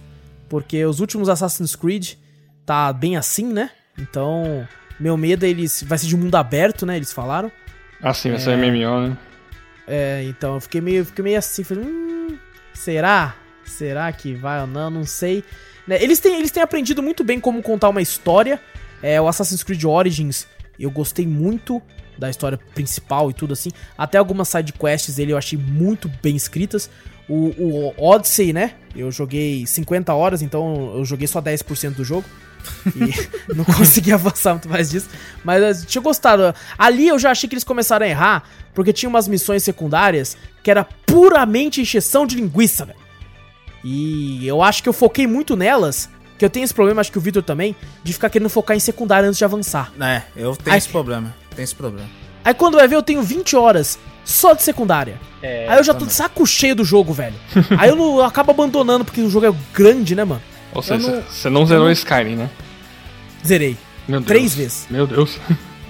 porque 0.48 0.86
os 0.86 1.00
últimos 1.00 1.28
Assassin's 1.28 1.76
Creed 1.76 2.14
tá 2.66 2.94
bem 2.94 3.18
assim, 3.18 3.46
né? 3.52 3.72
Então, 3.98 4.68
meu 5.00 5.18
medo 5.18 5.46
é 5.46 5.50
eles 5.50 5.84
vai 5.84 5.98
ser 5.98 6.08
de 6.08 6.16
mundo 6.16 6.36
aberto, 6.36 6.86
né? 6.86 6.96
Eles 6.96 7.12
falaram. 7.12 7.52
Assim, 8.02 8.32
vai 8.32 8.40
ser 8.40 8.56
MMO, 8.56 9.10
né? 9.10 9.18
É, 9.86 10.24
então 10.30 10.56
eu 10.56 10.62
fiquei 10.62 10.80
meio, 10.80 11.04
fiquei 11.04 11.24
meio 11.24 11.38
assim, 11.40 11.64
falei, 11.64 11.84
hum, 11.84 12.38
será? 12.74 13.36
Será 13.66 14.12
que 14.12 14.34
vai 14.34 14.62
ou 14.62 14.68
não? 14.68 14.90
Não 14.90 15.04
sei. 15.04 15.44
Né, 15.88 16.02
Eles 16.02 16.20
têm, 16.20 16.38
eles 16.38 16.52
têm 16.52 16.64
aprendido 16.64 17.04
muito 17.04 17.24
bem 17.24 17.40
como 17.40 17.62
contar 17.62 17.90
uma 17.90 18.02
história. 18.02 18.62
É, 19.02 19.20
o 19.20 19.28
Assassin's 19.28 19.64
Creed 19.64 19.84
Origins, 19.84 20.48
eu 20.80 20.92
gostei 20.92 21.26
muito 21.26 21.82
da 22.20 22.30
história 22.30 22.60
principal 22.76 23.30
e 23.30 23.34
tudo 23.34 23.54
assim. 23.54 23.72
Até 23.98 24.18
algumas 24.18 24.48
side 24.48 24.74
quests 24.74 25.16
dele 25.16 25.34
eu 25.34 25.38
achei 25.38 25.58
muito 25.58 26.12
bem 26.22 26.36
escritas. 26.36 26.90
O, 27.28 27.54
o 27.58 27.94
Odyssey, 27.98 28.52
né? 28.52 28.74
Eu 28.96 29.12
joguei 29.12 29.66
50 29.66 30.14
horas, 30.14 30.42
então 30.42 30.94
eu 30.96 31.06
joguei 31.06 31.28
só 31.28 31.42
10% 31.42 31.96
do 31.96 32.04
jogo. 32.04 32.26
E 32.88 33.30
não 33.54 33.64
consegui 33.64 34.12
avançar 34.12 34.54
muito 34.54 34.68
mais 34.68 34.90
disso. 34.90 35.08
Mas 35.44 35.82
eu 35.82 35.88
tinha 35.88 36.02
gostado. 36.02 36.54
Ali 36.78 37.08
eu 37.08 37.18
já 37.20 37.32
achei 37.32 37.48
que 37.48 37.54
eles 37.54 37.64
começaram 37.64 38.06
a 38.06 38.10
errar, 38.10 38.44
porque 38.74 38.92
tinha 38.92 39.10
umas 39.10 39.28
missões 39.28 39.64
secundárias 39.64 40.36
que 40.64 40.70
era 40.70 40.84
puramente 41.06 41.82
encheção 41.82 42.26
de 42.26 42.36
linguiça, 42.36 42.86
velho. 42.86 43.00
E 43.84 44.46
eu 44.46 44.62
acho 44.62 44.84
que 44.84 44.90
eu 44.90 44.94
foquei 44.94 45.26
muito 45.26 45.56
nelas, 45.56 46.10
que 46.38 46.44
eu 46.44 46.50
tenho 46.50 46.64
esse 46.64 46.74
problema, 46.74 47.02
acho 47.02 47.12
que 47.12 47.18
o 47.18 47.22
Victor 47.22 47.44
também, 47.44 47.76
de 48.04 48.14
ficar 48.14 48.30
querendo 48.30 48.50
focar 48.50 48.76
em 48.76 48.80
secundária 48.80 49.28
antes 49.28 49.38
de 49.38 49.46
avançar. 49.46 49.92
É, 50.00 50.24
eu 50.36 50.56
tenho 50.56 50.74
Ai. 50.74 50.78
esse 50.78 50.90
problema. 50.90 51.34
Tenho 51.56 51.64
esse 51.64 51.76
problema. 51.76 52.08
Aí 52.44 52.54
quando 52.54 52.76
vai 52.78 52.88
ver, 52.88 52.96
eu 52.96 53.04
tenho 53.04 53.22
20 53.22 53.56
horas 53.56 54.00
só 54.24 54.54
de 54.54 54.64
secundária. 54.64 55.20
É, 55.42 55.66
Aí 55.70 55.78
eu 55.78 55.84
já 55.84 55.94
tô 55.94 56.06
de 56.06 56.14
saco 56.14 56.46
cheio 56.46 56.76
do 56.76 56.84
jogo, 56.86 57.14
velho. 57.14 57.36
Aí 57.78 57.90
eu, 57.90 57.96
não, 57.96 58.18
eu 58.18 58.24
acabo 58.26 58.52
abandonando, 58.52 59.04
porque 59.06 59.22
o 59.22 59.30
jogo 59.30 59.46
é 59.48 59.54
grande, 59.74 60.16
né, 60.16 60.24
mano? 60.24 60.42
Ou 60.74 60.82
seja, 60.84 61.10
não- 61.12 61.22
você 61.24 61.50
não 61.50 61.66
zerou 61.66 61.90
Skyrim, 61.92 62.36
né? 62.36 62.50
Zerei. 63.46 63.78
Meu 64.08 64.20
Deus. 64.20 64.28
Três 64.28 64.56
vezes. 64.56 64.88
Meu 64.90 65.06
Deus. 65.08 65.40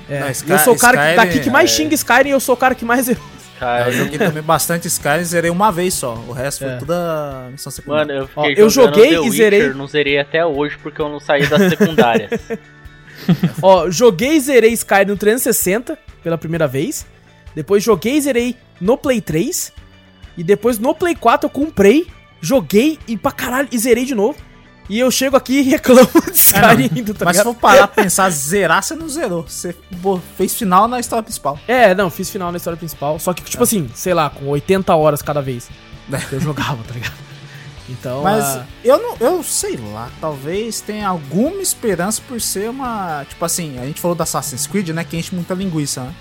É, 0.09 0.21
Não, 0.21 0.29
Sky- 0.31 0.51
eu 0.51 0.59
sou 0.59 0.73
o 0.73 0.77
cara 0.77 0.97
que, 0.97 1.03
Skyrim, 1.09 1.15
daqui 1.27 1.39
que 1.43 1.49
mais 1.49 1.69
é- 1.71 1.73
xinga 1.75 1.95
Skyrim, 1.95 2.29
eu 2.29 2.39
sou 2.39 2.53
o 2.55 2.57
cara 2.57 2.73
que 2.75 2.83
mais 2.85 3.05
zerou. 3.05 3.23
Eu 3.23 3.59
Cara, 3.59 3.91
joguei 3.91 4.17
também 4.17 4.41
bastante 4.41 4.87
Skyrim, 4.87 5.23
zerei 5.23 5.51
uma 5.51 5.69
vez 5.71 5.93
só. 5.93 6.13
O 6.27 6.31
resto 6.31 6.63
É. 6.63 6.69
foi 6.69 6.79
toda 6.79 7.49
missão 7.51 7.71
secundária. 7.71 8.15
mano, 8.15 8.25
eu 8.25 8.29
Ó, 8.35 8.45
eu 8.49 8.69
joguei 8.69 9.09
The 9.09 9.15
e 9.15 9.19
Witcher, 9.19 9.33
zerei. 9.33 9.69
não 9.73 9.85
zerei 9.87 10.17
até 10.19 10.45
hoje 10.45 10.77
porque 10.81 11.01
eu 11.01 11.09
não 11.09 11.19
saí 11.19 11.45
das 11.47 11.69
secundárias. 11.69 12.31
Ó, 13.61 13.89
joguei 13.89 14.35
e 14.35 14.39
zerei 14.39 14.73
Skyrim 14.73 15.05
no 15.05 15.17
360 15.17 15.97
pela 16.23 16.37
primeira 16.37 16.67
vez. 16.67 17.05
Depois 17.55 17.83
joguei 17.83 18.17
e 18.17 18.21
zerei 18.21 18.57
no 18.79 18.97
Play 18.97 19.21
3. 19.21 19.71
E 20.37 20.43
depois 20.43 20.79
no 20.79 20.93
Play 20.95 21.15
4 21.15 21.47
eu 21.47 21.49
comprei, 21.49 22.07
joguei 22.41 22.97
e 23.07 23.17
pra 23.17 23.31
caralho 23.31 23.67
e 23.71 23.77
zerei 23.77 24.05
de 24.05 24.15
novo. 24.15 24.37
E 24.89 24.99
eu 24.99 25.11
chego 25.11 25.37
aqui 25.37 25.59
e 25.59 25.61
reclamo 25.61 26.09
de 26.31 26.35
Skyrim 26.35 26.89
ainda, 26.95 27.13
tá 27.13 27.25
Mas 27.25 27.37
se 27.37 27.43
ligado? 27.43 27.53
for 27.53 27.61
parar 27.61 27.87
pra 27.87 28.01
pensar, 28.03 28.27
zerar, 28.31 28.81
você 28.81 28.95
não 28.95 29.07
zerou. 29.07 29.43
Você 29.47 29.75
fez 30.35 30.55
final 30.55 30.87
na 30.87 30.99
história 30.99 31.21
principal. 31.21 31.59
É, 31.67 31.93
não, 31.93 32.09
fiz 32.09 32.29
final 32.29 32.51
na 32.51 32.57
história 32.57 32.75
principal. 32.77 33.19
Só 33.19 33.31
que, 33.31 33.43
tipo 33.43 33.61
assim, 33.61 33.87
sei 33.93 34.15
lá, 34.15 34.31
com 34.31 34.47
80 34.47 34.95
horas 34.95 35.21
cada 35.21 35.41
vez. 35.41 35.69
É. 36.11 36.17
que 36.25 36.33
eu 36.33 36.39
jogava, 36.39 36.83
tá 36.87 36.93
ligado? 36.95 37.28
Então. 37.89 38.21
Mas 38.23 38.43
ah, 38.45 38.65
eu 38.83 38.97
não, 39.01 39.15
eu 39.19 39.43
sei 39.43 39.77
lá, 39.77 40.09
talvez 40.21 40.79
tenha 40.81 41.07
alguma 41.07 41.61
esperança 41.61 42.21
por 42.27 42.39
ser 42.39 42.69
uma. 42.69 43.25
Tipo 43.27 43.43
assim, 43.45 43.79
a 43.79 43.85
gente 43.85 43.99
falou 43.99 44.15
da 44.15 44.23
Assassin's 44.23 44.67
Creed, 44.67 44.89
né? 44.89 45.03
Que 45.03 45.17
enche 45.17 45.33
muita 45.33 45.53
linguiça, 45.53 46.01
né? 46.01 46.13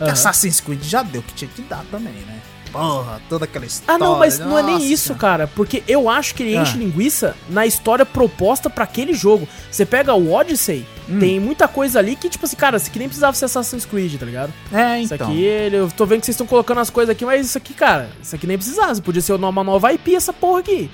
Aham. 0.00 0.10
Assassin's 0.12 0.60
Creed 0.60 0.82
já 0.82 1.02
deu 1.02 1.20
o 1.20 1.24
que 1.24 1.32
tinha 1.34 1.50
que 1.54 1.62
dar 1.62 1.84
também, 1.90 2.12
né? 2.12 2.38
Porra, 2.72 3.22
toda 3.28 3.44
aquela 3.44 3.64
história. 3.64 3.94
Ah, 3.94 3.98
não, 4.04 4.18
mas 4.18 4.40
não 4.40 4.58
é 4.58 4.62
nem 4.64 4.84
isso, 4.92 5.14
cara. 5.14 5.46
Porque 5.46 5.84
eu 5.86 6.08
acho 6.10 6.34
que 6.34 6.42
ele 6.42 6.56
enche 6.56 6.72
Ah. 6.74 6.78
linguiça 6.78 7.36
na 7.48 7.64
história 7.64 8.04
proposta 8.04 8.68
pra 8.68 8.82
aquele 8.82 9.14
jogo. 9.14 9.46
Você 9.70 9.86
pega 9.86 10.12
o 10.12 10.32
Odyssey, 10.32 10.84
Hum. 11.08 11.20
tem 11.20 11.38
muita 11.38 11.68
coisa 11.68 12.00
ali 12.00 12.16
que, 12.16 12.28
tipo 12.28 12.44
assim, 12.44 12.56
cara, 12.56 12.76
isso 12.76 12.88
aqui 12.88 12.98
nem 12.98 13.06
precisava 13.06 13.36
ser 13.36 13.44
Assassin's 13.44 13.84
Creed, 13.84 14.18
tá 14.18 14.26
ligado? 14.26 14.52
É, 14.72 15.00
Isso 15.00 15.14
então. 15.14 15.28
aqui, 15.28 15.40
ele, 15.44 15.76
eu 15.76 15.88
tô 15.88 16.04
vendo 16.04 16.18
que 16.20 16.26
vocês 16.26 16.34
estão 16.34 16.48
colocando 16.48 16.80
as 16.80 16.90
coisas 16.90 17.12
aqui, 17.14 17.24
mas 17.24 17.46
isso 17.46 17.56
aqui, 17.56 17.74
cara, 17.74 18.10
isso 18.20 18.34
aqui 18.34 18.44
nem 18.44 18.56
precisava. 18.58 18.90
Isso 18.90 19.02
podia 19.02 19.22
ser 19.22 19.34
uma 19.34 19.62
nova 19.62 19.92
IP, 19.92 20.12
essa 20.16 20.32
porra 20.32 20.58
aqui. 20.58 20.90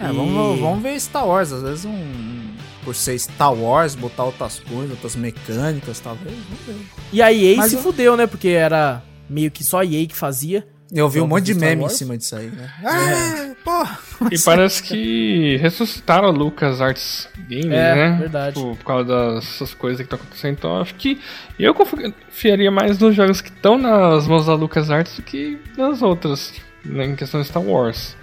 É, 0.00 0.04
E- 0.10 0.12
vamos, 0.12 0.60
vamos 0.60 0.82
ver 0.82 0.98
Star 1.00 1.26
Wars. 1.26 1.52
Às 1.52 1.62
vezes 1.62 1.84
um. 1.84 2.48
Por 2.84 2.94
ser 2.94 3.18
Star 3.18 3.52
Wars, 3.52 3.94
botar 3.94 4.24
outras 4.24 4.60
coisas, 4.60 4.92
outras 4.92 5.14
mecânicas, 5.16 6.00
talvez. 6.00 6.34
Vamos 6.34 6.64
ver. 6.80 6.86
E 7.12 7.20
a 7.20 7.32
EA 7.32 7.56
Mas 7.56 7.70
se 7.70 7.76
eu- 7.76 7.82
fudeu, 7.82 8.16
né? 8.16 8.26
Porque 8.26 8.48
era 8.48 9.02
meio 9.28 9.50
que 9.50 9.62
só 9.62 9.80
a 9.80 9.84
EA 9.84 10.06
que 10.06 10.14
fazia. 10.16 10.66
Eu 10.90 11.06
vi 11.06 11.18
um 11.18 11.24
Jogos 11.24 11.28
monte 11.40 11.44
de 11.44 11.54
meme 11.54 11.80
em 11.82 11.84
Wars? 11.84 11.92
cima 11.98 12.16
disso 12.16 12.34
aí, 12.34 12.46
né? 12.46 12.72
É, 12.82 13.54
porra. 13.62 13.98
E 14.32 14.38
parece 14.38 14.82
que 14.82 15.58
ressuscitaram 15.58 16.28
a 16.28 16.30
Lucas 16.30 16.80
Arts 16.80 17.28
Games, 17.46 17.66
É, 17.66 17.94
né? 17.94 18.16
verdade. 18.18 18.56
Tipo, 18.56 18.74
por 18.76 18.84
causa 18.86 19.34
dessas 19.34 19.74
coisas 19.74 19.98
que 19.98 20.04
estão 20.04 20.18
acontecendo. 20.18 20.52
Então 20.54 20.80
acho 20.80 20.94
que 20.94 21.20
eu 21.58 21.74
confiaria 21.74 22.70
mais 22.70 22.98
nos 22.98 23.14
jogos 23.14 23.42
que 23.42 23.50
estão 23.50 23.76
nas 23.76 24.26
mãos 24.26 24.46
da 24.46 24.54
Lucas 24.54 24.90
Arts 24.90 25.16
do 25.16 25.22
que 25.22 25.58
nas 25.76 26.00
outras, 26.00 26.54
né, 26.82 27.04
em 27.04 27.14
questão 27.16 27.42
de 27.42 27.48
Star 27.48 27.62
Wars. 27.62 28.16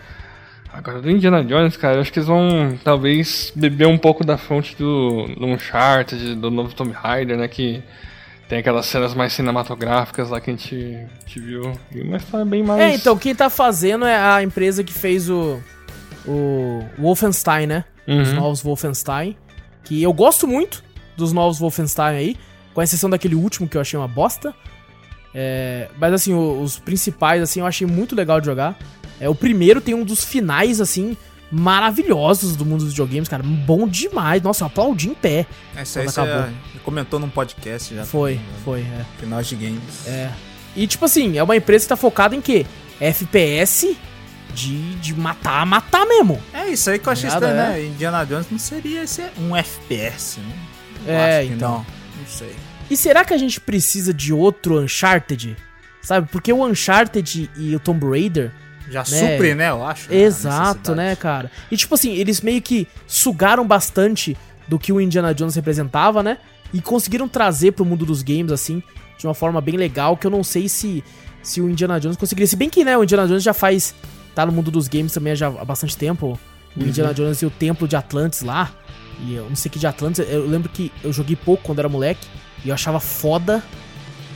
Agora, 0.77 1.01
do 1.01 1.09
Indiana 1.09 1.43
Jones, 1.43 1.77
cara, 1.77 1.95
eu 1.95 2.01
acho 2.01 2.11
que 2.11 2.19
eles 2.19 2.27
vão 2.27 2.77
talvez 2.83 3.51
beber 3.55 3.87
um 3.87 3.97
pouco 3.97 4.25
da 4.25 4.37
fonte 4.37 4.75
do, 4.75 5.25
do 5.39 5.45
Uncharted, 5.45 6.35
do 6.35 6.51
novo 6.51 6.73
Tomb 6.75 6.91
Raider, 6.91 7.37
né? 7.37 7.47
Que 7.47 7.81
tem 8.49 8.59
aquelas 8.59 8.85
cenas 8.85 9.13
mais 9.13 9.31
cinematográficas 9.33 10.29
lá 10.29 10.41
que 10.41 10.49
a 10.51 10.53
gente, 10.53 10.75
a 10.75 11.19
gente 11.27 11.39
viu. 11.39 11.71
Uma 11.95 12.17
história 12.17 12.45
bem 12.45 12.61
mais. 12.63 12.81
É, 12.81 12.93
então, 12.93 13.17
quem 13.17 13.33
tá 13.33 13.49
fazendo 13.49 14.05
é 14.05 14.15
a 14.17 14.43
empresa 14.43 14.83
que 14.83 14.93
fez 14.93 15.29
o. 15.29 15.59
O 16.27 16.83
Wolfenstein, 16.97 17.67
né? 17.67 17.85
Os 18.07 18.29
Uhum. 18.29 18.35
novos 18.35 18.61
Wolfenstein. 18.61 19.37
Que 19.83 20.01
eu 20.01 20.11
gosto 20.11 20.47
muito 20.47 20.83
dos 21.15 21.31
novos 21.31 21.59
Wolfenstein 21.59 22.15
aí. 22.17 22.37
Com 22.73 22.81
exceção 22.81 23.09
daquele 23.09 23.35
último 23.35 23.69
que 23.69 23.77
eu 23.77 23.81
achei 23.81 23.97
uma 23.97 24.07
bosta. 24.07 24.53
É, 25.33 25.87
mas 25.99 26.13
assim, 26.13 26.33
o- 26.33 26.61
os 26.61 26.79
principais, 26.79 27.41
assim, 27.41 27.59
eu 27.59 27.65
achei 27.65 27.85
muito 27.85 28.15
legal 28.15 28.39
de 28.39 28.45
jogar. 28.47 28.75
É, 29.19 29.29
o 29.29 29.35
primeiro 29.35 29.79
tem 29.81 29.93
um 29.93 30.03
dos 30.03 30.23
finais, 30.23 30.81
assim, 30.81 31.15
maravilhosos 31.51 32.55
do 32.55 32.65
mundo 32.65 32.81
dos 32.81 32.89
videogames, 32.89 33.27
cara. 33.29 33.43
Bom 33.43 33.87
demais. 33.87 34.41
Nossa, 34.41 34.63
eu 34.63 34.67
aplaudi 34.67 35.09
em 35.09 35.13
pé. 35.13 35.45
Esse 35.77 35.99
aí 35.99 36.05
Quando 36.05 36.13
você 36.13 36.21
acabou. 36.21 36.41
já 36.73 36.79
comentou 36.83 37.19
num 37.19 37.29
podcast 37.29 37.95
já. 37.95 38.05
Foi, 38.05 38.39
foi, 38.63 38.81
é. 38.81 39.05
Final 39.19 39.41
de 39.41 39.55
games. 39.55 40.07
É. 40.07 40.31
E 40.75 40.85
tipo 40.87 41.05
assim, 41.05 41.37
é 41.37 41.43
uma 41.43 41.55
empresa 41.55 41.85
que 41.85 41.89
tá 41.89 41.95
focada 41.95 42.35
em 42.35 42.41
quê? 42.41 42.65
FPS 42.99 43.95
de, 44.53 44.95
de 44.95 45.13
matar, 45.15 45.65
matar 45.65 46.05
mesmo. 46.05 46.41
É 46.53 46.67
isso 46.69 46.89
aí 46.89 46.99
que 46.99 47.07
eu 47.07 47.13
achei 47.13 47.29
Nada, 47.29 47.47
estranho, 47.47 47.69
é. 47.69 47.73
né? 47.79 47.85
Indiana 47.85 48.25
Jones 48.25 48.47
não 48.51 48.59
seria 48.59 49.03
esse 49.03 49.23
um 49.39 49.55
FPS, 49.55 50.39
né? 50.39 50.55
Eu 51.07 51.13
É, 51.13 51.39
acho 51.39 51.47
que 51.47 51.53
então. 51.53 51.71
Não, 51.71 51.77
não 52.19 52.27
sei. 52.27 52.55
E 52.89 52.95
será 52.97 53.23
que 53.25 53.33
a 53.33 53.37
gente 53.37 53.59
precisa 53.59 54.13
de 54.13 54.31
outro 54.33 54.79
Uncharted? 54.81 55.55
Sabe? 56.01 56.27
Porque 56.31 56.51
o 56.53 56.63
Uncharted 56.65 57.49
e 57.57 57.75
o 57.75 57.79
Tomb 57.79 58.05
Raider. 58.07 58.51
Já 58.89 59.03
supre, 59.03 59.55
né? 59.55 59.69
Eu 59.69 59.85
acho. 59.85 60.11
a 60.11 60.15
Exato, 60.15 60.93
né, 60.95 61.15
cara? 61.15 61.51
E 61.71 61.77
tipo 61.77 61.95
assim, 61.95 62.13
eles 62.13 62.41
meio 62.41 62.61
que 62.61 62.87
sugaram 63.07 63.65
bastante 63.65 64.37
do 64.67 64.77
que 64.77 64.91
o 64.93 64.99
Indiana 65.01 65.33
Jones 65.33 65.55
representava, 65.55 66.21
né? 66.21 66.37
E 66.73 66.81
conseguiram 66.81 67.27
trazer 67.27 67.71
pro 67.71 67.85
mundo 67.85 68.05
dos 68.05 68.21
games, 68.21 68.51
assim, 68.51 68.81
de 69.17 69.25
uma 69.25 69.33
forma 69.33 69.61
bem 69.61 69.75
legal, 69.77 70.17
que 70.17 70.27
eu 70.27 70.31
não 70.31 70.43
sei 70.43 70.67
se, 70.69 71.03
se 71.41 71.61
o 71.61 71.69
Indiana 71.69 71.99
Jones 71.99 72.17
conseguiria. 72.17 72.47
Se 72.47 72.55
bem 72.55 72.69
que, 72.69 72.83
né, 72.83 72.97
o 72.97 73.03
Indiana 73.03 73.27
Jones 73.27 73.43
já 73.43 73.53
faz. 73.53 73.95
tá 74.33 74.45
no 74.45 74.51
mundo 74.51 74.69
dos 74.69 74.87
games 74.87 75.13
também 75.13 75.35
já 75.35 75.47
há 75.47 75.65
bastante 75.65 75.95
tempo. 75.97 76.39
O 76.75 76.81
Uhum. 76.81 76.87
Indiana 76.87 77.13
Jones 77.13 77.41
e 77.41 77.45
o 77.45 77.49
Templo 77.49 77.87
de 77.87 77.95
Atlantis 77.95 78.41
lá. 78.41 78.69
E 79.21 79.33
eu 79.33 79.47
não 79.47 79.55
sei 79.55 79.71
que 79.71 79.79
de 79.79 79.87
Atlantis, 79.87 80.25
eu 80.29 80.45
lembro 80.45 80.67
que 80.69 80.91
eu 81.01 81.13
joguei 81.13 81.35
pouco 81.37 81.63
quando 81.63 81.79
era 81.79 81.87
moleque 81.87 82.27
e 82.65 82.67
eu 82.69 82.73
achava 82.75 82.99
foda. 82.99 83.63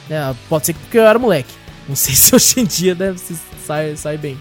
Né? 0.07 0.33
Pode 0.47 0.65
ser 0.67 0.73
porque 0.73 0.97
eu 0.97 1.03
era 1.05 1.19
moleque. 1.19 1.53
Não 1.87 1.95
sei 1.97 2.15
se 2.15 2.33
hoje 2.33 2.61
em 2.61 2.65
dia 2.65 2.95
deve 2.95 3.19
se 3.19 3.35
sai, 3.69 3.95
sai 3.95 4.17
bem. 4.17 4.35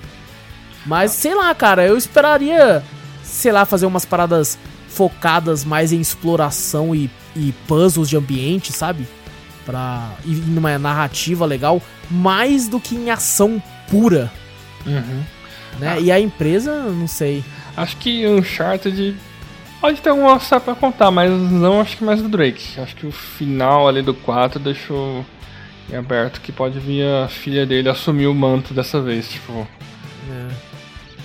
Mas 0.87 1.13
sei 1.13 1.35
lá, 1.35 1.55
cara, 1.55 1.85
eu 1.87 1.99
esperaria, 1.99 2.83
sei 3.23 3.53
lá, 3.53 3.67
fazer 3.67 3.85
umas 3.85 4.07
paradas 4.07 4.59
focadas 4.89 5.65
mais 5.67 5.93
em 5.93 6.01
exploração 6.01 6.95
e, 6.95 7.11
e 7.37 7.53
puzzles 7.67 8.09
de 8.09 8.17
ambiente, 8.17 8.73
sabe? 8.73 9.07
Pra 9.67 10.13
ir 10.25 10.37
numa 10.47 10.79
narrativa 10.79 11.45
legal, 11.45 11.83
mais 12.11 12.69
do 12.69 12.81
que 12.81 12.95
em 12.97 13.11
ação 13.11 13.63
pura, 13.91 14.33
Uhum. 14.87 15.23
né? 15.79 16.01
E 16.01 16.11
a 16.11 16.19
empresa, 16.19 16.85
não 16.85 17.07
sei. 17.07 17.45
Acho 17.77 17.97
que 17.99 18.27
Uncharted 18.27 19.15
pode 19.83 20.01
ter 20.01 20.09
alguma 20.09 20.37
história 20.39 20.65
pra 20.65 20.75
contar, 20.75 21.11
mas 21.11 21.31
não 21.31 21.83
acho 21.83 21.99
que 21.99 22.05
mais 22.05 22.23
do 22.23 22.29
Drake. 22.31 22.81
Acho 22.81 22.97
que 22.97 23.07
o 23.07 23.13
final 23.13 23.87
ali 23.87 24.01
do 24.01 24.15
4 24.15 24.59
deixou 24.59 25.25
em 25.91 25.97
aberto 25.97 26.41
que 26.41 26.53
pode 26.53 26.79
vir 26.79 27.05
a 27.05 27.29
filha 27.29 27.65
dele 27.67 27.89
assumir 27.89 28.27
o 28.27 28.35
manto 28.35 28.75
dessa 28.75 29.01
vez, 29.01 29.29
tipo. 29.29 29.67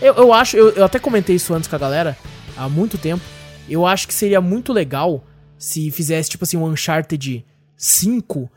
Eu, 0.02 0.14
eu 0.16 0.34
acho, 0.34 0.58
eu, 0.58 0.70
eu 0.72 0.84
até 0.84 1.00
comentei 1.00 1.36
isso 1.36 1.54
antes 1.54 1.68
com 1.68 1.76
a 1.76 1.80
galera, 1.80 2.18
há 2.58 2.68
muito 2.68 2.98
tempo. 2.98 3.24
Eu 3.70 3.86
acho 3.86 4.08
que 4.08 4.14
seria 4.14 4.42
muito 4.42 4.74
legal 4.74 5.24
se 5.58 5.90
fizesse, 5.92 6.30
tipo 6.30 6.44
assim, 6.44 6.58
um 6.58 6.66
Uncharted 6.66 7.46
5 7.78 8.50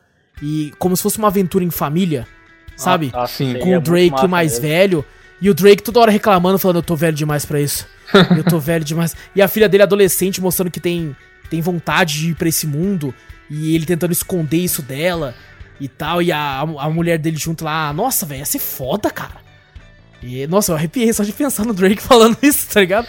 e 0.43 0.73
como 0.79 0.97
se 0.97 1.03
fosse 1.03 1.19
uma 1.19 1.29
aventura 1.29 1.65
em 1.65 1.71
família, 1.71 2.27
sabe? 2.77 3.11
Nossa, 3.13 3.33
Sim, 3.35 3.53
seria 3.53 3.63
com 3.63 3.77
o 3.77 3.81
Drake 3.81 4.27
mais 4.27 4.53
mesmo. 4.53 4.69
velho. 4.69 5.05
E 5.41 5.51
o 5.51 5.55
Drake 5.55 5.83
toda 5.83 6.01
hora 6.01 6.11
reclamando, 6.11 6.59
falando, 6.59 6.77
eu 6.77 6.83
tô 6.83 6.97
velho 6.97 7.15
demais 7.17 7.45
pra 7.45 7.61
isso. 7.61 7.87
Eu 8.37 8.43
tô 8.43 8.59
velho 8.59 8.85
demais. 8.85 9.15
E 9.35 9.43
a 9.43 9.49
filha 9.49 9.69
dele 9.69 9.83
adolescente 9.83 10.41
mostrando 10.41 10.71
que 10.71 10.81
tem, 10.81 11.15
tem 11.51 11.61
vontade 11.61 12.15
de 12.19 12.31
ir 12.31 12.35
pra 12.35 12.49
esse 12.49 12.67
mundo. 12.67 13.15
E 13.49 13.75
ele 13.75 13.87
tentando 13.87 14.13
esconder 14.13 14.59
isso 14.59 14.83
dela 14.83 15.35
e 15.81 15.89
tal. 15.89 16.23
E 16.23 16.33
a, 16.33 16.61
a 16.61 16.91
mulher 16.91 17.19
dele 17.19 17.37
junto 17.37 17.65
lá. 17.65 17.93
Nossa, 17.93 18.27
velho, 18.27 18.41
ia 18.41 18.45
ser 18.45 18.59
foda, 18.59 19.11
cara. 19.11 19.47
E, 20.23 20.47
nossa, 20.47 20.73
eu 20.73 20.77
arrepiei 20.77 21.13
só 21.13 21.23
de 21.23 21.33
pensar 21.33 21.65
no 21.65 21.75
Drake 21.75 22.01
falando 22.03 22.37
isso, 22.43 22.69
tá 22.73 22.81
ligado? 22.81 23.07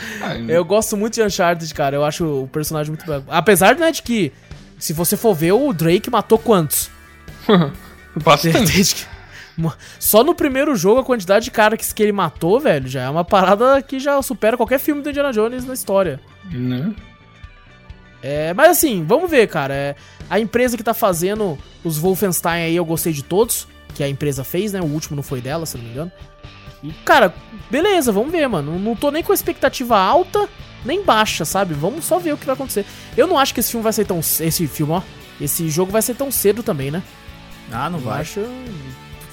Eu 0.48 0.64
gosto 0.66 0.96
muito 0.98 1.16
de 1.16 1.24
Uncharted, 1.24 1.74
cara. 1.74 1.96
Eu 1.96 2.04
acho 2.04 2.44
o 2.44 2.48
personagem 2.48 2.92
muito 2.92 3.06
bom. 3.06 3.24
Apesar, 3.30 3.76
né, 3.76 3.92
de 3.92 4.02
que, 4.02 4.32
se 4.78 4.94
você 4.94 5.16
for 5.18 5.34
ver, 5.34 5.54
o 5.54 5.74
Drake 5.74 6.10
matou 6.10 6.38
quantos? 6.38 6.90
Bastante. 8.24 9.08
Só 10.00 10.24
no 10.24 10.36
primeiro 10.36 10.76
jogo, 10.76 11.00
a 11.00 11.04
quantidade 11.04 11.46
de 11.46 11.52
cara 11.52 11.76
que, 11.76 11.94
que 11.94 12.04
ele 12.04 12.12
matou, 12.12 12.60
velho, 12.60 12.88
já 12.88 13.02
é 13.04 13.10
uma 13.10 13.26
parada 13.26 13.82
que 13.82 14.00
já 14.00 14.22
supera 14.22 14.56
qualquer 14.58 14.80
filme 14.80 15.02
do 15.02 15.10
Indiana 15.10 15.32
Jones 15.32 15.66
na 15.66 15.74
história. 15.74 16.20
né? 16.52 16.94
É, 18.22 18.54
mas 18.54 18.72
assim, 18.72 19.04
vamos 19.06 19.30
ver, 19.30 19.48
cara. 19.48 19.74
É, 19.74 19.96
a 20.30 20.40
empresa 20.40 20.76
que 20.78 20.84
tá 20.84 20.94
fazendo 20.94 21.58
os 21.84 21.98
Wolfenstein 21.98 22.64
aí, 22.64 22.76
eu 22.76 22.86
gostei 22.86 23.14
de 23.14 23.24
todos. 23.24 23.68
Que 23.94 24.04
a 24.04 24.10
empresa 24.10 24.44
fez, 24.44 24.74
né? 24.74 24.80
O 24.82 24.86
último 24.86 25.16
não 25.16 25.24
foi 25.24 25.42
dela, 25.42 25.66
se 25.66 25.76
eu 25.76 25.80
não 25.80 25.86
me 25.88 25.92
engano. 25.94 26.12
E, 26.84 26.92
cara, 27.04 27.34
beleza, 27.72 28.12
vamos 28.12 28.32
ver, 28.32 28.48
mano. 28.48 28.78
Não 28.78 28.96
tô 28.96 29.10
nem 29.10 29.24
com 29.24 29.34
expectativa 29.34 29.98
alta, 29.98 30.48
nem 30.86 31.04
baixa, 31.04 31.44
sabe? 31.46 31.74
Vamos 31.74 32.06
só 32.06 32.20
ver 32.20 32.34
o 32.34 32.38
que 32.38 32.46
vai 32.46 32.54
acontecer. 32.54 32.86
Eu 33.16 33.26
não 33.26 33.40
acho 33.40 33.54
que 33.54 33.60
esse 33.60 33.72
filme 33.72 33.84
vai 33.84 33.94
ser 33.94 34.06
tão. 34.06 34.20
Esse 34.20 34.68
filme, 34.68 34.94
ó. 34.94 35.02
Esse 35.42 35.68
jogo 35.70 35.92
vai 35.92 36.02
ser 36.04 36.16
tão 36.16 36.30
cedo 36.32 36.62
também, 36.62 36.92
né? 36.92 37.02
Ah, 37.72 37.90
não 37.90 37.98
Eu 38.00 38.06
vai. 38.06 38.22
acho. 38.22 38.42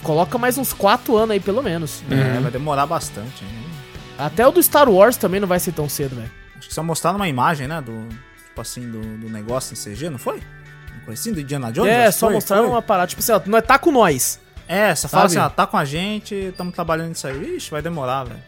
Coloca 0.03 0.37
mais 0.39 0.59
uns 0.59 0.73
4 0.73 1.17
anos 1.17 1.31
aí, 1.31 1.41
pelo 1.41 1.63
menos. 1.63 2.03
É, 2.11 2.39
vai 2.41 2.51
demorar 2.51 2.87
bastante. 2.87 3.43
hein? 3.45 3.51
Até 4.19 4.47
o 4.47 4.51
do 4.53 4.63
Star 4.63 4.89
Wars 4.89 5.17
também 5.17 5.41
não 5.41 5.49
vai 5.49 5.59
ser 5.61 5.73
tão 5.73 5.89
cedo, 5.89 6.17
velho. 6.17 6.31
Acho 6.59 6.69
que 6.69 6.75
só 6.75 6.83
mostraram 6.83 7.17
uma 7.17 7.29
imagem, 7.29 7.67
né? 7.67 7.81
Do. 7.83 8.09
Tipo 8.55 8.61
assim, 8.61 8.89
do, 8.89 9.01
do 9.19 9.29
negócio 9.29 9.75
em 9.75 9.77
CG, 9.77 10.09
não 10.09 10.19
foi? 10.19 10.41
Uma 10.93 11.05
coisa 11.07 11.21
assim, 11.21 11.33
do 11.33 11.41
Indiana 11.41 11.73
Jones? 11.73 11.91
É, 11.91 12.09
só 12.13 12.27
foi, 12.27 12.35
mostraram 12.35 12.65
foi. 12.67 12.73
uma 12.73 12.83
parada. 12.83 13.09
Tipo 13.09 13.21
assim, 13.21 13.33
ó, 13.33 13.41
não 13.47 13.59
é 13.59 13.61
tá 13.61 13.81
com 13.81 13.91
nós. 13.91 14.39
É, 14.69 14.95
só 14.95 15.09
fala 15.09 15.25
assim, 15.25 15.39
ó, 15.39 15.49
tá 15.49 15.67
com 15.67 15.77
a 15.77 15.85
gente, 15.85 16.37
estamos 16.37 16.73
trabalhando 16.73 17.09
nisso 17.09 17.27
aí. 17.27 17.57
Ixi, 17.57 17.69
vai 17.69 17.83
demorar, 17.83 18.23
velho. 18.23 18.41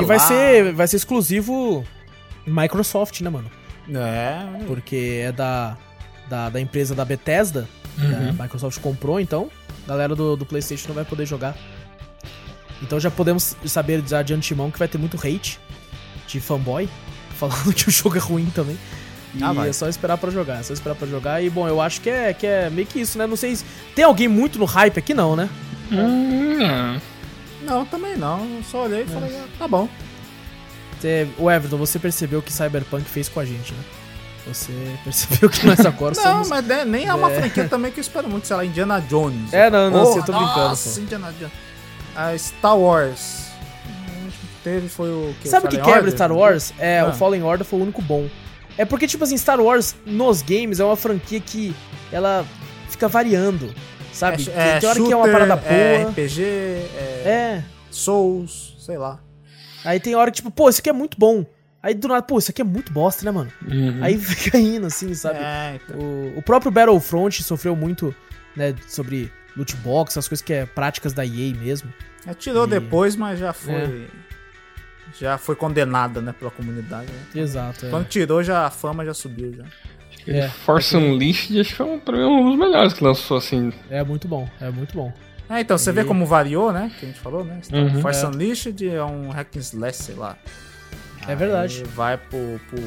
E 0.00 0.04
vai 0.06 0.16
lá. 0.16 0.26
ser, 0.26 0.72
vai 0.72 0.88
ser 0.88 0.96
exclusivo 0.96 1.84
Microsoft, 2.46 3.20
né, 3.20 3.28
mano? 3.28 3.50
É, 3.94 4.64
Porque 4.66 5.20
é 5.22 5.32
da, 5.32 5.76
da, 6.30 6.48
da 6.48 6.58
empresa 6.58 6.94
da 6.94 7.04
Bethesda. 7.04 7.68
Uhum. 7.98 8.34
que 8.34 8.40
A 8.40 8.42
Microsoft 8.42 8.80
comprou, 8.80 9.20
então 9.20 9.50
a 9.84 9.90
galera 9.90 10.16
do, 10.16 10.34
do 10.34 10.46
PlayStation 10.46 10.88
não 10.88 10.94
vai 10.94 11.04
poder 11.04 11.26
jogar. 11.26 11.54
Então 12.82 12.98
já 12.98 13.10
podemos 13.10 13.54
saber 13.66 14.02
já 14.06 14.22
de 14.22 14.32
antemão 14.32 14.70
que 14.70 14.78
vai 14.78 14.88
ter 14.88 14.96
muito 14.96 15.18
hate 15.18 15.60
de 16.26 16.40
fanboy 16.40 16.88
falando 17.36 17.74
que 17.74 17.88
o 17.88 17.90
jogo 17.90 18.16
é 18.16 18.20
ruim 18.20 18.46
também. 18.46 18.78
E 19.38 19.42
Ah, 19.44 19.52
vai. 19.52 19.68
é 19.68 19.72
só 19.72 19.88
esperar 19.88 20.16
pra 20.18 20.30
jogar, 20.30 20.60
é 20.60 20.62
só 20.62 20.72
esperar 20.72 20.94
pra 20.94 21.06
jogar. 21.06 21.42
E 21.42 21.50
bom, 21.50 21.66
eu 21.68 21.80
acho 21.80 22.00
que 22.00 22.08
é, 22.10 22.32
que 22.32 22.46
é 22.46 22.70
meio 22.70 22.86
que 22.86 23.00
isso, 23.00 23.18
né? 23.18 23.26
Não 23.26 23.36
sei 23.36 23.56
se. 23.56 23.64
Tem 23.94 24.04
alguém 24.04 24.28
muito 24.28 24.58
no 24.58 24.64
hype 24.64 24.98
aqui, 24.98 25.12
não, 25.14 25.36
né? 25.36 25.48
Hum, 25.92 26.58
não. 26.58 27.00
Não, 27.78 27.84
também 27.86 28.16
não. 28.16 28.38
Eu 28.40 28.62
só 28.70 28.84
olhei 28.84 29.02
e 29.02 29.06
falei, 29.06 29.36
ah, 29.36 29.46
tá 29.58 29.66
bom. 29.68 29.88
Você, 30.98 31.28
o 31.38 31.50
Everton, 31.50 31.76
você 31.76 31.98
percebeu 31.98 32.38
o 32.38 32.42
que 32.42 32.52
Cyberpunk 32.52 33.04
fez 33.04 33.28
com 33.28 33.40
a 33.40 33.44
gente, 33.44 33.72
né? 33.72 33.80
Você 34.46 34.72
percebeu 35.04 35.50
que 35.50 35.66
nós 35.66 35.80
agora 35.84 36.14
Não, 36.16 36.22
somos. 36.22 36.48
mas 36.48 36.64
né, 36.64 36.84
nem 36.84 37.06
é 37.06 37.12
uma 37.14 37.30
É. 37.30 37.40
franquia 37.40 37.68
também 37.68 37.90
que 37.90 37.98
eu 37.98 38.02
espero 38.02 38.28
muito, 38.28 38.46
sei 38.46 38.56
lá, 38.56 38.64
Indiana 38.64 39.00
Jones. 39.00 39.52
É, 39.52 39.68
não, 39.68 39.90
não, 39.90 40.04
Porra, 40.04 40.18
eu 40.20 40.24
tô 40.24 40.32
brincando, 40.32 40.68
Nossa, 40.68 41.00
Indiana 41.00 41.34
Jones. 41.38 41.52
A 42.14 42.38
Star 42.38 42.78
Wars. 42.78 43.46
Teve 44.64 44.88
foi 44.88 45.08
o 45.10 45.34
que? 45.40 45.48
Sabe 45.48 45.66
o 45.66 45.68
que 45.68 45.76
quebra 45.76 45.96
Order? 45.98 46.12
Star 46.12 46.32
Wars? 46.32 46.72
É, 46.78 47.00
Ah. 47.00 47.06
o 47.08 47.12
Fallen 47.12 47.42
Order 47.42 47.64
foi 47.66 47.78
o 47.78 47.82
único 47.82 48.00
bom. 48.02 48.28
É 48.78 48.84
porque, 48.84 49.06
tipo 49.06 49.24
assim, 49.24 49.36
Star 49.36 49.60
Wars 49.60 49.94
nos 50.04 50.42
games 50.42 50.80
é 50.80 50.84
uma 50.84 50.96
franquia 50.96 51.40
que 51.40 51.74
ela 52.12 52.44
fica 52.88 53.08
variando, 53.08 53.74
sabe? 54.12 54.44
tem, 54.44 54.54
É, 54.54 54.78
tem 54.78 54.88
hora 54.88 55.00
que 55.00 55.12
é 55.12 55.16
uma 55.16 55.24
shooter, 55.26 55.32
parada 55.32 55.56
boa. 55.56 55.72
É 55.74 56.02
RPG, 56.04 56.42
é, 56.42 57.22
É. 57.24 57.64
Souls, 57.90 58.76
sei 58.78 58.98
lá. 58.98 59.20
Aí 59.84 59.98
tem 60.00 60.14
hora 60.14 60.30
que, 60.30 60.36
tipo, 60.36 60.50
pô, 60.50 60.68
isso 60.68 60.80
aqui 60.80 60.90
é 60.90 60.92
muito 60.92 61.16
bom. 61.18 61.44
Aí 61.82 61.94
do 61.94 62.08
nada, 62.08 62.22
pô, 62.22 62.38
isso 62.38 62.50
aqui 62.50 62.60
é 62.60 62.64
muito 62.64 62.92
bosta, 62.92 63.24
né, 63.24 63.30
mano? 63.30 63.50
Uhum. 63.66 63.98
Aí 64.02 64.18
fica 64.18 64.58
indo, 64.58 64.86
assim, 64.86 65.14
sabe? 65.14 65.38
É, 65.40 65.76
então. 65.82 65.98
O, 65.98 66.38
o 66.38 66.42
próprio 66.42 66.70
Battlefront 66.70 67.42
sofreu 67.42 67.74
muito, 67.76 68.14
né, 68.56 68.74
sobre 68.88 69.32
loot 69.56 69.74
box, 69.76 70.12
essas 70.12 70.28
coisas 70.28 70.44
que 70.44 70.52
é 70.52 70.66
práticas 70.66 71.12
da 71.12 71.24
EA 71.24 71.54
mesmo. 71.54 71.90
É, 72.26 72.34
tirou 72.34 72.66
E- 72.66 72.70
depois, 72.70 73.14
mas 73.16 73.38
já 73.38 73.52
foi. 73.52 73.74
É. 73.74 74.06
Já 75.20 75.38
foi 75.38 75.56
condenada, 75.56 76.20
né, 76.20 76.34
pela 76.38 76.50
comunidade. 76.50 77.06
né? 77.10 77.40
Exato. 77.42 77.86
é. 77.86 77.90
Quando 77.90 78.06
tirou, 78.06 78.42
já 78.42 78.66
a 78.66 78.70
fama 78.70 79.04
já 79.04 79.14
subiu 79.14 79.52
já. 79.54 79.64
É. 80.28 80.48
Force 80.48 80.96
Unleashed 80.96 81.60
acho 81.60 81.70
que 81.70 81.76
foi 81.76 81.86
um, 81.86 81.98
pra 82.00 82.16
mim, 82.16 82.24
um 82.24 82.50
dos 82.50 82.58
melhores 82.58 82.92
que 82.92 83.02
lançou, 83.04 83.36
assim. 83.36 83.72
É 83.88 84.02
muito 84.02 84.26
bom, 84.26 84.48
é 84.60 84.70
muito 84.70 84.94
bom. 84.94 85.12
É, 85.48 85.60
então, 85.60 85.78
você 85.78 85.90
E- 85.90 85.92
vê 85.92 86.04
como 86.04 86.26
variou, 86.26 86.72
né? 86.72 86.90
Que 86.98 87.06
a 87.06 87.08
gente 87.08 87.20
falou, 87.20 87.44
né? 87.44 87.60
Uhum. 87.72 88.00
Force 88.02 88.24
É. 88.24 88.28
Unleashed 88.28 88.88
é 88.88 89.04
um 89.04 89.30
hack 89.30 89.56
and 89.56 89.60
slash, 89.60 89.98
sei 90.02 90.14
lá. 90.16 90.36
É 91.28 91.34
verdade. 91.36 91.82
Aí 91.84 91.88
vai 91.94 92.16
pro, 92.18 92.60
pro, 92.68 92.80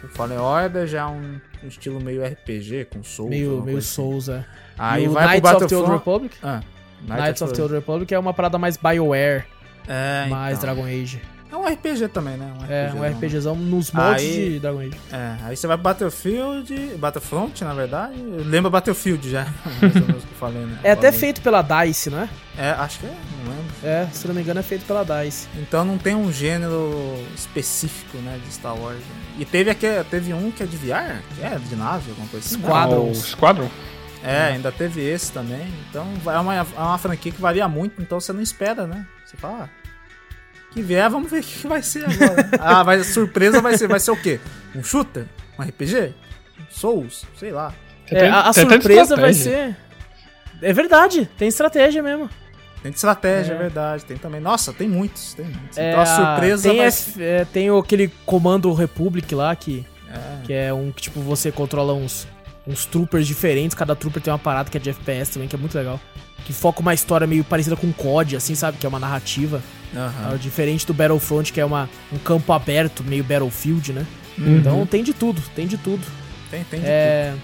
pro 0.00 0.08
Fallen 0.10 0.38
Order, 0.38 0.86
já 0.86 1.02
é 1.02 1.06
um, 1.06 1.38
um 1.62 1.68
estilo 1.68 2.00
meio 2.00 2.24
RPG, 2.24 2.86
com 2.86 3.02
Souls. 3.02 3.28
meio 3.30 3.62
meio 3.62 3.78
assim. 3.78 3.88
Souls, 3.88 4.28
é. 4.30 4.42
Aí 4.78 5.04
e 5.04 5.08
o 5.08 5.12
vai 5.12 5.26
Knights 5.26 5.50
pro 5.50 5.58
of 5.58 5.66
the 5.68 5.76
Old. 5.76 5.90
Republic. 5.92 6.36
Ah, 6.42 6.60
Knights 7.06 7.42
of 7.42 7.52
the 7.52 7.62
Old 7.62 7.74
Republic 7.74 8.14
é 8.14 8.18
uma 8.18 8.32
parada 8.32 8.56
mais 8.58 8.76
BioWare, 8.78 9.44
É, 9.86 10.26
mais 10.30 10.58
então. 10.58 10.74
Dragon 10.74 10.86
Age. 10.88 11.20
É 11.52 11.56
um 11.56 11.66
RPG 11.66 12.08
também, 12.08 12.36
né? 12.38 12.50
Um 12.58 12.72
É, 12.72 12.92
um 12.94 13.02
RPGzão, 13.16 13.54
né? 13.54 13.62
Nos 13.70 13.92
moldes 13.92 14.22
Aí- 14.24 14.50
de 14.54 14.58
Dragon 14.60 14.80
Age. 14.80 15.00
É, 15.12 15.36
aí 15.44 15.54
você 15.56 15.66
vai 15.66 15.76
pro 15.76 15.84
Battlefield, 15.84 16.74
Battlefront, 16.98 17.62
na 17.62 17.74
verdade. 17.74 18.14
Lembra 18.16 18.70
Battlefield 18.70 19.28
já, 19.30 19.44
mais 19.82 19.94
ou 19.96 20.00
menos 20.02 20.24
que 20.24 20.30
eu 20.30 20.38
falei, 20.38 20.62
né? 20.64 20.78
É 20.82 20.92
até 20.92 21.08
Falei. 21.08 21.20
feito 21.20 21.42
pela 21.42 21.60
DICE, 21.62 22.08
não 22.10 22.20
é? 22.20 22.28
É, 22.56 22.70
acho 22.70 23.00
que 23.00 23.06
é, 23.06 23.10
não 23.44 23.50
lembro. 23.52 23.72
É, 23.84 24.08
se 24.12 24.26
não 24.26 24.34
me 24.34 24.40
engano 24.40 24.60
é 24.60 24.62
feito 24.62 24.86
pela 24.86 25.04
DICE. 25.04 25.46
Então 25.58 25.84
não 25.84 25.98
tem 25.98 26.14
um 26.14 26.32
gênero 26.32 26.90
específico, 27.36 28.16
né, 28.18 28.40
de 28.44 28.52
Star 28.52 28.74
Wars. 28.74 28.96
né? 28.98 29.04
E 29.38 29.44
teve, 29.44 29.70
aqui, 29.70 29.86
teve 30.10 30.32
um 30.32 30.50
que 30.50 30.62
é 30.62 30.66
de 30.66 30.76
VR, 30.76 31.20
que 31.34 31.42
é 31.44 31.58
de 31.58 31.76
nave, 31.76 32.10
alguma 32.10 32.28
coisa 32.28 32.46
assim. 32.46 32.58
Squadron. 32.62 33.06
Ah, 33.08 33.10
o 33.10 33.14
Squadron? 33.14 33.68
É, 34.24 34.44
ainda 34.52 34.70
teve 34.72 35.02
esse 35.02 35.30
também. 35.32 35.66
Então 35.90 36.06
é 36.26 36.38
uma, 36.38 36.54
é 36.56 36.62
uma 36.78 36.96
franquia 36.98 37.30
que 37.32 37.40
varia 37.40 37.66
muito, 37.68 38.00
então 38.00 38.18
você 38.20 38.32
não 38.32 38.40
espera, 38.40 38.86
né? 38.86 39.04
Você 39.26 39.36
fala, 39.36 39.64
ah, 39.68 39.81
que 40.72 40.82
vier, 40.82 41.08
vamos 41.10 41.30
ver 41.30 41.40
o 41.40 41.42
que 41.42 41.66
vai 41.66 41.82
ser 41.82 42.04
agora. 42.04 42.48
ah, 42.60 42.82
mas 42.84 43.00
a 43.02 43.04
surpresa 43.12 43.60
vai 43.60 43.76
ser, 43.76 43.88
vai 43.88 44.00
ser 44.00 44.10
o 44.10 44.16
quê? 44.16 44.40
Um 44.74 44.82
shooter? 44.82 45.26
Um 45.58 45.62
RPG? 45.62 46.14
Um 46.60 46.64
Souls? 46.70 47.24
Sei 47.38 47.52
lá. 47.52 47.72
É, 48.10 48.28
a, 48.28 48.48
a 48.48 48.52
surpresa 48.52 49.16
vai 49.16 49.32
ser. 49.32 49.76
É 50.60 50.72
verdade, 50.72 51.28
tem 51.38 51.48
estratégia 51.48 52.02
mesmo. 52.02 52.28
Tem 52.82 52.90
de 52.90 52.96
estratégia, 52.96 53.52
É. 53.52 53.54
é 53.54 53.58
verdade. 53.58 54.04
Tem 54.04 54.16
também. 54.16 54.40
Nossa, 54.40 54.72
tem 54.72 54.88
muitos, 54.88 55.34
tem 55.34 55.44
muitos. 55.46 55.78
É, 55.78 55.90
então 55.90 56.00
a 56.02 56.06
surpresa 56.06 56.68
tem, 56.68 56.80
F- 56.82 57.22
é, 57.22 57.44
tem 57.44 57.68
aquele 57.78 58.08
comando 58.26 58.72
Republic 58.72 59.34
lá 59.34 59.54
que, 59.54 59.86
É. 60.10 60.18
que 60.46 60.52
é 60.52 60.72
um 60.74 60.90
que 60.90 61.02
tipo 61.02 61.20
você 61.20 61.52
controla 61.52 61.94
uns, 61.94 62.26
uns 62.66 62.84
troopers 62.84 63.26
diferentes, 63.26 63.74
cada 63.76 63.94
trooper 63.94 64.20
tem 64.22 64.32
uma 64.32 64.38
parada 64.38 64.68
que 64.68 64.76
é 64.76 64.80
de 64.80 64.90
FPS 64.90 65.32
também, 65.32 65.48
que 65.48 65.54
é 65.54 65.58
muito 65.58 65.76
legal. 65.78 66.00
Que 66.44 66.52
foca 66.52 66.80
uma 66.80 66.92
história 66.92 67.26
meio 67.26 67.44
parecida 67.44 67.76
com 67.76 67.92
COD, 67.92 68.36
assim, 68.36 68.54
sabe? 68.54 68.76
Que 68.78 68.86
é 68.86 68.88
uma 68.88 68.98
narrativa. 68.98 69.62
É 70.32 70.36
diferente 70.38 70.86
do 70.86 70.94
Battlefront, 70.94 71.52
que 71.52 71.60
é 71.60 71.64
uma, 71.64 71.88
um 72.12 72.18
campo 72.18 72.52
aberto, 72.52 73.04
meio 73.04 73.22
Battlefield, 73.22 73.92
né? 73.92 74.06
Então 74.38 74.84
tem 74.86 75.04
de 75.04 75.12
tudo, 75.12 75.42
tem 75.54 75.66
de 75.66 75.76
tudo. 75.76 76.04
Tem, 76.50 76.64
tem 76.64 76.80
de 76.80 76.86
É, 76.86 77.34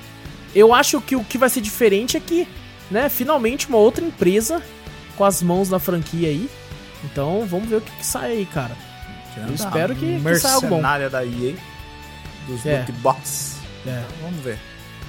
eu 0.54 0.72
acho 0.74 1.00
que 1.00 1.14
o 1.14 1.22
que 1.22 1.36
vai 1.38 1.48
ser 1.50 1.60
diferente 1.60 2.16
é 2.16 2.20
que, 2.20 2.48
né, 2.90 3.08
finalmente 3.08 3.68
uma 3.68 3.76
outra 3.78 4.02
empresa 4.04 4.62
com 5.16 5.24
as 5.24 5.42
mãos 5.42 5.68
na 5.68 5.78
franquia 5.78 6.28
aí. 6.28 6.48
Então 7.04 7.46
vamos 7.46 7.68
ver 7.68 7.76
o 7.76 7.80
que, 7.82 7.90
que 7.92 8.04
sai 8.06 8.32
aí, 8.32 8.46
cara. 8.46 8.74
tudo. 9.34 9.48
eu 9.48 9.54
espero 9.54 9.94
que- 9.94 10.18
que 10.20 10.36
saia 10.36 10.54
algo 10.54 10.66
bom. 10.66 10.74
Mercenária 10.76 11.10
da 11.10 11.24
EA. 11.24 11.54
Dos 12.48 12.64
É. 12.66 12.78
loot 12.78 12.92
box. 13.00 13.56
É. 13.86 14.02
Vamos 14.22 14.40
ver. 14.42 14.58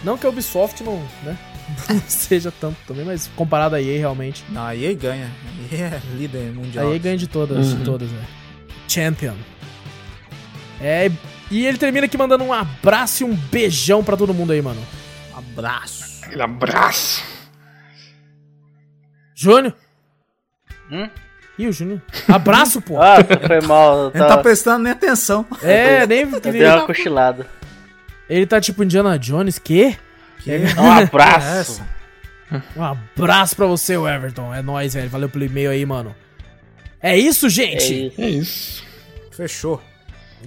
Não 0.03 0.17
que 0.17 0.25
a 0.25 0.29
Ubisoft 0.29 0.83
não, 0.83 0.97
né, 1.23 1.37
não 1.48 1.48
seja 2.07 2.51
tanto 2.51 2.77
também, 2.87 3.05
mas 3.05 3.29
comparado 3.35 3.75
a 3.75 3.81
EA 3.81 3.97
realmente. 3.99 4.43
Não, 4.49 4.63
a 4.65 4.75
EA 4.75 4.93
ganha. 4.93 5.29
A 5.71 5.75
EA 5.75 5.85
é 5.87 6.01
líder 6.15 6.49
A 6.49 6.51
mundial. 6.53 6.93
EA 6.93 6.99
ganha 6.99 7.17
de 7.17 7.27
todas, 7.27 7.67
de 7.69 7.75
Uhum. 7.75 7.83
todas, 7.83 8.09
né. 8.11 8.23
Champion. 8.87 9.35
É, 10.81 11.11
e 11.51 11.65
ele 11.65 11.77
termina 11.77 12.05
aqui 12.05 12.17
mandando 12.17 12.43
um 12.43 12.53
abraço 12.53 13.23
e 13.23 13.25
um 13.25 13.35
beijão 13.35 14.03
pra 14.03 14.15
todo 14.15 14.33
mundo 14.33 14.51
aí, 14.51 14.61
mano. 14.61 14.81
Abraço. 15.35 16.23
Aquele 16.25 16.41
abraço. 16.41 17.23
Júnior? 19.35 19.73
Hum? 20.91 21.09
Ih, 21.57 21.67
o 21.67 21.73
Júnior. 21.73 22.01
Abraço, 22.27 22.81
pô. 22.81 23.01
Ah, 23.01 23.17
foi 23.47 23.61
mal. 23.61 24.09
Ele 24.13 24.19
não 24.19 24.25
tá 24.25 24.27
tava... 24.27 24.41
prestando 24.41 24.83
nem 24.83 24.91
atenção. 24.93 25.45
É, 25.61 26.05
nem 26.07 26.21
Eu 26.21 26.39
dei 26.39 26.65
uma 26.65 26.85
cochilada. 26.85 27.45
Ele 28.29 28.45
tá 28.45 28.61
tipo 28.61 28.83
Indiana 28.83 29.17
Jones, 29.17 29.57
quê? 29.59 29.97
Que? 30.39 30.51
Um 30.79 30.91
abraço. 30.91 31.81
É? 32.51 32.61
Um 32.75 32.83
abraço 32.83 33.55
pra 33.55 33.65
você, 33.67 33.93
Everton. 33.93 34.53
É 34.53 34.61
nóis, 34.61 34.93
velho. 34.93 35.09
Valeu 35.09 35.29
pelo 35.29 35.45
e-mail 35.45 35.69
aí, 35.71 35.85
mano. 35.85 36.15
É 37.01 37.17
isso, 37.17 37.45
É 37.45 37.49
gente. 37.49 38.07
isso. 38.07 38.21
É 38.21 38.29
isso. 38.29 38.83
Fechou. 39.31 39.81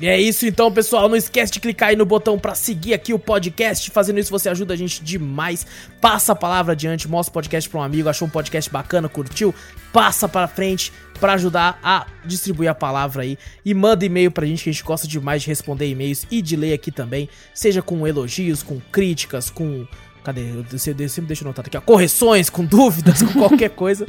E 0.01 0.09
é 0.09 0.21
isso 0.21 0.47
então, 0.47 0.73
pessoal. 0.73 1.09
Não 1.09 1.17
esquece 1.17 1.53
de 1.53 1.61
clicar 1.61 1.91
aí 1.91 1.97
no 1.97 2.07
botão 2.07 2.39
pra 2.39 2.55
seguir 2.55 2.95
aqui 2.95 3.13
o 3.13 3.19
podcast. 3.19 3.91
Fazendo 3.91 4.19
isso, 4.19 4.31
você 4.31 4.49
ajuda 4.49 4.75
a 4.75 4.77
gente 4.77 5.03
demais. 5.03 5.67
Passa 6.01 6.33
a 6.33 6.37
palavra 6.37 6.73
adiante, 6.73 7.09
mostra 7.09 7.31
o 7.31 7.35
podcast 7.35 7.69
pra 7.69 7.81
um 7.81 7.83
amigo, 7.83 8.09
achou 8.09 8.27
um 8.27 8.31
podcast 8.31 8.71
bacana, 8.71 9.09
curtiu? 9.09 9.55
Passa 9.93 10.29
pra 10.29 10.49
frente 10.49 10.93
pra 11.21 11.35
ajudar 11.35 11.79
a 11.83 12.07
distribuir 12.25 12.71
a 12.71 12.75
palavra 12.75 13.23
aí. 13.23 13.39
E 13.65 13.75
manda 13.75 14.05
e-mail 14.05 14.31
pra 14.31 14.47
gente, 14.47 14.65
que 14.65 14.71
a 14.71 14.73
gente 14.73 14.83
gosta 14.83 15.07
demais 15.07 15.43
de 15.43 15.49
responder 15.49 15.89
e-mails 15.89 16.27
e 16.31 16.41
de 16.43 16.57
ler 16.57 16.73
aqui 16.73 16.91
também. 16.91 17.29
Seja 17.55 17.83
com 17.83 18.07
elogios, 18.07 18.63
com 18.63 18.81
críticas, 18.91 19.51
com. 19.51 19.87
Cadê? 20.25 20.51
Eu 20.51 20.65
eu 20.73 20.79
sempre 20.79 21.27
deixo 21.27 21.45
anotado 21.45 21.67
aqui, 21.67 21.77
ó. 21.77 21.81
Correções, 21.81 22.49
com 22.49 22.65
dúvidas, 22.65 23.23
com 23.23 23.33
qualquer 23.49 23.71
coisa. 23.71 24.07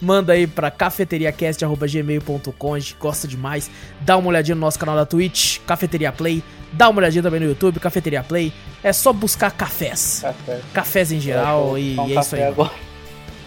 Manda 0.00 0.32
aí 0.32 0.46
pra 0.46 0.70
cafeteriacast.gmail.com. 0.70 2.74
A 2.74 2.78
gente 2.78 2.96
gosta 2.98 3.26
demais. 3.26 3.70
Dá 4.00 4.16
uma 4.16 4.28
olhadinha 4.28 4.54
no 4.54 4.60
nosso 4.60 4.78
canal 4.78 4.94
da 4.94 5.04
Twitch, 5.04 5.58
Cafeteria 5.66 6.12
Play. 6.12 6.42
Dá 6.72 6.88
uma 6.88 7.00
olhadinha 7.00 7.22
também 7.22 7.40
no 7.40 7.46
YouTube, 7.46 7.80
Cafeteria 7.80 8.22
Play. 8.22 8.52
É 8.82 8.92
só 8.92 9.12
buscar 9.12 9.50
cafés. 9.50 10.20
Café. 10.22 10.60
Cafés 10.72 11.12
em 11.12 11.20
geral 11.20 11.70
Eu 11.70 11.78
e, 11.78 11.98
um 11.98 12.16
é 12.16 12.20
isso 12.20 12.36
aí. 12.36 12.42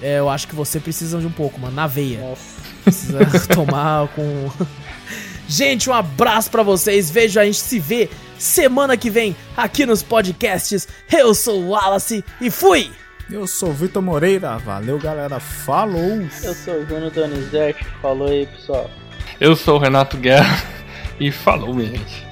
É, 0.01 0.19
eu 0.19 0.29
acho 0.29 0.47
que 0.47 0.55
você 0.55 0.79
precisa 0.79 1.19
de 1.19 1.27
um 1.27 1.31
pouco, 1.31 1.59
mano, 1.59 1.75
na 1.75 1.87
veia. 1.87 2.19
Nossa. 2.19 2.61
Precisa 2.83 3.19
tomar 3.53 4.07
com. 4.09 4.51
Gente, 5.51 5.89
um 5.89 5.93
abraço 5.93 6.49
pra 6.49 6.63
vocês. 6.63 7.11
Vejo 7.11 7.37
a 7.37 7.43
gente 7.43 7.59
se 7.59 7.77
vê 7.77 8.09
semana 8.39 8.95
que 8.95 9.09
vem 9.09 9.35
aqui 9.57 9.85
nos 9.85 10.01
podcasts. 10.01 10.87
Eu 11.11 11.35
sou 11.35 11.61
o 11.61 11.69
Wallace 11.71 12.23
e 12.39 12.49
fui! 12.49 12.89
Eu 13.29 13.45
sou 13.45 13.71
o 13.71 13.73
Vitor 13.73 14.01
Moreira. 14.01 14.57
Valeu, 14.59 14.97
galera. 14.97 15.41
Falou. 15.41 16.25
Eu 16.41 16.53
sou 16.53 16.75
o 16.75 16.85
Júnior 16.87 17.11
Donizete. 17.11 17.83
Falou 18.01 18.29
aí, 18.29 18.45
pessoal. 18.45 18.89
Eu 19.41 19.53
sou 19.57 19.75
o 19.75 19.79
Renato 19.79 20.15
Guerra 20.15 20.63
e 21.19 21.29
falou, 21.33 21.73
minha 21.73 21.89
gente. 21.89 22.30